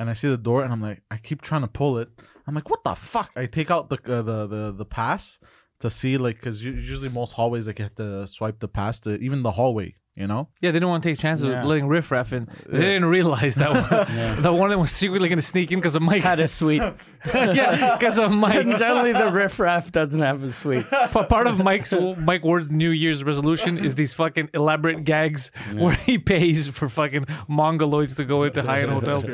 and 0.01 0.11
I 0.11 0.15
see 0.15 0.29
the 0.29 0.37
door, 0.37 0.65
and 0.65 0.73
I'm 0.73 0.83
like, 0.83 1.03
I 1.13 1.17
keep 1.19 1.43
trying 1.43 1.61
to 1.61 1.69
pull 1.69 1.99
it. 1.99 2.09
I'm 2.49 2.55
like, 2.57 2.69
what 2.69 2.83
the 2.83 2.95
fuck? 2.97 3.31
I 3.37 3.47
take 3.47 3.71
out 3.71 3.89
the 3.91 3.99
uh, 4.07 4.23
the 4.23 4.47
the 4.49 4.73
the 4.79 4.85
pass 4.85 5.39
to 5.81 5.89
see 5.91 6.17
like 6.19 6.37
because 6.37 6.65
usually 6.65 7.09
most 7.09 7.33
hallways 7.35 7.67
like 7.69 7.79
you 7.79 7.85
have 7.85 7.95
to 7.95 8.27
swipe 8.27 8.59
the 8.59 8.69
pass 8.69 8.99
to 9.01 9.15
even 9.19 9.43
the 9.43 9.53
hallway, 9.53 9.95
you 10.15 10.27
know. 10.27 10.49
yeah, 10.61 10.71
they 10.73 10.79
don't 10.79 10.91
want 10.91 11.03
to 11.03 11.09
take 11.09 11.19
chances 11.19 11.45
Yeah. 11.47 11.55
with 11.61 11.65
letting 11.65 11.87
Riff 11.89 12.11
Raff 12.11 12.33
in. 12.35 12.49
They 12.69 12.81
didn't 12.81 13.07
realize 13.07 13.55
that 13.55 13.71
one, 13.73 14.43
that 14.43 14.53
one 14.53 14.65
of 14.69 14.71
them 14.73 14.81
was 14.81 14.91
secretly 14.91 15.29
going 15.31 15.39
to 15.39 15.43
sneak 15.55 15.73
in 15.73 15.79
because 15.79 15.97
of 15.97 16.03
Mike. 16.03 16.23
Had 16.23 16.41
a 16.41 16.49
suite. 16.49 16.83
yeah, 17.35 17.97
because 17.99 18.19
of 18.19 18.31
Mike. 18.31 18.67
Generally, 18.79 19.13
the 19.15 19.31
riffraff 19.33 19.91
doesn't 19.93 20.21
have 20.21 20.43
a 20.43 20.53
suite. 20.53 20.91
Pa- 20.91 21.25
part 21.27 21.47
of 21.47 21.57
Mike's 21.59 21.95
Mike 22.19 22.45
Ward's 22.45 22.71
New 22.71 22.91
Year's 22.91 23.25
resolution 23.25 23.79
is 23.79 23.95
these 23.95 24.13
fucking 24.13 24.51
elaborate 24.53 25.05
gags 25.05 25.51
where 25.75 25.95
he 25.95 26.19
pays 26.19 26.69
for 26.69 26.89
fucking 26.91 27.25
mongoloids 27.49 28.17
to 28.17 28.25
go 28.25 28.43
into 28.45 28.63
high-end 28.63 28.91
hotels. 28.91 29.31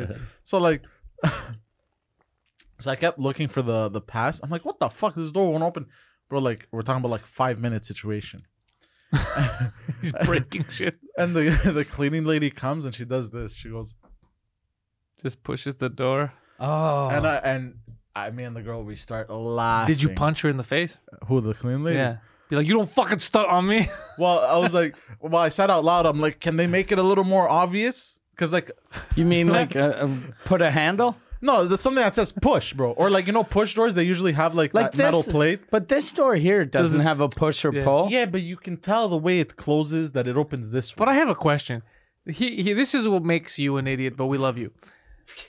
So 0.46 0.58
like, 0.58 0.82
so 2.78 2.90
I 2.92 2.94
kept 2.94 3.18
looking 3.18 3.48
for 3.48 3.62
the 3.62 3.88
the 3.88 4.00
pass. 4.00 4.40
I'm 4.42 4.48
like, 4.48 4.64
what 4.64 4.78
the 4.78 4.88
fuck? 4.88 5.16
This 5.16 5.32
door 5.32 5.50
won't 5.50 5.64
open, 5.64 5.86
bro. 6.28 6.38
Like 6.38 6.68
we're 6.70 6.82
talking 6.82 7.00
about 7.00 7.10
like 7.10 7.26
five 7.26 7.58
minute 7.58 7.84
situation. 7.84 8.44
He's 10.00 10.12
breaking 10.24 10.66
shit. 10.70 10.96
And 11.18 11.34
the 11.34 11.72
the 11.72 11.84
cleaning 11.84 12.24
lady 12.24 12.50
comes 12.50 12.84
and 12.84 12.94
she 12.94 13.04
does 13.04 13.30
this. 13.30 13.54
She 13.54 13.70
goes, 13.70 13.96
Just 15.20 15.42
pushes 15.42 15.76
the 15.76 15.88
door. 15.88 16.32
Oh. 16.60 17.08
and 17.08 17.26
I 17.26 17.36
and 17.36 17.74
I, 18.14 18.30
me 18.30 18.44
and 18.44 18.54
the 18.54 18.62
girl, 18.62 18.84
we 18.84 18.94
start 18.94 19.28
laughing. 19.28 19.94
Did 19.94 20.02
you 20.02 20.10
punch 20.10 20.42
her 20.42 20.48
in 20.48 20.58
the 20.58 20.64
face? 20.64 21.00
Who 21.26 21.40
the 21.40 21.54
cleaning 21.54 21.82
lady? 21.82 21.98
Yeah. 21.98 22.18
Be 22.48 22.54
like, 22.56 22.68
you 22.68 22.74
don't 22.74 22.88
fucking 22.88 23.18
stunt 23.18 23.48
on 23.48 23.66
me. 23.66 23.88
Well, 24.16 24.38
I 24.38 24.58
was 24.58 24.72
like, 24.72 24.94
well, 25.20 25.42
I 25.42 25.48
said 25.48 25.70
out 25.70 25.84
loud, 25.84 26.06
I'm 26.06 26.20
like, 26.20 26.38
can 26.38 26.56
they 26.56 26.68
make 26.68 26.92
it 26.92 26.98
a 26.98 27.02
little 27.02 27.24
more 27.24 27.48
obvious? 27.48 28.20
Because 28.36 28.52
like, 28.52 28.70
you 29.14 29.24
mean 29.24 29.48
like 29.60 29.74
uh, 29.74 29.80
uh, 29.80 30.10
put 30.44 30.60
a 30.60 30.70
handle? 30.70 31.16
no, 31.40 31.64
there's 31.64 31.80
something 31.80 32.02
that 32.02 32.14
says 32.14 32.32
push, 32.32 32.72
bro, 32.74 32.92
or 32.92 33.10
like 33.10 33.26
you 33.26 33.32
know, 33.32 33.44
push 33.44 33.74
doors. 33.74 33.94
They 33.94 34.04
usually 34.04 34.32
have 34.32 34.54
like, 34.54 34.74
Like 34.74 34.92
that 34.92 34.98
metal 34.98 35.22
plate. 35.22 35.60
But 35.70 35.88
this 35.88 36.12
door 36.12 36.36
here 36.36 36.64
doesn't 36.64 36.98
Doesn't 36.98 37.00
have 37.00 37.20
a 37.20 37.28
push 37.28 37.64
or 37.64 37.72
yeah. 37.72 37.84
pull. 37.84 38.08
Yeah, 38.10 38.26
but 38.26 38.42
you 38.42 38.56
can 38.56 38.76
tell 38.76 39.08
the 39.08 39.16
way 39.16 39.40
it 39.40 39.56
closes 39.56 40.12
that 40.12 40.26
it 40.26 40.36
opens 40.36 40.72
this 40.72 40.92
way. 40.92 40.98
But 40.98 41.08
I 41.08 41.14
have 41.14 41.28
a 41.28 41.34
question. 41.34 41.82
He, 42.26 42.62
he, 42.62 42.72
this 42.72 42.94
is 42.94 43.06
what 43.06 43.22
makes 43.22 43.58
you 43.58 43.76
an 43.76 43.86
idiot, 43.86 44.16
but 44.16 44.26
we 44.26 44.36
love 44.36 44.58
you. 44.58 44.72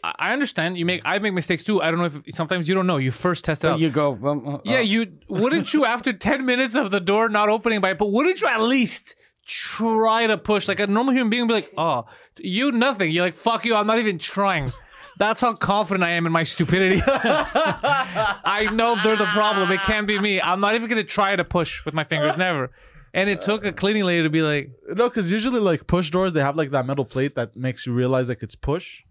I 0.04 0.14
I 0.20 0.34
understand 0.34 0.78
you 0.78 0.86
make. 0.86 1.02
I 1.06 1.20
make 1.20 1.34
mistakes 1.34 1.64
too. 1.64 1.82
I 1.82 1.92
don't 1.92 2.00
know 2.00 2.06
if 2.06 2.36
sometimes 2.36 2.68
you 2.68 2.76
don't 2.76 2.88
know. 2.88 2.98
You 2.98 3.12
first 3.12 3.46
test 3.46 3.64
it 3.64 3.68
out. 3.68 3.80
You 3.80 3.90
go. 3.90 4.12
well, 4.12 4.42
uh, 4.48 4.60
yeah, 4.64 4.80
you 4.80 5.08
wouldn't 5.30 5.74
you 5.74 5.86
after 5.86 6.14
ten 6.14 6.46
minutes 6.46 6.76
of 6.76 6.92
the 6.92 7.00
door 7.00 7.30
not 7.30 7.50
opening 7.50 7.82
by, 7.82 7.94
but 7.94 8.12
wouldn't 8.12 8.42
you 8.42 8.48
at 8.48 8.62
least 8.62 9.16
try 9.48 10.28
to 10.28 10.38
push 10.38 10.68
like 10.68 10.80
a 10.80 10.88
normal 10.88 11.14
human 11.14 11.30
being? 11.30 11.44
Would 11.44 11.48
be 11.48 11.54
like, 11.54 11.74
oh, 11.78 12.06
you 12.38 12.72
nothing. 12.72 13.12
You're 13.12 13.26
like, 13.26 13.36
fuck 13.36 13.66
you. 13.66 13.76
I'm 13.76 13.88
not 13.88 14.00
even 14.00 14.20
trying. 14.20 14.74
That's 15.18 15.42
how 15.42 15.54
confident 15.54 16.04
I 16.04 16.12
am 16.12 16.28
in 16.28 16.32
my 16.32 16.44
stupidity. 16.44 17.02
I 17.08 18.70
know 18.72 18.96
they're 19.02 19.16
the 19.16 19.26
problem. 19.26 19.72
It 19.72 19.80
can't 19.82 20.06
be 20.06 20.20
me. 20.20 20.40
I'm 20.40 20.60
not 20.60 20.76
even 20.76 20.88
gonna 20.90 21.04
try 21.04 21.36
to 21.36 21.44
push 21.44 21.84
with 21.86 21.96
my 21.96 22.04
fingers. 22.04 22.38
Never. 22.38 22.72
And 23.14 23.30
it 23.30 23.42
took 23.42 23.66
a 23.66 23.72
cleaning 23.72 24.04
lady 24.04 24.22
to 24.24 24.30
be 24.30 24.44
like, 24.44 24.70
No, 24.88 25.10
because 25.10 25.32
usually 25.32 25.60
like 25.60 25.88
push 25.88 26.12
doors, 26.12 26.34
they 26.34 26.42
have 26.42 26.56
like 26.56 26.70
that 26.72 26.86
metal 26.86 27.06
plate 27.06 27.34
that 27.36 27.56
makes 27.56 27.88
you 27.88 27.94
realize 27.94 28.30
like 28.30 28.44
it's 28.44 28.54
push. 28.54 29.04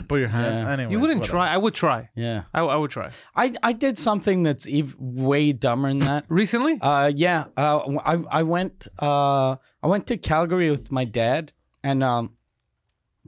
But- 0.00 0.08
put 0.08 0.18
your 0.20 0.28
hand. 0.28 0.66
Yeah. 0.66 0.72
Anyways, 0.72 0.92
you 0.92 1.00
wouldn't 1.00 1.20
whatever. 1.20 1.32
try. 1.38 1.54
I 1.54 1.56
would 1.56 1.74
try. 1.74 2.08
yeah. 2.14 2.42
I, 2.52 2.60
I 2.60 2.76
would 2.76 2.90
try. 2.90 3.10
I 3.34 3.54
I 3.62 3.72
did 3.72 3.98
something 3.98 4.42
that's 4.42 4.66
ev- 4.70 4.96
way 4.98 5.52
dumber 5.52 5.88
than 5.88 5.98
that. 6.00 6.24
Recently? 6.28 6.78
Uh, 6.80 7.12
yeah. 7.14 7.44
Uh, 7.56 7.98
I 8.04 8.14
I 8.40 8.42
went 8.42 8.86
uh 8.98 9.56
I 9.82 9.86
went 9.86 10.06
to 10.08 10.16
Calgary 10.16 10.70
with 10.70 10.90
my 10.92 11.04
dad, 11.04 11.52
and 11.82 12.02
um, 12.02 12.32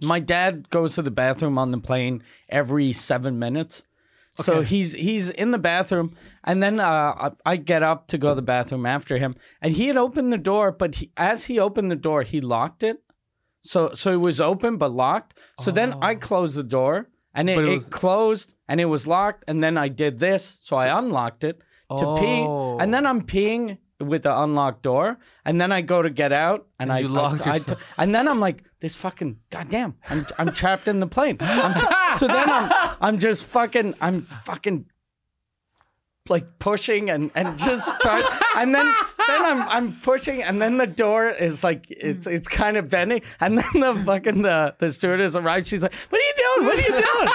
my 0.03 0.21
dad 0.21 0.69
goes 0.71 0.95
to 0.95 1.03
the 1.03 1.11
bathroom 1.11 1.59
on 1.59 1.71
the 1.71 1.79
plane 1.79 2.23
every 2.49 2.93
seven 2.93 3.39
minutes. 3.39 3.83
So 4.39 4.57
Okay. 4.57 4.67
he's 4.69 4.93
he's 4.93 5.31
in 5.31 5.51
the 5.51 5.59
bathroom, 5.59 6.15
and 6.45 6.63
then 6.63 6.79
uh, 6.79 7.31
I 7.47 7.53
I 7.53 7.57
get 7.57 7.83
up 7.83 8.09
to 8.09 8.19
go 8.19 8.29
to 8.31 8.35
the 8.35 8.43
bathroom 8.43 8.85
after 8.85 9.17
him, 9.17 9.35
and 9.63 9.73
he 9.73 9.87
had 9.89 9.97
opened 9.97 10.31
the 10.31 10.37
door, 10.39 10.73
but 10.73 10.97
he, 10.97 11.11
as 11.17 11.47
he 11.47 11.59
opened 11.59 11.91
the 11.91 11.97
door, 11.97 12.23
he 12.23 12.43
locked 12.43 12.83
it. 12.83 13.03
So 13.67 13.93
so 13.95 14.13
it 14.13 14.21
was 14.21 14.41
open 14.41 14.77
but 14.77 14.93
locked. 14.93 15.39
So 15.61 15.71
then 15.71 15.95
I 16.01 16.15
oh. 16.15 16.19
closed 16.19 16.57
the 16.57 16.63
door, 16.79 17.09
and 17.35 17.51
it, 17.51 17.57
But 17.57 17.65
it 17.65 17.71
it, 17.71 17.75
was- 17.75 17.89
closed, 17.89 18.55
and 18.69 18.81
it 18.81 18.87
was 18.87 19.07
locked, 19.07 19.45
and 19.49 19.63
then 19.63 19.77
I 19.77 19.89
did 19.89 20.19
this, 20.19 20.57
so 20.61 20.77
I 20.77 20.99
unlocked 20.99 21.45
it 21.45 21.57
to 21.99 22.05
Oh. 22.07 22.17
pee, 22.19 22.83
and 22.83 22.93
then 22.95 23.07
I'm 23.07 23.23
peeing 23.23 23.79
with 24.01 24.23
the 24.25 24.43
unlocked 24.45 24.83
door, 24.83 25.19
and 25.45 25.59
then 25.61 25.73
I 25.73 25.81
go 25.81 26.03
to 26.03 26.11
get 26.11 26.33
out, 26.33 26.67
and, 26.79 26.93
I, 26.93 26.99
you 27.01 27.09
locked 27.09 27.47
I, 27.47 27.51
I 27.51 27.55
yourself. 27.55 27.81
and 27.97 28.15
then 28.15 28.29
I'm 28.29 28.41
like, 28.41 28.63
this 28.81 28.95
fucking 28.95 29.39
goddamn, 29.51 29.95
I'm 30.11 30.27
I'm 30.39 30.53
trapped 30.53 30.87
in 30.89 31.01
the 31.01 31.07
plane. 31.07 31.37
I'm 31.41 31.73
tra- 31.81 31.97
so 32.19 32.27
then 32.29 32.49
I'm 32.51 32.67
I'm 33.01 33.19
just 33.19 33.45
fucking 33.45 33.95
I'm 34.01 34.27
fucking 34.45 34.87
like 36.31 36.59
pushing 36.59 37.11
and 37.11 37.31
and 37.35 37.59
just 37.59 37.89
trying, 38.01 38.25
and 38.57 38.75
then 38.75 38.87
then 39.29 39.45
I'm 39.45 39.69
I'm 39.69 40.01
pushing, 40.01 40.43
and 40.43 40.61
then 40.61 40.77
the 40.77 40.87
door 40.87 41.29
is 41.29 41.65
like 41.65 41.87
it's 41.91 42.27
mm. 42.27 42.33
it's 42.33 42.49
kind 42.49 42.77
of 42.77 42.89
bending, 42.89 43.23
and 43.41 43.59
then 43.59 43.81
the 43.81 44.03
fucking 44.05 44.43
the 44.43 44.75
the 44.79 44.93
stewardess 44.93 45.35
arrives. 45.35 45.69
She's 45.69 45.83
like, 45.83 45.95
what 46.11 46.21
are 46.21 46.25
you 46.25 46.35
doing? 46.37 46.67
What 46.67 46.79
are 46.79 46.83
you 46.83 47.03
doing? 47.03 47.33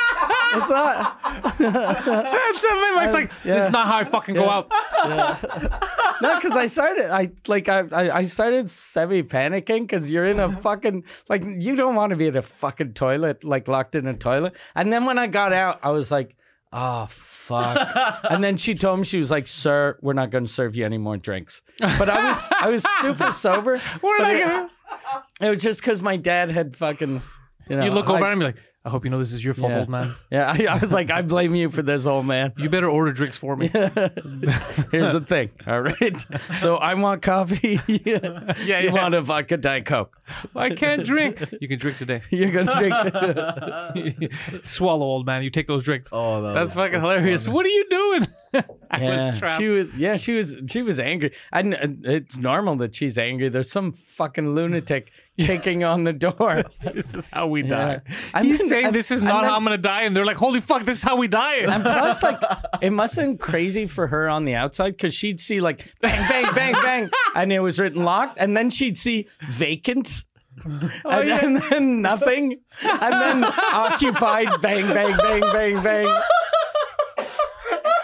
It's 0.53 0.69
not. 0.69 1.21
That's 1.57 2.61
something 2.61 2.95
Mike's 2.95 3.13
like, 3.13 3.43
this 3.43 3.65
is 3.65 3.71
not 3.71 3.87
how 3.87 3.97
I 3.97 4.03
fucking 4.03 4.35
go 4.35 4.49
out. 4.49 4.71
No, 6.21 6.35
because 6.35 6.55
I 6.55 6.67
started, 6.67 7.09
I 7.09 7.31
like, 7.47 7.67
I, 7.67 7.79
I, 7.91 8.17
I 8.17 8.25
started 8.25 8.69
semi 8.69 9.23
panicking 9.23 9.87
because 9.87 10.11
you're 10.11 10.27
in 10.27 10.39
a 10.39 10.45
uh-huh. 10.45 10.61
fucking 10.61 11.03
like, 11.29 11.43
you 11.43 11.75
don't 11.75 11.95
want 11.95 12.11
to 12.11 12.15
be 12.15 12.27
in 12.27 12.35
a 12.35 12.43
fucking 12.43 12.93
toilet, 12.93 13.43
like 13.43 13.67
locked 13.67 13.95
in 13.95 14.05
a 14.05 14.13
toilet. 14.13 14.55
And 14.75 14.93
then 14.93 15.05
when 15.05 15.17
I 15.17 15.25
got 15.25 15.51
out, 15.51 15.79
I 15.81 15.89
was 15.89 16.11
like, 16.11 16.35
oh 16.73 17.07
fuck. 17.09 18.21
and 18.29 18.43
then 18.43 18.57
she 18.57 18.75
told 18.75 18.99
me 18.99 19.05
she 19.05 19.17
was 19.17 19.31
like, 19.31 19.47
"Sir, 19.47 19.97
we're 20.01 20.13
not 20.13 20.29
going 20.29 20.45
to 20.45 20.51
serve 20.51 20.75
you 20.75 20.85
any 20.85 20.97
more 20.97 21.17
drinks." 21.17 21.61
But 21.79 22.09
I 22.09 22.27
was, 22.29 22.47
I 22.59 22.69
was 22.69 22.85
super 23.01 23.31
sober. 23.33 23.81
But 24.01 24.17
not 24.19 24.31
it, 24.35 24.39
gonna- 24.39 24.69
it 25.41 25.49
was 25.49 25.61
just 25.61 25.81
because 25.81 26.01
my 26.01 26.17
dad 26.17 26.51
had 26.51 26.75
fucking, 26.75 27.21
you 27.69 27.75
know, 27.75 27.83
You 27.85 27.91
look 27.91 28.09
over 28.09 28.25
at 28.25 28.33
him 28.33 28.41
and 28.41 28.55
be 28.55 28.59
like, 28.59 28.65
I 28.83 28.89
hope 28.89 29.05
you 29.05 29.11
know 29.11 29.19
this 29.19 29.31
is 29.31 29.45
your 29.45 29.53
fault, 29.53 29.71
Yeah. 29.73 29.79
old 29.81 29.89
man. 29.89 30.15
Yeah, 30.31 30.51
I, 30.57 30.65
I 30.75 30.77
was 30.79 30.91
like, 30.91 31.11
I 31.11 31.21
blame 31.21 31.53
you 31.53 31.69
for 31.69 31.83
this, 31.83 32.07
old 32.07 32.25
man. 32.25 32.51
You 32.57 32.67
better 32.67 32.89
order 32.89 33.11
drinks 33.11 33.37
for 33.37 33.55
me. 33.55 33.67
Here's 34.91 35.13
the 35.13 35.23
thing, 35.27 35.51
all 35.67 35.81
right? 35.81 36.25
So 36.59 36.77
I 36.77 36.95
want 36.95 37.21
coffee. 37.21 37.79
yeah, 37.87 37.99
Yeah, 38.65 38.79
You 38.79 38.87
yeah. 38.87 38.91
want 38.91 39.13
a 39.13 39.21
vodka 39.21 39.57
Diet 39.57 39.85
Coke. 39.85 40.17
I 40.55 40.71
can't 40.71 41.03
drink. 41.05 41.43
You 41.61 41.67
can 41.67 41.77
drink 41.77 41.97
today. 41.97 42.21
You're 42.31 42.51
gonna 42.51 43.93
drink. 43.93 44.33
Swallow, 44.65 45.05
old 45.05 45.25
man. 45.25 45.43
You 45.43 45.49
take 45.49 45.67
those 45.67 45.83
drinks. 45.83 46.09
Oh, 46.11 46.41
that 46.41 46.53
That's 46.53 46.73
was- 46.75 46.85
fucking 46.85 47.01
hilarious. 47.01 47.47
What 47.47 47.65
are 47.65 47.69
you 47.69 47.85
doing? 47.89 48.27
I 48.53 48.63
yeah, 49.01 49.29
was 49.29 49.39
trapped. 49.39 49.61
she 49.61 49.67
was. 49.69 49.93
Yeah, 49.95 50.17
she 50.17 50.33
was. 50.33 50.57
She 50.69 50.81
was 50.81 50.99
angry. 50.99 51.33
And 51.53 51.73
uh, 51.75 51.77
it's 52.03 52.37
normal 52.37 52.75
that 52.77 52.95
she's 52.95 53.17
angry. 53.17 53.47
There's 53.49 53.71
some 53.71 53.93
fucking 53.93 54.55
lunatic 54.55 55.11
kicking 55.39 55.83
on 55.83 56.03
the 56.03 56.13
door. 56.13 56.63
this 56.93 57.13
is 57.15 57.27
how 57.27 57.47
we 57.47 57.63
Yeah. 57.63 57.69
die. 57.69 58.01
And 58.33 58.45
He's 58.47 58.59
then- 58.59 58.67
saying 58.67 58.85
and- 58.87 58.95
this 58.95 59.11
is 59.11 59.21
not 59.21 59.43
how 59.45 59.55
I'm 59.55 59.63
gonna 59.63 59.77
die, 59.77 60.01
and 60.03 60.15
they're 60.15 60.25
like, 60.25 60.37
"Holy 60.37 60.59
fuck, 60.59 60.85
this 60.85 60.97
is 60.97 61.01
how 61.03 61.15
we 61.15 61.27
die." 61.27 61.57
And 61.57 61.83
plus, 61.83 62.21
like, 62.23 62.39
it 62.81 62.91
must 62.91 63.15
have 63.15 63.25
been 63.25 63.37
crazy 63.37 63.87
for 63.87 64.07
her 64.07 64.29
on 64.29 64.45
the 64.45 64.55
outside 64.55 64.91
because 64.91 65.13
she'd 65.13 65.39
see 65.39 65.59
like 65.61 65.93
bang, 66.01 66.27
bang, 66.29 66.53
bang, 66.55 66.73
bang, 66.81 67.09
and 67.35 67.51
it 67.53 67.59
was 67.59 67.79
written 67.79 68.03
locked, 68.03 68.37
and 68.39 68.55
then 68.55 68.69
she'd 68.69 68.97
see 68.97 69.27
vacant. 69.49 70.25
Oh, 70.65 70.89
and, 71.21 71.27
yeah. 71.27 71.39
and 71.45 71.55
then 71.57 72.01
nothing, 72.01 72.57
and 72.83 73.13
then 73.13 73.43
occupied, 73.73 74.61
bang, 74.61 74.85
bang, 74.93 75.17
bang, 75.17 75.41
bang, 75.41 75.81
bang. 75.83 76.21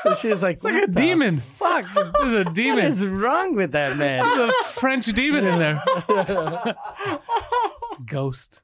So 0.08 0.16
she 0.16 0.28
was 0.30 0.42
like, 0.44 0.64
like 0.64 0.84
a 0.84 0.88
demon. 0.88 1.38
Fuck, 1.40 1.86
There's 2.20 2.34
a 2.34 2.44
demon. 2.46 2.78
What 2.86 2.86
is 2.94 3.06
wrong 3.06 3.56
with 3.56 3.72
that 3.74 3.98
man?" 3.98 4.24
There's 4.24 4.50
a 4.50 4.64
French 4.80 5.06
demon 5.08 5.46
in 5.46 5.60
there. 5.60 5.82
Ghost. 8.06 8.62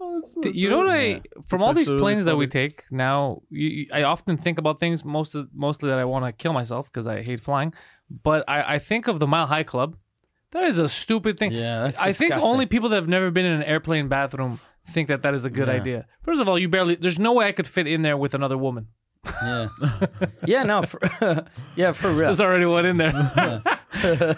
Oh, 0.00 0.22
Th- 0.42 0.54
you 0.54 0.70
know 0.70 0.78
what 0.78 0.88
I 0.90 1.20
from 1.46 1.60
It's 1.60 1.66
all 1.66 1.74
these 1.74 1.82
actually 1.88 1.94
really 1.96 2.00
planes 2.02 2.24
that 2.24 2.36
we 2.36 2.46
take 2.46 2.84
now 2.90 3.42
you, 3.50 3.68
you- 3.68 3.86
I 3.92 4.02
often 4.04 4.36
think 4.36 4.58
about 4.58 4.78
things 4.78 5.04
most 5.04 5.34
of, 5.34 5.48
mostly 5.54 5.90
that 5.90 5.98
I 5.98 6.04
want 6.04 6.24
to 6.24 6.32
kill 6.32 6.52
myself 6.52 6.90
because 6.90 7.06
I 7.06 7.22
hate 7.22 7.40
flying 7.40 7.74
but 8.22 8.44
I, 8.48 8.74
I 8.74 8.78
think 8.78 9.06
of 9.06 9.18
the 9.18 9.26
Mile 9.26 9.46
High 9.46 9.62
Club 9.64 9.96
that 10.52 10.64
is 10.64 10.78
a 10.78 10.88
stupid 10.88 11.38
thing 11.38 11.52
Yeah, 11.52 11.82
that's 11.84 12.00
I 12.00 12.12
think 12.12 12.32
disgusting. 12.32 12.50
only 12.50 12.66
people 12.66 12.88
that 12.88 12.96
have 12.96 13.08
never 13.08 13.30
been 13.30 13.44
in 13.44 13.52
an 13.52 13.62
airplane 13.64 14.08
bathroom 14.08 14.58
think 14.86 15.08
that 15.08 15.22
that 15.22 15.34
is 15.34 15.44
a 15.44 15.50
good 15.50 15.68
Yeah. 15.68 15.74
idea 15.74 16.06
first 16.22 16.40
of 16.40 16.48
all 16.48 16.58
you 16.58 16.68
barely 16.68 16.94
there's 16.94 17.20
no 17.20 17.34
way 17.34 17.46
I 17.46 17.52
could 17.52 17.66
fit 17.66 17.86
in 17.86 18.02
there 18.02 18.16
with 18.16 18.34
another 18.34 18.56
woman 18.56 18.88
Yeah, 19.24 19.68
yeah, 20.46 20.62
no, 20.62 20.82
for, 20.82 20.98
yeah, 21.76 21.92
for 21.92 22.08
real. 22.08 22.20
there's 22.26 22.40
already 22.40 22.64
one 22.64 22.86
in 22.86 22.96
there 22.96 23.12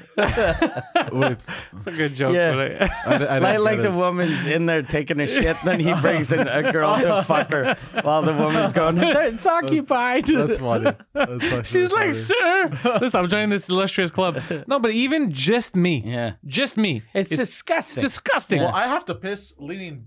Wait, 1.12 1.36
it's 1.76 1.86
a 1.86 1.92
good 1.92 2.14
joke 2.14 2.34
Yeah. 2.34 2.52
but 2.52 2.82
I, 2.82 3.14
I, 3.14 3.18
di- 3.18 3.26
I 3.26 3.38
Like, 3.38 3.58
like 3.60 3.82
the 3.82 3.92
it. 3.92 3.94
woman's 3.94 4.44
in 4.44 4.66
there 4.66 4.82
taking 4.82 5.20
a 5.20 5.28
shit, 5.28 5.56
then 5.64 5.78
he 5.78 5.92
brings 5.94 6.32
in 6.32 6.40
a 6.48 6.72
girl 6.72 6.98
to 7.00 7.22
fuck 7.22 7.50
her 7.52 7.76
while 8.02 8.22
the 8.22 8.32
woman's 8.34 8.72
going, 8.72 8.98
it's 8.98 9.46
occupied. 9.46 10.24
That's 10.26 10.58
funny. 10.58 10.90
That's 11.12 11.44
actually 11.52 11.62
she's 11.64 11.92
like 11.92 12.00
funny. 12.00 12.14
sir 12.14 12.98
listen 13.00 13.20
I'm 13.20 13.28
joining 13.28 13.50
this 13.50 13.68
illustrious 13.68 14.10
club 14.10 14.40
no 14.66 14.78
but 14.80 14.90
even 14.90 15.32
just 15.32 15.76
me 15.76 16.02
yeah. 16.04 16.32
just 16.44 16.76
me 16.76 17.02
It's, 17.14 17.30
it's 17.30 17.40
disgusting. 17.40 18.02
disgusting 18.02 18.58
Well, 18.60 18.72
I 18.74 18.88
have 18.88 19.04
to 19.06 19.14
piss 19.14 19.54
leaning, 19.58 20.06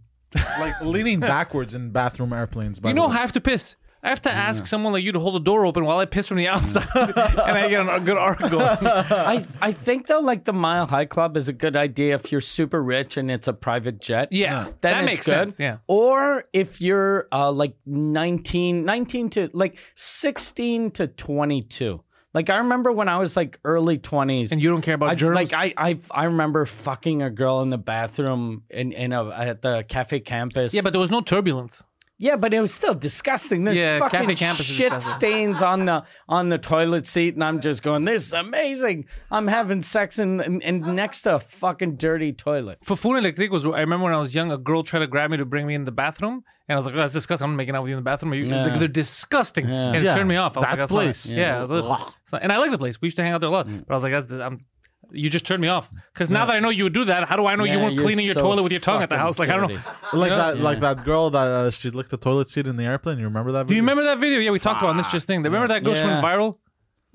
like 0.59 0.80
leaning 0.82 1.21
backwards 1.21 1.73
in 1.76 1.91
bathroom 1.91 2.34
airplanes. 2.34 2.80
By 2.82 2.89
You 2.89 2.95
the 2.95 3.01
know, 3.01 3.07
way. 3.07 3.15
I 3.15 3.19
have 3.19 3.32
to 3.34 3.41
piss. 3.41 3.76
I 4.06 4.10
have 4.10 4.22
to 4.22 4.32
ask 4.32 4.68
someone 4.68 4.93
like 4.93 5.03
you 5.03 5.12
to 5.14 5.20
hold 5.20 5.34
the 5.34 5.39
door 5.39 5.66
open 5.66 5.84
while 5.84 5.97
I 5.97 6.06
piss 6.06 6.28
from 6.28 6.38
the 6.38 6.47
outside, 6.47 6.88
and 6.95 7.18
I 7.58 7.68
get 7.70 7.82
a 7.89 7.99
good 7.99 8.18
going. 8.51 8.62
I, 8.62 9.43
I 9.60 9.72
think, 9.72 10.06
though, 10.06 10.20
like 10.20 10.45
the 10.45 10.53
Mile 10.53 10.86
High 10.86 11.06
Club 11.06 11.36
is 11.36 11.49
a 11.49 11.53
good 11.53 11.76
idea 11.76 12.14
if 12.14 12.32
you're 12.32 12.39
super 12.39 12.84
rich 12.84 13.18
and 13.18 13.32
it's 13.32 13.47
a 13.47 13.53
private 13.53 13.99
jet. 13.99 14.28
Yeah, 14.32 14.66
Then 14.82 14.93
that 14.93 14.99
it's 15.06 15.06
makes 15.08 15.26
good. 15.26 15.32
sense. 15.32 15.60
Yeah, 15.60 15.78
Or 15.88 16.43
if 16.53 16.82
you're 16.82 17.28
uh, 17.32 17.51
like 17.51 17.76
19, 17.88 18.86
19 18.86 19.30
to 19.32 19.49
like 19.53 19.80
16 19.95 20.91
to 20.91 21.08
22. 21.08 22.03
Like 22.36 22.49
I 22.49 22.58
remember 22.58 22.91
when 22.91 23.08
I 23.08 23.18
was 23.18 23.36
like 23.36 23.60
early 23.64 23.97
20s. 23.97 24.51
and 24.51 24.62
you 24.62 24.70
don't 24.70 24.82
care 24.82 24.95
about 24.95 25.10
I, 25.10 25.16
germs. 25.16 25.36
like 25.36 25.53
I, 25.53 25.74
I 25.78 25.97
I 26.12 26.26
remember 26.26 26.66
fucking 26.66 27.22
a 27.22 27.30
girl 27.30 27.62
in 27.62 27.70
the 27.70 27.78
bathroom 27.78 28.64
in, 28.70 28.91
in 28.91 29.14
a 29.14 29.30
at 29.30 29.62
the 29.62 29.86
cafe 29.88 30.20
campus. 30.20 30.74
yeah, 30.74 30.82
but 30.82 30.91
there 30.91 30.99
was 30.99 31.12
no 31.12 31.22
turbulence. 31.22 31.84
Yeah, 32.18 32.36
but 32.38 32.53
it 32.53 32.59
was 32.61 32.74
still 32.74 32.93
disgusting. 32.93 33.63
There's 33.66 33.78
Yeah, 33.78 33.99
fucking 33.99 34.36
campus 34.38 34.61
is 34.70 34.76
shit 34.76 34.91
disgusting. 34.91 35.20
stains 35.20 35.61
on 35.61 35.86
the 35.86 36.03
on 36.30 36.49
the 36.49 36.57
toilet 36.57 37.05
seat, 37.07 37.34
and 37.36 37.43
I'm 37.43 37.59
just 37.59 37.84
going, 37.84 38.05
"This 38.05 38.28
is 38.28 38.34
amazing." 38.34 39.05
I'm 39.32 39.47
having 39.47 39.82
sex 39.82 40.18
in, 40.20 40.39
in, 40.41 40.61
in 40.61 40.95
next 40.95 41.24
to 41.24 41.36
a 41.36 41.39
fucking 41.39 41.95
dirty 41.97 42.32
toilet. 42.34 42.80
For 42.84 42.95
food 42.95 43.18
electric 43.18 43.51
was. 43.51 43.66
I 43.66 43.82
remember 43.82 44.05
when 44.05 44.13
I 44.13 44.18
was 44.20 44.34
young, 44.34 44.51
a 44.51 44.57
girl 44.57 44.84
tried 44.84 44.99
to 45.01 45.07
grab 45.07 45.30
me 45.32 45.38
to 45.38 45.45
bring 45.45 45.68
me 45.68 45.76
in 45.76 45.84
the 45.84 45.91
bathroom, 45.91 46.43
and 46.68 46.76
I 46.76 46.78
was 46.78 46.86
like, 46.86 46.95
oh, 46.95 46.99
"That's 46.99 47.13
disgusting." 47.13 47.45
I'm 47.49 47.55
making 47.55 47.76
out 47.76 47.84
with 47.84 47.89
you 47.89 47.97
in 47.97 48.03
the 48.03 48.09
bathroom. 48.09 48.34
You, 48.34 48.45
Yeah. 48.45 48.78
They're 48.78 48.88
disgusting, 48.88 49.68
Yeah. 49.68 49.88
and 49.88 49.95
it 49.97 50.03
Yeah, 50.03 50.16
turned 50.16 50.30
me 50.30 50.38
off. 50.38 50.55
I 50.57 50.59
was 50.61 50.66
that 50.68 50.72
like, 50.72 50.80
"That's 50.80 50.91
place. 50.91 51.28
Not, 51.28 51.38
yeah, 51.38 51.57
I 51.57 51.61
was 51.61 51.72
like, 51.72 51.99
it's 52.24 52.32
not- 52.32 52.43
and 52.43 52.51
I 52.53 52.57
like 52.57 52.72
the 52.72 52.78
place. 52.78 53.01
We 53.01 53.07
used 53.07 53.18
to 53.18 53.24
hang 53.24 53.34
out 53.34 53.41
there 53.41 53.49
a 53.49 53.51
lot, 53.51 53.68
Mm. 53.68 53.86
but 53.86 53.93
I 53.93 53.95
was 53.95 54.03
like, 54.03 54.13
"That's 54.13 54.32
I'm." 54.32 54.66
You 55.12 55.30
just 55.30 55.45
turned 55.45 55.62
me 55.62 55.68
off 55.68 55.91
because 56.14 56.30
now 56.30 56.45
that 56.45 56.56
I 56.56 56.60
know 56.60 56.70
you 56.70 56.84
would 56.86 56.93
do 56.93 57.06
that, 57.06 57.28
how 57.30 57.36
do 57.36 57.45
I 57.45 57.56
know 57.56 57.64
you 57.64 57.74
Yeah, 57.74 57.84
weren't 57.84 57.93
you're 57.95 58.03
cleaning 58.03 58.26
your 58.26 58.34
so 58.34 58.41
toilet 58.41 58.64
with 58.64 58.72
your 58.72 58.82
tongue 58.82 59.01
at 59.03 59.10
the 59.10 59.16
fucking 59.16 59.26
house? 59.26 59.39
Like 59.39 59.49
I 59.49 59.58
don't 59.58 59.70
know. 59.70 59.78
dirty. 59.78 60.18
like 60.18 60.30
Yeah. 60.32 60.36
that, 60.38 60.60
like 60.60 60.80
that 60.82 61.03
girl 61.06 61.30
that 61.30 61.47
uh, 61.47 61.72
she 61.72 61.89
licked 61.91 62.10
the 62.12 62.18
toilet 62.18 62.47
seat 62.49 62.68
in 62.68 62.76
the 62.78 62.84
airplane. 62.84 63.18
You 63.20 63.26
remember 63.26 63.51
that? 63.53 63.68
Do 63.68 63.74
you 63.74 63.82
video? 63.82 63.91
remember 63.95 64.03
that 64.16 64.20
video? 64.20 64.39
Yeah, 64.39 64.51
we 64.51 64.60
talked 64.60 64.82
about 64.82 64.88
it 64.89 64.91
on 64.91 64.97
this 64.97 65.12
just 65.12 65.28
thing. 65.28 65.41
Remember 65.43 65.68
that 65.68 65.84
girl 65.84 65.95
she 65.95 66.03
went 66.06 66.22
Yeah. 66.24 66.30
viral? 66.30 66.58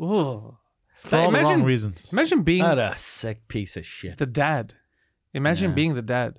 Ooh. 0.00 0.56
For 1.02 1.16
all 1.16 1.30
the 1.30 1.38
imagine, 1.38 1.60
wrong 1.60 1.64
reasons. 1.64 2.08
imagine 2.12 2.42
being 2.42 2.62
What 2.62 2.78
a 2.78 2.94
sick 2.96 3.48
piece 3.48 3.76
of 3.76 3.86
shit. 3.86 4.18
the 4.18 4.26
dad. 4.26 4.74
Imagine 5.32 5.70
Yeah. 5.70 5.74
being 5.74 5.94
the 5.94 6.02
dad. 6.02 6.34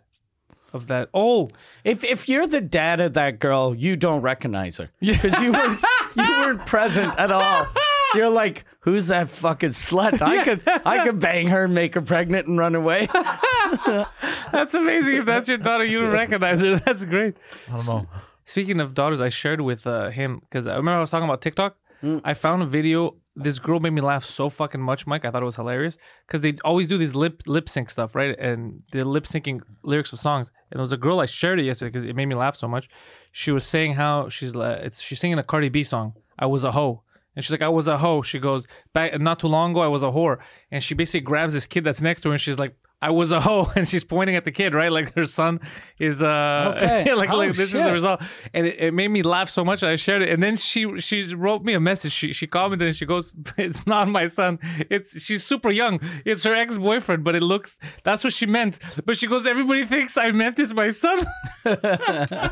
of 0.74 0.88
that. 0.88 1.10
Oh, 1.14 1.50
If 1.84 2.02
if 2.06 2.30
you're 2.30 2.48
the 2.48 2.62
dad 2.62 3.02
of 3.02 3.14
that 3.16 3.40
girl, 3.40 3.76
you 3.76 3.98
don't 3.98 4.22
recognize 4.22 4.78
her 4.78 4.90
because 5.02 5.38
you 5.42 5.52
weren't 5.52 5.82
you 6.16 6.24
weren't 6.24 6.66
present 6.66 7.14
at 7.20 7.30
all. 7.30 7.68
You're 8.16 8.30
like, 8.30 8.66
who's 8.82 9.08
that 9.08 9.30
fucking 9.30 9.70
slut? 9.70 10.22
I 10.22 10.44
could 10.44 10.62
I 10.86 11.04
could 11.04 11.20
bang 11.20 11.48
her, 11.48 11.66
and 11.66 11.74
make 11.74 11.96
her 11.96 12.02
pregnant, 12.02 12.48
and 12.48 12.58
run 12.58 12.76
away. 12.76 13.08
that's 14.52 14.74
amazing. 14.74 15.16
If 15.18 15.26
that's 15.26 15.48
your 15.48 15.58
daughter, 15.58 15.86
you 15.86 16.02
don't 16.02 16.12
recognize 16.12 16.62
her. 16.62 16.78
That's 16.80 17.06
great. 17.06 17.36
I 17.72 17.78
don't 17.78 17.88
know. 17.88 18.08
Speaking 18.46 18.80
of 18.82 18.94
daughters, 18.94 19.22
I 19.22 19.30
shared 19.30 19.62
with 19.62 19.86
uh, 19.88 20.10
him 20.10 20.40
because 20.42 20.68
I 20.68 20.76
remember 20.76 20.98
I 20.98 21.02
was 21.02 21.10
talking 21.10 21.26
about 21.26 21.42
TikTok. 21.42 21.78
I 22.24 22.34
found 22.34 22.64
a 22.64 22.66
video. 22.66 23.16
This 23.36 23.60
girl 23.60 23.80
made 23.80 23.92
me 23.92 24.02
laugh 24.02 24.26
so 24.26 24.50
fucking 24.50 24.82
much, 24.82 25.06
Mike. 25.08 25.24
I 25.24 25.30
thought 25.32 25.44
it 25.44 25.46
was 25.46 25.56
hilarious 25.56 25.98
because 26.28 26.42
they 26.42 26.58
always 26.66 26.88
do 26.88 26.98
these 26.98 27.14
lip 27.16 27.44
lip 27.46 27.70
sync 27.70 27.90
stuff, 27.92 28.16
right? 28.16 28.38
And 28.40 28.82
they're 28.92 29.06
lip 29.06 29.26
syncing 29.26 29.62
lyrics 29.84 30.12
of 30.12 30.20
songs. 30.20 30.52
And 30.72 30.80
there 30.80 30.82
was 30.82 30.92
a 30.92 30.98
girl 30.98 31.20
I 31.20 31.28
shared 31.28 31.60
it 31.60 31.64
yesterday 31.64 31.92
because 31.92 32.10
it 32.10 32.16
made 32.16 32.26
me 32.26 32.36
laugh 32.36 32.56
so 32.58 32.68
much. 32.68 32.90
She 33.32 33.52
was 33.52 33.64
saying 33.64 33.94
how 33.94 34.28
she's 34.30 34.56
uh, 34.56 34.82
it's 34.84 35.00
she's 35.00 35.20
singing 35.20 35.38
a 35.38 35.44
Cardi 35.44 35.70
B 35.70 35.84
song. 35.84 36.14
I 36.40 36.48
was 36.48 36.64
a 36.64 36.72
hoe. 36.72 37.04
And 37.42 37.46
she's 37.46 37.52
like, 37.54 37.64
I 37.64 37.70
was 37.70 37.88
a 37.88 37.98
hoe. 37.98 38.22
She 38.22 38.38
goes, 38.38 38.68
back 38.94 39.20
not 39.20 39.40
too 39.40 39.48
long 39.48 39.72
ago, 39.72 39.82
I 39.82 39.88
was 39.88 40.04
a 40.04 40.12
whore. 40.12 40.38
And 40.70 40.84
she 40.84 40.94
basically 40.94 41.22
grabs 41.22 41.54
this 41.54 41.66
kid 41.66 41.84
that's 41.84 42.00
next 42.00 42.22
to 42.22 42.30
her 42.30 42.34
and 42.34 42.40
she's 42.40 42.60
like, 42.60 42.76
I 43.02 43.10
was 43.10 43.32
a 43.32 43.40
hoe. 43.42 43.72
And 43.76 43.88
she's 43.88 44.04
pointing 44.04 44.36
at 44.36 44.46
the 44.46 44.52
kid, 44.52 44.74
right? 44.76 44.92
Like 44.92 45.16
her 45.16 45.26
son 45.26 45.60
is, 46.00 46.22
uh, 46.22 46.74
Okay. 46.76 47.14
like, 47.22 47.32
Oh, 47.34 47.38
like 47.38 47.56
this 47.56 47.70
is 47.70 47.74
the 47.74 47.84
shit. 47.86 47.94
result. 47.94 48.22
And 48.54 48.68
it, 48.68 48.80
it 48.80 48.94
made 48.94 49.08
me 49.08 49.24
laugh 49.24 49.50
so 49.50 49.66
much 49.66 49.82
I 49.84 49.96
shared 49.96 50.22
it. 50.22 50.30
And 50.30 50.42
then 50.44 50.56
she, 50.56 51.00
she 51.00 51.34
wrote 51.34 51.64
me 51.64 51.74
a 51.74 51.80
message. 51.80 52.12
She, 52.12 52.32
she 52.34 52.46
commented 52.48 52.88
and 52.88 52.96
she 52.96 53.06
goes, 53.06 53.34
it's 53.58 53.88
not 53.88 54.08
my 54.08 54.28
son. 54.28 54.60
It's, 54.90 55.22
she's 55.24 55.44
super 55.44 55.72
young. 55.72 56.00
It's 56.26 56.44
her 56.44 56.54
ex-boyfriend, 56.56 57.24
but 57.24 57.34
it 57.36 57.42
looks, 57.44 57.78
that's 58.04 58.24
what 58.24 58.34
she 58.34 58.46
meant. 58.46 58.78
But 59.06 59.18
she 59.18 59.26
goes, 59.28 59.48
everybody 59.48 59.86
thinks 59.86 60.16
I 60.18 60.32
meant 60.32 60.60
it's 60.60 60.74
my 60.74 60.90
son. 60.90 61.26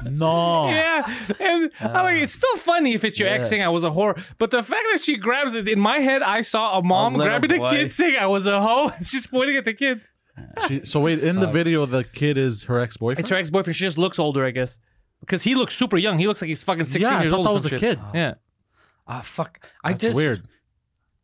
No. 0.06 0.68
Yeah, 0.70 1.18
and 1.40 1.72
I'm 1.80 2.04
like, 2.04 2.22
it's 2.22 2.34
still 2.34 2.58
funny 2.58 2.94
if 2.94 3.04
it's 3.04 3.20
your 3.20 3.30
ex 3.30 3.46
Yeah. 3.46 3.50
saying 3.50 3.64
I 3.64 3.70
was 3.70 3.84
a 3.84 3.90
whore, 3.90 4.20
but 4.38 4.52
the 4.52 4.64
fact 4.64 4.86
that 4.92 5.00
she 5.02 5.18
grabs 5.18 5.54
it 5.56 5.68
in 5.68 5.80
my 5.80 6.00
head, 6.00 6.22
I 6.22 6.42
saw 6.42 6.78
a 6.80 6.84
mom 6.84 7.14
little 7.14 7.28
grabbing 7.28 7.50
the 7.50 7.58
boy. 7.58 7.70
kid 7.72 7.94
saying 7.94 8.16
I 8.20 8.28
was 8.28 8.46
a 8.48 8.62
hoe, 8.62 8.90
and 8.96 9.08
she's 9.08 9.28
pointing 9.28 9.58
at 9.58 9.66
the 9.66 9.74
kid. 9.74 10.02
She, 10.68 10.86
so 10.86 11.00
wait, 11.02 11.20
in 11.20 11.40
the 11.40 11.48
video, 11.48 11.86
the 11.86 12.04
kid 12.04 12.38
is 12.38 12.64
her 12.64 12.80
ex 12.80 12.98
boyfriend. 12.98 13.20
It's 13.20 13.30
her 13.30 13.36
ex 13.38 13.50
boyfriend. 13.50 13.76
She 13.76 13.84
just 13.86 13.98
looks 13.98 14.20
older, 14.20 14.46
I 14.46 14.52
guess, 14.52 14.80
because 15.22 15.44
he 15.44 15.56
looks 15.56 15.76
super 15.76 15.98
young. 15.98 16.20
He 16.20 16.28
looks 16.28 16.42
like 16.42 16.48
he's 16.48 16.64
fucking 16.64 16.86
16 16.86 17.02
Yeah, 17.02 17.18
I 17.18 17.22
years 17.22 17.32
thought 17.32 17.38
old. 17.40 17.48
or 17.48 17.50
that 17.50 17.54
was 17.56 17.64
some 17.64 17.76
a 17.76 17.80
shit. 17.80 17.98
kid. 17.98 18.06
Yeah, 18.14 18.34
Ah, 19.08 19.22
fuck. 19.22 19.66
I 19.84 19.92
That's 19.94 20.04
just 20.04 20.16
weird. 20.16 20.42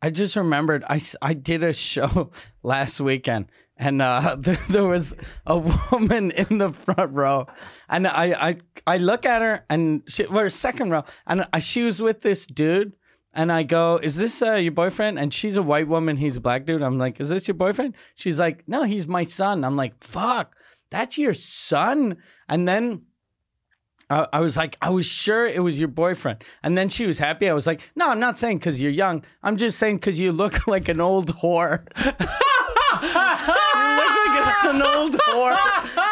I 0.02 0.10
just 0.10 0.36
remembered 0.36 0.84
I, 0.88 0.96
s- 0.96 1.16
I 1.22 1.32
did 1.34 1.62
a 1.64 1.72
show 1.72 2.30
last 2.62 3.00
weekend 3.00 3.46
and 3.76 4.00
uh, 4.02 4.36
there, 4.38 4.58
there 4.68 4.84
was 4.84 5.14
a 5.46 5.58
woman 5.90 6.30
in 6.32 6.58
the 6.58 6.72
front 6.72 7.12
row 7.12 7.46
and 7.88 8.06
I, 8.06 8.24
I, 8.48 8.56
I 8.86 8.96
look 8.98 9.24
at 9.24 9.40
her 9.42 9.64
and 9.70 10.02
she 10.08 10.26
we're 10.26 10.48
second 10.50 10.90
row 10.90 11.04
and 11.26 11.46
I, 11.52 11.58
she 11.60 11.82
was 11.82 12.00
with 12.02 12.20
this 12.20 12.46
dude 12.46 12.92
and 13.36 13.52
I 13.52 13.64
go, 13.64 14.00
is 14.02 14.16
this 14.16 14.40
uh, 14.40 14.54
your 14.54 14.72
boyfriend? 14.72 15.18
And 15.18 15.32
she's 15.32 15.58
a 15.58 15.62
white 15.62 15.88
woman. 15.88 16.16
He's 16.16 16.38
a 16.38 16.40
black 16.40 16.64
dude. 16.64 16.80
I'm 16.80 16.98
like, 16.98 17.20
is 17.20 17.28
this 17.28 17.46
your 17.46 17.54
boyfriend? 17.54 17.94
She's 18.14 18.40
like, 18.40 18.66
no, 18.66 18.84
he's 18.84 19.06
my 19.06 19.24
son. 19.24 19.62
I'm 19.62 19.76
like, 19.76 20.02
fuck, 20.02 20.56
that's 20.90 21.18
your 21.18 21.34
son. 21.34 22.16
And 22.48 22.66
then 22.66 23.02
I, 24.08 24.26
I 24.32 24.40
was 24.40 24.56
like, 24.56 24.78
I 24.80 24.88
was 24.88 25.04
sure 25.04 25.46
it 25.46 25.62
was 25.62 25.78
your 25.78 25.88
boyfriend. 25.88 26.44
And 26.62 26.78
then 26.78 26.88
she 26.88 27.04
was 27.04 27.18
happy. 27.18 27.46
I 27.50 27.52
was 27.52 27.66
like, 27.66 27.82
no, 27.94 28.08
I'm 28.08 28.20
not 28.20 28.38
saying 28.38 28.56
because 28.56 28.80
you're 28.80 28.90
young. 28.90 29.22
I'm 29.42 29.58
just 29.58 29.78
saying 29.78 29.96
because 29.96 30.18
you 30.18 30.32
look 30.32 30.66
like 30.66 30.88
an 30.88 31.02
old 31.02 31.36
whore. 31.36 31.86
you 32.04 32.04
look 32.06 33.14
like 34.46 34.64
an 34.64 34.80
old 34.80 35.12
whore. 35.12 35.58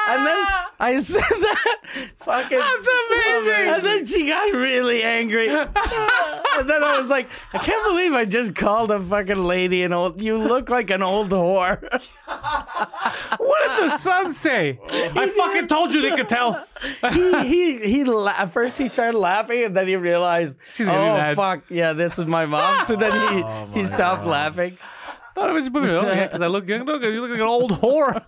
And 0.09 0.27
then 0.27 0.47
I 0.79 1.01
said 1.03 1.22
that. 1.22 1.81
Fucking. 2.18 2.59
That's 2.59 2.89
amazing. 3.09 3.68
And 3.70 3.83
then 3.83 4.07
she 4.07 4.29
got 4.29 4.53
really 4.53 5.03
angry. 5.03 5.49
And 6.59 6.68
then 6.68 6.82
I 6.82 6.96
was 6.98 7.09
like, 7.11 7.28
I 7.52 7.59
can't 7.59 7.84
believe 7.88 8.12
I 8.12 8.24
just 8.24 8.55
called 8.55 8.90
a 8.90 9.00
fucking 9.00 9.44
lady 9.44 9.82
an 9.82 9.92
old. 9.92 10.20
You 10.22 10.38
look 10.38 10.68
like 10.68 10.90
an 10.90 11.02
old 11.02 11.30
whore. 11.30 11.80
what 13.38 13.76
did 13.78 13.90
the 13.90 13.96
son 13.98 14.32
say? 14.32 14.78
I 14.90 15.26
fucking 15.26 15.68
told 15.68 15.92
you 15.92 16.02
they 16.02 16.14
could 16.16 16.28
tell. 16.28 16.64
he 17.12 17.38
he 17.44 17.78
he 17.90 18.05
la- 18.05 18.34
at 18.38 18.52
first 18.52 18.78
he 18.78 18.88
started 18.88 19.18
laughing 19.18 19.64
and 19.64 19.76
then 19.76 19.86
he 19.88 19.96
realized 19.96 20.59
She's 20.68 20.86
gonna 20.86 20.98
be 20.98 21.05
oh 21.11 21.16
mad." 21.16 21.36
fuck 21.36 21.64
yeah 21.70 21.92
this 21.92 22.18
is 22.18 22.26
my 22.26 22.44
mom 22.46 22.84
so 22.84 22.96
then 22.96 23.12
he 23.12 23.42
Oh 23.42 23.68
he 23.72 23.84
stopped 23.84 24.22
God. 24.24 24.26
laughing 24.30 24.78
thought 25.35 25.51
it 25.51 25.53
was 25.53 25.68
oh, 25.74 26.07
yeah, 26.07 26.26
because 26.26 26.43
I 26.43 26.47
look 26.47 26.66
young. 26.68 26.85
Look, 26.87 27.03
you 27.03 27.20
look 27.20 27.30
like 27.30 27.41
an 27.41 27.47
old 27.47 27.72
whore. 27.72 28.24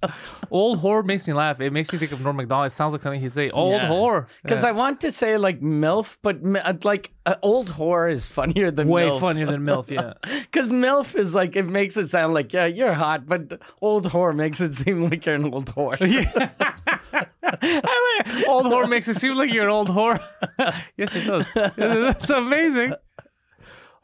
old 0.50 0.80
whore 0.80 1.04
makes 1.04 1.26
me 1.26 1.32
laugh. 1.32 1.60
It 1.60 1.72
makes 1.72 1.92
me 1.92 1.98
think 1.98 2.12
of 2.12 2.20
Norm 2.20 2.36
Macdonald. 2.36 2.66
It 2.66 2.74
sounds 2.74 2.92
like 2.92 3.02
something 3.02 3.20
he'd 3.20 3.32
say. 3.32 3.50
Old 3.50 3.74
Yeah. 3.74 3.88
whore. 3.88 4.26
because 4.42 4.62
Yeah. 4.62 4.70
I 4.70 4.72
want 4.72 5.00
to 5.02 5.12
say 5.12 5.36
like 5.36 5.60
milf 5.60 6.18
but 6.22 6.38
uh, 6.64 6.74
like 6.84 7.12
uh, 7.26 7.36
old 7.42 7.70
whore 7.70 8.10
is 8.10 8.28
funnier 8.28 8.70
than 8.70 8.88
MILF. 8.88 8.90
way 8.92 9.08
milf. 9.08 9.20
funnier 9.20 9.46
than 9.46 9.62
MILF. 9.62 9.90
Yeah. 9.90 10.14
because 10.40 10.68
milf 10.68 11.14
is 11.16 11.34
like 11.34 11.56
it 11.56 11.66
makes 11.66 11.96
it 11.96 12.08
sound 12.08 12.34
like 12.34 12.52
yeah 12.52 12.66
you're 12.66 12.94
hot 12.94 13.26
but 13.26 13.60
old 13.80 14.08
whore 14.08 14.34
makes 14.34 14.60
it 14.60 14.74
seem 14.74 15.08
like 15.08 15.24
you're 15.26 15.36
an 15.36 15.52
old 15.52 15.66
whore 15.74 15.98
Yeah. 16.00 16.50
Old 18.48 18.66
whore 18.66 18.88
makes 18.88 19.08
it 19.08 19.14
seem 19.16 19.34
like 19.34 19.52
you're 19.52 19.64
an 19.64 19.70
old 19.70 19.88
whore. 19.88 20.22
yes, 20.96 21.14
it 21.14 21.24
does. 21.24 21.50
That's 21.54 22.30
amazing. 22.30 22.94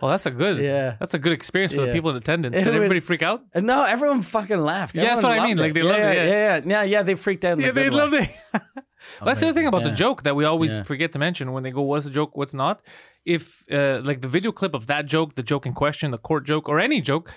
Oh, 0.03 0.09
that's 0.11 0.27
a 0.27 0.31
good. 0.31 0.59
Yeah. 0.59 0.97
That's 1.01 1.15
a 1.15 1.19
good 1.19 1.33
experience 1.33 1.73
for 1.75 1.81
the 1.81 1.87
Yeah. 1.89 1.93
people 1.95 2.11
in 2.11 2.17
attendance. 2.17 2.55
It 2.57 2.65
Did 2.65 2.75
everybody 2.75 2.99
was- 3.01 3.07
freak 3.07 3.23
out? 3.23 3.41
and 3.55 3.67
no 3.67 3.83
everyone 3.85 4.23
fucking 4.23 4.61
laughed 4.61 4.95
Yeah, 4.95 5.05
that's 5.05 5.19
Everyone 5.19 5.37
what 5.39 5.43
I 5.43 5.47
mean, 5.47 5.57
loved 5.57 5.67
like, 5.67 5.75
they 5.75 5.83
loved 5.83 5.99
yeah, 6.01 6.11
it, 6.13 6.17
yeah. 6.17 6.25
yeah 6.25 6.57
yeah 6.57 6.63
yeah 6.75 6.83
yeah 6.83 7.03
they 7.03 7.15
freaked 7.15 7.45
out 7.47 7.55
in 7.59 7.61
Yeah, 7.61 7.69
the 7.69 7.73
they 7.81 7.85
good 7.85 7.95
loved 7.95 8.15
it. 8.15 8.31
That's 9.25 9.39
the 9.41 9.47
other 9.47 9.55
thing 9.55 9.69
about 9.69 9.85
the 9.85 9.91
Yeah. 9.91 10.05
joke 10.05 10.25
that 10.25 10.35
we 10.35 10.45
always 10.45 10.73
Yeah. 10.73 10.83
forget 10.83 11.13
to 11.13 11.19
mention 11.19 11.53
when 11.53 11.63
they 11.63 11.71
go, 11.71 11.81
"What's 11.83 12.07
a 12.07 12.11
joke? 12.11 12.37
What's 12.37 12.53
not?" 12.55 12.83
If 13.25 13.63
uh, 13.73 14.01
like 14.09 14.21
the 14.21 14.29
video 14.29 14.51
clip 14.53 14.75
of 14.75 14.87
that 14.89 15.07
joke, 15.07 15.35
the 15.37 15.43
joke 15.53 15.65
in 15.69 15.73
question, 15.75 16.11
the 16.11 16.19
court 16.19 16.45
joke, 16.45 16.69
or 16.69 16.81
any 16.81 17.01
joke, 17.01 17.33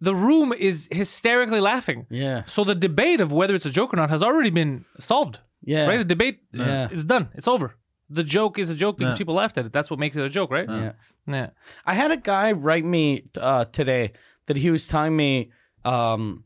the 0.00 0.14
room 0.14 0.52
is 0.52 0.88
hysterically 0.92 1.60
laughing. 1.60 2.06
yeah 2.10 2.42
So 2.44 2.64
the 2.64 2.74
debate 2.88 3.20
of 3.22 3.32
whether 3.32 3.54
it's 3.54 3.66
a 3.66 3.70
joke 3.70 3.90
or 3.94 3.96
not 3.96 4.10
has 4.10 4.22
already 4.22 4.50
been 4.50 4.84
solved. 5.00 5.40
yeah 5.62 5.86
Right? 5.88 5.98
The 5.98 6.04
debate 6.16 6.36
Yeah. 6.52 6.88
is 6.96 7.04
done. 7.06 7.28
It's 7.34 7.48
over. 7.48 7.68
The 8.08 8.22
joke 8.24 8.58
is 8.58 8.70
a 8.70 8.74
joke 8.74 8.98
because 8.98 9.14
Yeah. 9.14 9.18
people 9.18 9.34
laughed 9.34 9.58
at 9.58 9.66
it. 9.66 9.72
That's 9.72 9.90
what 9.90 9.98
makes 9.98 10.16
it 10.16 10.24
a 10.24 10.28
joke, 10.28 10.50
right? 10.50 10.68
yeah 10.68 10.92
Yeah. 11.26 11.50
I 11.84 11.94
had 11.94 12.10
a 12.12 12.16
guy 12.16 12.52
write 12.52 12.84
me 12.84 13.24
uh, 13.40 13.64
today 13.64 14.12
that 14.46 14.56
he 14.56 14.70
was 14.70 14.86
telling 14.86 15.16
me, 15.16 15.50
um, 15.84 16.44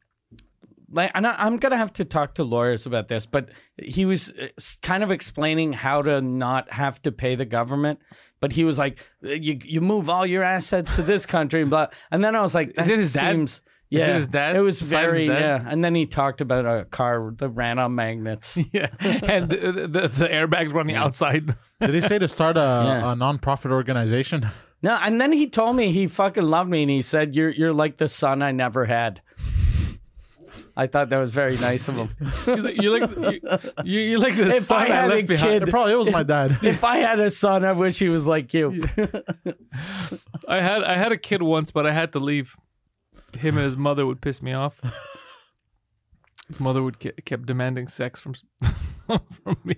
like, 0.93 1.11
and 1.15 1.27
I, 1.27 1.35
I'm 1.39 1.59
gonna 1.59 1.77
have 1.77 1.93
to 1.95 2.05
talk 2.05 2.35
to 2.37 2.45
lawyers 2.45 2.87
about 2.87 3.09
this, 3.09 3.27
but 3.27 3.51
he 3.81 4.05
was 4.05 4.33
uh, 4.33 4.49
kind 4.83 5.03
of 5.05 5.11
explaining 5.11 5.73
how 5.73 6.03
to 6.03 6.21
not 6.21 6.73
have 6.73 7.01
to 7.03 7.13
pay 7.13 7.35
the 7.37 7.45
government. 7.45 8.01
But 8.41 8.53
he 8.53 8.65
was 8.65 8.79
like, 8.79 8.99
"You 9.23 9.59
you 9.63 9.81
move 9.83 10.09
all 10.09 10.27
your 10.27 10.43
assets 10.43 10.97
to 10.97 11.03
this 11.03 11.27
country, 11.27 11.61
and 11.61 11.71
blah." 11.71 11.89
And 12.11 12.25
then 12.25 12.35
I 12.35 12.41
was 12.41 12.55
like, 12.55 12.71
Is 12.71 12.75
that 12.77 12.89
it 12.89 12.99
his 12.99 13.13
dad? 13.13 13.33
seems- 13.33 13.63
it 13.91 13.99
Yeah, 13.99 14.15
his 14.15 14.29
dad? 14.29 14.57
It 14.57 14.61
was 14.61 14.81
very 14.81 15.27
dad? 15.27 15.41
yeah. 15.41 15.65
And 15.69 15.83
then 15.85 15.95
he 15.95 16.07
talked 16.07 16.41
about 16.41 16.65
a 16.67 16.85
car 16.85 17.33
that 17.39 17.49
ran 17.51 17.79
on 17.79 17.95
magnets. 17.95 18.57
Yeah. 18.73 18.89
and 19.01 19.49
the, 19.51 19.73
the, 19.89 20.09
the 20.09 20.29
airbags 20.29 20.73
running 20.73 20.97
outside. 20.97 21.55
Did 21.81 21.95
he 21.95 22.01
say 22.01 22.19
to 22.19 22.29
start 22.29 22.57
a, 22.57 22.61
Yeah. 22.87 23.13
a 23.13 23.17
non-profit 23.17 23.71
organization? 23.73 24.49
No, 24.83 24.99
and 25.03 25.21
then 25.21 25.33
he 25.33 25.47
told 25.49 25.77
me 25.77 25.93
he 25.93 26.07
fucking 26.07 26.45
loved 26.45 26.71
me, 26.71 26.81
and 26.83 26.91
he 26.91 27.03
said, 27.03 27.35
"You're 27.37 27.51
you're 27.51 27.73
like 27.75 27.99
the 27.99 28.09
son 28.09 28.41
I 28.41 28.51
never 28.53 28.87
had." 28.87 29.21
I 30.75 30.87
thought 30.87 31.11
that 31.11 31.19
was 31.19 31.33
very 31.33 31.59
nice 31.59 31.87
of 31.89 31.97
him. 31.97 32.09
Like, 32.47 32.81
you're 32.81 32.99
like 33.01 33.43
you, 33.85 34.01
you're 34.01 34.19
like 34.19 34.37
the 34.37 34.49
If 34.57 34.63
son 34.63 34.79
I 34.81 34.85
I, 34.85 34.89
had 34.89 35.11
a 35.11 35.15
left 35.17 35.27
behind. 35.29 35.53
kid- 35.53 35.63
It 35.65 35.71
probably 35.71 35.95
was 35.97 36.11
my 36.11 36.23
dad. 36.23 36.59
if 36.63 36.83
I 36.85 36.97
had 36.99 37.19
a 37.21 37.29
son, 37.29 37.63
I 37.65 37.73
wish 37.73 37.99
he 37.99 38.09
was 38.09 38.27
like 38.27 38.55
you. 38.55 38.83
I 40.49 40.61
had 40.61 40.83
I 40.83 40.97
had 40.97 41.13
a 41.13 41.19
kid 41.19 41.43
once, 41.43 41.71
but 41.71 41.87
I 41.87 41.93
had 41.93 42.13
to 42.15 42.19
leave. 42.21 42.57
Him 43.37 43.57
and 43.57 43.65
his 43.65 43.77
mother 43.77 44.07
would 44.07 44.21
piss 44.21 44.43
me 44.43 44.53
off. 44.53 44.81
His 46.49 46.59
mother 46.61 46.83
would 46.83 46.99
ke- 46.99 47.25
kept 47.25 47.47
demanding 47.47 47.89
sex 47.89 48.21
from 48.21 48.35
from 49.07 49.57
me 49.65 49.77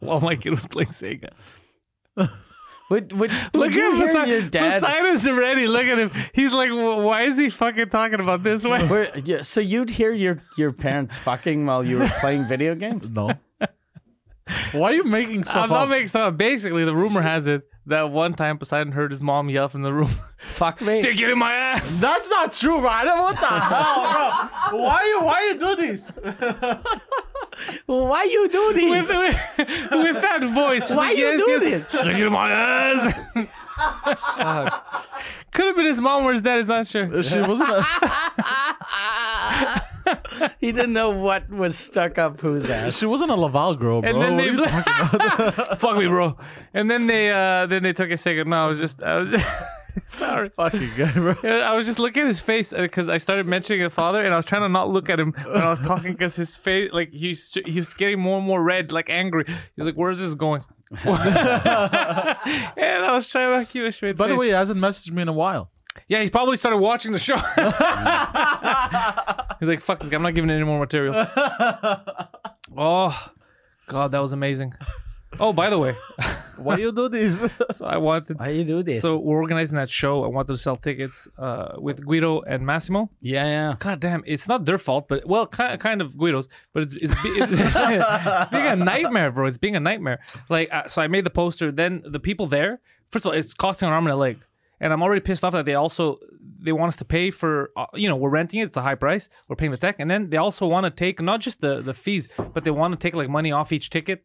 while 0.00 0.20
my 0.20 0.36
kid 0.36 0.50
was 0.50 0.66
playing 0.66 0.88
Sega. 0.90 1.30
Would, 2.90 3.12
would, 3.12 3.30
Look 3.52 3.68
at 3.68 3.74
hear 3.74 3.90
Poseidon. 3.92 4.28
your 4.28 4.42
dad? 4.48 4.80
Poseidon's 4.80 5.26
already. 5.28 5.66
Look 5.66 5.84
at 5.84 5.98
him. 5.98 6.10
He's 6.32 6.54
like, 6.54 6.70
"Wh- 6.70 7.04
why 7.04 7.24
is 7.24 7.36
he 7.36 7.50
fucking 7.50 7.90
talking 7.90 8.18
about 8.20 8.42
this? 8.42 8.64
Why? 8.64 8.82
Where, 8.82 9.18
yeah, 9.18 9.42
so 9.42 9.60
you'd 9.60 9.90
hear 9.90 10.12
your, 10.14 10.42
your 10.56 10.72
parents 10.72 11.14
fucking 11.16 11.66
while 11.66 11.84
you 11.84 11.98
were 11.98 12.08
playing 12.20 12.46
video 12.48 12.74
games? 12.74 13.10
no. 13.10 13.32
Why 14.72 14.92
are 14.92 14.94
you 14.94 15.04
making 15.04 15.44
stuff 15.44 15.64
I'm 15.64 15.68
not 15.68 15.82
up? 15.82 15.88
making 15.90 16.08
stuff. 16.08 16.28
up. 16.32 16.38
Basically, 16.38 16.86
the 16.86 16.94
rumor 16.96 17.20
has 17.20 17.46
it 17.46 17.68
that 17.88 18.10
one 18.10 18.34
time 18.34 18.58
Poseidon 18.58 18.92
heard 18.92 19.10
his 19.10 19.20
mom 19.22 19.48
yell 19.50 19.68
from 19.68 19.82
the 19.82 19.92
room, 19.92 20.10
Fuck 20.38 20.80
me. 20.82 21.02
"Stick 21.02 21.20
it 21.20 21.30
in 21.30 21.38
my 21.38 21.52
ass." 21.52 22.00
That's 22.00 22.28
not 22.30 22.52
true, 22.52 22.78
bro. 22.80 22.88
I 22.88 23.04
don't- 23.04 23.18
What 23.18 23.36
the 23.40 23.46
hell, 23.46 24.70
bro? 24.70 24.78
Why 24.84 25.02
you 25.04 25.24
why 25.24 25.44
you 25.48 25.58
do 25.58 25.76
this? 25.76 26.18
Why 27.86 28.22
you 28.22 28.48
do 28.48 28.72
this? 28.74 29.08
with, 29.08 29.36
with 29.90 30.22
that 30.22 30.44
voice. 30.54 30.90
Why 30.90 30.96
like, 31.08 31.16
you 31.18 31.24
yes, 31.24 31.44
do 31.44 31.50
yes, 31.50 31.60
this? 31.90 32.00
Stick 32.02 32.16
it 32.16 32.26
in 32.26 32.32
my 32.32 32.50
ass. 32.52 33.14
Could 35.52 35.66
have 35.66 35.76
been 35.76 35.86
his 35.86 36.00
mom 36.00 36.24
or 36.24 36.32
his 36.32 36.42
dad. 36.42 36.58
Is 36.58 36.68
not 36.68 36.86
sure. 36.86 37.22
She 37.22 37.40
wasn't. 37.40 37.70
A, 37.70 37.84
he 40.60 40.72
didn't 40.72 40.92
know 40.92 41.10
what 41.10 41.48
was 41.50 41.76
stuck 41.76 42.18
up 42.18 42.40
whose 42.40 42.68
ass. 42.68 42.96
She 42.98 43.06
wasn't 43.06 43.30
a 43.30 43.34
Laval 43.34 43.74
girl, 43.74 44.00
bro. 44.00 44.10
And 44.10 44.22
then 44.22 44.36
What 44.36 44.42
they 44.42 44.48
are 44.48 44.52
you 44.52 44.66
talking 44.66 45.16
about? 45.16 45.80
fuck 45.80 45.96
me, 45.98 46.06
bro. 46.06 46.36
And 46.74 46.90
then 46.90 47.06
they 47.06 47.30
uh 47.30 47.66
then 47.66 47.82
they 47.82 47.92
took 47.92 48.10
a 48.10 48.16
second. 48.16 48.48
No, 48.50 48.64
I 48.64 48.68
was 48.68 48.78
just 48.78 49.02
I 49.02 49.18
was 49.18 49.34
sorry. 50.06 50.50
Fucking 50.50 50.90
guy, 50.96 51.12
bro. 51.12 51.34
I 51.42 51.72
was 51.72 51.86
just 51.86 51.98
looking 51.98 52.22
at 52.22 52.28
his 52.28 52.40
face 52.40 52.72
because 52.72 53.08
I 53.08 53.18
started 53.18 53.46
mentioning 53.46 53.84
a 53.84 53.90
father, 53.90 54.22
and 54.22 54.32
I 54.32 54.36
was 54.36 54.46
trying 54.46 54.62
to 54.62 54.68
not 54.68 54.88
look 54.90 55.10
at 55.10 55.18
him 55.20 55.32
when 55.32 55.62
I 55.62 55.70
was 55.70 55.80
talking 55.80 56.12
because 56.12 56.36
his 56.36 56.56
face, 56.56 56.90
like 56.92 57.10
he's 57.12 57.56
he 57.64 57.78
was 57.78 57.92
getting 57.94 58.20
more 58.20 58.38
and 58.38 58.46
more 58.46 58.62
red, 58.62 58.92
like 58.92 59.10
angry. 59.10 59.44
He's 59.76 59.84
like, 59.86 59.94
"Where's 59.96 60.18
this 60.18 60.34
going?" 60.34 60.62
And 60.90 61.08
I 63.04 63.10
was 63.12 63.28
trying 63.28 63.64
to 63.64 63.70
keep 63.70 63.84
a 63.84 63.92
straight 63.92 64.16
By 64.16 64.26
face. 64.26 64.32
the 64.32 64.36
way, 64.36 64.46
he 64.46 64.52
hasn't 64.52 64.80
messaged 64.80 65.12
me 65.12 65.22
in 65.22 65.28
a 65.28 65.32
while. 65.32 65.70
yeah, 66.08 66.22
he 66.22 66.30
probably 66.30 66.56
started 66.56 66.78
watching 66.78 67.12
the 67.12 67.18
show. 67.18 67.36
he's 69.60 69.68
like, 69.68 69.80
"Fuck 69.80 70.00
this 70.00 70.10
guy! 70.10 70.16
I'm 70.16 70.22
not 70.22 70.34
giving 70.34 70.50
any 70.50 70.64
more 70.64 70.78
material." 70.78 71.14
oh, 72.76 73.30
God, 73.86 74.12
that 74.12 74.20
was 74.20 74.32
amazing. 74.32 74.74
Oh, 75.40 75.52
by 75.52 75.70
the 75.70 75.78
way, 75.78 75.96
Why 76.56 76.76
do 76.76 76.82
you 76.82 76.92
do 76.92 77.08
this? 77.08 77.48
so 77.70 77.86
I 77.86 77.96
wanted. 77.98 78.38
Why 78.38 78.48
you 78.48 78.64
do 78.64 78.82
this? 78.82 79.02
So 79.02 79.16
we're 79.16 79.40
organizing 79.40 79.76
that 79.76 79.88
show. 79.88 80.24
I 80.24 80.26
wanted 80.26 80.48
to 80.48 80.56
sell 80.58 80.76
tickets 80.76 81.28
uh, 81.38 81.76
with 81.78 82.04
Guido 82.04 82.40
and 82.42 82.66
Massimo. 82.66 83.10
yeah, 83.20 83.44
yeah. 83.44 83.74
God 83.78 84.00
damn, 84.00 84.22
it's 84.26 84.48
not 84.48 84.64
their 84.64 84.78
fault, 84.78 85.06
but 85.08 85.26
well, 85.26 85.46
kind 85.46 85.80
kind 85.80 86.00
of 86.02 86.18
Guido's, 86.18 86.48
but 86.72 86.82
it's 86.84 86.94
it's, 86.94 87.22
be- 87.22 87.28
it's, 87.28 87.52
it's 87.54 88.50
being 88.50 88.66
a 88.66 88.76
nightmare, 88.76 89.30
bro. 89.30 89.46
It's 89.46 89.58
being 89.58 89.76
a 89.76 89.80
nightmare. 89.80 90.18
Like, 90.48 90.68
uh, 90.72 90.88
so 90.88 91.02
I 91.02 91.06
made 91.06 91.24
the 91.24 91.30
poster. 91.30 91.70
Then 91.70 92.02
the 92.04 92.20
people 92.20 92.46
there, 92.46 92.80
first 93.10 93.24
of 93.24 93.30
all, 93.32 93.38
it's 93.38 93.54
costing 93.54 93.86
an 93.86 93.94
arm 93.94 94.06
and 94.06 94.14
a 94.14 94.16
leg, 94.16 94.38
and 94.80 94.92
I'm 94.92 95.02
already 95.02 95.20
pissed 95.20 95.44
off 95.44 95.52
that 95.52 95.64
they 95.64 95.74
also 95.74 96.18
they 96.60 96.72
want 96.72 96.88
us 96.88 96.96
to 96.96 97.04
pay 97.04 97.30
for, 97.30 97.70
uh, 97.76 97.86
you 97.94 98.08
know, 98.08 98.16
we're 98.16 98.30
renting 98.30 98.58
it. 98.58 98.64
It's 98.64 98.76
a 98.76 98.82
high 98.82 98.96
price. 98.96 99.28
We're 99.46 99.54
paying 99.54 99.70
the 99.70 99.76
tech, 99.76 99.96
and 100.00 100.10
then 100.10 100.30
they 100.30 100.38
also 100.38 100.66
want 100.66 100.84
to 100.84 100.90
take 100.90 101.20
not 101.22 101.40
just 101.40 101.60
the 101.60 101.80
the 101.80 101.94
fees, 101.94 102.26
but 102.52 102.64
they 102.64 102.72
want 102.72 102.92
to 102.94 102.98
take 102.98 103.14
like 103.14 103.28
money 103.28 103.52
off 103.52 103.72
each 103.72 103.90
ticket. 103.90 104.24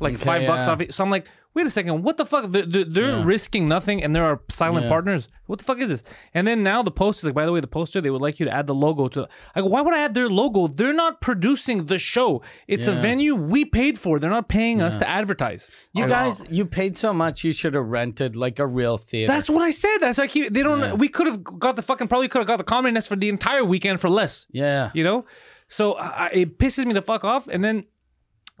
Like 0.00 0.14
Okay, 0.14 0.24
five 0.24 0.46
bucks 0.46 0.66
off 0.68 0.80
it. 0.80 0.94
So 0.94 1.02
I'm 1.04 1.10
like, 1.10 1.26
wait 1.54 1.66
a 1.66 1.70
second, 1.70 2.02
what 2.04 2.16
the 2.16 2.24
fuck? 2.24 2.50
They're, 2.52 2.64
they're, 2.66 2.84
Yeah. 3.18 3.24
risking 3.24 3.66
nothing 3.68 4.02
and 4.04 4.14
they're 4.14 4.24
our 4.24 4.40
silent 4.48 4.84
Yeah. 4.84 4.90
partners. 4.90 5.28
What 5.46 5.58
the 5.58 5.64
fuck 5.64 5.78
is 5.80 5.88
this? 5.88 6.04
And 6.34 6.46
then 6.46 6.62
now 6.62 6.82
the 6.82 6.90
post 6.90 7.18
is 7.20 7.24
like, 7.24 7.34
by 7.34 7.44
the 7.46 7.52
way, 7.52 7.60
the 7.60 7.66
poster, 7.66 8.00
they 8.00 8.10
would 8.10 8.20
like 8.20 8.38
you 8.38 8.46
to 8.46 8.52
add 8.52 8.66
the 8.68 8.74
logo 8.74 9.08
to 9.08 9.20
Like, 9.56 9.64
why 9.64 9.80
would 9.80 9.92
I 9.94 10.04
add 10.04 10.14
their 10.14 10.28
logo? 10.28 10.68
They're 10.68 10.92
not 10.92 11.20
producing 11.20 11.86
the 11.86 11.98
show. 11.98 12.42
It's 12.68 12.86
a 12.86 12.92
venue 12.92 13.34
we 13.34 13.64
paid 13.64 13.98
for. 13.98 14.18
They're 14.20 14.30
not 14.30 14.48
paying 14.48 14.80
us 14.82 14.96
to 14.98 15.08
advertise. 15.08 15.68
You 15.92 16.06
guys, 16.06 16.44
you 16.48 16.64
paid 16.64 16.96
so 16.96 17.12
much, 17.12 17.42
you 17.44 17.52
should 17.52 17.74
have 17.74 17.86
rented 17.88 18.36
like 18.36 18.58
a 18.58 18.66
real 18.66 18.96
theater. 18.98 19.32
That's 19.32 19.50
what 19.50 19.62
I 19.62 19.70
said. 19.70 19.98
That's 19.98 20.18
like 20.18 20.34
you, 20.36 20.50
they 20.50 20.62
don't. 20.62 20.98
We 20.98 21.08
could 21.08 21.26
have 21.26 21.42
got 21.42 21.74
the 21.76 21.82
fucking 21.82 22.06
probably 22.08 22.28
could 22.28 22.38
have 22.38 22.46
got 22.46 22.58
the 22.58 22.64
comedy 22.64 22.92
nest 22.92 23.08
for 23.08 23.16
the 23.16 23.28
entire 23.28 23.64
weekend 23.64 24.00
for 24.00 24.08
less. 24.08 24.46
yeah. 24.52 24.90
You 24.94 25.02
know, 25.02 25.24
so 25.68 25.94
I, 25.94 26.30
it 26.32 26.58
pisses 26.58 26.86
me 26.86 26.92
the 26.94 27.02
fuck 27.02 27.24
off. 27.24 27.48
And 27.48 27.64
then, 27.64 27.84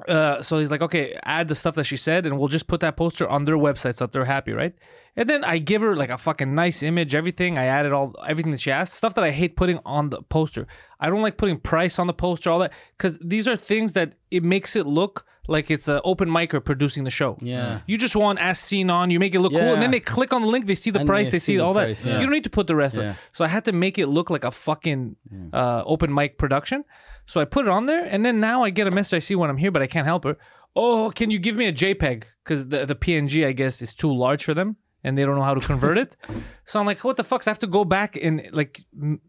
uh, 0.06 0.42
so 0.42 0.58
he's 0.58 0.70
like, 0.70 0.82
okay, 0.82 1.18
add 1.24 1.48
the 1.48 1.54
stuff 1.54 1.74
that 1.74 1.84
she 1.84 1.96
said, 1.96 2.26
and 2.26 2.38
we'll 2.38 2.48
just 2.48 2.68
put 2.68 2.80
that 2.80 2.96
poster 2.96 3.28
on 3.28 3.44
their 3.44 3.56
website 3.56 3.96
so 3.96 4.04
that 4.04 4.12
they're 4.12 4.24
happy, 4.24 4.52
right? 4.52 4.74
And 5.18 5.28
then 5.28 5.42
I 5.44 5.58
give 5.58 5.82
her 5.82 5.96
like 5.96 6.10
a 6.10 6.16
fucking 6.18 6.54
nice 6.54 6.82
image, 6.82 7.14
everything. 7.14 7.58
I 7.58 7.64
added 7.64 7.92
all 7.92 8.14
everything 8.26 8.52
that 8.52 8.60
she 8.60 8.70
asked, 8.70 8.94
stuff 8.94 9.14
that 9.16 9.24
I 9.24 9.30
hate 9.32 9.56
putting 9.56 9.80
on 9.84 10.10
the 10.10 10.22
poster. 10.22 10.66
I 11.00 11.10
don't 11.10 11.22
like 11.22 11.36
putting 11.36 11.58
price 11.58 11.98
on 11.98 12.06
the 12.06 12.12
poster, 12.14 12.50
all 12.50 12.60
that, 12.60 12.72
because 12.96 13.18
these 13.18 13.46
are 13.48 13.56
things 13.56 13.92
that 13.94 14.14
it 14.30 14.42
makes 14.44 14.76
it 14.76 14.86
look 14.86 15.26
like 15.48 15.70
it's 15.70 15.88
an 15.88 16.00
open 16.04 16.28
micer 16.28 16.62
producing 16.64 17.04
the 17.04 17.10
show. 17.10 17.36
Yeah. 17.40 17.80
You 17.86 17.96
just 17.98 18.14
want 18.14 18.38
as 18.38 18.58
seen 18.58 18.90
on, 18.90 19.10
you 19.10 19.18
make 19.18 19.34
it 19.34 19.40
look 19.40 19.52
cool, 19.52 19.72
and 19.74 19.80
then 19.82 19.90
they 19.90 20.00
click 20.00 20.32
on 20.32 20.42
the 20.42 20.48
link, 20.48 20.66
they 20.66 20.74
see 20.74 20.90
the 20.90 21.00
And 21.00 21.08
price, 21.08 21.26
they 21.28 21.32
they 21.32 21.38
see 21.38 21.54
see 21.54 21.58
all 21.60 21.72
that. 21.74 22.04
yeah. 22.04 22.14
You 22.20 22.26
don't 22.26 22.32
need 22.38 22.44
to 22.44 22.50
put 22.50 22.66
the 22.66 22.76
rest 22.76 22.96
Yeah. 22.96 23.10
of 23.10 23.20
So 23.32 23.44
I 23.44 23.48
had 23.48 23.64
to 23.64 23.72
make 23.72 23.98
it 23.98 24.06
look 24.08 24.28
like 24.30 24.44
a 24.44 24.50
fucking 24.50 25.16
uh, 25.52 25.82
open 25.86 26.12
mic 26.14 26.38
production. 26.38 26.84
So 27.26 27.40
I 27.40 27.44
put 27.44 27.66
it 27.66 27.70
on 27.70 27.86
there, 27.86 28.04
and 28.04 28.24
then 28.26 28.38
now 28.40 28.62
I 28.62 28.70
get 28.70 28.86
a 28.86 28.90
message 28.90 29.14
I 29.16 29.20
see 29.20 29.34
when 29.34 29.50
I'm 29.50 29.56
here, 29.56 29.70
but 29.72 29.82
I 29.82 29.86
can't 29.88 30.06
help 30.06 30.24
her. 30.24 30.36
Oh, 30.76 31.10
can 31.10 31.30
you 31.30 31.38
give 31.40 31.56
me 31.56 31.66
a 31.66 31.72
JPEG? 31.72 32.24
Because 32.44 32.68
the, 32.68 32.84
the 32.86 32.94
PNG, 32.94 33.44
I 33.46 33.52
guess, 33.52 33.80
is 33.82 33.94
too 33.94 34.12
large 34.14 34.44
for 34.44 34.54
them, 34.54 34.76
and 35.08 35.16
they 35.18 35.24
don't 35.24 35.34
know 35.36 35.42
how 35.42 35.54
to 35.54 35.60
convert 35.66 35.96
it. 35.98 36.16
so 36.64 36.78
I'm 36.78 36.86
like, 36.86 37.02
what 37.02 37.16
the 37.16 37.24
fuck? 37.24 37.42
So 37.42 37.50
I 37.50 37.52
have 37.52 37.58
to 37.60 37.66
go 37.66 37.84
back 37.84 38.16
and 38.20 38.48
like, 38.52 38.78
m- 39.00 39.20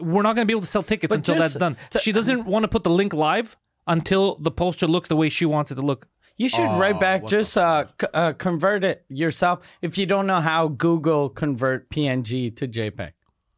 we're 0.00 0.22
not 0.22 0.34
gonna 0.34 0.46
be 0.46 0.52
able 0.52 0.60
to 0.62 0.66
sell 0.66 0.82
tickets 0.82 1.08
But 1.10 1.18
until 1.20 1.36
just 1.36 1.54
that's 1.54 1.60
done. 1.60 1.76
to- 1.90 1.98
she 1.98 2.12
doesn't 2.12 2.44
want 2.46 2.64
to 2.64 2.68
put 2.68 2.82
the 2.82 2.90
link 2.90 3.12
live 3.14 3.56
until 3.86 4.36
the 4.36 4.50
poster 4.50 4.86
looks 4.86 5.08
the 5.08 5.16
way 5.16 5.28
she 5.28 5.46
wants 5.46 5.70
it 5.70 5.76
to 5.76 5.82
look. 5.82 6.08
You 6.36 6.48
should 6.48 6.70
write 6.78 7.00
back, 7.00 7.26
just 7.26 7.56
uh, 7.58 7.86
c- 8.00 8.06
uh, 8.14 8.32
convert 8.34 8.84
it 8.84 9.04
yourself. 9.08 9.58
If 9.82 9.98
you 9.98 10.06
don't 10.06 10.26
know 10.28 10.40
how 10.40 10.68
Google 10.68 11.30
convert 11.30 11.90
PNG 11.90 12.54
to 12.56 12.68
JPEG. 12.68 13.10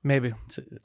Maybe. 0.02 0.32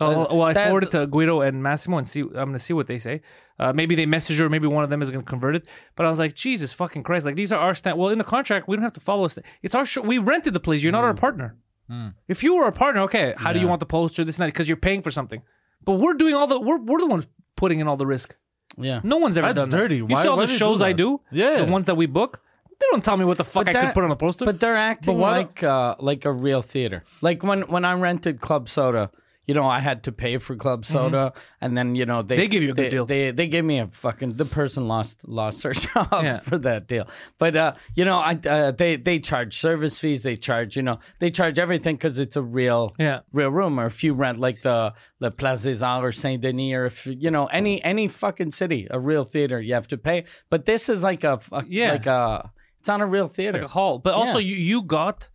Oh, 0.02 0.06
uh, 0.06 0.28
well, 0.32 0.42
I 0.42 0.54
that- 0.54 0.66
forwarded 0.66 0.92
to 0.92 1.08
Guido 1.08 1.40
and 1.42 1.64
Massimo 1.64 1.98
and 1.98 2.08
see. 2.08 2.20
I'm 2.22 2.32
gonna 2.32 2.60
see 2.60 2.74
what 2.74 2.88
they 2.88 2.98
say. 2.98 3.22
Uh, 3.58 3.72
maybe 3.72 3.96
they 3.96 4.06
message 4.06 4.38
her. 4.40 4.50
Maybe 4.50 4.68
one 4.68 4.84
of 4.84 4.90
them 4.90 5.02
is 5.02 5.10
gonna 5.10 5.24
convert 5.24 5.56
it. 5.56 5.66
But 5.96 6.06
I 6.06 6.10
was 6.10 6.20
like, 6.20 6.34
Jesus 6.34 6.74
fucking 6.74 7.04
Christ! 7.04 7.26
Like 7.26 7.36
these 7.36 7.54
are 7.54 7.60
our 7.60 7.74
stand. 7.74 7.98
Well, 7.98 8.10
in 8.10 8.18
the 8.18 8.26
contract, 8.26 8.68
we 8.68 8.76
don't 8.76 8.84
have 8.84 8.94
to 8.94 9.00
follow 9.00 9.24
us. 9.24 9.40
It's 9.62 9.74
our 9.74 9.86
show. 9.86 10.02
We 10.02 10.18
rented 10.18 10.54
the 10.54 10.60
place. 10.60 10.84
You're 10.84 10.92
not 10.92 11.06
our 11.06 11.14
hmm. 11.14 11.20
partner. 11.20 11.56
Hmm. 11.90 12.08
If 12.28 12.44
you 12.44 12.56
were 12.56 12.68
a 12.68 12.74
partner, 12.74 13.02
okay, 13.04 13.34
how 13.38 13.54
do 13.54 13.60
you 13.60 13.68
want 13.68 13.80
the 13.80 13.86
poster? 13.86 14.26
This 14.26 14.36
and 14.36 14.44
that 14.44 14.48
because 14.48 14.68
you're 14.68 14.76
paying 14.76 15.02
for 15.02 15.12
something. 15.12 15.42
But 15.86 15.94
we're 15.94 16.16
doing 16.16 16.36
all 16.36 16.48
the. 16.48 16.60
We're 16.60 16.80
we're 16.80 17.00
the 17.00 17.06
ones 17.06 17.26
putting 17.56 17.80
in 17.80 17.88
all 17.88 17.96
the 17.96 18.08
risk. 18.08 18.36
Yeah. 18.78 19.00
No 19.04 19.18
one's 19.18 19.38
ever 19.38 19.48
That's 19.48 19.58
done 19.58 19.70
that. 19.70 19.78
dirty. 19.78 19.98
You 19.98 20.06
Why- 20.08 20.24
see 20.24 20.28
all 20.28 20.38
why 20.38 20.46
the 20.46 20.58
shows 20.58 20.80
do 20.80 20.86
I 20.86 20.92
do. 20.92 21.22
Yeah. 21.32 21.64
The 21.64 21.72
ones 21.72 21.86
that 21.86 21.96
we 21.96 22.06
book. 22.06 22.42
They 22.80 22.86
don't 22.92 23.04
tell 23.04 23.18
me 23.18 23.26
what 23.26 23.38
the 23.38 23.44
fuck 23.46 23.68
I 23.68 23.74
could 23.74 23.94
put 23.94 24.04
on 24.04 24.12
a 24.12 24.16
poster. 24.16 24.46
But 24.46 24.60
they're 24.60 24.76
acting 24.76 25.18
why- 25.18 25.38
like 25.38 25.64
uh, 25.64 25.96
like 26.00 26.26
a 26.26 26.32
real 26.32 26.62
theater. 26.62 27.04
Like 27.22 27.44
when 27.44 27.62
when 27.64 27.86
I 27.86 27.94
rented 27.94 28.42
Club 28.42 28.68
Soda, 28.70 29.12
you 29.48 29.54
know, 29.54 29.68
I 29.68 29.80
had 29.80 30.04
to 30.06 30.12
pay 30.12 30.38
for 30.40 30.56
Club 30.56 30.86
Soda, 30.86 31.32
and 31.62 31.78
then 31.78 31.94
you 31.96 32.06
know 32.06 32.22
they 32.24 32.36
Mm-hmm. 32.36 32.42
They 32.42 32.48
give 32.48 32.64
you 32.64 32.72
a 32.72 32.74
good 32.74 32.90
deal. 32.90 33.06
They 33.06 33.32
they 33.32 33.48
gave 33.48 33.64
me 33.64 33.80
a 33.80 33.88
fucking 33.88 34.34
the 34.38 34.46
person 34.46 34.88
lost 34.88 35.28
lost 35.28 35.62
their 35.64 35.74
job 35.86 36.08
Yeah. 36.12 36.40
for 36.40 36.58
that 36.58 36.88
deal. 36.88 37.08
But 37.38 37.56
uh, 37.56 37.74
you 37.96 38.06
know, 38.06 38.18
I 38.20 38.34
uh, 38.46 38.72
they 38.72 38.96
they 38.98 39.20
charge 39.20 39.56
service 39.58 40.00
fees. 40.00 40.24
They 40.24 40.36
charge 40.36 40.76
you 40.76 40.82
know 40.84 41.00
they 41.20 41.30
charge 41.30 41.58
everything 41.60 41.96
because 41.96 42.18
it's 42.20 42.36
a 42.36 42.42
real 42.42 42.94
Yeah. 43.00 43.20
real 43.32 43.50
room. 43.52 43.80
Or 43.80 43.86
if 43.86 44.04
you 44.04 44.14
rent 44.16 44.40
like 44.40 44.64
the 44.64 44.94
the 45.20 45.32
Place 45.32 45.64
des 45.64 45.86
Arts 45.86 46.04
or 46.04 46.12
Saint 46.12 46.42
Denis, 46.42 46.74
or 46.74 46.86
if 46.88 47.06
you 47.08 47.32
know 47.32 47.46
any 47.48 47.82
any 47.84 48.08
fucking 48.08 48.52
city, 48.52 48.88
a 48.92 49.00
real 49.00 49.24
theater, 49.24 49.62
you 49.62 49.76
have 49.76 49.88
to 49.90 49.98
pay. 49.98 50.26
But 50.50 50.66
this 50.66 50.90
is 50.90 51.04
like 51.04 51.24
a, 51.24 51.40
a 51.52 51.64
Yeah. 51.68 51.92
like 51.92 52.08
a 52.08 52.52
it's 52.86 52.88
not 52.88 53.02
a 53.02 53.06
real 53.08 53.28
theater. 53.28 53.58
It's 53.58 53.64
like 53.64 53.70
a 53.72 53.74
hall. 53.74 53.98
But 54.00 54.14
also, 54.14 54.38
Yeah. 54.38 54.56
you 54.56 54.56
you 54.58 54.82
got 54.84 55.30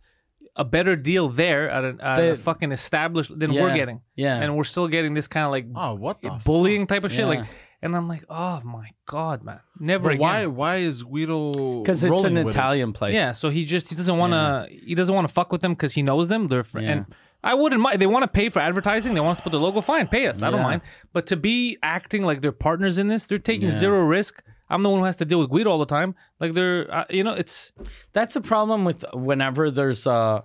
a 0.55 0.63
better 0.65 0.95
deal 0.95 1.27
there 1.29 1.69
at, 1.69 1.83
a, 1.83 1.95
at 2.01 2.19
a 2.19 2.37
fucking 2.37 2.71
established 2.71 3.37
than 3.37 3.51
Yeah. 3.51 3.61
we're 3.61 3.75
getting. 3.75 4.01
Yeah. 4.15 4.37
and 4.41 4.55
we're 4.55 4.63
still 4.63 4.87
getting 4.87 5.13
this 5.13 5.27
kind 5.27 5.45
of 5.45 5.51
like 5.51 5.65
Oh, 5.75 5.93
what 5.95 6.21
the? 6.21 6.29
fuck? 6.29 6.43
bullying 6.43 6.87
type 6.87 7.03
of 7.03 7.11
shit. 7.11 7.21
Yeah. 7.21 7.25
Like, 7.41 7.45
and 7.81 7.95
I'm 7.95 8.07
like, 8.07 8.23
oh 8.29 8.61
my 8.63 8.89
god, 9.05 9.43
man, 9.43 9.59
never 9.79 10.03
But 10.09 10.13
again. 10.15 10.19
why? 10.21 10.45
Why 10.47 10.75
is 10.77 11.03
Guido? 11.03 11.81
Because 11.81 12.03
it's 12.03 12.23
an 12.23 12.35
with 12.35 12.47
it? 12.47 12.49
Italian 12.49 12.93
place. 12.93 13.13
Yeah, 13.15 13.33
so 13.33 13.49
he 13.49 13.65
just 13.65 13.89
he 13.89 13.95
doesn't 13.95 14.17
want 14.17 14.33
to 14.33 14.67
he 14.85 14.93
doesn't 14.95 15.13
want 15.15 15.27
to 15.27 15.33
fuck 15.33 15.51
with 15.51 15.61
them 15.61 15.73
because 15.73 15.93
he 15.93 16.03
knows 16.03 16.27
them. 16.27 16.47
They're 16.47 16.63
fr- 16.63 16.79
Yeah. 16.79 16.91
and 16.91 17.05
I 17.43 17.55
wouldn't 17.55 17.81
mind. 17.81 17.99
They 17.99 18.05
want 18.05 18.21
to 18.23 18.27
pay 18.27 18.49
for 18.49 18.59
advertising. 18.59 19.15
They 19.15 19.19
want 19.19 19.35
to 19.37 19.43
put 19.43 19.51
the 19.51 19.59
logo. 19.59 19.81
Fine, 19.81 20.07
pay 20.09 20.27
us. 20.27 20.43
I 20.43 20.51
don't 20.51 20.61
mind. 20.61 20.81
But 21.11 21.25
to 21.27 21.35
be 21.37 21.77
acting 21.81 22.21
like 22.23 22.41
they're 22.41 22.51
partners 22.51 22.99
in 22.99 23.07
this, 23.07 23.25
they're 23.25 23.39
taking 23.39 23.69
Yeah. 23.71 23.77
zero 23.79 24.01
risk. 24.01 24.43
I'm 24.71 24.81
the 24.83 24.89
one 24.89 24.99
who 24.99 25.05
has 25.05 25.17
to 25.17 25.25
deal 25.25 25.39
with 25.39 25.49
Guido 25.49 25.69
all 25.69 25.79
the 25.79 25.85
time. 25.85 26.15
Like 26.39 26.53
they're, 26.53 26.91
uh, 26.93 27.05
you 27.09 27.23
know, 27.23 27.33
it's 27.33 27.71
That's 28.13 28.35
a 28.35 28.41
problem 28.41 28.85
with 28.85 29.03
whenever 29.13 29.69
there's 29.69 30.07
uh 30.07 30.41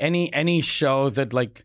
any 0.00 0.32
any 0.32 0.60
show 0.62 1.10
that 1.10 1.32
like 1.32 1.64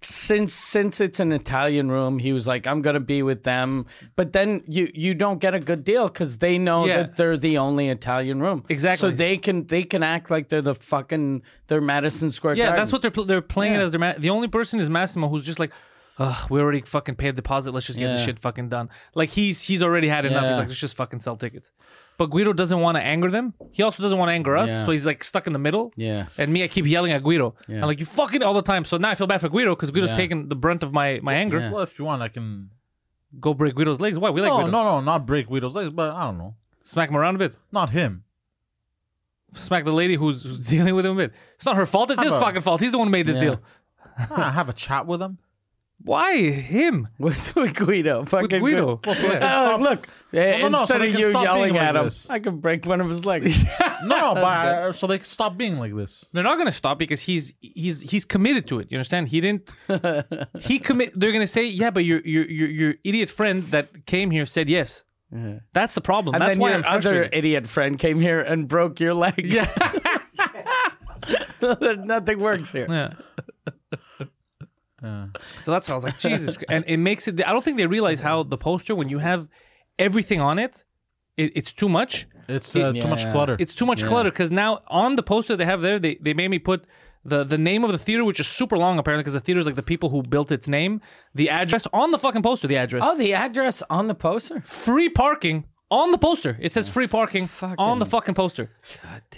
since 0.00 0.54
since 0.54 1.00
it's 1.02 1.20
an 1.20 1.32
Italian 1.32 1.90
room, 1.90 2.18
he 2.18 2.32
was 2.32 2.48
like, 2.48 2.66
I'm 2.66 2.80
gonna 2.80 3.00
be 3.00 3.22
with 3.22 3.42
them. 3.42 3.84
But 4.16 4.32
then 4.32 4.62
you 4.66 4.90
you 4.94 5.12
don't 5.14 5.38
get 5.38 5.54
a 5.54 5.60
good 5.60 5.84
deal 5.84 6.08
because 6.08 6.38
they 6.38 6.56
know 6.58 6.86
Yeah. 6.86 6.98
that 6.98 7.16
they're 7.16 7.36
the 7.36 7.58
only 7.58 7.90
Italian 7.90 8.40
room. 8.40 8.64
Exactly. 8.70 9.10
So 9.10 9.14
they 9.14 9.36
can 9.36 9.66
they 9.66 9.82
can 9.84 10.02
act 10.02 10.30
like 10.30 10.48
they're 10.48 10.62
the 10.62 10.74
fucking 10.74 11.42
they're 11.66 11.82
Madison 11.82 12.30
Square 12.30 12.56
Yeah, 12.56 12.66
Garden. 12.66 12.80
that's 12.80 12.92
what 12.92 13.02
they're 13.02 13.10
pl- 13.10 13.26
they're 13.26 13.42
playing 13.42 13.74
it 13.74 13.80
as 13.80 13.92
their 13.92 14.00
ma- 14.00 14.14
the 14.18 14.30
only 14.30 14.48
person 14.48 14.80
is 14.80 14.88
Massimo 14.88 15.28
who's 15.28 15.44
just 15.44 15.58
like, 15.58 15.72
Ugh, 16.18 16.50
we 16.50 16.60
already 16.60 16.80
fucking 16.80 17.16
paid 17.16 17.30
the 17.32 17.42
deposit. 17.42 17.72
Let's 17.72 17.86
just 17.86 17.98
get 17.98 18.06
this 18.08 18.20
Yeah. 18.20 18.26
shit 18.26 18.38
fucking 18.38 18.70
done. 18.70 18.88
Like 19.14 19.28
he's 19.30 19.60
he's 19.62 19.82
already 19.82 20.08
had 20.08 20.24
enough. 20.24 20.44
He's 20.44 20.50
Yeah. 20.52 20.56
like, 20.58 20.68
let's 20.68 20.80
just 20.80 20.96
fucking 20.96 21.20
sell 21.20 21.36
tickets. 21.36 21.70
But 22.16 22.26
Guido 22.30 22.54
doesn't 22.54 22.80
want 22.80 22.96
to 22.96 23.02
anger 23.02 23.30
them. 23.30 23.52
He 23.72 23.82
also 23.82 24.02
doesn't 24.02 24.16
want 24.18 24.30
to 24.30 24.32
anger 24.32 24.56
us. 24.56 24.70
Yeah. 24.70 24.86
So 24.86 24.92
he's 24.92 25.04
like 25.04 25.22
stuck 25.22 25.46
in 25.46 25.52
the 25.52 25.58
middle. 25.58 25.92
Yeah. 25.94 26.26
And 26.38 26.50
me, 26.52 26.64
I 26.64 26.68
keep 26.68 26.86
yelling 26.86 27.12
at 27.12 27.22
Guido. 27.22 27.54
Yeah. 27.68 27.76
I'm 27.76 27.82
like, 27.82 28.00
you 28.00 28.06
fucking 28.06 28.42
all 28.42 28.54
the 28.54 28.62
time. 28.62 28.84
So 28.86 28.96
now 28.96 29.10
I 29.10 29.14
feel 29.14 29.26
bad 29.26 29.42
for 29.42 29.50
Guido 29.50 29.74
because 29.76 29.90
Guido's 29.90 30.10
Yeah. 30.10 30.16
taking 30.16 30.48
the 30.48 30.56
brunt 30.56 30.82
of 30.82 30.92
my 30.94 31.20
my 31.22 31.34
anger. 31.34 31.58
Yeah. 31.58 31.70
Well, 31.72 31.82
if 31.82 31.98
you 31.98 32.06
want, 32.06 32.22
I 32.22 32.28
can. 32.28 32.70
Go 33.38 33.52
break 33.52 33.74
Guido's 33.74 34.00
legs. 34.00 34.18
Why? 34.18 34.30
We 34.30 34.40
like 34.40 34.48
no, 34.50 34.56
Guido. 34.60 34.70
no, 34.70 34.84
no, 34.84 35.00
not 35.02 35.26
break 35.26 35.48
Guido's 35.48 35.76
legs, 35.76 35.90
but 35.92 36.12
I 36.12 36.22
don't 36.24 36.38
know. 36.38 36.54
Smack 36.84 37.10
him 37.10 37.16
around 37.18 37.34
a 37.34 37.38
bit. 37.38 37.58
Not 37.72 37.90
him. 37.90 38.22
Smack 39.54 39.84
the 39.84 39.92
lady 39.92 40.14
who's, 40.16 40.42
who's 40.44 40.60
dealing 40.70 40.94
with 40.94 41.04
him 41.04 41.12
a 41.12 41.16
bit. 41.16 41.32
It's 41.56 41.64
not 41.66 41.76
her 41.76 41.84
fault. 41.86 42.10
It's 42.10 42.18
How 42.20 42.24
his 42.24 42.34
about- 42.34 42.46
fucking 42.46 42.60
fault. 42.62 42.80
He's 42.80 42.92
the 42.92 42.98
one 42.98 43.08
who 43.08 43.12
made 43.12 43.26
this 43.26 43.36
Yeah. 43.36 43.42
deal. 43.42 43.60
I 44.36 44.50
have 44.52 44.68
a 44.68 44.72
chat 44.72 45.06
with 45.06 45.20
him. 45.20 45.38
Why 46.02 46.50
him? 46.50 47.08
with, 47.18 47.56
with 47.56 47.74
Guido. 47.74 48.24
Fucking 48.26 48.60
Guido. 48.60 49.00
Well, 49.04 49.14
so 49.16 49.22
they 49.22 49.28
can 49.28 49.42
Oh, 49.42 49.46
stop- 49.46 49.80
look, 49.80 50.08
uh, 50.32 50.36
no, 50.36 50.68
no, 50.68 50.76
so 50.78 50.80
instead 50.82 51.00
they 51.00 51.06
of 51.08 51.12
can 51.12 51.20
you 51.20 51.30
stop 51.30 51.42
being 51.42 51.44
yelling 51.56 51.72
like 51.74 51.82
at 51.82 51.96
him, 51.96 52.04
this. 52.04 52.30
I 52.30 52.38
can 52.38 52.58
break 52.60 52.84
one 52.86 53.00
of 53.00 53.08
his 53.08 53.24
legs. 53.24 53.58
No, 54.04 54.16
no, 54.18 54.34
but 54.34 54.44
I, 54.44 54.90
so 54.92 55.06
they 55.06 55.16
can 55.18 55.24
stop 55.24 55.56
being 55.56 55.78
like 55.78 55.96
this. 55.96 56.24
They're 56.32 56.44
not 56.44 56.56
going 56.56 56.66
to 56.66 56.72
stop 56.72 56.98
because 56.98 57.22
he's 57.22 57.54
he's 57.60 58.02
he's 58.02 58.24
committed 58.26 58.66
to 58.68 58.78
it. 58.78 58.88
You 58.90 58.98
understand? 58.98 59.28
He 59.28 59.40
didn't. 59.40 59.72
he 60.60 60.78
commit. 60.78 61.18
They're 61.18 61.32
going 61.32 61.40
to 61.42 61.46
say, 61.46 61.64
yeah, 61.66 61.90
but 61.90 62.04
your 62.04 62.20
your 62.20 62.44
your 62.48 62.68
your 62.68 62.94
idiot 63.04 63.30
friend 63.30 63.62
that 63.70 64.04
came 64.06 64.30
here 64.30 64.44
said 64.44 64.68
yes. 64.68 65.02
That's 65.72 65.94
the 65.94 66.02
problem. 66.02 66.34
and 66.34 66.42
That's 66.42 66.52
then 66.52 66.60
why 66.60 66.68
your 66.70 66.78
I'm 66.78 66.84
other 66.84 67.00
frustrated. 67.00 67.34
idiot 67.34 67.66
friend 67.66 67.98
came 67.98 68.20
here 68.20 68.38
and 68.40 68.68
broke 68.68 69.00
your 69.00 69.14
leg. 69.14 69.34
yeah. 69.44 69.66
Nothing 71.60 72.38
works 72.38 72.70
here. 72.72 72.86
yeah. 72.88 73.14
Yeah. 75.06 75.26
So 75.58 75.70
that's 75.72 75.86
why 75.88 75.92
I 75.92 75.96
was 76.00 76.04
like, 76.04 76.18
Jesus, 76.18 76.58
and 76.74 76.84
it 76.86 76.98
makes 76.98 77.22
it. 77.28 77.34
I 77.48 77.52
don't 77.52 77.64
think 77.64 77.76
they 77.76 77.86
realize 77.98 78.20
how 78.28 78.36
the 78.54 78.58
poster 78.58 78.92
when 79.00 79.08
you 79.08 79.18
have 79.30 79.48
everything 80.06 80.40
on 80.40 80.58
it, 80.58 80.84
it 81.36 81.52
it's 81.58 81.72
too 81.72 81.88
much. 81.98 82.26
It's 82.48 82.70
uh, 82.76 82.92
too 82.92 83.08
much 83.14 83.22
Yeah. 83.24 83.32
clutter. 83.32 83.56
It's 83.58 83.74
too 83.80 83.86
much 83.92 84.04
clutter 84.04 84.30
because 84.30 84.50
now 84.64 84.70
on 85.02 85.16
the 85.16 85.22
poster 85.22 85.56
they 85.56 85.64
have 85.72 85.80
there, 85.86 85.98
they, 85.98 86.14
they 86.26 86.34
made 86.34 86.48
me 86.48 86.58
put 86.60 86.80
the, 87.24 87.42
the 87.42 87.58
name 87.58 87.82
of 87.82 87.90
the 87.90 87.98
theater, 87.98 88.24
which 88.24 88.38
is 88.38 88.46
super 88.46 88.78
long 88.78 88.98
apparently 89.00 89.22
because 89.24 89.32
the 89.40 89.40
theater 89.46 89.58
is 89.60 89.66
like 89.66 89.74
the 89.74 89.82
people 89.82 90.08
who 90.10 90.22
built 90.22 90.52
its 90.52 90.68
name, 90.68 91.00
the 91.34 91.50
address 91.50 91.84
on 91.92 92.12
the 92.12 92.18
fucking 92.18 92.42
poster, 92.42 92.68
the 92.68 92.76
address, 92.76 93.02
Oh, 93.04 93.16
the 93.16 93.34
address 93.34 93.82
on 93.90 94.06
the 94.06 94.14
poster. 94.14 94.60
free 94.60 95.08
parking 95.08 95.64
on 95.90 96.12
the 96.12 96.18
poster. 96.18 96.56
It 96.60 96.70
says 96.72 96.88
free 96.88 97.08
parking 97.08 97.48
on 97.78 97.98
the 97.98 98.06
fucking 98.06 98.34
poster. 98.36 98.70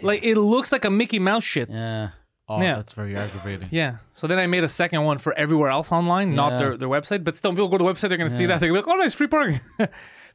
Like 0.02 0.22
it 0.22 0.36
looks 0.36 0.70
like 0.70 0.84
a 0.84 0.90
Mickey 0.90 1.18
Mouse 1.18 1.44
shit. 1.44 1.70
Yeah. 1.70 2.10
Oh, 2.48 2.60
yeah. 2.60 2.76
that's 2.76 2.92
very 2.92 3.16
aggravating. 3.16 3.68
Yeah. 3.72 3.96
So 4.14 4.26
then 4.26 4.38
I 4.38 4.46
made 4.46 4.64
a 4.64 4.68
second 4.68 5.04
one 5.04 5.18
for 5.18 5.32
everywhere 5.34 5.70
else 5.70 5.92
online, 5.92 6.34
not 6.34 6.52
Yeah. 6.52 6.58
their, 6.58 6.76
their 6.76 6.88
website. 6.88 7.24
But 7.24 7.36
still, 7.36 7.52
people 7.52 7.68
go 7.68 7.78
to 7.78 7.84
the 7.84 7.90
website, 7.90 8.08
they're 8.08 8.18
going 8.18 8.30
to 8.30 8.36
see 8.36 8.46
that. 8.46 8.60
They're 8.60 8.70
going 8.70 8.82
to 8.82 8.86
be 8.86 8.90
like, 8.90 8.98
oh, 8.98 9.02
nice, 9.02 9.14
free 9.14 9.26
parking. 9.26 9.60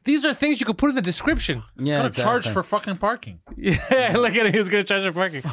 These 0.04 0.24
are 0.26 0.34
things 0.34 0.60
you 0.60 0.66
could 0.66 0.76
put 0.76 0.90
in 0.90 0.96
the 0.96 1.02
description. 1.02 1.62
Yeah. 1.78 2.02
Gotta 2.02 2.22
charge 2.22 2.42
exactly. 2.46 2.52
for 2.52 2.62
fucking 2.62 2.96
parking. 2.96 3.40
Yeah, 3.56 4.14
look 4.18 4.36
at 4.36 4.46
it. 4.46 4.54
He's 4.54 4.68
going 4.68 4.84
to 4.84 4.88
charge 4.88 5.04
for 5.04 5.12
parking. 5.12 5.42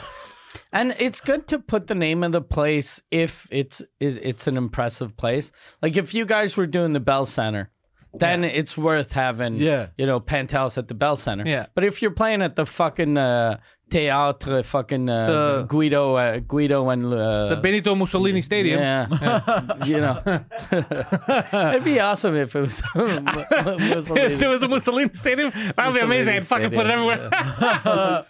And 0.73 0.95
it's 0.99 1.21
good 1.21 1.47
to 1.47 1.59
put 1.59 1.87
the 1.87 1.95
name 1.95 2.23
of 2.23 2.33
the 2.33 2.41
place 2.41 3.01
if 3.09 3.47
it's 3.51 3.81
it, 3.99 4.19
it's 4.21 4.47
an 4.47 4.57
impressive 4.57 5.15
place. 5.15 5.51
Like 5.81 5.95
if 5.97 6.13
you 6.13 6.25
guys 6.25 6.57
were 6.57 6.65
doing 6.67 6.91
the 6.93 6.99
Bell 6.99 7.25
Center, 7.25 7.71
then 8.13 8.43
it's 8.43 8.77
worth 8.77 9.13
having 9.13 9.55
Yeah. 9.55 9.87
you 9.97 10.05
know 10.05 10.19
Pantelis 10.19 10.77
at 10.77 10.87
the 10.87 10.93
Bell 10.93 11.15
Center. 11.15 11.47
Yeah. 11.47 11.67
But 11.75 11.83
if 11.85 12.01
you're 12.01 12.11
playing 12.11 12.41
at 12.41 12.55
the 12.55 12.65
fucking 12.65 13.17
uh, 13.17 13.57
Teatro, 13.89 14.63
fucking 14.63 15.09
uh, 15.09 15.25
The- 15.25 15.65
Guido, 15.67 16.15
uh, 16.15 16.39
Guido 16.39 16.89
and 16.89 17.05
uh, 17.13 17.49
The 17.49 17.55
Benito 17.57 17.93
Mussolini 17.95 18.41
Stadium. 18.41 18.79
yeah, 18.79 19.77
you 19.85 19.97
know, 19.99 20.21
it'd 21.71 21.83
be 21.83 21.99
awesome 21.99 22.35
if 22.35 22.55
it 22.55 22.61
was. 22.61 22.81
If 22.95 24.39
there 24.39 24.49
was 24.49 24.59
the 24.61 24.67
Mussolini 24.69 25.09
Stadium, 25.13 25.51
that 25.53 25.85
would 25.87 25.93
be 25.95 25.99
amazing. 25.99 26.35
I'd 26.35 26.45
fucking 26.47 26.71
put 26.71 26.85
it 26.85 26.91
everywhere. 26.91 28.25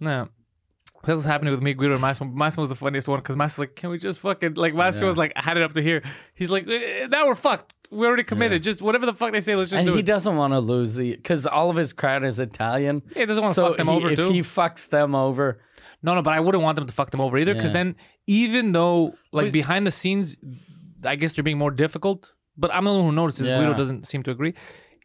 no. 0.00 0.28
That's 1.06 1.16
what's 1.18 1.24
happening 1.26 1.52
with 1.52 1.62
me, 1.62 1.74
Guido, 1.74 1.92
and 1.92 2.00
Massimo. 2.00 2.30
Massimo 2.30 2.62
was 2.62 2.70
the 2.70 2.74
funniest 2.76 3.08
one 3.08 3.18
because 3.18 3.36
Massimo's 3.36 3.58
like, 3.68 3.76
can 3.76 3.90
we 3.90 3.98
just 3.98 4.20
fucking, 4.20 4.54
like, 4.54 4.74
Massimo 4.74 5.08
was 5.08 5.16
like, 5.18 5.32
I 5.36 5.42
had 5.42 5.56
it 5.56 5.62
up 5.62 5.72
to 5.74 5.82
here. 5.82 6.02
He's 6.34 6.50
like, 6.50 6.66
eh, 6.68 7.06
now 7.08 7.26
we're 7.26 7.34
fucked. 7.34 7.74
We're 7.90 8.06
already 8.08 8.24
committed. 8.24 8.62
Just 8.62 8.80
whatever 8.82 9.06
the 9.06 9.12
fuck 9.12 9.32
they 9.32 9.40
say, 9.40 9.54
let's 9.54 9.70
just 9.70 9.78
and 9.78 9.86
do 9.86 9.92
he 9.94 10.00
it. 10.00 10.06
doesn't 10.06 10.34
want 10.36 10.52
to 10.52 10.58
lose 10.60 10.96
the 10.96 11.12
because 11.14 11.46
all 11.46 11.70
of 11.70 11.76
his 11.76 11.92
crowd 11.92 12.24
is 12.24 12.38
Italian. 12.40 13.02
Yeah, 13.10 13.20
he 13.20 13.26
doesn't 13.26 13.42
wanna 13.42 13.54
so 13.54 13.68
fuck 13.68 13.76
them 13.76 13.88
he- 13.88 13.92
over, 13.94 14.10
if 14.10 14.16
too. 14.16 14.30
he 14.30 14.40
fucks 14.40 14.88
them 14.88 15.14
over, 15.14 15.60
No, 16.02 16.14
no, 16.14 16.22
but 16.22 16.32
I 16.34 16.40
wouldn't 16.40 16.62
want 16.64 16.76
them 16.76 16.86
to 16.86 16.92
fuck 16.92 17.10
them 17.10 17.20
over 17.20 17.38
either 17.38 17.54
because 17.54 17.70
Yeah. 17.70 17.74
then, 17.74 17.96
even 18.26 18.72
though, 18.72 19.14
like, 19.32 19.52
behind 19.52 19.86
the 19.86 19.90
scenes, 19.90 20.36
I 21.04 21.16
guess 21.16 21.32
they're 21.34 21.44
being 21.44 21.58
more 21.58 21.70
difficult, 21.70 22.32
but 22.56 22.74
I'm 22.74 22.84
the 22.84 22.92
one 22.92 23.04
who 23.04 23.12
notices 23.12 23.48
Yeah. 23.48 23.58
Guido 23.60 23.74
doesn't 23.74 24.06
seem 24.06 24.22
to 24.24 24.30
agree. 24.30 24.54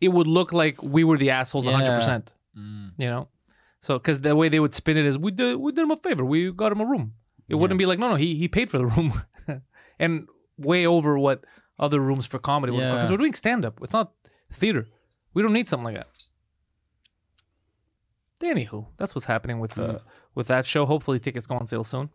It 0.01 0.09
would 0.09 0.27
look 0.27 0.51
like 0.53 0.81
we 0.81 1.03
were 1.03 1.17
the 1.17 1.29
assholes 1.31 1.67
100%. 1.67 2.31
You 2.55 3.07
know? 3.07 3.27
So, 3.79 3.97
because 3.97 4.19
the 4.21 4.35
way 4.35 4.49
they 4.49 4.59
would 4.59 4.73
spin 4.73 4.97
it 4.97 5.05
is, 5.05 5.17
we 5.17 5.31
did, 5.31 5.55
we 5.57 5.71
did 5.71 5.83
him 5.83 5.91
a 5.91 5.97
favor. 5.97 6.25
We 6.25 6.51
got 6.51 6.71
him 6.71 6.81
a 6.81 6.85
room. 6.85 7.13
It 7.47 7.55
wouldn't 7.55 7.77
be 7.77 7.85
like, 7.85 7.97
no, 7.97 8.09
no, 8.09 8.15
he, 8.15 8.35
he 8.35 8.47
paid 8.47 8.69
for 8.69 8.77
the 8.77 8.85
room. 8.85 9.23
and 9.99 10.27
way 10.57 10.85
over 10.85 11.17
what 11.17 11.45
other 11.79 11.99
rooms 11.99 12.27
for 12.27 12.39
comedy 12.39 12.71
would 12.73 12.79
Yeah. 12.81 12.93
Because 12.93 13.09
we're 13.09 13.17
doing 13.17 13.33
stand 13.33 13.65
up. 13.65 13.79
It's 13.81 13.93
not 13.93 14.11
theater. 14.51 14.87
We 15.33 15.41
don't 15.41 15.53
need 15.53 15.69
something 15.69 15.85
like 15.85 15.95
that. 15.95 16.07
Anywho, 18.43 18.87
that's 18.97 19.13
what's 19.15 19.25
happening 19.25 19.59
with 19.59 19.77
uh, 19.77 19.99
with 20.33 20.47
that 20.47 20.65
show. 20.65 20.85
Hopefully, 20.85 21.19
tickets 21.19 21.45
go 21.45 21.55
on 21.55 21.67
sale 21.67 21.83
soon, 21.83 22.09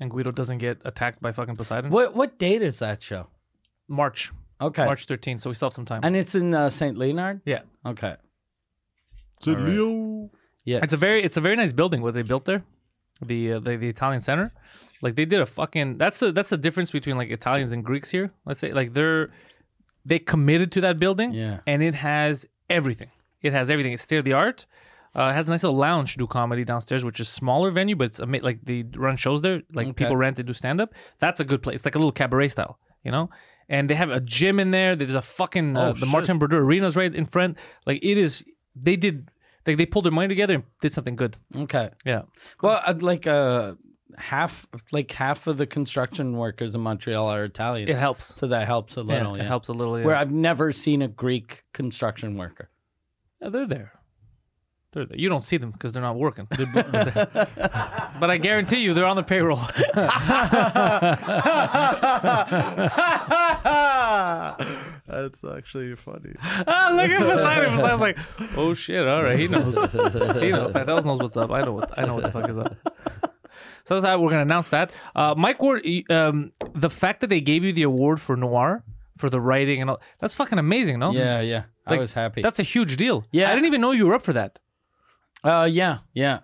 and 0.00 0.10
Guido 0.10 0.30
doesn't 0.30 0.58
get 0.58 0.80
attacked 0.84 1.20
by 1.20 1.30
fucking 1.30 1.56
Poseidon. 1.56 1.90
what 1.90 2.14
what 2.16 2.38
date 2.38 2.62
is 2.62 2.78
that 2.78 3.02
show? 3.02 3.26
March, 3.86 4.32
Okay, 4.60 4.84
March 4.86 5.06
13th. 5.06 5.42
So 5.42 5.50
we 5.50 5.54
still 5.54 5.66
have 5.66 5.74
some 5.74 5.84
time. 5.84 6.00
and 6.04 6.16
it's 6.16 6.34
in 6.34 6.54
uh, 6.54 6.70
Saint 6.70 6.96
Leonard. 6.96 7.42
yeah, 7.44 7.60
Okay, 7.84 8.16
So 9.40 9.52
Leo. 9.52 10.30
yeah, 10.64 10.80
it's 10.82 10.92
a 10.92 10.96
very 10.96 11.22
it's 11.22 11.36
a 11.36 11.40
very 11.40 11.56
nice 11.56 11.72
building 11.72 12.02
what 12.02 12.14
they 12.14 12.22
built 12.22 12.44
there, 12.44 12.62
the 13.22 13.52
uh, 13.54 13.60
the, 13.60 13.76
the 13.76 13.88
Italian 13.88 14.20
center. 14.20 14.52
Like 15.00 15.14
they 15.14 15.24
did 15.24 15.40
a 15.40 15.46
fucking 15.46 15.98
that's 15.98 16.18
the 16.18 16.32
that's 16.32 16.50
the 16.50 16.56
difference 16.56 16.90
between 16.90 17.16
like 17.16 17.30
Italians 17.30 17.72
and 17.72 17.84
Greeks 17.84 18.10
here. 18.10 18.32
Let's 18.44 18.60
say 18.60 18.72
like 18.72 18.94
they're 18.94 19.30
they 20.04 20.18
committed 20.18 20.72
to 20.72 20.80
that 20.82 20.98
building, 20.98 21.32
Yeah. 21.32 21.60
and 21.66 21.82
it 21.82 21.94
has 21.94 22.46
everything. 22.70 23.10
It 23.42 23.52
has 23.52 23.70
everything. 23.70 23.92
It's 23.92 24.02
state 24.02 24.16
of 24.18 24.24
the 24.24 24.32
art. 24.32 24.66
Uh, 25.14 25.30
it 25.30 25.34
has 25.34 25.48
a 25.48 25.50
nice 25.50 25.62
little 25.62 25.78
lounge 25.78 26.12
to 26.12 26.18
do 26.18 26.26
comedy 26.26 26.64
downstairs, 26.64 27.04
which 27.04 27.20
is 27.20 27.28
smaller 27.28 27.70
venue, 27.70 27.96
but 27.96 28.04
it's 28.04 28.20
ama- 28.20 28.40
like 28.42 28.58
they 28.64 28.84
run 28.96 29.16
shows 29.16 29.42
there. 29.42 29.62
Like 29.72 29.88
Okay. 29.88 30.04
people 30.04 30.16
rent 30.16 30.36
to 30.36 30.42
do 30.42 30.52
stand 30.52 30.80
up. 30.80 30.92
That's 31.18 31.40
a 31.40 31.44
good 31.44 31.62
place. 31.62 31.76
It's 31.76 31.84
like 31.84 31.94
a 31.94 31.98
little 31.98 32.12
cabaret 32.12 32.48
style, 32.48 32.78
you 33.04 33.10
know. 33.10 33.30
And 33.68 33.88
they 33.90 33.94
have 33.94 34.10
a 34.10 34.20
gym 34.20 34.58
in 34.60 34.70
there. 34.70 34.96
There's 34.96 35.14
a 35.14 35.22
fucking 35.22 35.76
uh, 35.76 35.88
Oh, 35.88 35.92
the 35.92 36.00
shit. 36.00 36.08
Martin 36.08 36.38
Brodeur 36.38 36.62
Arena's 36.64 36.96
right 36.96 37.14
in 37.14 37.26
front. 37.26 37.58
Like 37.86 38.00
it 38.02 38.16
is. 38.18 38.44
They 38.80 38.96
did. 38.96 39.30
Like 39.66 39.76
they 39.76 39.86
pulled 39.86 40.04
their 40.06 40.12
money 40.12 40.28
together 40.28 40.54
and 40.54 40.64
did 40.80 40.92
something 40.94 41.16
good. 41.16 41.36
okay. 41.54 41.90
Yeah. 42.06 42.22
Well, 42.62 42.80
I'd 42.86 43.02
like 43.02 43.26
uh, 43.26 43.74
half 44.16 44.66
like 44.92 45.10
half 45.10 45.46
of 45.46 45.58
the 45.58 45.66
construction 45.66 46.32
workers 46.32 46.74
in 46.74 46.80
Montreal 46.80 47.30
are 47.30 47.44
Italian, 47.44 47.88
It 47.88 47.96
helps. 47.96 48.34
so 48.34 48.46
that 48.46 48.66
helps 48.66 48.96
a 48.96 49.00
Yeah, 49.00 49.18
little. 49.18 49.34
it 49.34 49.38
yeah. 49.38 49.44
helps 49.48 49.68
a 49.68 49.72
little. 49.72 49.98
Yeah. 49.98 50.06
Where 50.06 50.16
I've 50.16 50.30
never 50.32 50.72
seen 50.72 51.02
a 51.02 51.08
Greek 51.08 51.64
construction 51.74 52.36
worker. 52.36 52.70
Yeah, 53.42 53.50
they're 53.50 53.66
there. 53.66 53.92
They're. 54.92 55.06
You 55.14 55.28
don't 55.28 55.44
see 55.44 55.58
them 55.58 55.70
because 55.70 55.92
they're 55.92 56.02
not 56.02 56.16
working. 56.16 56.46
They're- 56.50 56.66
they're- 56.66 57.48
but 58.20 58.30
I 58.30 58.38
guarantee 58.38 58.82
you, 58.82 58.94
they're 58.94 59.06
on 59.06 59.16
the 59.16 59.22
payroll. 59.22 59.58
That's 65.06 65.42
actually 65.44 65.94
funny. 65.96 66.34
ah, 66.42 66.90
look 66.94 67.10
at 67.10 67.20
Poseidon. 67.20 67.72
Poseidon's 67.74 68.00
like, 68.00 68.18
oh 68.56 68.74
shit, 68.74 69.06
all 69.06 69.22
right, 69.22 69.38
he 69.38 69.48
knows. 69.48 69.74
he 69.74 70.50
knows. 70.50 70.72
Pantelis 70.72 71.04
knows 71.04 71.20
what's 71.20 71.36
up. 71.36 71.50
I 71.50 71.62
know 71.62 71.72
what 71.72 71.98
I 71.98 72.04
know 72.04 72.14
what 72.14 72.24
the 72.24 72.30
fuck 72.32 72.48
is 72.48 72.56
up. 72.56 72.76
So 73.86 73.94
that's 73.94 74.04
how 74.04 74.20
we're 74.20 74.30
gonna 74.30 74.42
announce 74.42 74.68
that. 74.70 74.92
Uh, 75.16 75.34
Mike 75.36 75.62
Ward, 75.62 75.84
um, 76.10 76.52
the 76.74 76.90
fact 76.90 77.20
that 77.22 77.28
they 77.30 77.40
gave 77.40 77.64
you 77.64 77.72
the 77.72 77.82
award 77.84 78.20
for 78.20 78.36
noir 78.36 78.84
for 79.16 79.30
the 79.30 79.40
writing 79.40 79.80
and 79.80 79.90
all 79.90 80.00
that's 80.20 80.34
fucking 80.34 80.58
amazing, 80.58 80.98
no? 80.98 81.10
Yeah, 81.12 81.40
yeah. 81.40 81.64
I 81.86 81.96
was 81.96 82.12
happy. 82.12 82.42
That's 82.42 82.58
a 82.58 82.62
huge 82.64 82.98
deal. 82.98 83.24
Yeah. 83.32 83.50
I 83.50 83.54
didn't 83.54 83.66
even 83.66 83.80
know 83.80 83.92
you 83.92 84.06
were 84.06 84.14
up 84.14 84.22
for 84.22 84.34
that. 84.34 84.58
Uh, 85.44 85.68
yeah, 85.70 85.98
yeah. 86.14 86.40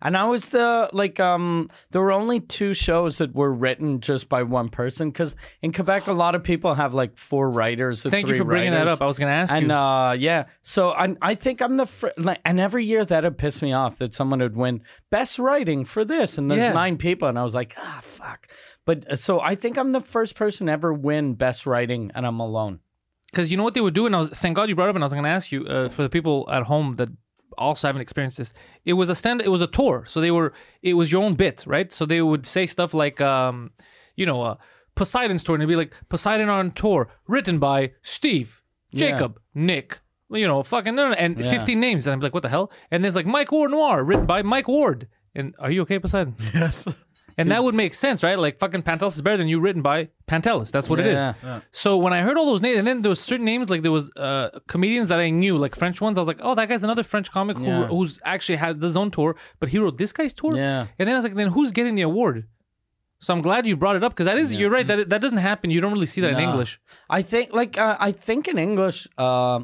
And 0.00 0.16
I 0.16 0.28
was 0.28 0.50
the 0.50 0.88
like 0.92 1.18
um 1.18 1.68
there 1.90 2.00
were 2.00 2.12
only 2.12 2.38
two 2.38 2.72
shows 2.72 3.18
that 3.18 3.34
were 3.34 3.52
written 3.52 4.00
just 4.00 4.28
by 4.28 4.44
one 4.44 4.68
person 4.68 5.08
because 5.10 5.34
in 5.60 5.72
Quebec 5.72 6.06
a 6.06 6.12
lot 6.12 6.36
of 6.36 6.44
people 6.44 6.74
have 6.74 6.94
like 6.94 7.16
four 7.16 7.50
writers. 7.50 8.06
Or 8.06 8.10
Thank 8.10 8.28
you 8.28 8.36
for 8.36 8.44
bringing 8.44 8.70
that 8.70 8.86
up. 8.86 9.02
I 9.02 9.06
was 9.06 9.18
gonna 9.18 9.32
ask 9.32 9.52
And 9.52 9.66
you. 9.66 9.72
uh, 9.74 10.12
yeah, 10.12 10.44
so 10.62 10.92
I 10.92 11.16
I 11.20 11.34
think 11.34 11.60
I'm 11.60 11.78
the 11.78 11.86
fr- 11.86 12.14
like, 12.16 12.40
and 12.44 12.60
every 12.60 12.84
year 12.84 13.04
that 13.04 13.24
would 13.24 13.38
piss 13.38 13.60
me 13.60 13.72
off 13.72 13.98
that 13.98 14.14
someone 14.14 14.38
would 14.38 14.56
win 14.56 14.82
best 15.10 15.36
writing 15.40 15.84
for 15.84 16.04
this, 16.04 16.38
and 16.38 16.48
there's 16.48 16.60
Yeah. 16.62 16.72
nine 16.74 16.96
people, 16.96 17.26
and 17.26 17.36
I 17.36 17.42
was 17.42 17.56
like, 17.56 17.74
ah, 17.76 18.00
fuck. 18.04 18.46
But 18.84 19.10
uh, 19.10 19.16
so 19.16 19.40
I 19.40 19.56
think 19.56 19.76
I'm 19.76 19.90
the 19.90 20.00
first 20.00 20.36
person 20.36 20.68
to 20.68 20.72
ever 20.72 20.94
win 20.94 21.34
best 21.34 21.66
writing, 21.66 22.12
and 22.14 22.24
I'm 22.24 22.38
alone. 22.38 22.78
because 23.32 23.50
you 23.50 23.56
know 23.56 23.64
what 23.64 23.74
they 23.74 23.80
would 23.80 23.94
do, 23.94 24.06
and 24.06 24.14
I 24.14 24.20
was 24.20 24.30
thank 24.30 24.54
God 24.54 24.68
you 24.68 24.76
brought 24.76 24.86
it 24.86 24.90
up, 24.90 24.94
and 24.94 25.02
I 25.02 25.06
was 25.06 25.12
going 25.12 25.24
to 25.24 25.30
ask 25.30 25.50
you 25.50 25.64
uh, 25.66 25.88
for 25.88 26.02
the 26.04 26.08
people 26.08 26.48
at 26.52 26.62
home 26.62 26.94
that 26.98 27.08
also 27.58 27.88
haven't 27.88 28.02
experienced 28.02 28.38
this. 28.38 28.54
It 28.84 28.94
was 28.94 29.10
a 29.10 29.14
stand, 29.14 29.42
it 29.42 29.48
was 29.50 29.62
a 29.62 29.66
tour, 29.66 30.04
so 30.06 30.20
they 30.20 30.30
were 30.30 30.52
it 30.82 30.94
was 30.94 31.12
your 31.12 31.22
own 31.22 31.34
bit, 31.34 31.64
right? 31.66 31.92
So 31.92 32.06
they 32.06 32.22
would 32.22 32.46
say 32.46 32.66
stuff 32.66 32.94
like, 32.94 33.20
um, 33.20 33.70
you 34.16 34.26
know, 34.26 34.42
uh, 34.42 34.56
Poseidon's 34.94 35.42
tour, 35.44 35.54
and 35.54 35.62
it'd 35.62 35.68
be 35.68 35.76
like 35.76 35.94
Poseidon 36.08 36.48
on 36.48 36.70
tour, 36.72 37.08
written 37.26 37.58
by 37.58 37.92
Steve, 38.02 38.62
Jacob, 38.94 39.40
Nick. 39.54 40.00
You 40.30 40.46
know, 40.46 40.62
fucking 40.62 40.98
and 40.98 41.36
15 41.42 41.80
names, 41.80 42.06
and 42.06 42.12
I'm 42.12 42.20
like, 42.20 42.34
what 42.34 42.42
the 42.42 42.50
hell? 42.50 42.70
And 42.90 43.02
there's 43.02 43.16
like 43.16 43.24
Mike 43.24 43.50
Ward 43.50 43.70
Noir, 43.70 44.04
written 44.04 44.26
by 44.26 44.42
Mike 44.42 44.68
Ward. 44.68 45.08
And 45.34 45.54
are 45.58 45.70
you 45.70 45.82
okay, 45.82 45.98
Poseidon? 45.98 46.34
Yes. 46.54 46.86
And 47.38 47.50
that 47.52 47.62
would 47.64 47.74
make 47.74 47.94
sense, 47.94 48.22
right? 48.24 48.38
Like 48.38 48.58
fucking 48.58 48.82
Pantelis 48.82 49.14
is 49.14 49.22
better 49.22 49.36
than 49.36 49.48
you 49.48 49.60
written 49.60 49.80
by 49.80 50.08
Pantelis. 50.26 50.70
That's 50.72 50.88
what 50.90 50.98
it 51.00 51.06
is. 51.06 51.14
Yeah. 51.18 51.60
So 51.70 51.96
when 51.96 52.12
I 52.12 52.20
heard 52.22 52.36
all 52.36 52.46
those 52.46 52.60
names, 52.60 52.78
and 52.78 52.86
then 52.86 52.98
there 52.98 53.08
was 53.10 53.20
certain 53.20 53.46
names, 53.46 53.70
like 53.70 53.82
there 53.82 53.92
was 53.92 54.10
uh, 54.16 54.50
comedians 54.66 55.08
that 55.08 55.20
I 55.20 55.30
knew, 55.30 55.56
like 55.56 55.74
French 55.76 56.00
ones. 56.00 56.18
I 56.18 56.20
was 56.20 56.28
like, 56.28 56.40
oh, 56.42 56.54
that 56.56 56.68
guy's 56.68 56.84
another 56.84 57.04
French 57.04 57.30
comic 57.30 57.56
who, 57.58 57.64
Yeah. 57.64 57.86
who's 57.86 58.18
actually 58.24 58.56
had 58.56 58.82
his 58.82 58.96
own 58.96 59.10
tour, 59.10 59.36
but 59.60 59.68
he 59.68 59.78
wrote 59.78 59.96
this 59.98 60.12
guy's 60.12 60.34
tour. 60.34 60.50
Yeah. 60.54 60.86
And 60.98 61.06
then 61.08 61.14
I 61.14 61.18
was 61.18 61.24
like, 61.24 61.34
then 61.36 61.48
who's 61.48 61.70
getting 61.72 61.94
the 61.94 62.02
award? 62.02 62.46
So 63.20 63.34
I'm 63.34 63.40
glad 63.42 63.66
you 63.66 63.76
brought 63.76 63.96
it 63.96 64.04
up 64.04 64.12
because 64.12 64.26
that 64.26 64.38
is 64.38 64.54
you're 64.54 64.70
right 64.70 64.86
that 64.86 65.08
that 65.10 65.20
doesn't 65.20 65.38
happen. 65.38 65.70
You 65.70 65.80
don't 65.80 65.92
really 65.92 66.06
see 66.06 66.20
that 66.20 66.30
in 66.30 66.38
No. 66.38 66.50
English. 66.50 66.80
I 67.10 67.22
think 67.22 67.52
like 67.52 67.76
uh, 67.76 67.96
I 67.98 68.12
think 68.12 68.46
in 68.46 68.58
English, 68.58 69.08
uh, 69.18 69.60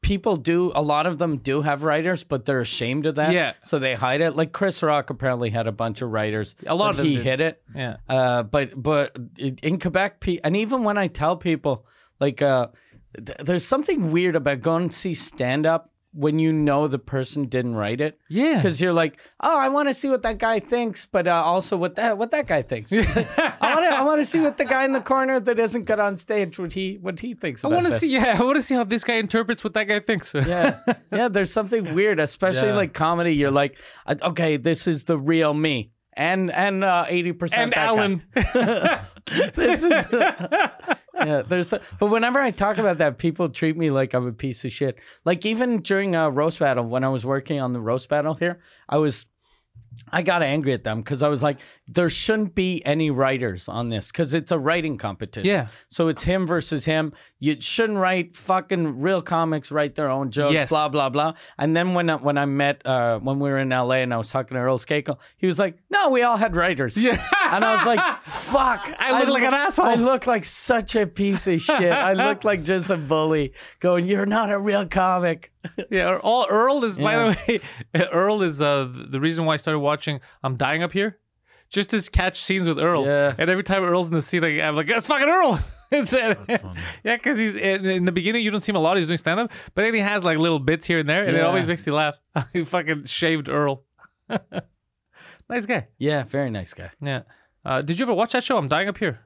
people 0.00 0.36
do 0.36 0.72
a 0.74 0.82
lot 0.82 1.06
of 1.06 1.18
them 1.18 1.38
do 1.38 1.62
have 1.62 1.82
writers, 1.82 2.24
but 2.24 2.44
they're 2.44 2.60
ashamed 2.60 3.06
of 3.06 3.16
that. 3.16 3.32
Yeah. 3.32 3.52
So 3.64 3.78
they 3.78 3.94
hide 3.94 4.20
it. 4.20 4.36
Like 4.36 4.52
Chris 4.52 4.82
Rock 4.82 5.10
apparently 5.10 5.50
had 5.50 5.66
a 5.66 5.72
bunch 5.72 6.02
of 6.02 6.10
writers. 6.10 6.54
A 6.66 6.74
lot 6.74 6.90
of 6.90 6.96
them 6.96 7.06
he 7.06 7.16
did. 7.16 7.24
hid 7.24 7.40
it. 7.40 7.62
Yeah. 7.74 7.96
Uh, 8.08 8.42
but 8.42 8.80
but 8.80 9.16
in 9.36 9.78
Quebec, 9.78 10.24
and 10.44 10.56
even 10.56 10.84
when 10.84 10.98
I 10.98 11.08
tell 11.08 11.36
people 11.36 11.86
like 12.20 12.42
uh, 12.42 12.68
th- 13.16 13.38
there's 13.44 13.64
something 13.64 14.10
weird 14.10 14.36
about 14.36 14.60
going 14.60 14.88
to 14.88 14.96
see 14.96 15.14
stand 15.14 15.66
up 15.66 15.90
when 16.12 16.38
you 16.38 16.52
know 16.52 16.88
the 16.88 16.98
person 16.98 17.46
didn't 17.46 17.74
write 17.74 18.00
it. 18.00 18.18
Yeah. 18.28 18.56
Because 18.56 18.80
you're 18.80 18.92
like, 18.92 19.20
oh, 19.40 19.58
I 19.58 19.68
want 19.68 19.88
to 19.88 19.94
see 19.94 20.08
what 20.08 20.22
that 20.22 20.38
guy 20.38 20.58
thinks, 20.58 21.06
but 21.06 21.26
uh, 21.26 21.42
also 21.44 21.76
what 21.76 21.96
that 21.96 22.18
what 22.18 22.30
that 22.30 22.46
guy 22.46 22.62
thinks. 22.62 22.90
I 23.78 23.80
want 23.80 23.92
to 23.92 23.96
I 23.98 24.02
want 24.04 24.20
to 24.20 24.24
see 24.24 24.40
what 24.40 24.56
the 24.56 24.64
guy 24.64 24.84
in 24.84 24.92
the 24.92 25.00
corner 25.12 25.40
that 25.40 25.58
isn't 25.58 25.84
good 25.84 25.98
on 25.98 26.16
stage 26.18 26.58
what 26.58 26.72
he 26.72 26.98
what 27.00 27.20
he 27.20 27.34
thinks. 27.34 27.64
I 27.64 27.68
want 27.68 27.86
to 27.86 27.92
see. 27.92 28.08
Yeah, 28.12 28.36
I 28.38 28.42
want 28.42 28.56
to 28.56 28.62
see 28.62 28.74
how 28.74 28.84
this 28.84 29.04
guy 29.04 29.14
interprets 29.14 29.62
what 29.64 29.74
that 29.74 29.84
guy 29.84 30.00
thinks. 30.00 30.32
Yeah, 30.34 30.78
yeah. 31.12 31.28
There's 31.28 31.52
something 31.52 31.94
weird, 31.94 32.20
especially 32.20 32.68
Yeah. 32.68 32.76
like 32.76 32.92
comedy. 32.94 33.34
You're 33.34 33.50
like, 33.50 33.76
uh, 34.06 34.16
okay, 34.22 34.56
this 34.56 34.86
is 34.86 35.04
the 35.04 35.18
real 35.18 35.54
me, 35.54 35.92
and 36.14 36.50
and 36.50 36.84
uh, 36.84 37.04
eighty 37.08 37.32
percent 37.32 37.74
and 37.74 37.76
Alan. 37.76 38.22
this 39.54 39.82
is 39.82 39.92
yeah 41.14 41.42
there's 41.46 41.70
but 41.98 42.06
whenever 42.06 42.38
i 42.38 42.50
talk 42.50 42.78
about 42.78 42.98
that 42.98 43.18
people 43.18 43.48
treat 43.48 43.76
me 43.76 43.90
like 43.90 44.14
i'm 44.14 44.26
a 44.26 44.32
piece 44.32 44.64
of 44.64 44.72
shit 44.72 44.96
like 45.24 45.44
even 45.44 45.80
during 45.80 46.14
a 46.14 46.30
roast 46.30 46.58
battle 46.60 46.84
when 46.84 47.02
i 47.04 47.08
was 47.08 47.26
working 47.26 47.60
on 47.60 47.72
the 47.72 47.80
roast 47.80 48.08
battle 48.08 48.34
here 48.34 48.60
i 48.88 48.96
was 48.96 49.26
I 50.10 50.22
got 50.22 50.42
angry 50.42 50.72
at 50.72 50.84
them 50.84 51.02
because 51.02 51.22
I 51.22 51.28
was 51.28 51.42
like, 51.42 51.58
there 51.86 52.08
shouldn't 52.10 52.54
be 52.54 52.84
any 52.84 53.10
writers 53.10 53.68
on 53.68 53.88
this 53.88 54.10
because 54.10 54.34
it's 54.34 54.50
a 54.50 54.58
writing 54.58 54.96
competition. 54.96 55.48
Yeah. 55.48 55.68
So 55.88 56.08
it's 56.08 56.22
him 56.22 56.46
versus 56.46 56.84
him. 56.84 57.12
You 57.38 57.60
shouldn't 57.60 57.98
write 57.98 58.36
fucking 58.36 59.00
real 59.00 59.22
comics 59.22 59.70
write 59.70 59.94
their 59.94 60.10
own 60.10 60.30
jokes. 60.30 60.54
Yes. 60.54 60.68
Blah 60.68 60.88
blah 60.88 61.08
blah. 61.08 61.34
And 61.58 61.76
then 61.76 61.94
when 61.94 62.10
I, 62.10 62.16
when 62.16 62.38
I 62.38 62.46
met 62.46 62.84
uh, 62.86 63.18
when 63.18 63.38
we 63.38 63.50
were 63.50 63.58
in 63.58 63.72
L.A. 63.72 63.98
and 64.02 64.12
I 64.12 64.16
was 64.16 64.30
talking 64.30 64.54
to 64.56 64.60
Earl 64.60 64.78
Skakel, 64.78 65.18
he 65.36 65.46
was 65.46 65.58
like, 65.58 65.78
"No, 65.90 66.10
we 66.10 66.22
all 66.22 66.36
had 66.36 66.56
writers." 66.56 66.96
Yeah. 66.96 67.22
And 67.50 67.64
I 67.64 67.76
was 67.76 67.86
like, 67.86 68.00
"Fuck, 68.28 68.94
I 68.98 69.20
look 69.20 69.28
like 69.28 69.42
an 69.42 69.54
asshole. 69.54 69.86
I 69.86 69.94
look 69.94 70.26
like 70.26 70.44
such 70.44 70.96
a 70.96 71.06
piece 71.06 71.46
of 71.46 71.60
shit. 71.60 71.92
I 71.92 72.12
look 72.12 72.44
like 72.44 72.62
just 72.62 72.90
a 72.90 72.96
bully 72.96 73.52
going, 73.80 74.06
"You're 74.06 74.26
not 74.26 74.50
a 74.50 74.58
real 74.58 74.86
comic." 74.86 75.52
yeah, 75.90 76.16
all 76.22 76.46
Earl 76.48 76.84
is. 76.84 76.98
By 76.98 77.16
the 77.16 77.38
way, 77.94 78.04
Earl 78.12 78.42
is 78.42 78.60
uh, 78.60 78.92
the 78.92 79.20
reason 79.20 79.44
why 79.44 79.54
I 79.54 79.56
started 79.56 79.80
watching. 79.80 80.20
I'm 80.42 80.56
dying 80.56 80.82
up 80.82 80.92
here, 80.92 81.18
just 81.68 81.90
to 81.90 82.00
catch 82.10 82.40
scenes 82.40 82.66
with 82.66 82.78
Earl. 82.78 83.04
Yeah. 83.04 83.34
And 83.38 83.50
every 83.50 83.64
time 83.64 83.84
Earl's 83.84 84.08
in 84.08 84.14
the 84.14 84.22
scene, 84.22 84.42
like, 84.42 84.60
I'm 84.60 84.76
like, 84.76 84.86
that's 84.86 85.06
fucking 85.06 85.28
Earl. 85.28 85.60
It's, 85.90 86.12
uh, 86.12 86.34
yeah, 87.02 87.16
because 87.16 87.38
he's 87.38 87.56
in, 87.56 87.86
in 87.86 88.04
the 88.04 88.12
beginning 88.12 88.44
you 88.44 88.50
don't 88.50 88.60
see 88.60 88.72
him 88.72 88.76
a 88.76 88.78
lot. 88.78 88.98
He's 88.98 89.06
doing 89.06 89.16
stand 89.16 89.40
up, 89.40 89.50
but 89.74 89.84
then 89.84 89.94
he 89.94 90.00
has 90.00 90.22
like 90.22 90.36
little 90.36 90.58
bits 90.58 90.86
here 90.86 90.98
and 90.98 91.08
there, 91.08 91.24
and 91.24 91.34
it 91.34 91.40
always 91.40 91.66
makes 91.66 91.86
you 91.86 91.94
laugh. 91.94 92.14
he 92.52 92.62
fucking 92.62 93.06
shaved 93.06 93.48
Earl. 93.48 93.84
nice 95.48 95.64
guy. 95.64 95.88
Yeah, 95.96 96.24
very 96.24 96.50
nice 96.50 96.74
guy. 96.74 96.90
Yeah. 97.00 97.22
Uh, 97.64 97.80
did 97.80 97.98
you 97.98 98.04
ever 98.04 98.12
watch 98.12 98.32
that 98.32 98.44
show? 98.44 98.58
I'm 98.58 98.68
dying 98.68 98.88
up 98.90 98.98
here. 98.98 99.20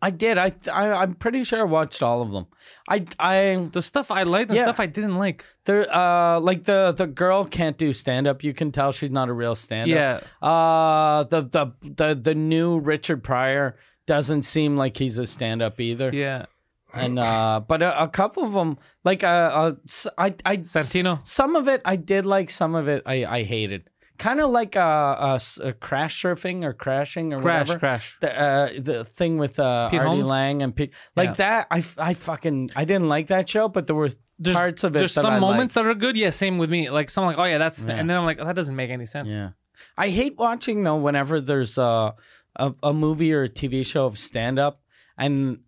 I 0.00 0.10
did. 0.10 0.38
I, 0.38 0.52
I 0.72 0.92
I'm 1.02 1.14
pretty 1.14 1.42
sure 1.42 1.60
I 1.60 1.64
watched 1.64 2.02
all 2.02 2.22
of 2.22 2.30
them. 2.30 2.46
I 2.88 3.04
I 3.18 3.68
The 3.72 3.82
stuff 3.82 4.10
I 4.10 4.22
liked 4.22 4.50
and 4.50 4.56
Yeah. 4.56 4.64
stuff 4.64 4.78
I 4.80 4.86
didn't 4.86 5.16
like. 5.18 5.44
there 5.64 5.86
uh 5.94 6.38
like 6.40 6.64
the 6.64 6.92
the 6.96 7.06
girl 7.06 7.44
can't 7.44 7.76
do 7.76 7.92
stand 7.92 8.26
up. 8.28 8.44
You 8.44 8.54
can 8.54 8.70
tell 8.70 8.92
she's 8.92 9.10
not 9.10 9.28
a 9.28 9.32
real 9.32 9.54
stand 9.56 9.90
up. 9.90 9.96
Yeah. 9.96 10.46
Uh 10.48 11.24
the 11.24 11.42
the 11.42 11.66
the 11.82 12.14
the 12.14 12.34
new 12.34 12.78
Richard 12.78 13.24
Pryor 13.24 13.76
doesn't 14.06 14.42
seem 14.42 14.76
like 14.76 14.96
he's 14.96 15.18
a 15.18 15.26
stand 15.26 15.62
up 15.62 15.80
either. 15.80 16.10
Yeah. 16.14 16.46
And 16.94 17.18
uh 17.18 17.60
but 17.66 17.82
a, 17.82 18.04
a 18.04 18.08
couple 18.08 18.44
of 18.44 18.52
them 18.52 18.78
like 19.04 19.22
uh, 19.24 19.26
uh 19.26 19.72
I 20.16 20.30
Santino. 20.58 21.26
some 21.26 21.56
of 21.56 21.68
it 21.68 21.82
I 21.84 21.96
did 21.96 22.24
like 22.24 22.50
some 22.50 22.74
of 22.74 22.86
it 22.88 23.02
I 23.04 23.24
I 23.24 23.42
hated. 23.42 23.90
Kind 24.18 24.40
of 24.40 24.50
like 24.50 24.74
a, 24.74 25.32
s- 25.36 25.60
uh 25.60 25.72
crash 25.80 26.22
surfing 26.22 26.64
or 26.64 26.72
crashing 26.72 27.32
or 27.32 27.40
Crash, 27.40 27.68
whatever. 27.68 27.78
crash. 27.78 28.16
the 28.20 28.40
uh, 28.40 28.70
the 28.78 29.04
thing 29.04 29.38
with 29.38 29.58
uh, 29.60 29.88
Pete 29.90 30.00
Artie 30.00 30.08
Holmes? 30.10 30.28
Lange 30.28 30.62
and 30.62 30.74
Pete, 30.74 30.90
like 31.16 31.28
Yeah. 31.30 31.34
that. 31.34 31.66
I, 31.70 31.84
I 31.98 32.14
fucking 32.14 32.70
I 32.74 32.84
didn't 32.84 33.08
like 33.08 33.28
that 33.28 33.48
show, 33.48 33.68
but 33.68 33.86
there 33.86 33.94
were 33.96 34.10
There's, 34.38 34.56
parts 34.56 34.82
of 34.84 34.96
it. 34.96 34.98
there's 34.98 35.14
that 35.14 35.22
some 35.22 35.34
I 35.34 35.38
moments 35.38 35.74
that 35.74 35.86
are 35.86 35.94
good. 35.94 36.16
Yeah, 36.16 36.30
same 36.30 36.58
with 36.58 36.68
me. 36.68 36.90
Like 36.90 37.10
some 37.10 37.24
like, 37.26 37.38
oh 37.38 37.44
yeah, 37.44 37.58
that's 37.58 37.86
Yeah. 37.86 37.94
and 37.94 38.10
then 38.10 38.16
I'm 38.16 38.24
like, 38.24 38.38
oh, 38.40 38.44
that 38.44 38.56
doesn't 38.56 38.74
make 38.76 38.90
any 38.90 39.06
sense. 39.06 39.30
Yeah, 39.30 39.50
I 39.96 40.08
hate 40.10 40.36
watching 40.36 40.82
though 40.82 40.96
whenever 40.96 41.40
there's 41.40 41.78
a 41.78 42.14
a, 42.56 42.74
a 42.82 42.92
movie 42.92 43.32
or 43.32 43.44
a 43.44 43.48
TV 43.48 43.86
show 43.86 44.04
of 44.06 44.18
stand 44.18 44.58
up 44.58 44.80
and 45.16 45.60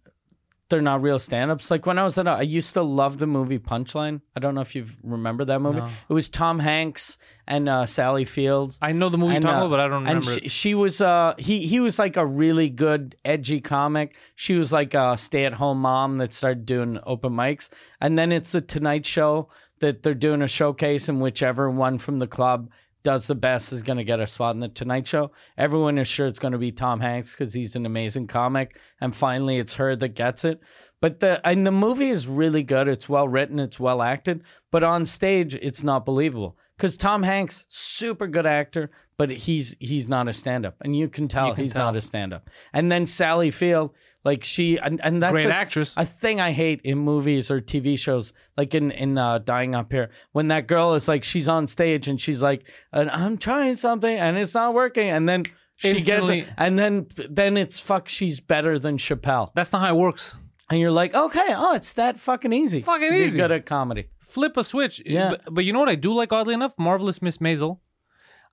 they're 0.71 0.81
not 0.81 1.03
real 1.03 1.19
stand 1.19 1.51
ups. 1.51 1.71
Like 1.71 1.85
when 1.85 1.99
I 1.99 2.05
was 2.05 2.17
at, 2.17 2.27
a, 2.27 2.31
I 2.31 2.43
used 2.43 2.73
to 2.75 2.83
love 2.83 3.19
the 3.19 3.27
movie 3.27 3.59
Punchline. 3.59 4.23
I 4.35 4.41
don't 4.41 4.55
know 4.55 4.61
if 4.61 4.75
you 4.75 4.87
remember 5.03 5.45
that 5.45 5.61
movie. 5.61 5.81
No. 5.81 5.89
It 6.09 6.13
was 6.13 6.29
Tom 6.29 6.61
Hanks 6.61 7.19
and 7.47 7.69
uh, 7.69 7.85
Sally 7.87 8.25
Field. 8.25 8.79
I 8.81 8.93
know 8.93 9.09
the 9.09 9.19
movie 9.19 9.37
And, 9.37 9.45
uh, 9.45 9.69
but 9.69 9.81
I 9.81 9.89
don't 9.89 10.05
remember. 10.05 10.31
and 10.31 10.43
she, 10.43 10.49
she 10.49 10.75
was 10.75 11.01
uh 11.01 11.35
he 11.39 11.67
he 11.67 11.81
was 11.81 11.99
like 11.99 12.17
a 12.17 12.25
really 12.25 12.71
good 12.71 13.17
edgy 13.25 13.61
comic 13.61 14.15
she 14.35 14.55
was 14.55 14.73
like 14.73 14.95
a 14.95 15.17
stay-at-home 15.17 15.81
mom 15.81 16.19
that 16.19 16.33
started 16.33 16.65
doing 16.65 16.99
open 17.05 17.33
mics 17.33 17.69
and 18.01 18.17
then 18.19 18.31
it's 18.33 18.53
the 18.53 18.61
tonight 18.61 19.05
show 19.05 19.49
that 19.81 20.03
they're 20.03 20.15
doing 20.15 20.43
a 20.43 20.49
showcase 20.49 21.09
and 21.09 21.21
whichever 21.21 21.69
one 21.71 21.99
from 21.99 22.19
the 22.21 22.27
club 22.27 22.71
does 23.03 23.27
the 23.27 23.35
best 23.35 23.73
is 23.73 23.83
going 23.83 23.97
to 23.97 24.05
get 24.05 24.21
a 24.21 24.27
spot 24.27 24.55
in 24.55 24.61
the 24.61 24.69
tonight 24.69 25.07
show. 25.07 25.31
Everyone 25.57 25.99
is 25.99 26.09
sure 26.09 26.27
it's 26.27 26.39
going 26.39 26.53
to 26.53 26.59
be 26.59 26.73
tom 26.73 27.01
hanks 27.01 27.35
because 27.35 27.55
he's 27.55 27.77
an 27.77 27.87
amazing 27.87 28.27
comic 28.27 28.79
and 29.01 29.15
finally 29.15 29.59
it's 29.59 29.75
her 29.75 29.97
that 29.97 30.15
gets 30.15 30.45
it. 30.45 30.61
But 31.01 31.21
the 31.21 31.41
and 31.47 31.67
the 31.67 31.73
movie 31.73 32.11
is 32.11 32.29
really 32.29 32.63
good. 32.63 32.89
It's 32.89 33.09
well 33.09 33.29
written. 33.29 33.59
It's 33.59 33.81
well 33.81 34.03
acted. 34.03 34.43
But 34.71 34.85
on 34.85 35.07
stage 35.07 35.55
it's 35.55 35.83
not 35.83 36.05
believable 36.05 36.59
because 36.77 36.97
Tom 36.97 37.23
Hanks, 37.23 37.67
super 37.69 38.27
good 38.27 38.47
actor, 38.47 38.91
but 39.21 39.31
he's 39.31 39.77
he's 39.79 40.09
not 40.09 40.27
a 40.29 40.33
stand 40.33 40.65
up, 40.67 40.77
and 40.81 40.97
you 40.97 41.09
can 41.09 41.29
tell 41.29 41.49
You 41.49 41.55
can 41.55 41.65
he's 41.65 41.73
tell. 41.75 41.85
not 41.87 41.97
a 41.97 42.01
stand 42.01 42.33
up. 42.33 42.49
And 42.73 42.91
then 42.91 43.07
Sally 43.07 43.51
Field, 43.51 43.91
like 44.25 44.43
she, 44.45 44.79
and, 44.79 45.01
and 45.05 45.23
that's 45.23 45.33
Great 45.33 45.47
a, 45.47 45.55
actress. 45.55 45.95
a 45.97 46.05
thing 46.07 46.41
I 46.41 46.53
hate 46.53 46.81
in 46.85 46.99
movies 46.99 47.51
or 47.51 47.61
TV 47.61 47.99
shows, 47.99 48.33
like 48.57 48.75
in 48.75 48.91
in 48.91 49.19
uh, 49.19 49.39
Dying 49.39 49.75
Up 49.75 49.93
Here, 49.93 50.11
when 50.33 50.49
that 50.49 50.67
girl 50.67 50.95
is 50.95 51.07
like 51.07 51.23
she's 51.25 51.49
on 51.49 51.67
stage 51.67 52.09
and 52.09 52.21
she's 52.21 52.43
like, 52.43 52.67
"And 52.93 53.11
I'm 53.11 53.37
trying 53.39 53.77
something 53.77 54.17
and 54.19 54.37
it's 54.39 54.55
not 54.55 54.75
working, 54.75 55.11
and 55.11 55.29
then 55.29 55.45
she 55.77 55.91
Instantly- 55.91 56.41
gets, 56.43 56.53
and 56.59 56.79
then 56.79 57.07
then 57.31 57.57
it's 57.57 57.79
fuck, 57.81 58.09
she's 58.09 58.41
better 58.41 58.79
than 58.79 58.97
Chappelle, 58.99 59.51
That's 59.55 59.73
not 59.73 59.81
how 59.83 59.95
it 59.95 59.99
works. 59.99 60.37
and 60.71 60.79
you're 60.81 60.93
like, 61.03 61.15
okay, 61.15 61.49
oh, 61.51 61.75
it's 61.75 61.93
that 61.95 62.19
fucking 62.19 62.53
easy, 62.53 62.83
Fucking 62.83 63.11
be 63.11 63.25
easy. 63.25 63.37
good 63.39 63.51
at 63.51 63.65
comedy. 63.67 64.09
Flip 64.21 64.57
a 64.57 64.63
switch. 64.63 65.03
Yeah. 65.05 65.31
But, 65.31 65.55
but 65.55 65.65
you 65.65 65.73
know 65.73 65.81
what 65.81 65.89
I 65.89 65.97
do 65.97 66.15
like, 66.15 66.33
oddly 66.33 66.55
enough? 66.55 66.75
Marvelous 66.79 67.21
Miss 67.23 67.39
Maisel. 67.39 67.79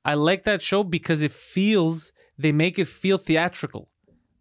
I 0.05 0.13
like 0.13 0.43
that 0.45 0.61
show 0.61 0.83
because 0.83 1.21
it 1.21 1.31
feels, 1.31 2.11
they 2.37 2.51
make 2.51 2.79
it 2.79 2.87
feel 2.87 3.17
theatrical. 3.17 3.89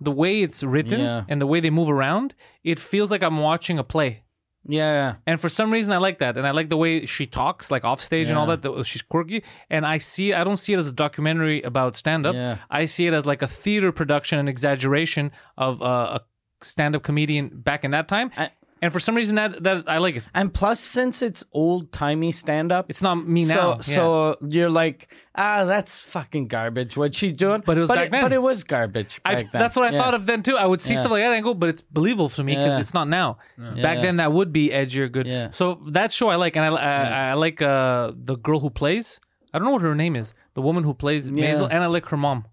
The 0.00 0.12
way 0.12 0.42
it's 0.42 0.62
written 0.62 1.00
Yeah. 1.00 1.24
and 1.28 1.40
the 1.40 1.46
way 1.46 1.60
they 1.60 1.70
move 1.70 1.88
around, 1.88 2.34
it 2.62 2.78
feels 2.78 3.10
like 3.10 3.22
I'm 3.22 3.38
watching 3.38 3.78
a 3.78 3.84
play. 3.84 4.22
Yeah, 4.68 5.14
And 5.28 5.40
for 5.40 5.48
some 5.48 5.72
reason, 5.72 5.92
I 5.92 5.98
like 5.98 6.18
that, 6.18 6.36
and 6.36 6.44
I 6.44 6.50
like 6.50 6.70
the 6.70 6.76
way 6.76 7.06
she 7.06 7.24
talks, 7.24 7.70
like 7.70 7.84
off 7.84 8.00
stage 8.00 8.28
and 8.30 8.36
all 8.36 8.48
Yeah. 8.48 8.56
that. 8.56 8.62
the- 8.62 8.82
She's 8.82 9.00
quirky, 9.02 9.44
and 9.70 9.86
I 9.86 9.98
see. 9.98 10.32
I 10.32 10.42
don't 10.42 10.56
see 10.56 10.72
it 10.72 10.78
as 10.78 10.88
a 10.88 10.92
documentary 10.92 11.62
about 11.62 11.94
stand 11.94 12.26
up. 12.26 12.34
Yeah. 12.34 12.56
I 12.68 12.86
see 12.86 13.06
it 13.06 13.14
as 13.14 13.24
like 13.26 13.42
a 13.42 13.46
theater 13.46 13.92
production 13.92 14.40
and 14.40 14.48
exaggeration 14.48 15.30
of 15.56 15.80
uh, 15.82 16.18
a 16.18 16.64
stand 16.64 16.96
up 16.96 17.04
comedian 17.04 17.48
back 17.62 17.84
in 17.84 17.92
that 17.92 18.08
time. 18.08 18.32
I- 18.36 18.50
and 18.82 18.92
for 18.92 19.00
some 19.00 19.14
reason, 19.14 19.36
that 19.36 19.62
that 19.62 19.84
I 19.88 19.98
like 19.98 20.16
it. 20.16 20.24
and 20.34 20.52
plus 20.52 20.80
since 20.80 21.22
it's 21.22 21.42
old 21.52 21.92
timey 21.92 22.32
stand 22.32 22.70
up, 22.72 22.86
It's 22.90 23.02
not 23.02 23.26
me 23.26 23.44
so, 23.44 23.54
now. 23.54 23.70
yeah. 23.76 23.80
So 23.80 24.36
you're 24.48 24.70
like, 24.70 25.12
ah, 25.34 25.64
that's 25.64 25.98
fucking 26.00 26.48
garbage. 26.48 26.96
What 26.96 27.14
she's 27.14 27.32
doing, 27.32 27.62
But 27.64 27.76
it 27.78 27.80
was 27.80 27.88
but 27.88 27.96
back 27.96 28.06
it, 28.08 28.10
then. 28.12 28.22
But 28.22 28.32
it 28.32 28.42
was 28.42 28.64
garbage. 28.64 29.20
I, 29.24 29.34
then. 29.36 29.48
that's 29.52 29.76
what 29.76 29.86
I 29.88 29.92
Yeah. 29.92 29.98
thought 30.02 30.14
of 30.14 30.26
then 30.26 30.42
too. 30.42 30.56
I 30.56 30.66
would 30.66 30.80
see 30.80 30.94
Yeah. 30.94 31.00
stuff 31.00 31.12
like 31.12 31.22
that 31.22 31.32
and 31.32 31.42
go, 31.44 31.54
but 31.54 31.68
it's 31.70 31.80
believable 31.82 32.28
for 32.28 32.42
me 32.44 32.54
because 32.54 32.78
it's 32.80 32.94
not 32.94 33.08
now. 33.08 33.38
Back 33.58 34.02
then, 34.02 34.16
that 34.18 34.32
would 34.32 34.52
be 34.52 34.68
edgier, 34.70 35.10
good. 35.10 35.26
Yeah. 35.26 35.50
So 35.50 35.80
that 35.88 36.12
show 36.12 36.28
I 36.28 36.36
like, 36.36 36.56
and 36.56 36.64
I 36.64 36.68
I, 36.68 37.30
I 37.30 37.34
like 37.34 37.62
uh, 37.62 38.12
the 38.14 38.36
girl 38.36 38.60
who 38.60 38.70
plays. 38.70 39.20
I 39.54 39.58
don't 39.58 39.66
know 39.66 39.72
what 39.72 39.82
her 39.82 39.94
name 39.94 40.16
is. 40.16 40.34
The 40.54 40.60
woman 40.60 40.84
who 40.84 40.92
plays. 40.92 41.30
Maisel, 41.30 41.68
and 41.70 41.82
I 41.82 41.86
like 41.86 42.06
her 42.08 42.16
mom. 42.18 42.44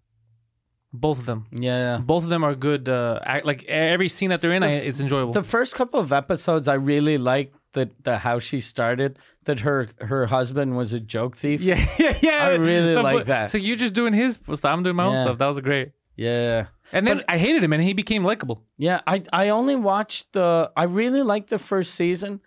Both 0.93 1.19
of 1.19 1.25
them. 1.25 1.47
Yeah. 1.51 1.97
Both 1.97 2.23
of 2.23 2.29
them 2.29 2.43
are 2.43 2.53
good. 2.55 2.87
Uh, 2.87 3.19
act, 3.23 3.45
like 3.45 3.63
every 3.65 4.07
scene 4.09 4.29
that 4.29 4.41
they're 4.41 4.53
in, 4.53 4.63
I, 4.63 4.69
it's 4.73 4.99
enjoyable. 4.99 5.33
The 5.33 5.43
first 5.43 5.73
couple 5.75 5.99
of 5.99 6.13
episodes, 6.13 6.67
I 6.67 6.75
really 6.75 7.17
liked 7.17 7.55
the 7.73 7.89
the 8.03 8.19
how 8.19 8.37
she 8.39 8.59
started. 8.59 9.17
That 9.45 9.61
her 9.61 9.89
her 9.99 10.27
husband 10.27 10.77
was 10.77 10.93
a 10.93 10.99
joke 10.99 11.35
thief. 11.35 11.61
yeah, 11.61 11.83
yeah, 11.99 12.17
yeah. 12.21 12.45
I 12.45 12.49
really 12.55 12.93
But- 12.95 13.03
like 13.03 13.17
but- 13.17 13.27
that. 13.27 13.51
So 13.51 13.57
you're 13.57 13.75
just 13.77 13.93
doing 13.95 14.13
his 14.13 14.35
stuff. 14.35 14.65
I'm 14.65 14.83
doing 14.83 14.95
my 14.95 15.05
own 15.05 15.13
Yeah. 15.15 15.23
stuff. 15.23 15.37
That 15.39 15.47
was 15.47 15.59
great. 15.59 15.91
Yeah. 16.15 16.67
And 16.91 17.07
then 17.07 17.23
I 17.27 17.39
hated 17.39 17.63
him, 17.63 17.73
and 17.73 17.81
he 17.81 17.93
became 17.93 18.23
likable. 18.23 18.61
Yeah, 18.77 19.01
I 19.07 19.23
I 19.33 19.49
only 19.49 19.75
watched 19.75 20.33
the 20.33 20.71
I 20.77 20.83
really 20.83 21.23
liked 21.23 21.49
the 21.49 21.57
first 21.57 21.95
season 21.95 22.39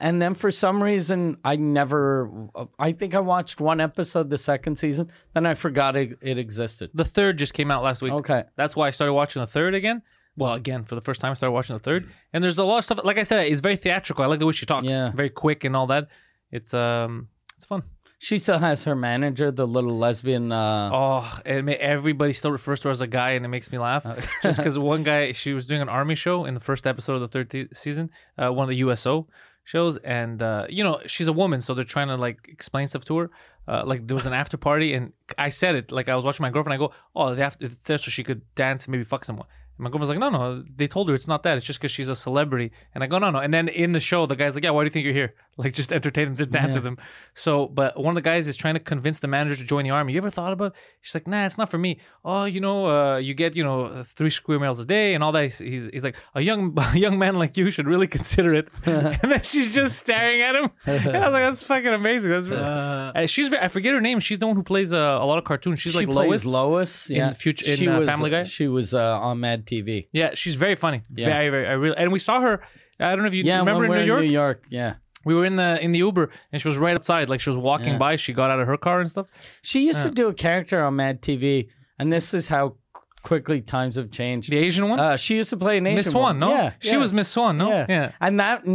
and 0.00 0.20
then 0.20 0.34
for 0.34 0.50
some 0.50 0.82
reason 0.82 1.36
I 1.44 1.56
never. 1.56 2.30
I 2.78 2.92
think 2.92 3.14
I 3.14 3.20
watched 3.20 3.60
one 3.60 3.80
episode 3.80 4.30
the 4.30 4.38
second 4.38 4.76
season, 4.76 5.10
then 5.34 5.46
I 5.46 5.54
forgot 5.54 5.96
it, 5.96 6.18
it 6.20 6.38
existed. 6.38 6.90
The 6.94 7.04
third 7.04 7.38
just 7.38 7.54
came 7.54 7.70
out 7.70 7.82
last 7.82 8.02
week. 8.02 8.12
Okay. 8.12 8.44
That's 8.56 8.74
why 8.74 8.88
I 8.88 8.90
started 8.90 9.12
watching 9.12 9.40
the 9.40 9.46
third 9.46 9.74
again. 9.74 10.02
Well, 10.36 10.54
again, 10.54 10.84
for 10.84 10.94
the 10.94 11.00
first 11.00 11.20
time, 11.20 11.32
I 11.32 11.34
started 11.34 11.52
watching 11.52 11.74
the 11.76 11.80
third. 11.80 12.08
And 12.32 12.42
there's 12.42 12.58
a 12.58 12.64
lot 12.64 12.78
of 12.78 12.84
stuff. 12.84 13.00
Like 13.04 13.18
I 13.18 13.24
said, 13.24 13.46
it's 13.46 13.60
very 13.60 13.76
theatrical. 13.76 14.24
I 14.24 14.26
like 14.28 14.38
the 14.38 14.46
way 14.46 14.52
she 14.52 14.64
talks. 14.64 14.86
Yeah. 14.88 15.10
Very 15.12 15.28
quick 15.30 15.64
and 15.64 15.76
all 15.76 15.86
that. 15.88 16.08
It's 16.50 16.72
um, 16.72 17.28
it's 17.56 17.66
fun. 17.66 17.82
She 18.22 18.36
still 18.38 18.58
has 18.58 18.84
her 18.84 18.94
manager, 18.94 19.50
the 19.50 19.66
little 19.66 19.96
lesbian. 19.96 20.52
Uh, 20.52 20.90
Oh, 20.92 21.38
it 21.46 21.66
everybody 21.80 22.34
still 22.34 22.52
refers 22.52 22.80
to 22.80 22.88
her 22.88 22.92
as 22.92 23.00
a 23.00 23.06
guy, 23.06 23.30
and 23.30 23.46
it 23.46 23.48
makes 23.48 23.72
me 23.72 23.78
laugh. 23.78 24.04
Just 24.42 24.58
because 24.58 24.78
one 24.92 25.02
guy, 25.04 25.32
she 25.32 25.54
was 25.54 25.66
doing 25.66 25.80
an 25.80 25.88
army 25.88 26.14
show 26.14 26.44
in 26.44 26.52
the 26.52 26.60
first 26.60 26.86
episode 26.86 27.14
of 27.14 27.22
the 27.22 27.28
third 27.28 27.48
te- 27.50 27.68
season, 27.72 28.10
uh, 28.36 28.50
one 28.52 28.64
of 28.64 28.68
the 28.68 28.76
USO 28.76 29.26
shows, 29.70 29.96
and 29.98 30.42
uh, 30.42 30.66
you 30.68 30.82
know 30.86 31.00
she's 31.06 31.28
a 31.28 31.32
woman, 31.42 31.60
so 31.62 31.74
they're 31.74 31.92
trying 31.96 32.08
to 32.08 32.16
like 32.16 32.38
explain 32.48 32.88
stuff 32.88 33.04
to 33.06 33.14
her. 33.18 33.30
Uh, 33.68 33.82
like 33.86 34.06
there 34.06 34.16
was 34.20 34.26
an 34.26 34.32
after 34.32 34.56
party, 34.56 34.94
and 34.94 35.12
I 35.38 35.50
said 35.50 35.74
it 35.80 35.92
like 35.92 36.08
I 36.08 36.16
was 36.16 36.24
watching 36.24 36.42
my 36.42 36.50
girlfriend. 36.50 36.74
I 36.74 36.78
go, 36.86 36.92
"Oh, 37.14 37.34
the 37.34 37.42
after 37.42 37.66
it's 37.66 37.84
there 37.84 37.98
so 37.98 38.10
she 38.10 38.24
could 38.24 38.42
dance 38.54 38.86
and 38.86 38.92
maybe 38.92 39.04
fuck 39.04 39.24
someone." 39.24 39.46
And 39.80 39.84
my 39.84 39.88
girlfriend 39.88 40.00
was 40.00 40.08
like, 40.10 40.18
"No, 40.18 40.28
no, 40.28 40.62
they 40.76 40.86
told 40.86 41.08
her 41.08 41.14
it's 41.14 41.26
not 41.26 41.42
that. 41.44 41.56
It's 41.56 41.64
just 41.64 41.78
because 41.80 41.90
she's 41.90 42.10
a 42.10 42.14
celebrity." 42.14 42.70
And 42.94 43.02
I 43.02 43.06
go, 43.06 43.18
"No, 43.18 43.30
no." 43.30 43.38
And 43.38 43.52
then 43.52 43.66
in 43.68 43.92
the 43.92 44.00
show, 44.00 44.26
the 44.26 44.36
guy's 44.36 44.54
like, 44.54 44.62
"Yeah, 44.62 44.70
why 44.72 44.82
do 44.82 44.88
you 44.88 44.90
think 44.90 45.04
you're 45.04 45.14
here? 45.14 45.34
Like 45.60 45.74
just 45.74 45.92
entertain 45.92 46.24
them, 46.24 46.36
just 46.36 46.50
dance 46.50 46.74
with 46.74 46.84
them." 46.84 46.96
So, 47.34 47.66
but 47.66 47.98
one 48.02 48.12
of 48.12 48.14
the 48.14 48.22
guys 48.22 48.46
is 48.46 48.56
trying 48.56 48.74
to 48.74 48.80
convince 48.80 49.18
the 49.18 49.28
manager 49.28 49.56
to 49.56 49.64
join 49.64 49.84
the 49.84 49.90
army. 49.90 50.14
You 50.14 50.18
ever 50.18 50.30
thought 50.30 50.54
about? 50.54 50.72
It? 50.72 50.78
She's 51.02 51.14
like, 51.14 51.26
"Nah, 51.26 51.44
it's 51.44 51.58
not 51.58 51.70
for 51.70 51.76
me." 51.76 51.98
Oh, 52.24 52.44
you 52.44 52.60
know, 52.60 52.86
uh, 52.86 53.16
you 53.16 53.34
get 53.34 53.56
you 53.56 53.64
know 53.64 54.02
three 54.02 54.30
square 54.30 54.58
miles 54.58 54.80
a 54.80 54.86
day 54.86 55.14
and 55.14 55.22
all 55.22 55.32
that. 55.32 55.42
He's, 55.44 55.58
he's, 55.58 55.84
he's 55.92 56.04
like, 56.04 56.16
"A 56.34 56.40
young 56.40 56.74
a 56.94 56.98
young 56.98 57.18
man 57.18 57.38
like 57.38 57.56
you 57.58 57.70
should 57.70 57.86
really 57.86 58.06
consider 58.06 58.54
it." 58.54 58.68
and 58.86 59.32
then 59.32 59.42
she's 59.42 59.74
just 59.74 59.98
staring 59.98 60.40
at 60.40 60.54
him. 60.56 60.70
And 60.86 61.16
I 61.16 61.24
was 61.26 61.32
like, 61.32 61.44
"That's 61.44 61.62
fucking 61.62 61.88
amazing." 61.88 62.30
That's 62.30 62.48
really, 62.48 62.62
uh, 62.62 63.26
she's 63.26 63.48
very, 63.48 63.62
I 63.62 63.68
forget 63.68 63.92
her 63.92 64.00
name. 64.00 64.20
She's 64.20 64.38
the 64.38 64.46
one 64.46 64.56
who 64.56 64.62
plays 64.62 64.94
uh, 64.94 64.98
a 64.98 65.26
lot 65.26 65.38
of 65.38 65.44
cartoons. 65.44 65.80
She's 65.80 65.92
she 65.92 65.98
like 65.98 66.08
plays 66.08 66.44
Lois. 66.44 66.70
Lois. 66.70 67.10
Yeah, 67.10 67.32
future- 67.32 67.70
in, 67.70 67.76
she 67.76 67.88
uh, 67.88 67.98
was 67.98 68.08
Family 68.08 68.30
Guy? 68.30 68.42
She 68.44 68.66
was 68.68 68.94
uh, 68.94 69.20
on 69.20 69.40
Mad 69.40 69.66
TV. 69.70 70.08
Yeah, 70.12 70.30
she's 70.34 70.56
very 70.56 70.74
funny. 70.74 71.02
Yeah. 71.14 71.26
Very, 71.26 71.48
very. 71.50 71.66
I 71.66 71.72
really, 71.72 71.96
and 71.96 72.10
we 72.12 72.18
saw 72.18 72.40
her. 72.40 72.62
I 72.98 73.10
don't 73.14 73.20
know 73.22 73.28
if 73.28 73.34
you 73.34 73.44
Yeah, 73.44 73.58
remember 73.60 73.84
in 73.86 73.92
New 73.92 74.04
York. 74.06 74.22
New 74.22 74.30
York. 74.30 74.64
Yeah, 74.70 74.94
We 75.24 75.34
were 75.34 75.44
in 75.46 75.56
the 75.56 75.80
in 75.82 75.92
the 75.92 75.98
Uber, 76.00 76.30
and 76.52 76.60
she 76.60 76.68
was 76.68 76.76
right 76.78 76.94
outside. 76.94 77.28
Like 77.28 77.40
she 77.40 77.50
was 77.50 77.56
walking 77.56 77.94
Yeah. 77.94 77.98
by. 77.98 78.16
She 78.16 78.32
got 78.32 78.50
out 78.50 78.60
of 78.60 78.66
her 78.66 78.76
car 78.76 79.00
and 79.00 79.10
stuff. 79.10 79.26
she 79.62 79.86
used 79.86 80.02
to 80.02 80.10
do 80.10 80.28
a 80.28 80.34
character 80.34 80.82
on 80.84 80.96
Mad 80.96 81.22
TV, 81.22 81.68
and 81.98 82.12
this 82.12 82.34
is 82.34 82.48
how 82.48 82.76
quickly 83.22 83.60
times 83.60 83.96
have 83.96 84.10
changed. 84.10 84.50
The 84.50 84.56
Asian 84.56 84.88
one, 84.88 84.98
Uh, 84.98 85.16
she 85.16 85.36
used 85.36 85.50
to 85.50 85.56
play 85.58 85.76
an 85.78 85.86
Asian 85.86 85.96
Miss 85.96 86.10
Swan. 86.10 86.38
No, 86.38 86.50
Yeah, 86.50 86.72
she 86.80 86.92
yeah. 86.92 86.96
was 86.96 87.12
Miss 87.12 87.28
Swan. 87.28 87.58
No, 87.58 87.68
yeah. 87.68 87.86
yeah. 87.88 88.12
And 88.20 88.40
that, 88.40 88.66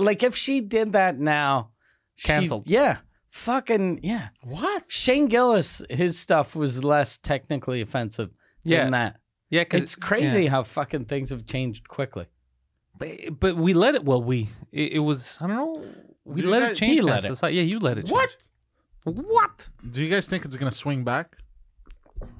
like, 0.00 0.22
if 0.22 0.36
she 0.36 0.60
did 0.60 0.92
that 0.92 1.18
now, 1.18 1.70
she- 2.14 2.28
Cancelled. 2.28 2.66
yeah, 2.66 2.98
fucking 3.30 4.00
yeah. 4.02 4.28
What? 4.42 4.84
Shane 4.88 5.26
Gillis, 5.28 5.82
his 5.90 6.18
stuff 6.18 6.54
was 6.54 6.84
less 6.84 7.16
technically 7.18 7.80
offensive 7.80 8.30
Yeah. 8.64 8.82
than 8.84 8.92
that. 8.92 9.16
Yeah, 9.54 9.62
because 9.64 9.82
It's 9.82 9.94
crazy 10.10 10.46
how 10.46 10.62
fucking 10.64 11.04
things 11.12 11.30
have 11.30 11.44
changed 11.46 11.86
quickly. 11.88 12.26
But, 12.98 13.10
but 13.40 13.56
we 13.56 13.72
let 13.84 13.94
it. 13.94 14.04
Well, 14.04 14.22
we 14.22 14.38
it, 14.72 14.92
it 14.94 14.98
was. 15.10 15.38
I 15.40 15.46
don't 15.48 15.56
know. 15.56 15.84
We 16.24 16.42
You 16.42 16.50
let 16.50 16.60
guys- 16.60 16.72
it 16.72 16.76
change. 16.82 16.92
he 16.94 17.00
let 17.00 17.24
it. 17.24 17.28
society. 17.34 17.56
Yeah, 17.58 17.62
you 17.72 17.78
let 17.78 17.98
it. 17.98 18.06
Change. 18.06 18.12
What? 18.12 18.36
What? 19.36 19.68
Do 19.94 20.02
you 20.02 20.10
guys 20.14 20.28
think 20.28 20.44
it's 20.44 20.56
gonna 20.56 20.70
swing 20.84 21.04
back? 21.04 21.36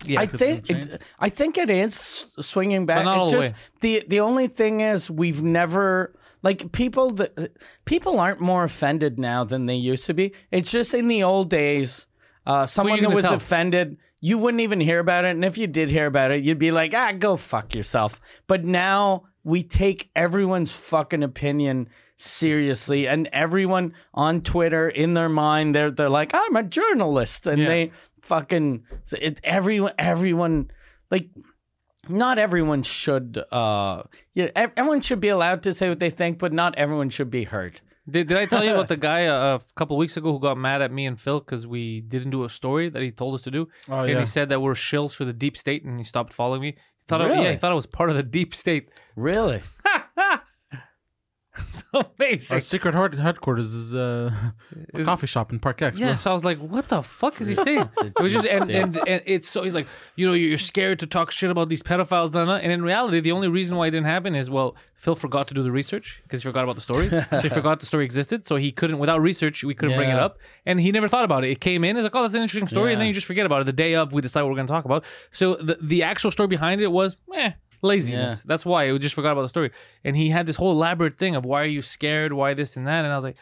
Yeah, 0.06 0.20
I 0.22 0.26
'cause 0.26 0.38
think 0.40 0.70
it, 0.70 1.02
I 1.18 1.28
think 1.28 1.58
it 1.58 1.68
is 1.70 1.94
swinging 2.40 2.86
back. 2.86 3.04
not 3.04 3.16
It 3.16 3.20
all 3.20 3.30
the 3.30 3.38
way. 3.38 3.52
the 3.80 4.04
the 4.08 4.20
only 4.20 4.46
thing 4.46 4.80
is 4.80 5.10
we've 5.10 5.42
never 5.42 6.14
like 6.42 6.72
people 6.72 7.10
that 7.18 7.52
people 7.84 8.18
aren't 8.18 8.40
more 8.40 8.64
offended 8.64 9.18
now 9.18 9.44
than 9.44 9.66
they 9.66 9.74
used 9.92 10.06
to 10.06 10.14
be. 10.14 10.32
It's 10.50 10.70
just 10.70 10.94
in 10.94 11.08
the 11.08 11.22
old 11.22 11.50
days, 11.50 12.06
uh, 12.46 12.64
someone 12.66 12.96
you 12.98 13.02
that 13.08 13.14
was 13.14 13.24
tell? 13.24 13.34
offended, 13.34 13.98
you 14.26 14.38
wouldn't 14.38 14.62
even 14.62 14.80
hear 14.80 15.00
about 15.00 15.26
it, 15.26 15.32
and 15.32 15.44
if 15.44 15.58
you 15.58 15.66
did 15.66 15.90
hear 15.90 16.06
about 16.06 16.30
it, 16.30 16.42
you'd 16.42 16.58
be 16.58 16.70
like, 16.70 16.94
ah, 16.94 17.12
go 17.12 17.36
fuck 17.36 17.74
yourself. 17.74 18.18
But 18.46 18.64
now 18.64 19.24
we 19.42 19.62
take 19.62 20.08
everyone's 20.16 20.72
fucking 20.72 21.22
opinion 21.22 21.90
seriously, 22.16 23.06
and 23.06 23.28
everyone 23.34 23.92
on 24.14 24.40
Twitter 24.40 24.88
in 24.88 25.12
their 25.12 25.28
mind, 25.28 25.74
they're 25.74 25.90
they're 25.90 26.08
like, 26.08 26.30
I'm 26.32 26.56
a 26.56 26.62
journalist, 26.62 27.46
and 27.46 27.60
Yeah. 27.60 27.68
they 27.68 27.92
fucking 28.22 28.84
so 29.02 29.18
it, 29.20 29.38
everyone 29.44 29.92
everyone 29.98 30.70
like 31.10 31.28
not 32.08 32.38
everyone 32.38 32.82
should 32.82 33.38
uh 33.52 34.02
everyone 34.56 35.02
should 35.02 35.20
be 35.20 35.28
allowed 35.28 35.62
to 35.64 35.74
say 35.74 35.90
what 35.90 35.98
they 36.00 36.08
think 36.08 36.38
but 36.38 36.50
not 36.50 36.74
everyone 36.78 37.10
should 37.10 37.28
be 37.30 37.44
heard 37.44 37.82
Did, 38.08 38.28
did 38.28 38.36
I 38.36 38.44
tell 38.46 38.62
you 38.64 38.72
about 38.72 38.88
the 38.94 38.96
guy 38.96 39.26
uh, 39.26 39.56
a 39.58 39.72
couple 39.76 39.96
weeks 39.96 40.16
ago 40.16 40.32
who 40.32 40.38
got 40.40 40.58
mad 40.58 40.82
at 40.82 40.92
me 40.92 41.06
and 41.06 41.18
Phil 41.18 41.40
because 41.40 41.66
we 41.66 42.00
didn't 42.02 42.30
do 42.30 42.44
a 42.44 42.48
story 42.48 42.88
that 42.90 43.00
he 43.02 43.10
told 43.10 43.34
us 43.34 43.42
to 43.42 43.50
do? 43.50 43.68
Oh, 43.88 44.00
and 44.00 44.10
yeah. 44.10 44.18
he 44.20 44.24
said 44.26 44.48
that 44.50 44.60
we're 44.60 44.74
shills 44.74 45.16
for 45.16 45.24
the 45.24 45.32
deep 45.32 45.56
state, 45.56 45.84
and 45.84 45.98
he 45.98 46.04
stopped 46.04 46.32
following 46.32 46.60
me. 46.60 46.72
He 46.72 46.76
thought, 47.08 47.22
I, 47.22 47.28
yeah, 47.28 47.34
Really? 47.38 47.50
he 47.52 47.56
thought 47.56 47.72
I 47.72 47.74
was 47.74 47.86
part 47.86 48.10
of 48.10 48.16
the 48.16 48.22
deep 48.22 48.54
state. 48.54 48.90
really 49.16 49.62
so 51.72 52.02
amazing. 52.18 52.54
Our 52.54 52.60
secret 52.60 52.94
heart 52.94 53.14
headquarters 53.14 53.74
is 53.74 53.94
uh, 53.94 54.32
a 54.92 54.98
Is- 54.98 55.06
coffee 55.06 55.26
shop 55.26 55.52
in 55.52 55.58
Park 55.60 55.82
X. 55.82 55.98
Yeah, 55.98 56.08
bro. 56.08 56.16
so 56.16 56.30
I 56.30 56.34
was 56.34 56.44
like, 56.44 56.58
"What 56.58 56.88
the 56.88 57.02
fuck 57.02 57.40
is 57.40 57.48
he 57.48 57.54
saying?" 57.54 57.88
it 57.98 58.18
was 58.20 58.32
just, 58.32 58.46
and, 58.46 58.70
and 58.70 58.96
and 58.96 59.22
it's 59.26 59.48
so 59.48 59.62
he's 59.62 59.74
like, 59.74 59.86
you 60.16 60.26
know, 60.26 60.32
you're 60.32 60.58
scared 60.58 60.98
to 61.00 61.06
talk 61.06 61.30
shit 61.30 61.50
about 61.50 61.68
these 61.68 61.82
pedophiles, 61.82 62.32
blah, 62.32 62.44
blah. 62.44 62.56
and 62.56 62.72
in 62.72 62.82
reality, 62.82 63.20
the 63.20 63.32
only 63.32 63.48
reason 63.48 63.76
why 63.76 63.86
it 63.86 63.92
didn't 63.92 64.06
happen 64.06 64.34
is 64.34 64.50
well, 64.50 64.74
Phil 64.96 65.14
forgot 65.14 65.46
to 65.48 65.54
do 65.54 65.62
the 65.62 65.72
research 65.72 66.20
because 66.24 66.42
he 66.42 66.48
forgot 66.48 66.64
about 66.64 66.74
the 66.76 66.82
story, 66.82 67.08
so 67.30 67.40
he 67.40 67.48
forgot 67.48 67.80
the 67.80 67.86
story 67.86 68.04
existed, 68.04 68.44
so 68.44 68.56
he 68.56 68.72
couldn't 68.72 68.98
without 68.98 69.20
research 69.20 69.62
we 69.64 69.74
couldn't 69.74 69.96
bring 69.96 70.10
it 70.10 70.18
up, 70.18 70.38
and 70.66 70.80
he 70.80 70.90
never 70.90 71.08
thought 71.08 71.24
about 71.24 71.44
it. 71.44 71.50
It 71.50 71.60
came 71.60 71.84
in, 71.84 71.96
it's 71.96 72.04
like, 72.04 72.14
oh, 72.14 72.22
that's 72.22 72.34
an 72.34 72.42
interesting 72.42 72.68
story, 72.68 72.92
and 72.92 73.00
then 73.00 73.06
you 73.08 73.14
just 73.14 73.26
forget 73.26 73.46
about 73.46 73.60
it. 73.60 73.64
The 73.66 73.72
day 73.72 73.94
of, 73.94 74.12
we 74.12 74.22
decide 74.22 74.42
what 74.42 74.50
we're 74.50 74.56
going 74.56 74.66
to 74.66 74.72
talk 74.72 74.84
about. 74.84 75.04
So 75.30 75.54
the 75.54 75.78
the 75.80 76.02
actual 76.02 76.30
story 76.30 76.48
behind 76.48 76.80
it 76.80 76.88
was, 76.88 77.16
eh. 77.34 77.52
Laziness. 77.84 78.32
Yeah. 78.38 78.42
That's 78.46 78.64
why 78.66 78.90
I 78.90 78.98
just 78.98 79.14
forgot 79.14 79.32
about 79.32 79.42
the 79.42 79.48
story. 79.56 79.70
And 80.04 80.16
he 80.16 80.30
had 80.30 80.46
this 80.46 80.56
whole 80.56 80.72
elaborate 80.72 81.16
thing 81.18 81.36
of 81.36 81.44
why 81.44 81.62
are 81.62 81.66
you 81.76 81.82
scared? 81.82 82.32
Why 82.32 82.54
this 82.54 82.76
and 82.76 82.86
that? 82.86 83.04
And 83.04 83.12
I 83.12 83.16
was 83.16 83.24
like, 83.24 83.36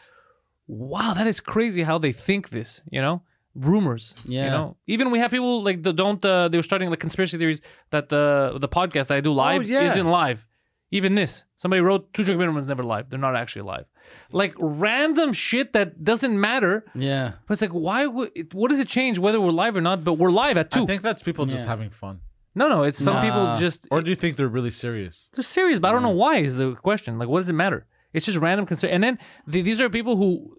wow, 0.67 1.13
that 1.13 1.27
is 1.27 1.39
crazy 1.39 1.83
how 1.83 1.97
they 1.97 2.11
think 2.11 2.49
this, 2.49 2.81
you 2.91 3.01
know? 3.01 3.21
Rumors. 3.55 4.15
Yeah. 4.25 4.45
You 4.45 4.49
know? 4.51 4.77
Even 4.87 5.11
we 5.11 5.19
have 5.19 5.31
people 5.31 5.63
like 5.63 5.83
the 5.83 5.93
don't 5.93 6.23
uh, 6.25 6.47
they 6.49 6.57
were 6.57 6.63
starting 6.63 6.89
like 6.89 6.99
conspiracy 6.99 7.37
theories 7.37 7.61
that 7.91 8.09
the 8.09 8.57
the 8.59 8.67
podcast 8.67 9.07
that 9.07 9.17
I 9.17 9.21
do 9.21 9.31
live 9.31 9.61
Oh, 9.61 9.63
yeah. 9.63 9.91
isn't 9.91 10.07
live. 10.07 10.47
Even 10.91 11.15
this. 11.15 11.43
Somebody 11.55 11.81
wrote 11.81 12.13
two 12.13 12.23
drink 12.23 12.37
minimum 12.39 12.59
is 12.59 12.67
never 12.67 12.83
live. 12.83 13.09
They're 13.09 13.19
not 13.19 13.35
actually 13.35 13.63
live. 13.63 13.85
Like 14.31 14.53
random 14.59 15.33
shit 15.33 15.73
that 15.73 16.03
doesn't 16.03 16.39
matter. 16.39 16.83
yeah 16.95 17.33
But 17.47 17.53
it's 17.53 17.61
like 17.61 17.71
why 17.71 18.05
would 18.07 18.31
what 18.53 18.69
does 18.69 18.79
it 18.79 18.87
change 18.87 19.19
whether 19.19 19.39
we're 19.39 19.51
live 19.51 19.77
or 19.77 19.81
not? 19.81 20.03
But 20.03 20.13
we're 20.13 20.31
live 20.31 20.57
at 20.57 20.69
two. 20.71 20.83
I 20.83 20.85
think 20.87 21.01
that's 21.03 21.21
people 21.23 21.45
just 21.45 21.65
having 21.67 21.89
fun. 21.91 22.21
No, 22.55 22.67
no, 22.67 22.83
it's 22.83 22.97
some 22.97 23.15
Nah. 23.15 23.21
people 23.21 23.57
just 23.57 23.87
Or 23.91 24.01
do 24.01 24.09
you 24.09 24.15
think 24.15 24.37
they're 24.37 24.47
really 24.47 24.71
serious? 24.71 25.29
they're 25.33 25.43
serious, 25.43 25.79
but 25.79 25.89
I 25.89 25.91
don't 25.91 26.03
know 26.03 26.09
why 26.09 26.37
is 26.37 26.55
the 26.55 26.75
question. 26.75 27.17
Like, 27.19 27.27
what 27.29 27.39
does 27.39 27.49
it 27.49 27.53
matter? 27.53 27.85
It's 28.13 28.25
just 28.25 28.37
random 28.37 28.65
concern. 28.65 28.91
And 28.91 29.03
then 29.03 29.17
the, 29.47 29.61
these 29.61 29.81
are 29.81 29.89
people 29.89 30.17
who 30.17 30.55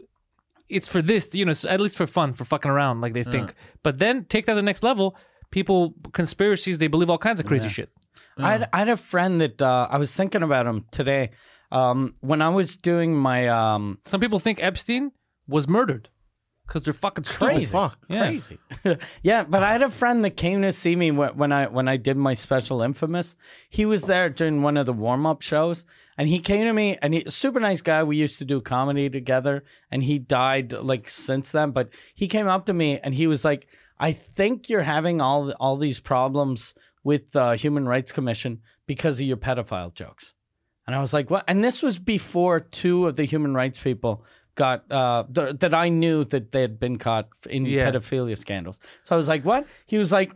it's 0.69 0.89
for 0.89 1.03
this, 1.03 1.29
you 1.33 1.45
know, 1.45 1.53
at 1.69 1.81
least 1.81 1.97
for 1.97 2.07
fun, 2.07 2.33
for 2.33 2.45
fucking 2.45 2.71
around, 2.71 3.01
like 3.01 3.12
they 3.12 3.23
think. 3.25 3.55
But 3.83 3.99
then 3.99 4.25
take 4.25 4.47
that 4.47 4.53
to 4.53 4.57
the 4.57 4.62
next 4.62 4.83
level. 4.83 5.16
People, 5.51 5.95
conspiracies, 6.12 6.79
they 6.79 6.89
believe 6.89 7.11
all 7.11 7.19
kinds 7.19 7.39
of 7.39 7.47
crazy 7.47 7.69
shit. 7.69 7.91
I, 8.39 8.53
had, 8.53 8.69
I 8.73 8.79
had 8.81 8.89
a 8.89 8.97
friend 8.97 9.41
that 9.41 9.62
uh, 9.62 9.87
i 9.89 9.97
was 9.97 10.12
thinking 10.12 10.43
about 10.43 10.66
him 10.66 10.87
today 10.91 11.31
um, 11.71 12.15
when 12.21 12.43
i 12.43 12.49
was 12.49 12.77
doing 12.77 13.15
my 13.15 13.47
um, 13.47 13.99
Some 14.07 14.21
people 14.21 14.41
think 14.41 14.59
Epstein 14.61 15.12
was 15.47 15.69
murdered 15.69 16.09
because 16.66 16.82
they're 16.82 16.95
fucking 16.95 17.24
stupid. 17.24 17.55
Crazy. 17.55 17.73
Fuck. 17.73 17.99
Yeah. 18.09 18.27
crazy. 18.27 18.59
yeah, 19.23 19.45
but 19.45 19.62
I 19.62 19.73
had 19.73 19.82
a 19.82 19.91
friend 19.91 20.24
that 20.24 20.36
came 20.36 20.62
to 20.62 20.73
see 20.73 20.97
me 20.97 21.11
when 21.11 21.53
I 21.53 21.66
when 21.66 21.89
I 21.89 21.97
did 21.97 22.16
my 22.16 22.35
special 22.35 22.82
infamous. 22.82 23.36
He 23.69 23.85
was 23.85 24.05
there 24.05 24.31
during 24.31 24.62
one 24.62 24.77
of 24.77 24.86
the 24.86 24.93
warm 24.93 25.27
up 25.27 25.43
shows, 25.43 25.85
and 26.16 26.28
he 26.28 26.41
came 26.41 26.61
to 26.61 26.73
me 26.73 26.99
and 27.03 27.15
he 27.15 27.24
super 27.28 27.61
nice 27.61 27.82
guy. 27.82 28.03
We 28.03 28.16
used 28.16 28.39
to 28.39 28.45
do 28.45 28.61
comedy 28.61 29.11
together, 29.11 29.65
and 29.91 30.03
he 30.03 30.19
died 30.19 30.73
like 30.73 31.09
since 31.09 31.53
then. 31.53 31.73
But 31.73 31.91
he 32.15 32.28
came 32.28 32.49
up 32.49 32.66
to 32.66 32.73
me 32.73 32.99
and 32.99 33.15
he 33.15 33.27
was 33.27 33.45
like, 33.45 33.66
"I 33.99 34.12
think 34.12 34.69
you're 34.69 34.82
having 34.82 35.20
all 35.20 35.51
all 35.53 35.77
these 35.77 36.01
problems 36.01 36.74
with 37.03 37.32
the 37.32 37.57
Human 37.57 37.86
Rights 37.86 38.12
Commission 38.12 38.61
because 38.86 39.20
of 39.20 39.27
your 39.27 39.36
pedophile 39.36 39.95
jokes." 39.95 40.32
And 40.86 40.97
I 40.97 41.01
was 41.01 41.12
like, 41.12 41.28
"What?" 41.28 41.45
And 41.47 41.62
this 41.62 41.82
was 41.82 41.99
before 41.99 42.59
two 42.61 43.07
of 43.07 43.16
the 43.16 43.24
human 43.24 43.55
rights 43.55 43.78
people 43.81 44.24
got 44.55 44.90
uh, 44.93 45.24
th- 45.35 45.59
that 45.60 45.74
I 45.74 45.89
knew 45.89 46.24
that 46.24 46.52
they 46.52 46.60
had 46.60 46.78
been 46.78 46.98
caught 46.98 47.28
in 47.51 47.66
Yeah. 47.66 47.90
pedophilia 47.90 48.36
scandals. 48.39 48.81
So 49.02 49.14
I 49.14 49.18
was 49.18 49.28
like, 49.28 49.44
"What?" 49.44 49.66
He 49.86 49.98
was 49.98 50.12
like, 50.12 50.32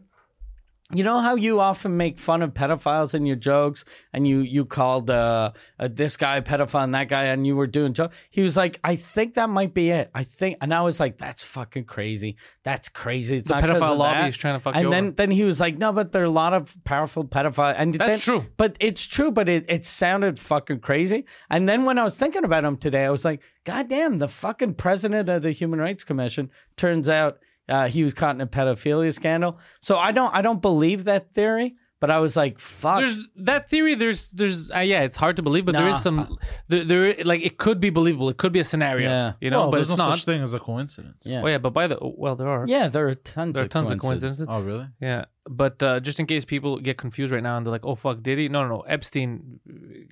you 0.95 1.05
know 1.05 1.21
how 1.21 1.35
you 1.35 1.61
often 1.61 1.99
make 1.99 2.19
fun 2.19 2.41
of 2.41 2.55
pedophiles 2.55 3.13
in 3.13 3.27
your 3.27 3.37
jokes, 3.37 3.85
and 4.15 4.27
you 4.27 4.41
you 4.41 4.65
called 4.65 5.11
uh, 5.11 5.53
uh 5.79 5.89
this 5.93 6.17
guy 6.17 6.37
a 6.39 6.43
pedophile 6.43 6.85
and 6.85 6.95
that 6.95 7.09
guy, 7.09 7.25
and 7.25 7.47
you 7.47 7.57
were 7.57 7.67
doing 7.67 7.93
joke. 7.93 8.13
He 8.31 8.41
was 8.41 8.57
like, 8.57 8.81
I 8.83 8.97
think 8.97 9.35
that 9.35 9.51
might 9.51 9.75
be 9.75 9.91
it. 9.91 10.11
I 10.15 10.25
think, 10.25 10.57
and 10.63 10.73
I 10.73 10.81
was 10.81 10.99
like, 10.99 11.19
that's 11.19 11.43
fucking 11.43 11.85
crazy. 11.85 12.37
That's 12.65 12.89
crazy. 12.89 13.37
It's 13.37 13.49
The 13.49 13.61
not 13.61 13.69
pedophile 13.69 13.99
lobby 13.99 14.15
that." 14.21 14.29
is 14.31 14.37
trying 14.39 14.55
to 14.55 14.61
fuck 14.61 14.77
and 14.77 14.85
you 14.85 14.91
then 14.91 15.05
over. 15.09 15.13
then 15.17 15.31
he 15.31 15.45
was 15.45 15.61
like, 15.61 15.77
no, 15.77 15.93
but 15.93 16.13
there 16.13 16.23
are 16.23 16.27
a 16.27 16.31
lot 16.31 16.55
of 16.55 16.75
powerful 16.85 17.25
pedophiles, 17.25 17.75
and 17.77 17.93
That's 17.95 18.25
then- 18.25 18.41
true. 18.41 18.47
But 18.57 18.77
it's 18.81 19.05
true, 19.07 19.31
but 19.31 19.49
it 19.51 19.67
it 19.69 19.85
sounded 19.85 20.39
fucking 20.39 20.81
crazy. 20.81 21.27
And 21.51 21.69
then 21.69 21.85
when 21.85 21.99
I 21.99 22.05
was 22.05 22.15
thinking 22.15 22.45
about 22.45 22.65
him 22.65 22.79
today, 22.79 23.05
I 23.05 23.11
was 23.11 23.27
like, 23.27 23.43
God 23.65 23.89
damn, 23.91 24.21
the 24.21 24.29
fucking 24.29 24.75
president 24.75 25.29
of 25.29 25.43
the 25.43 25.53
Human 25.53 25.81
Rights 25.81 26.03
Commission 26.05 26.51
turns 26.79 27.11
out 27.11 27.41
uh, 27.69 27.89
he 27.89 28.05
was 28.05 28.15
caught 28.15 28.35
in 28.35 28.41
a 28.41 28.47
pedophilia 28.47 29.13
scandal. 29.13 29.59
So 29.81 29.97
I 29.99 30.13
don't 30.13 30.35
I 30.35 30.43
don't 30.43 30.63
believe 30.63 31.05
that 31.05 31.33
theory. 31.35 31.77
But 32.01 32.13
I 32.13 32.21
was 32.21 32.37
like, 32.37 32.61
fuck. 32.61 33.01
There's 33.01 33.19
that 33.39 33.69
theory. 33.69 33.97
There's 33.97 34.31
there's 34.31 34.71
uh, 34.71 34.79
yeah, 34.79 35.01
it's 35.03 35.17
hard 35.17 35.35
to 35.35 35.43
believe, 35.43 35.65
but 35.67 35.73
there 35.73 35.83
Nah. 35.91 35.97
is 35.97 36.01
some 36.01 36.39
there, 36.69 36.85
there 36.85 37.15
like 37.25 37.43
it 37.43 37.59
could 37.59 37.81
be 37.81 37.91
believable. 37.91 38.29
It 38.29 38.37
could 38.37 38.53
be 38.53 38.61
a 38.61 38.65
scenario. 38.65 39.09
Yeah. 39.11 39.33
You 39.41 39.51
know, 39.51 39.63
well, 39.63 39.71
but 39.73 39.77
there's 39.79 39.91
it's 39.91 39.99
no 39.99 40.07
not. 40.07 40.15
such 40.19 40.25
thing 40.25 40.41
as 40.41 40.55
a 40.55 40.61
coincidence. 40.61 41.25
Yeah. 41.27 41.43
Oh 41.43 41.49
yeah, 41.49 41.59
but 41.59 41.71
by 41.71 41.89
the 41.89 41.99
well, 42.01 42.37
there 42.37 42.47
are. 42.49 42.67
yeah, 42.69 42.87
there 42.87 43.09
are 43.09 43.17
tons. 43.17 43.55
There 43.55 43.63
are 43.63 43.65
of 43.65 43.71
tons 43.71 43.91
of 43.91 43.99
coincidences. 43.99 44.47
coincidences. 44.47 44.47
Oh, 44.49 44.61
really? 44.65 44.87
Yeah, 45.01 45.25
but 45.51 45.83
uh, 45.83 45.99
just 45.99 46.21
in 46.21 46.27
case 46.27 46.45
people 46.45 46.79
get 46.79 46.99
confused 46.99 47.33
right 47.33 47.43
now 47.43 47.57
and 47.57 47.67
they're 47.67 47.73
like, 47.73 47.85
"Oh 47.85 47.97
fuck, 47.97 48.23
did 48.23 48.39
he?" 48.39 48.49
No, 48.49 48.63
no, 48.63 48.69
no. 48.77 48.81
Epstein. 48.83 49.59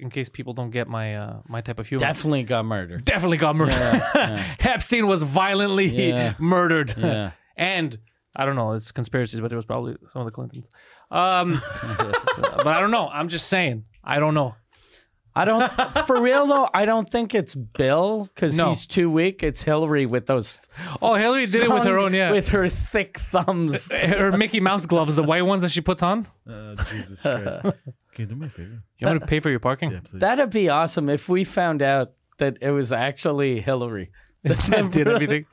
In 0.01 0.11
case 0.11 0.29
people 0.29 0.55
don't 0.55 0.71
get 0.71 0.89
my 0.89 1.15
uh, 1.15 1.37
my 1.47 1.61
type 1.61 1.79
of 1.79 1.87
humor, 1.87 2.01
Definitely 2.01 2.43
got 2.43 2.65
murdered. 2.65 3.05
definitely 3.05 3.37
got 3.39 3.55
murdered. 3.55 4.03
Epstein 4.59 5.07
was 5.07 5.23
violently 5.23 5.87
Yeah. 5.87 6.35
murdered, 6.41 6.95
Yeah. 6.99 7.31
And 7.57 7.97
I 8.35 8.45
don't 8.45 8.57
know. 8.57 8.73
It's 8.73 8.93
conspiracies, 8.93 9.41
but 9.41 9.53
it 9.53 9.57
was 9.57 9.65
probably 9.67 9.97
some 10.13 10.21
of 10.21 10.27
the 10.27 10.33
Clintons. 10.33 10.69
Um, 11.11 11.63
but 11.99 12.67
I 12.67 12.81
don't 12.81 12.91
know. 12.91 13.09
I'm 13.09 13.29
just 13.29 13.49
saying. 13.49 13.85
I 14.05 14.19
don't 14.19 14.35
know. 14.35 14.55
I 15.39 15.45
don't, 15.45 15.71
for 16.07 16.19
real 16.23 16.47
though, 16.47 16.67
I 16.73 16.87
don't 16.87 17.11
think 17.11 17.35
it's 17.35 17.55
Bill 17.55 18.25
because 18.35 18.57
No. 18.57 18.69
he's 18.69 18.87
too 18.87 19.11
weak. 19.11 19.43
It's 19.43 19.63
Hillary 19.63 20.07
with 20.07 20.25
those. 20.25 20.63
Oh, 21.03 21.13
Hillary 21.15 21.45
did 21.45 21.63
it 21.63 21.69
with 21.71 21.83
her 21.83 21.91
strong- 21.91 22.05
own. 22.07 22.15
Yeah, 22.15 22.31
With 22.31 22.49
her 22.49 22.71
thick 22.71 23.19
thumbs. 23.19 23.91
her 23.93 24.33
Mickey 24.33 24.61
Mouse 24.61 24.87
gloves, 24.87 25.15
the 25.15 25.23
white 25.23 25.43
ones 25.43 25.61
that 25.61 25.71
she 25.71 25.83
puts 25.83 26.03
on. 26.03 26.27
Uh, 26.51 26.75
Jesus 26.85 27.21
Christ. 27.21 27.61
Can 27.63 27.75
you 28.17 28.27
do 28.27 28.35
me 28.35 28.47
a 28.47 28.51
favor? 28.51 28.83
You 28.99 29.07
want 29.07 29.17
me 29.17 29.21
to 29.21 29.27
pay 29.27 29.41
for 29.41 29.51
your 29.51 29.61
parking? 29.61 29.91
Yeah, 29.91 30.01
please. 30.05 30.21
That'd 30.21 30.49
be 30.49 30.71
awesome 30.71 31.11
if 31.11 31.29
we 31.29 31.45
found 31.45 31.83
out 31.83 32.13
that 32.39 32.57
it 32.63 32.71
was 32.71 32.91
actually 32.91 33.61
Hillary. 33.61 34.11
That 34.47 34.91
did 34.93 35.09
everything 35.09 35.47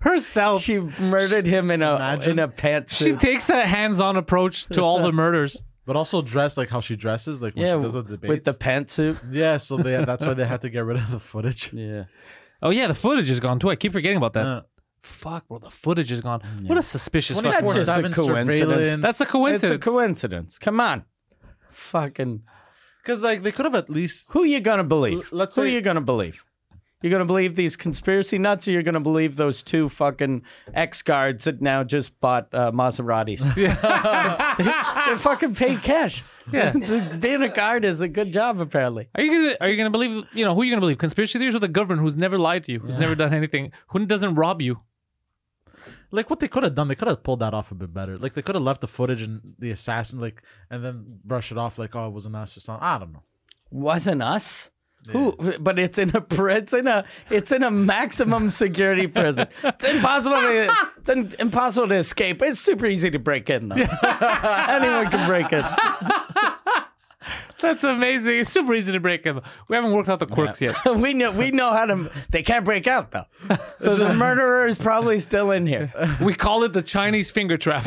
herself. 0.00 0.62
She 0.62 0.78
murdered 0.78 1.46
him 1.46 1.70
in 1.70 1.82
a 1.82 1.96
Imagine. 1.96 2.30
in 2.32 2.38
a 2.38 2.48
pantsuit. 2.48 2.96
She 2.98 3.12
takes 3.14 3.48
a 3.48 3.66
hands-on 3.66 4.16
approach 4.16 4.66
to 4.66 4.82
all 4.82 5.00
the 5.02 5.12
murders. 5.22 5.62
But 5.86 5.94
also 5.96 6.20
dressed 6.20 6.56
like 6.56 6.68
how 6.68 6.80
she 6.80 6.96
dresses, 6.96 7.40
like 7.40 7.54
when 7.54 7.64
yeah, 7.64 7.76
she 7.76 7.82
does 7.82 7.92
the 7.92 8.02
debates. 8.02 8.28
with 8.28 8.44
the 8.44 8.52
pantsuit. 8.52 9.18
yeah, 9.30 9.56
so 9.56 9.76
they, 9.76 10.04
that's 10.04 10.26
why 10.26 10.34
they 10.34 10.44
had 10.44 10.60
to 10.62 10.68
get 10.76 10.80
rid 10.80 10.96
of 10.96 11.10
the 11.10 11.20
footage. 11.20 11.72
Yeah. 11.72 12.04
Oh 12.62 12.70
yeah, 12.70 12.88
the 12.88 12.94
footage 12.94 13.30
is 13.30 13.38
gone 13.38 13.60
too. 13.60 13.70
I 13.70 13.76
keep 13.76 13.92
forgetting 13.92 14.16
about 14.16 14.32
that. 14.32 14.46
Uh, 14.46 14.62
Fuck, 15.02 15.46
bro, 15.46 15.58
the 15.60 15.70
footage 15.70 16.10
is 16.10 16.20
gone. 16.20 16.40
What 16.66 16.76
a 16.78 16.82
suspicious 16.82 17.36
fucking 17.40 17.50
That's 17.52 17.74
just 17.74 17.88
a 17.88 18.02
coincidence. 18.10 19.00
That's 19.00 19.20
a 19.20 19.22
It's 19.22 19.30
coincidence. 19.30 19.74
a 19.76 19.78
coincidence. 19.78 20.58
Come 20.58 20.80
on. 20.80 21.04
Fucking 21.70 22.42
Because 23.02 23.22
like 23.22 23.42
they 23.44 23.52
could 23.52 23.66
have 23.66 23.76
at 23.76 23.88
least 23.88 24.26
who 24.32 24.42
you 24.42 24.58
gonna 24.58 24.82
believe? 24.82 25.18
L- 25.18 25.38
let's 25.38 25.54
who 25.54 25.62
say- 25.62 25.72
you 25.72 25.80
gonna 25.80 26.00
believe? 26.00 26.42
You're 27.02 27.12
gonna 27.12 27.26
believe 27.26 27.56
these 27.56 27.76
conspiracy 27.76 28.38
nuts, 28.38 28.66
or 28.66 28.72
you're 28.72 28.82
gonna 28.82 29.00
believe 29.00 29.36
those 29.36 29.62
two 29.62 29.88
fucking 29.88 30.42
ex 30.72 31.02
guards 31.02 31.44
that 31.44 31.60
now 31.60 31.84
just 31.84 32.18
bought 32.20 32.48
uh, 32.54 32.72
Maseratis? 32.72 33.54
they 35.06 35.18
fucking 35.18 35.54
paid 35.54 35.82
cash. 35.82 36.24
Yeah. 36.50 36.72
being 37.20 37.42
a 37.42 37.48
guard 37.48 37.84
is 37.84 38.00
a 38.00 38.08
good 38.08 38.32
job, 38.32 38.60
apparently. 38.60 39.08
Are 39.14 39.22
you 39.22 39.30
gonna 39.30 39.56
Are 39.60 39.68
you 39.68 39.76
gonna 39.76 39.90
believe? 39.90 40.24
You 40.32 40.44
know 40.46 40.54
who 40.54 40.62
are 40.62 40.64
you 40.64 40.72
gonna 40.72 40.80
believe? 40.80 40.98
Conspiracy 40.98 41.38
theories 41.38 41.54
or 41.54 41.58
the 41.58 41.68
government 41.68 42.00
who's 42.00 42.16
never 42.16 42.38
lied 42.38 42.64
to 42.64 42.72
you, 42.72 42.78
who's 42.78 42.96
never 42.96 43.14
done 43.14 43.34
anything, 43.34 43.72
who 43.88 44.06
doesn't 44.06 44.34
rob 44.34 44.62
you? 44.62 44.80
like 46.10 46.30
what 46.30 46.40
they 46.40 46.48
could 46.48 46.62
have 46.62 46.74
done. 46.74 46.88
They 46.88 46.94
could 46.94 47.08
have 47.08 47.22
pulled 47.22 47.40
that 47.40 47.54
off 47.54 47.70
a 47.70 47.74
bit 47.74 47.92
better. 47.92 48.16
Like 48.18 48.34
they 48.34 48.42
could 48.42 48.54
have 48.54 48.64
left 48.64 48.80
the 48.80 48.88
footage 48.88 49.22
and 49.22 49.40
the 49.58 49.70
assassin 49.70 50.20
like 50.20 50.42
and 50.70 50.84
then 50.84 51.20
brush 51.24 51.52
it 51.52 51.58
off 51.58 51.78
like 51.78 51.94
oh 51.94 52.08
it 52.08 52.12
wasn't 52.12 52.36
us 52.36 52.56
or 52.56 52.60
something. 52.60 52.84
I 52.84 52.98
don't 52.98 53.12
know. 53.12 53.22
Wasn't 53.70 54.22
us. 54.22 54.70
Who? 55.12 55.36
But 55.60 55.78
it's 55.78 55.98
in 55.98 56.10
a 56.14 56.24
it's 56.30 56.72
in 56.72 56.86
a 56.86 57.04
it's 57.30 57.52
in 57.52 57.62
a 57.62 57.70
maximum 57.70 58.50
security 58.50 59.06
prison. 59.06 59.46
It's 59.62 59.84
impossible 59.84 60.40
to 60.40 60.74
it's 60.98 61.08
in, 61.08 61.34
impossible 61.38 61.88
to 61.88 61.94
escape. 61.94 62.42
It's 62.42 62.60
super 62.60 62.86
easy 62.86 63.10
to 63.10 63.18
break 63.18 63.50
in 63.50 63.68
though. 63.68 63.76
Anyone 64.02 65.10
can 65.10 65.26
break 65.28 65.52
in. 65.52 65.64
That's 67.60 67.84
amazing. 67.84 68.38
It's 68.40 68.50
super 68.50 68.74
easy 68.74 68.92
to 68.92 69.00
break 69.00 69.22
them. 69.24 69.40
We 69.68 69.76
haven't 69.76 69.92
worked 69.92 70.08
out 70.08 70.18
the 70.20 70.26
quirks 70.26 70.60
yet. 70.60 70.76
we 70.96 71.14
know 71.14 71.30
we 71.30 71.50
know 71.50 71.70
how 71.72 71.86
to. 71.86 72.10
They 72.30 72.42
can't 72.42 72.64
break 72.64 72.86
out 72.86 73.12
though. 73.12 73.24
So 73.78 73.94
the 73.94 74.12
murderer 74.14 74.66
is 74.66 74.78
probably 74.78 75.18
still 75.18 75.50
in 75.50 75.66
here. 75.66 75.92
We 76.20 76.34
call 76.34 76.62
it 76.64 76.72
the 76.72 76.82
Chinese 76.82 77.30
finger 77.30 77.56
trap. 77.58 77.86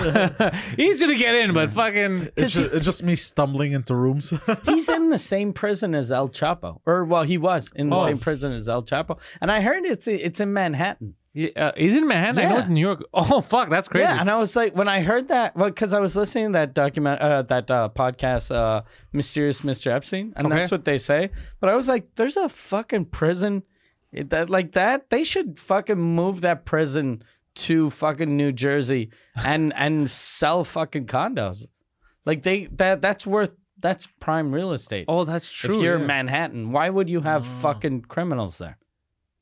easy 0.78 1.06
to 1.08 1.16
get 1.16 1.36
in, 1.36 1.54
but 1.54 1.72
fucking. 1.72 2.30
It's 2.36 2.54
just, 2.54 2.74
it's 2.74 2.86
just 2.86 3.04
me 3.04 3.16
stumbling 3.16 3.74
into 3.74 3.96
rooms. 3.96 4.34
He's 4.66 4.88
in 4.90 5.10
the 5.10 5.18
same 5.18 5.52
prison 5.54 5.94
as 5.96 6.12
El 6.12 6.30
Chapo, 6.30 6.80
or 6.86 7.06
well, 7.06 7.24
he 7.24 7.38
was 7.38 7.72
in 7.76 7.90
the 7.90 7.96
Oh. 7.96 8.06
same 8.06 8.18
prison 8.20 8.52
as 8.54 8.70
El 8.70 8.84
Chapo. 8.84 9.20
And 9.42 9.52
I 9.52 9.62
heard 9.62 9.86
it's 9.86 10.08
it's 10.08 10.40
in 10.40 10.54
Manhattan. 10.54 11.16
Yeah, 11.34 11.50
uh, 11.56 11.72
is 11.78 11.94
it 11.94 12.00
in 12.02 12.08
Manhattan? 12.08 12.40
I 12.40 12.50
know 12.50 12.56
Yeah. 12.56 12.60
it's 12.62 12.70
New 12.70 12.82
York. 12.82 13.04
Oh 13.14 13.42
fuck, 13.42 13.70
that's 13.70 13.88
crazy. 13.88 14.04
Yeah, 14.04 14.20
and 14.20 14.32
I 14.32 14.38
was 14.38 14.56
like, 14.56 14.76
when 14.76 14.88
I 14.88 15.02
heard 15.02 15.28
that, 15.28 15.56
well, 15.56 15.70
because 15.70 15.94
I 15.94 16.00
was 16.00 16.16
listening 16.16 16.48
to 16.48 16.52
that 16.54 16.74
document, 16.74 17.22
uh, 17.22 17.44
that 17.44 17.70
uh, 17.70 17.90
podcast, 17.96 18.54
uh, 18.54 18.82
"Mysterious 19.14 19.62
Mr. 19.62 19.92
Epstein," 19.92 20.34
and 20.38 20.52
that's 20.52 20.72
what 20.72 20.86
they 20.86 20.98
say. 20.98 21.30
But 21.60 21.70
I 21.70 21.76
was 21.76 21.88
like, 21.88 22.16
there's 22.16 22.36
a 22.38 22.50
fucking 22.50 23.06
prison 23.06 23.64
it- 24.12 24.32
that 24.32 24.50
like 24.50 24.72
that. 24.74 25.10
They 25.12 25.24
should 25.24 25.60
fucking 25.60 26.00
move 26.00 26.42
that 26.42 26.66
prison 26.66 27.24
to 27.56 27.90
fucking 27.90 28.36
New 28.36 28.52
Jersey 28.52 29.12
and 29.36 29.72
and 29.78 30.10
sell 30.10 30.64
fucking 30.64 31.06
condos. 31.06 31.68
Like 32.26 32.42
they 32.42 32.66
that 32.72 33.02
that's 33.04 33.28
worth 33.28 33.54
that's 33.78 34.08
prime 34.20 34.52
real 34.52 34.72
estate. 34.74 35.06
oh, 35.08 35.26
that's 35.26 35.52
true. 35.52 35.76
if 35.76 35.82
you're 35.82 35.96
yeah. 35.96 36.02
in 36.02 36.08
Manhattan, 36.08 36.72
why 36.72 36.90
would 36.90 37.08
you 37.08 37.22
have 37.22 37.46
fucking 37.46 38.02
criminals 38.04 38.58
there? 38.58 38.78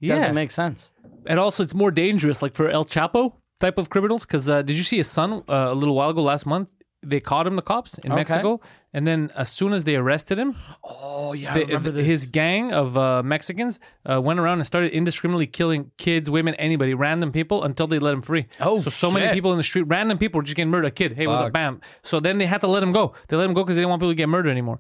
Doesn't 0.02 0.36
make 0.36 0.52
sense. 0.52 0.92
and 1.26 1.40
also 1.40 1.64
it's 1.64 1.74
more 1.74 1.92
dangerous, 1.92 2.42
like 2.42 2.54
for 2.54 2.70
El 2.70 2.86
Chapo 2.86 3.34
type 3.60 3.78
of 3.78 3.90
criminals. 3.90 4.26
Because 4.26 4.48
uh, 4.50 4.62
did 4.62 4.78
you 4.78 4.84
see 4.84 4.98
his 4.98 5.08
son 5.10 5.44
uh, 5.50 5.68
a 5.70 5.76
little 5.76 5.96
while 5.96 6.10
ago 6.10 6.22
last 6.24 6.46
month? 6.46 6.70
They 7.06 7.20
caught 7.20 7.46
him, 7.48 7.56
the 7.56 7.62
cops 7.62 7.98
in 8.00 8.12
Okay. 8.12 8.16
Mexico, 8.22 8.60
and 8.92 9.06
then 9.08 9.32
as 9.36 9.50
soon 9.50 9.72
as 9.72 9.84
they 9.84 9.96
arrested 9.96 10.40
him, 10.40 10.56
oh 10.84 11.32
yeah, 11.34 11.54
his 11.54 12.26
gang 12.26 12.74
of 12.74 12.98
uh, 12.98 13.22
Mexicans 13.24 13.80
uh, 14.10 14.20
went 14.20 14.40
around 14.40 14.58
and 14.58 14.66
started 14.66 14.92
indiscriminately 14.92 15.46
killing 15.48 15.92
kids, 16.00 16.28
women, 16.30 16.56
anybody, 16.56 16.96
random 16.96 17.32
people 17.32 17.64
until 17.64 17.86
they 17.88 18.00
let 18.00 18.14
him 18.16 18.24
free. 18.24 18.48
Oh, 18.60 18.80
so 18.80 18.90
so 18.90 19.12
many 19.12 19.32
people 19.34 19.52
in 19.52 19.58
the 19.58 19.64
street, 19.64 19.84
random 19.84 20.18
people 20.18 20.40
were 20.40 20.44
just 20.44 20.56
getting 20.58 20.72
murdered. 20.72 20.88
A 20.88 20.92
kid, 20.92 21.14
hey, 21.16 21.28
what's 21.28 21.40
up, 21.40 21.46
Fuck. 21.48 21.54
bam. 21.54 21.82
So 22.02 22.20
then 22.20 22.40
they 22.40 22.48
had 22.48 22.62
to 22.62 22.68
let 22.68 22.82
him 22.82 22.92
go. 22.92 23.14
They 23.28 23.38
let 23.38 23.46
him 23.46 23.54
go 23.54 23.64
because 23.64 23.76
they 23.76 23.82
didn't 23.82 23.92
want 23.92 24.02
people 24.02 24.12
to 24.12 24.16
get 24.16 24.28
murdered 24.28 24.50
anymore. 24.50 24.80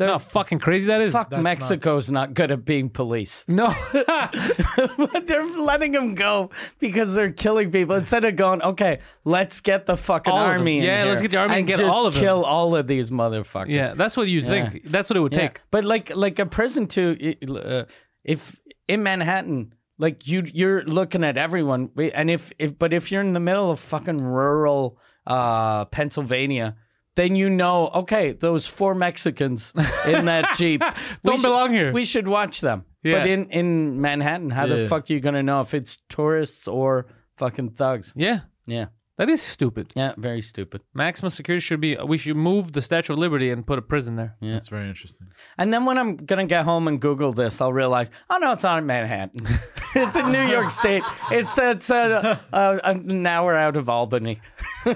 You 0.00 0.06
know 0.06 0.12
how 0.12 0.18
fucking 0.18 0.60
crazy 0.60 0.86
that 0.86 1.00
is. 1.00 1.12
Fuck, 1.12 1.32
Mexico's 1.32 2.10
not 2.10 2.32
good 2.34 2.50
at 2.52 2.64
being 2.64 2.88
police. 2.88 3.44
No, 3.48 3.74
But 3.92 5.26
they're 5.26 5.46
letting 5.46 5.92
them 5.92 6.14
go 6.14 6.50
because 6.78 7.14
they're 7.14 7.32
killing 7.32 7.70
people 7.70 7.96
instead 7.96 8.24
of 8.24 8.36
going, 8.36 8.62
okay, 8.62 9.00
let's 9.24 9.60
get 9.60 9.86
the 9.86 9.96
fucking 9.96 10.32
All 10.32 10.38
of 10.38 10.44
them. 10.44 10.58
army 10.60 10.78
in 10.78 10.84
Yeah, 10.84 11.02
here 11.02 11.10
let's 11.10 11.22
get 11.22 11.30
the 11.32 11.38
army 11.38 11.56
and 11.56 11.66
get 11.66 11.78
just 11.78 11.90
all 11.92 12.06
of 12.06 12.14
them. 12.14 12.22
kill 12.22 12.44
all 12.44 12.76
of 12.76 12.86
these 12.86 13.10
motherfuckers. 13.10 13.68
yeah, 13.70 13.94
that's 13.94 14.16
what 14.16 14.28
you 14.28 14.42
think. 14.42 14.84
That's 14.84 15.10
what 15.10 15.16
it 15.16 15.20
would 15.20 15.34
Yeah. 15.34 15.48
take. 15.48 15.62
But 15.70 15.84
like 15.84 16.14
like 16.14 16.38
a 16.38 16.46
prison 16.46 16.86
too, 16.86 17.16
it- 17.18 17.50
uh, 17.50 17.84
if 18.24 18.60
in 18.86 19.02
Manhattan, 19.02 19.74
like 19.98 20.26
you 20.28 20.44
you're 20.52 20.84
looking 20.84 21.24
at 21.24 21.36
everyone, 21.36 21.90
Wait, 21.94 22.12
and 22.14 22.30
if 22.30 22.52
if 22.58 22.78
but 22.78 22.92
if 22.92 23.10
you're 23.10 23.20
in 23.22 23.32
the 23.32 23.40
middle 23.40 23.70
of 23.70 23.80
fucking 23.80 24.20
rural 24.20 24.98
uh, 25.26 25.84
Pennsylvania. 25.86 26.76
Then 27.18 27.34
you 27.34 27.50
know, 27.50 27.88
okay, 28.02 28.30
those 28.30 28.68
four 28.68 28.94
Mexicans 28.94 29.72
in 30.06 30.26
that 30.26 30.54
jeep 30.56 30.80
Don't 31.24 31.36
should- 31.40 31.42
belong 31.48 31.72
here. 31.72 31.92
We 31.92 32.04
should 32.04 32.28
watch 32.28 32.60
them. 32.60 32.84
Yeah. 33.02 33.18
But 33.18 33.26
in 33.26 33.50
in 33.50 34.00
Manhattan, 34.00 34.50
how 34.50 34.66
the 34.68 34.86
fuck 34.88 35.10
are 35.10 35.12
you 35.12 35.18
gonna 35.20 35.42
know 35.42 35.60
if 35.60 35.74
it's 35.74 35.98
tourists 36.08 36.68
or 36.68 37.06
fucking 37.36 37.70
thugs? 37.70 38.12
Yeah, 38.14 38.40
Yeah, 38.66 38.86
that 39.18 39.28
is 39.28 39.42
stupid. 39.42 39.92
yeah, 39.94 40.14
very 40.16 40.40
stupid. 40.40 40.80
Maximum 40.94 41.30
security 41.30 41.60
should 41.60 41.80
be. 41.80 41.96
We 41.96 42.16
should 42.18 42.36
move 42.36 42.72
the 42.72 42.80
Statue 42.82 43.12
of 43.12 43.18
Liberty 43.18 43.50
and 43.50 43.66
put 43.66 43.78
a 43.78 43.82
prison 43.82 44.16
there. 44.16 44.36
Yeah. 44.40 44.52
That's 44.52 44.68
very 44.68 44.88
interesting. 44.88 45.28
And 45.58 45.72
then 45.72 45.84
when 45.84 45.98
I'm 45.98 46.16
gonna 46.16 46.46
get 46.46 46.64
home 46.64 46.88
and 46.88 47.00
Google 47.00 47.32
this, 47.32 47.60
I'll 47.60 47.72
realize, 47.72 48.10
oh 48.30 48.38
no, 48.38 48.52
it's 48.52 48.62
not 48.62 48.78
in 48.78 48.86
Manhattan. 48.86 49.46
it's 49.94 50.16
in 50.16 50.32
New 50.32 50.46
York 50.46 50.70
State. 50.70 51.02
It's 51.30 51.58
it's 51.58 51.90
uh, 51.90 52.38
uh, 52.52 52.78
an 52.84 53.26
hour 53.26 53.54
out 53.54 53.76
of 53.76 53.88
Albany. 53.88 54.40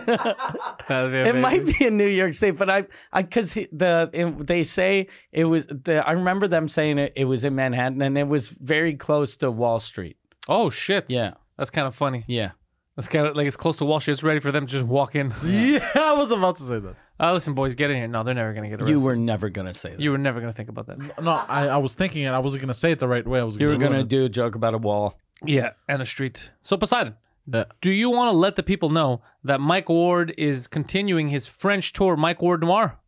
It 0.89 1.37
might 1.37 1.65
be 1.67 1.85
in 1.87 1.97
New 1.97 2.07
York 2.07 2.35
State, 2.35 2.53
but 2.53 2.69
I, 2.71 2.85
I, 3.13 3.23
because 3.23 3.55
the 3.55 4.11
it, 4.13 4.47
they 4.47 4.65
say 4.65 5.09
it 5.33 5.45
was. 5.45 5.67
The, 5.67 6.07
I 6.07 6.13
remember 6.13 6.49
them 6.49 6.69
saying 6.69 6.99
it, 6.99 7.13
it 7.17 7.25
was 7.25 7.45
in 7.45 7.55
Manhattan, 7.55 8.03
and 8.03 8.17
it 8.19 8.29
was 8.29 8.49
very 8.49 8.95
close 8.95 9.37
to 9.39 9.51
Wall 9.51 9.79
Street. 9.79 10.17
Oh 10.49 10.71
shit. 10.71 11.09
Yeah, 11.09 11.33
That's 11.57 11.71
kind 11.71 11.87
of 11.87 11.95
funny. 11.95 12.25
yeah. 12.27 12.53
It's 12.99 13.09
kind 13.09 13.27
of 13.27 13.37
like 13.37 13.47
it's 13.47 13.57
close 13.57 13.79
to 13.79 13.85
Wall 13.87 14.01
Street. 14.01 14.13
It's 14.13 14.23
ready 14.23 14.39
for 14.41 14.53
them 14.53 14.67
to 14.67 14.73
just 14.73 14.85
walk 14.85 15.15
in. 15.17 15.35
Yeah, 15.45 15.87
I 15.95 16.13
was 16.15 16.31
about 16.31 16.57
to 16.59 16.63
say 16.65 16.79
that. 16.79 16.95
Uh, 17.19 17.33
listen, 17.33 17.55
boys, 17.55 17.75
get 17.75 17.91
in 17.91 17.97
here. 17.97 18.09
No, 18.09 18.23
they're 18.23 18.35
never 18.35 18.53
gonna 18.53 18.69
get 18.69 18.81
arrested. 18.83 18.99
You 18.99 19.01
were 19.05 19.17
never 19.17 19.49
gonna 19.49 19.73
say 19.75 19.91
that. 19.93 20.01
You 20.01 20.11
were 20.11 20.19
never 20.19 20.41
gonna 20.41 20.53
think 20.53 20.69
about 20.69 20.87
that. 20.89 21.23
No, 21.23 21.31
I, 21.33 21.69
I 21.69 21.77
was 21.79 21.95
thinking 21.95 22.25
it. 22.25 22.29
I 22.31 22.39
wasn't 22.41 22.61
gonna 22.63 22.75
say 22.75 22.91
it 22.93 22.99
the 22.99 23.09
right 23.09 23.27
way. 23.27 23.41
I 23.41 23.45
was 23.45 23.57
You 23.57 23.69
were 23.69 23.75
gonna 23.77 23.91
ruin 23.93 24.01
it. 24.03 24.09
do 24.09 24.25
a 24.25 24.29
joke 24.29 24.55
about 24.55 24.75
a 24.75 24.79
wall. 24.79 25.19
Yeah, 25.45 25.71
and 25.89 26.03
a 26.03 26.07
street. 26.07 26.51
So 26.63 26.77
Poseidon, 26.77 27.15
Yeah. 27.53 27.65
do 27.81 27.91
you 27.91 28.11
want 28.11 28.33
to 28.33 28.37
let 28.37 28.57
the 28.57 28.63
people 28.63 28.91
know 28.91 29.23
that 29.45 29.61
Mike 29.61 29.89
Ward 29.89 30.35
is 30.37 30.67
continuing 30.67 31.29
his 31.29 31.47
French 31.47 31.93
tour, 31.95 32.17
Mike 32.17 32.43
Ward 32.43 32.61
Noir? 32.61 32.99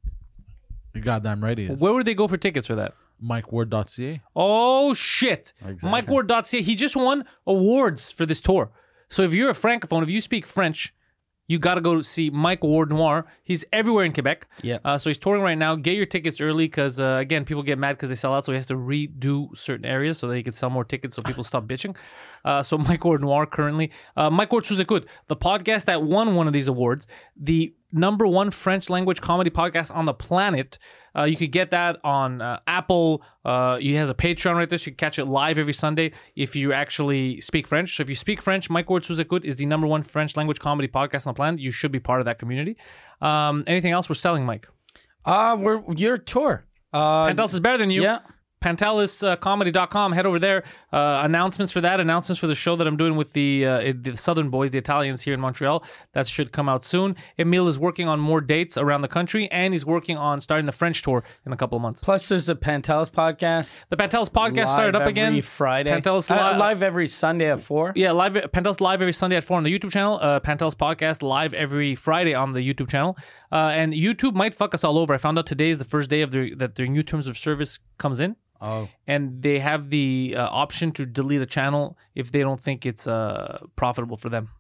You 0.95 1.03
goddamn 1.03 1.43
right 1.45 1.59
he 1.59 1.65
is. 1.67 1.79
Where 1.81 1.93
would 1.93 2.07
they 2.07 2.15
go 2.15 2.27
for 2.29 2.37
tickets 2.37 2.67
for 2.69 2.75
that? 2.77 2.95
MikeWard.ca. 3.23 4.21
Oh 4.35 4.95
shit! 4.95 5.53
Exactly. 5.67 5.91
MikeWard.ca. 6.03 6.63
He 6.63 6.75
just 6.75 6.97
won 6.97 7.25
awards 7.47 8.11
for 8.11 8.25
this 8.27 8.41
tour. 8.41 8.71
So 9.15 9.23
if 9.23 9.33
you're 9.33 9.51
a 9.51 9.55
francophone, 9.55 10.03
if 10.03 10.11
you 10.11 10.21
speak 10.21 10.45
French, 10.45 10.93
you 11.47 11.61
got 11.61 11.75
to 11.75 11.81
go 11.81 12.01
see 12.01 12.31
Mike 12.31 12.65
Ward 12.65 12.91
Noir. 12.91 13.27
He's 13.45 13.65
everywhere 13.73 14.05
in 14.05 14.13
Quebec. 14.13 14.49
Yeah. 14.61 14.79
Uh, 14.85 14.99
so 14.99 15.09
he's 15.09 15.19
touring 15.19 15.41
right 15.41 15.57
now. 15.57 15.77
Get 15.77 15.95
your 15.95 16.05
tickets 16.05 16.41
early 16.41 16.67
because 16.67 16.99
uh, 16.99 17.19
again, 17.21 17.45
people 17.45 17.63
get 17.63 17.79
mad 17.79 17.93
because 17.93 18.09
they 18.09 18.17
sell 18.17 18.35
out. 18.35 18.45
So 18.45 18.51
he 18.51 18.57
has 18.57 18.67
to 18.67 18.75
redo 18.75 19.57
certain 19.57 19.85
areas 19.85 20.19
so 20.19 20.27
that 20.27 20.35
he 20.35 20.43
can 20.43 20.53
sell 20.53 20.69
more 20.69 20.83
tickets 20.83 21.15
so 21.15 21.23
people 21.23 21.45
stop 21.45 21.65
bitching. 21.65 21.97
Uh, 22.45 22.61
so 22.65 22.77
Mike 22.89 23.05
Ward 23.05 23.21
Noir 23.21 23.47
currently. 23.47 23.93
Uh, 24.17 24.31
Mike 24.31 24.51
Ward 24.51 24.65
écoute, 24.65 25.05
the 25.29 25.37
podcast 25.37 25.85
that 25.85 26.03
won 26.03 26.35
one 26.35 26.49
of 26.49 26.53
these 26.53 26.67
awards, 26.67 27.07
the 27.37 27.73
number 27.95 28.27
one 28.27 28.51
French 28.51 28.91
language 28.91 29.21
comedy 29.21 29.51
podcast 29.51 29.95
on 29.95 30.05
the 30.05 30.13
planet. 30.13 30.79
Uh, 31.17 31.25
you 31.25 31.37
could 31.37 31.53
get 31.53 31.71
that 31.71 31.99
on 32.05 32.43
uh, 32.43 32.59
Apple. 32.67 33.23
Uh, 33.45 33.77
he 33.77 33.95
has 33.95 34.11
a 34.11 34.15
Patreon 34.15 34.57
right 34.57 34.69
there, 34.69 34.79
so 34.79 34.87
you 34.87 34.93
can 34.93 34.97
catch 34.97 35.19
it 35.19 35.27
live 35.27 35.59
every 35.59 35.73
Sunday 35.73 36.13
if 36.35 36.57
you 36.57 36.73
actually 36.73 37.41
speak 37.41 37.69
French. 37.69 37.97
So 37.97 38.03
if 38.03 38.09
you 38.09 38.17
speak 38.17 38.43
French, 38.43 38.69
Mike 38.69 38.91
Ward 38.91 39.05
écoute 39.05 39.45
is 39.45 39.57
the 39.57 39.67
number 39.67 39.87
one 39.87 40.03
French 40.03 40.37
language 40.37 40.59
comedy 40.59 40.89
podcast 40.89 41.27
on 41.27 41.33
the 41.33 41.37
planet. 41.37 41.61
You 41.61 41.71
should 41.71 41.93
be 41.93 42.01
part 42.01 42.21
of 42.21 42.25
that 42.25 42.39
community. 42.39 42.77
Um, 43.23 43.65
anything 43.67 43.93
else 43.93 44.09
we're 44.09 44.17
selling, 44.17 44.45
Mike? 44.45 44.67
Uh, 45.25 45.57
we're 45.59 45.83
your 45.95 46.19
tour. 46.19 46.67
Uh, 46.93 47.29
Pantelis 47.29 47.55
is 47.55 47.61
better 47.61 47.79
than 47.79 47.91
you. 47.91 48.03
yeah. 48.03 48.19
PantelisComedy.com. 48.65 50.13
Head 50.13 50.27
over 50.27 50.39
there. 50.39 50.65
Uh, 50.93 51.21
announcements 51.25 51.73
for 51.73 51.81
that. 51.81 52.01
Announcements 52.01 52.39
for 52.41 52.47
the 52.47 52.55
show 52.55 52.77
that 52.77 52.87
I'm 52.87 52.97
doing 52.97 53.17
with 53.17 53.33
the 53.33 53.67
uh, 53.67 53.93
the 54.01 54.17
Southern 54.17 54.51
Boys, 54.51 54.71
the 54.71 54.79
Italians 54.79 55.23
here 55.23 55.35
in 55.35 55.41
Montreal. 55.41 55.85
That 56.13 56.27
should 56.27 56.53
come 56.53 56.69
out 56.69 56.85
soon. 56.85 57.17
Emil 57.39 57.69
is 57.69 57.79
working 57.79 58.09
on 58.09 58.21
more 58.21 58.41
dates 58.41 58.79
around 58.79 59.03
the 59.03 59.09
country, 59.09 59.51
and 59.51 59.75
he's 59.75 59.85
working 59.85 60.17
on 60.17 60.41
starting 60.41 60.67
the 60.67 60.73
French 60.73 61.03
tour 61.03 61.25
in 61.45 61.53
a 61.53 61.57
couple 61.57 61.77
of 61.77 61.83
months. 61.83 62.03
Plus, 62.03 62.29
there's 62.29 62.49
a 62.49 62.55
Pantelis 62.55 63.11
podcast. 63.11 63.85
The 63.91 63.97
Pantelis 63.97 64.29
podcast 64.31 64.69
started 64.69 64.95
live 64.95 65.03
up 65.03 65.09
again. 65.09 65.27
every 65.29 65.41
Friday. 65.41 65.91
Pantelis 65.91 66.31
Uh, 66.31 66.59
live 66.59 66.83
every 66.83 67.09
Sunday 67.09 67.51
at 67.51 67.61
four. 67.61 67.93
Yeah, 67.95 68.13
live 68.13 68.35
Pantelis 68.35 68.81
live 68.81 69.01
every 69.01 69.13
Sunday 69.13 69.37
at 69.37 69.45
four 69.45 69.57
on 69.57 69.63
the 69.63 69.77
YouTube 69.79 69.91
channel. 69.91 70.19
Uh, 70.21 70.41
Pantelis 70.41 70.75
podcast 70.75 71.23
live 71.23 71.55
every 71.55 71.95
Friday 71.95 72.35
on 72.35 72.53
the 72.53 72.61
YouTube 72.61 72.89
channel. 72.89 73.17
Uh, 73.55 73.69
and 73.69 73.95
YouTube 73.95 74.35
might 74.35 74.53
fuck 74.53 74.75
us 74.75 74.83
all 74.83 74.99
over. 74.99 75.15
I 75.15 75.19
found 75.19 75.39
out 75.39 75.47
today 75.47 75.71
is 75.71 75.79
the 75.79 75.85
first 75.85 76.11
day 76.11 76.23
of 76.23 76.33
their 76.33 76.55
that 76.57 76.75
their 76.75 76.89
new 76.89 77.05
terms 77.05 77.29
of 77.29 77.39
service 77.39 77.79
comes 77.99 78.19
in. 78.19 78.35
Oh, 78.61 78.89
and 79.07 79.43
they 79.43 79.61
have 79.61 79.91
the 79.91 80.35
uh, 80.37 80.49
option 80.51 80.91
to 80.93 81.07
delete 81.07 81.41
a 81.41 81.47
channel 81.47 81.97
if 82.15 82.33
they 82.33 82.41
don't 82.41 82.59
think 82.59 82.85
it's 82.85 83.07
uh, 83.07 83.59
profitable 83.77 84.17
for 84.17 84.29
them. 84.29 84.51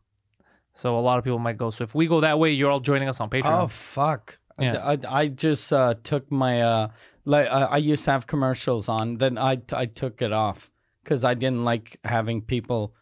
So 0.74 0.96
a 0.96 1.00
lot 1.00 1.18
of 1.18 1.24
people 1.24 1.40
might 1.40 1.56
go. 1.56 1.70
So 1.70 1.82
if 1.84 1.94
we 1.94 2.06
go 2.06 2.20
that 2.20 2.38
way, 2.38 2.50
you're 2.52 2.70
all 2.70 2.80
joining 2.80 3.08
us 3.08 3.20
on 3.20 3.30
Patreon. 3.30 3.62
oh, 3.64 3.68
fuck. 3.68 4.38
Yeah. 4.60 4.76
I, 4.78 4.98
I 5.08 5.28
just 5.28 5.72
uh, 5.72 5.94
took 6.04 6.30
my 6.30 6.62
uh, 6.62 6.88
like 7.24 7.48
I, 7.48 7.62
I 7.62 7.76
used 7.78 8.04
to 8.04 8.12
have 8.12 8.28
commercials 8.28 8.88
on. 8.88 9.16
Then 9.18 9.38
I 9.38 9.58
I 9.72 9.86
took 9.86 10.22
it 10.22 10.32
off 10.32 10.70
because 11.02 11.24
I 11.24 11.34
didn't 11.34 11.64
like 11.64 11.98
having 12.04 12.42
people 12.42 12.94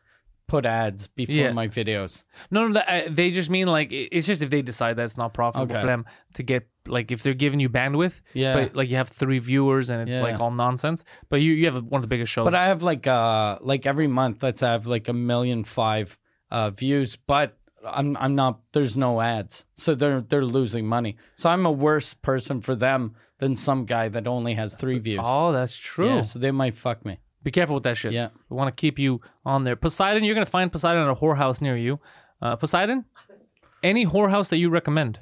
put 0.48 0.66
ads 0.66 1.06
before 1.06 1.34
Yeah. 1.34 1.52
my 1.52 1.68
videos. 1.68 2.24
No, 2.50 2.68
no, 2.68 2.80
uh, 2.80 3.02
they 3.10 3.30
just 3.30 3.48
mean 3.50 3.68
like 3.68 3.90
it- 3.92 4.08
it's 4.12 4.26
just 4.26 4.42
if 4.42 4.50
they 4.50 4.60
decide 4.62 4.96
that 4.96 5.04
it's 5.04 5.16
not 5.16 5.32
profitable 5.34 5.72
Okay. 5.72 5.80
for 5.80 5.86
them 5.86 6.04
to 6.34 6.42
get 6.42 6.68
like 6.86 7.10
if 7.12 7.22
they're 7.22 7.32
giving 7.34 7.60
you 7.60 7.68
bandwidth. 7.70 8.20
Yeah. 8.34 8.54
But 8.54 8.76
like 8.76 8.90
you 8.90 8.96
have 8.96 9.08
three 9.08 9.38
viewers 9.38 9.88
and 9.88 10.02
it's 10.08 10.16
Yeah. 10.16 10.22
like 10.22 10.40
all 10.40 10.50
nonsense. 10.50 11.04
But 11.30 11.40
you 11.40 11.52
you 11.52 11.66
have 11.66 11.76
one 11.84 11.98
of 12.00 12.02
the 12.02 12.08
biggest 12.08 12.32
shows. 12.32 12.44
But 12.44 12.54
I 12.54 12.66
have 12.66 12.82
like 12.82 13.06
uh 13.06 13.58
like 13.62 13.86
every 13.86 14.08
month 14.08 14.42
let's 14.42 14.60
have 14.60 14.86
like 14.86 15.08
a 15.08 15.12
million 15.14 15.64
five 15.64 16.18
uh 16.50 16.70
views, 16.70 17.16
but 17.16 17.56
I'm 17.84 18.16
I'm 18.18 18.34
not 18.34 18.60
there's 18.72 18.96
no 18.96 19.20
ads. 19.20 19.64
So 19.74 19.94
they're 19.94 20.20
they're 20.20 20.44
losing 20.44 20.86
money. 20.86 21.16
So 21.36 21.50
I'm 21.50 21.64
a 21.66 21.72
worse 21.72 22.14
person 22.14 22.60
for 22.60 22.74
them 22.74 23.14
than 23.38 23.56
some 23.56 23.86
guy 23.86 24.08
that 24.08 24.26
only 24.26 24.54
has 24.54 24.74
three 24.74 24.98
views. 24.98 25.20
oh, 25.24 25.52
that's 25.52 25.76
true. 25.76 26.16
Yeah, 26.16 26.22
so 26.22 26.38
they 26.38 26.50
might 26.52 26.76
fuck 26.76 27.04
me. 27.06 27.18
Be 27.42 27.50
careful 27.50 27.74
with 27.74 27.84
that 27.84 27.96
shit. 27.96 28.12
Yeah. 28.12 28.28
We 28.48 28.56
want 28.56 28.74
to 28.74 28.80
keep 28.80 28.98
you 28.98 29.20
on 29.44 29.64
there. 29.64 29.74
Poseidon, 29.76 30.24
you're 30.24 30.34
gonna 30.34 30.46
find 30.46 30.70
Poseidon 30.70 31.02
at 31.02 31.08
a 31.10 31.14
whorehouse 31.14 31.60
near 31.60 31.76
you. 31.76 31.98
Uh, 32.40 32.56
Poseidon, 32.56 33.04
any 33.82 34.06
whorehouse 34.06 34.48
that 34.50 34.58
you 34.58 34.70
recommend? 34.70 35.18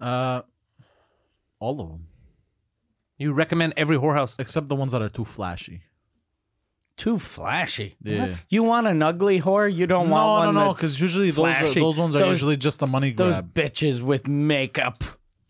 Uh, 0.00 0.42
all 1.60 1.80
of 1.80 1.88
them 1.90 2.06
You 3.18 3.32
recommend 3.32 3.74
every 3.76 3.96
whorehouse. 3.96 4.38
except 4.40 4.66
the 4.68 4.74
ones 4.74 4.90
that 4.92 5.00
are 5.02 5.08
too 5.08 5.24
flashy. 5.24 5.82
Too 6.96 7.18
flashy. 7.18 7.94
Yeah. 8.02 8.34
You 8.48 8.64
want 8.64 8.86
an 8.86 9.00
ugly 9.02 9.40
whore? 9.40 9.72
You 9.72 9.86
don't 9.86 10.10
want 10.10 10.26
No, 10.26 10.32
one 10.46 10.54
no, 10.54 10.60
no, 10.60 10.68
that's 10.70 10.80
because 10.80 11.00
usually 11.00 11.30
those 11.30 11.46
are, 11.76 11.80
those 11.80 11.96
ones 11.98 12.14
are 12.16 12.26
usually 12.26 12.56
just 12.56 12.82
a 12.82 12.86
money 12.86 13.12
grab. 13.12 13.54
those 13.54 13.70
bitches 13.70 14.00
with 14.00 14.26
makeup 14.28 15.02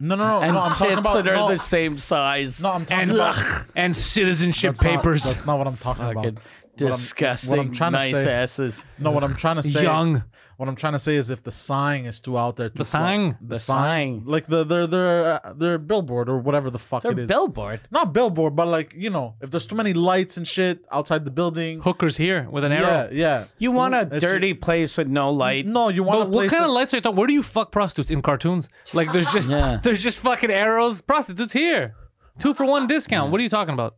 No, 0.04 0.16
no, 0.16 0.26
no, 0.26 0.40
and 0.42 0.54
no. 0.54 0.60
I'm 0.60 0.72
talking 0.72 0.96
tits 0.96 0.98
about 0.98 1.14
that 1.24 1.28
are 1.28 1.36
no, 1.36 1.48
the 1.50 1.60
same 1.60 1.96
size. 1.96 2.60
no. 2.60 2.72
I'm 2.72 2.84
talking 2.84 3.02
and 3.02 3.10
about 3.12 3.66
and 3.76 3.96
citizenship 3.96 4.70
that's 4.74 4.82
not- 4.82 4.96
papers. 4.96 5.22
that's 5.22 5.46
not 5.46 5.58
what 5.58 5.68
I'm 5.68 5.76
talking 5.76 6.02
Fucking 6.04 6.24
about. 6.30 6.42
What 6.74 6.82
I'm- 6.82 6.90
disgusting, 6.92 7.50
what 7.50 7.58
I'm 7.60 7.72
trying 7.72 7.92
to 7.92 7.98
nice 7.98 8.12
say- 8.12 8.32
asses. 8.32 8.84
No, 8.98 9.10
what 9.10 9.22
I'm 9.24 9.34
trying 9.36 9.56
to 9.56 9.62
say. 9.62 9.82
Young. 9.82 10.24
What 10.58 10.68
I'm 10.68 10.76
trying 10.76 10.92
to 10.92 10.98
say 11.00 11.16
is 11.16 11.28
if 11.28 11.42
the 11.42 11.50
sign 11.50 12.04
is 12.06 12.20
too 12.20 12.38
out 12.38 12.56
there. 12.56 12.68
Too 12.68 12.74
The 12.78 12.84
fla- 12.84 13.00
sign? 13.00 13.36
The, 13.40 13.54
The 13.54 13.58
sign. 13.58 14.20
sign. 14.20 14.22
Like 14.26 14.46
the 14.46 14.62
their 14.64 14.86
their 14.86 15.32
uh, 15.46 15.52
their 15.54 15.76
billboard 15.76 16.28
or 16.28 16.38
whatever 16.38 16.70
the 16.70 16.78
fuck 16.78 17.02
They're 17.02 17.12
it 17.12 17.18
is. 17.20 17.26
billboard. 17.28 17.80
Not 17.90 18.12
billboard, 18.12 18.54
but 18.54 18.68
like 18.68 18.94
you 18.96 19.10
know, 19.10 19.34
if 19.40 19.50
there's 19.50 19.66
too 19.66 19.74
many 19.74 19.92
lights 19.92 20.36
and 20.36 20.46
shit 20.46 20.84
outside 20.92 21.24
the 21.24 21.30
building. 21.32 21.80
Hookers 21.80 22.16
here 22.16 22.46
with 22.50 22.62
an 22.64 22.70
Yeah, 22.72 22.78
arrow. 22.78 23.08
yeah. 23.12 23.44
You 23.58 23.72
want 23.72 23.94
a 23.94 24.02
It's- 24.02 24.20
dirty 24.20 24.54
place 24.54 24.96
with 24.96 25.08
no 25.08 25.30
light? 25.30 25.66
No, 25.66 25.88
you 25.88 26.04
want 26.04 26.20
But 26.20 26.26
a 26.26 26.30
what 26.30 26.32
place 26.42 26.50
kind 26.52 26.64
of 26.64 26.70
lights 26.70 26.94
are 26.94 26.98
you 26.98 27.00
talking? 27.00 27.16
Where 27.16 27.26
do 27.26 27.32
you 27.34 27.42
fuck 27.42 27.72
prostitutes 27.72 28.10
in 28.12 28.22
cartoons? 28.22 28.68
Like 28.92 29.12
there's 29.12 29.32
just 29.32 29.50
Yeah. 29.58 29.78
there's 29.82 30.02
just 30.02 30.20
fucking 30.20 30.50
arrows. 30.50 31.00
Prostitutes 31.00 31.52
here, 31.52 31.94
two 32.38 32.54
for 32.54 32.64
one 32.66 32.86
discount. 32.86 33.32
What 33.32 33.40
are 33.40 33.44
you 33.44 33.50
talking 33.50 33.74
about? 33.74 33.96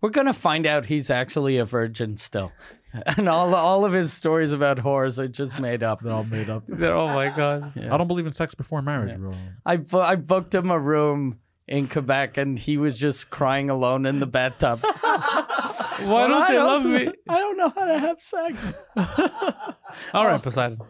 We're 0.00 0.10
gonna 0.10 0.32
find 0.32 0.66
out 0.66 0.86
he's 0.86 1.10
actually 1.10 1.58
a 1.58 1.64
virgin 1.64 2.16
still, 2.16 2.52
and 3.06 3.28
all 3.28 3.54
all 3.54 3.84
of 3.84 3.92
his 3.92 4.12
stories 4.12 4.52
about 4.52 4.78
whores 4.78 5.18
are 5.18 5.28
just 5.28 5.58
made 5.60 5.82
up. 5.82 6.00
They're 6.02 6.12
all 6.12 6.24
made 6.24 6.48
up. 6.48 6.64
Oh 6.80 7.06
my 7.08 7.28
god. 7.28 7.72
I 7.76 7.96
don't 7.96 8.08
believe 8.08 8.26
in 8.26 8.32
sex 8.32 8.54
before 8.54 8.80
marriage, 8.82 9.18
bro. 9.18 9.32
I 9.66 9.76
bu- 9.76 9.98
I 9.98 10.16
booked 10.16 10.54
him 10.54 10.70
a 10.70 10.78
room 10.78 11.38
in 11.68 11.86
Quebec, 11.86 12.36
and 12.36 12.58
he 12.58 12.76
was 12.78 12.98
just 12.98 13.30
crying 13.30 13.68
alone 13.70 14.04
in 14.06 14.18
the 14.20 14.26
bathtub. 14.26 14.80
Why 14.82 16.26
don't 16.26 16.32
I 16.42 16.48
they 16.48 16.54
don't- 16.54 16.66
love 16.66 16.84
me? 16.84 17.12
I 17.28 17.38
don't 17.38 17.56
know 17.56 17.68
how 17.68 17.84
to 17.86 17.98
have 17.98 18.20
sex. 18.20 18.72
All 20.14 20.26
right, 20.26 20.42
Poseidon. 20.42 20.80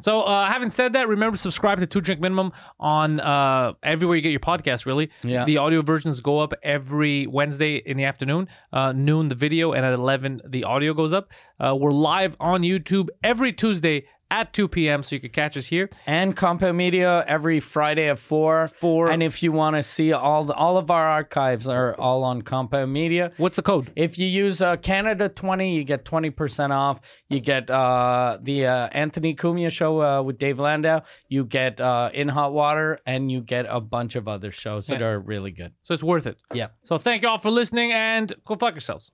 So, 0.00 0.22
uh, 0.22 0.46
having 0.46 0.70
said 0.70 0.92
that, 0.94 1.08
remember 1.08 1.36
to 1.36 1.40
subscribe 1.42 1.78
to 1.80 1.86
Two 1.86 2.00
Drink 2.00 2.20
Minimum 2.20 2.52
on 2.78 3.20
uh, 3.20 3.72
everywhere 3.82 4.16
you 4.16 4.22
get 4.22 4.30
your 4.30 4.40
podcast. 4.40 4.86
Really, 4.86 5.10
Yeah. 5.22 5.44
The 5.44 5.58
audio 5.58 5.82
versions 5.82 6.20
go 6.20 6.38
up 6.40 6.52
every 6.62 7.26
Wednesday 7.26 7.76
in 7.76 7.96
the 7.96 8.04
afternoon, 8.04 8.48
uh, 8.72 8.92
noon 8.92 9.28
the 9.28 9.34
video, 9.34 9.72
and 9.72 9.84
at 9.84 9.92
eleven 9.92 10.40
the 10.46 10.64
audio 10.64 10.94
goes 10.94 11.12
up. 11.12 11.30
Uh, 11.58 11.74
we're 11.78 11.92
live 11.92 12.36
on 12.40 12.62
YouTube 12.62 13.08
every 13.22 13.52
Tuesday 13.52 14.04
at 14.30 14.52
two 14.52 14.68
p.m. 14.68 15.02
So 15.02 15.16
you 15.16 15.20
can 15.20 15.30
catch 15.30 15.56
us 15.56 15.66
here. 15.66 15.90
And 16.06 16.36
Compound 16.36 16.76
Media 16.76 17.24
every 17.26 17.60
Friday 17.60 18.08
at 18.08 18.18
four. 18.18 18.68
Four. 18.68 19.10
And 19.10 19.22
if 19.22 19.42
you 19.42 19.52
want 19.52 19.76
to 19.76 19.82
see 19.82 20.12
all 20.12 20.44
the, 20.44 20.54
all 20.54 20.76
of 20.76 20.90
our 20.90 21.08
archives 21.08 21.68
are 21.68 21.94
all 21.98 22.24
on 22.24 22.42
Compound 22.42 22.92
Media. 22.92 23.32
What's 23.36 23.56
the 23.56 23.62
code? 23.62 23.92
If 23.96 24.18
you 24.18 24.26
use 24.26 24.62
uh, 24.62 24.76
Canada 24.76 25.28
20, 25.28 25.74
you 25.74 25.84
get 25.84 26.04
20% 26.04 26.70
off. 26.70 27.00
You 27.28 27.40
get 27.40 27.70
uh, 27.70 28.38
the 28.40 28.66
uh, 28.66 28.88
Anthony 28.92 29.34
Cumia 29.34 29.70
show 29.70 30.02
uh, 30.02 30.22
with 30.22 30.38
Dave 30.38 30.58
Landau. 30.58 31.02
You 31.28 31.44
get 31.44 31.80
uh, 31.80 32.10
In 32.12 32.28
Hot 32.28 32.52
Water, 32.52 33.00
and 33.06 33.30
you 33.30 33.40
get 33.40 33.66
a 33.68 33.80
bunch 33.80 34.16
of 34.16 34.28
other 34.28 34.52
shows 34.52 34.86
that 34.86 35.02
are 35.02 35.20
really 35.20 35.50
good. 35.50 35.72
So 35.82 35.94
it's 35.94 36.02
worth 36.02 36.26
it. 36.26 36.38
Yeah. 36.52 36.68
So 36.84 36.98
thank 36.98 37.22
you 37.22 37.28
all 37.28 37.38
for 37.38 37.50
listening, 37.50 37.92
and 37.92 38.32
go 38.44 38.56
fuck 38.56 38.74
yourselves. 38.74 39.12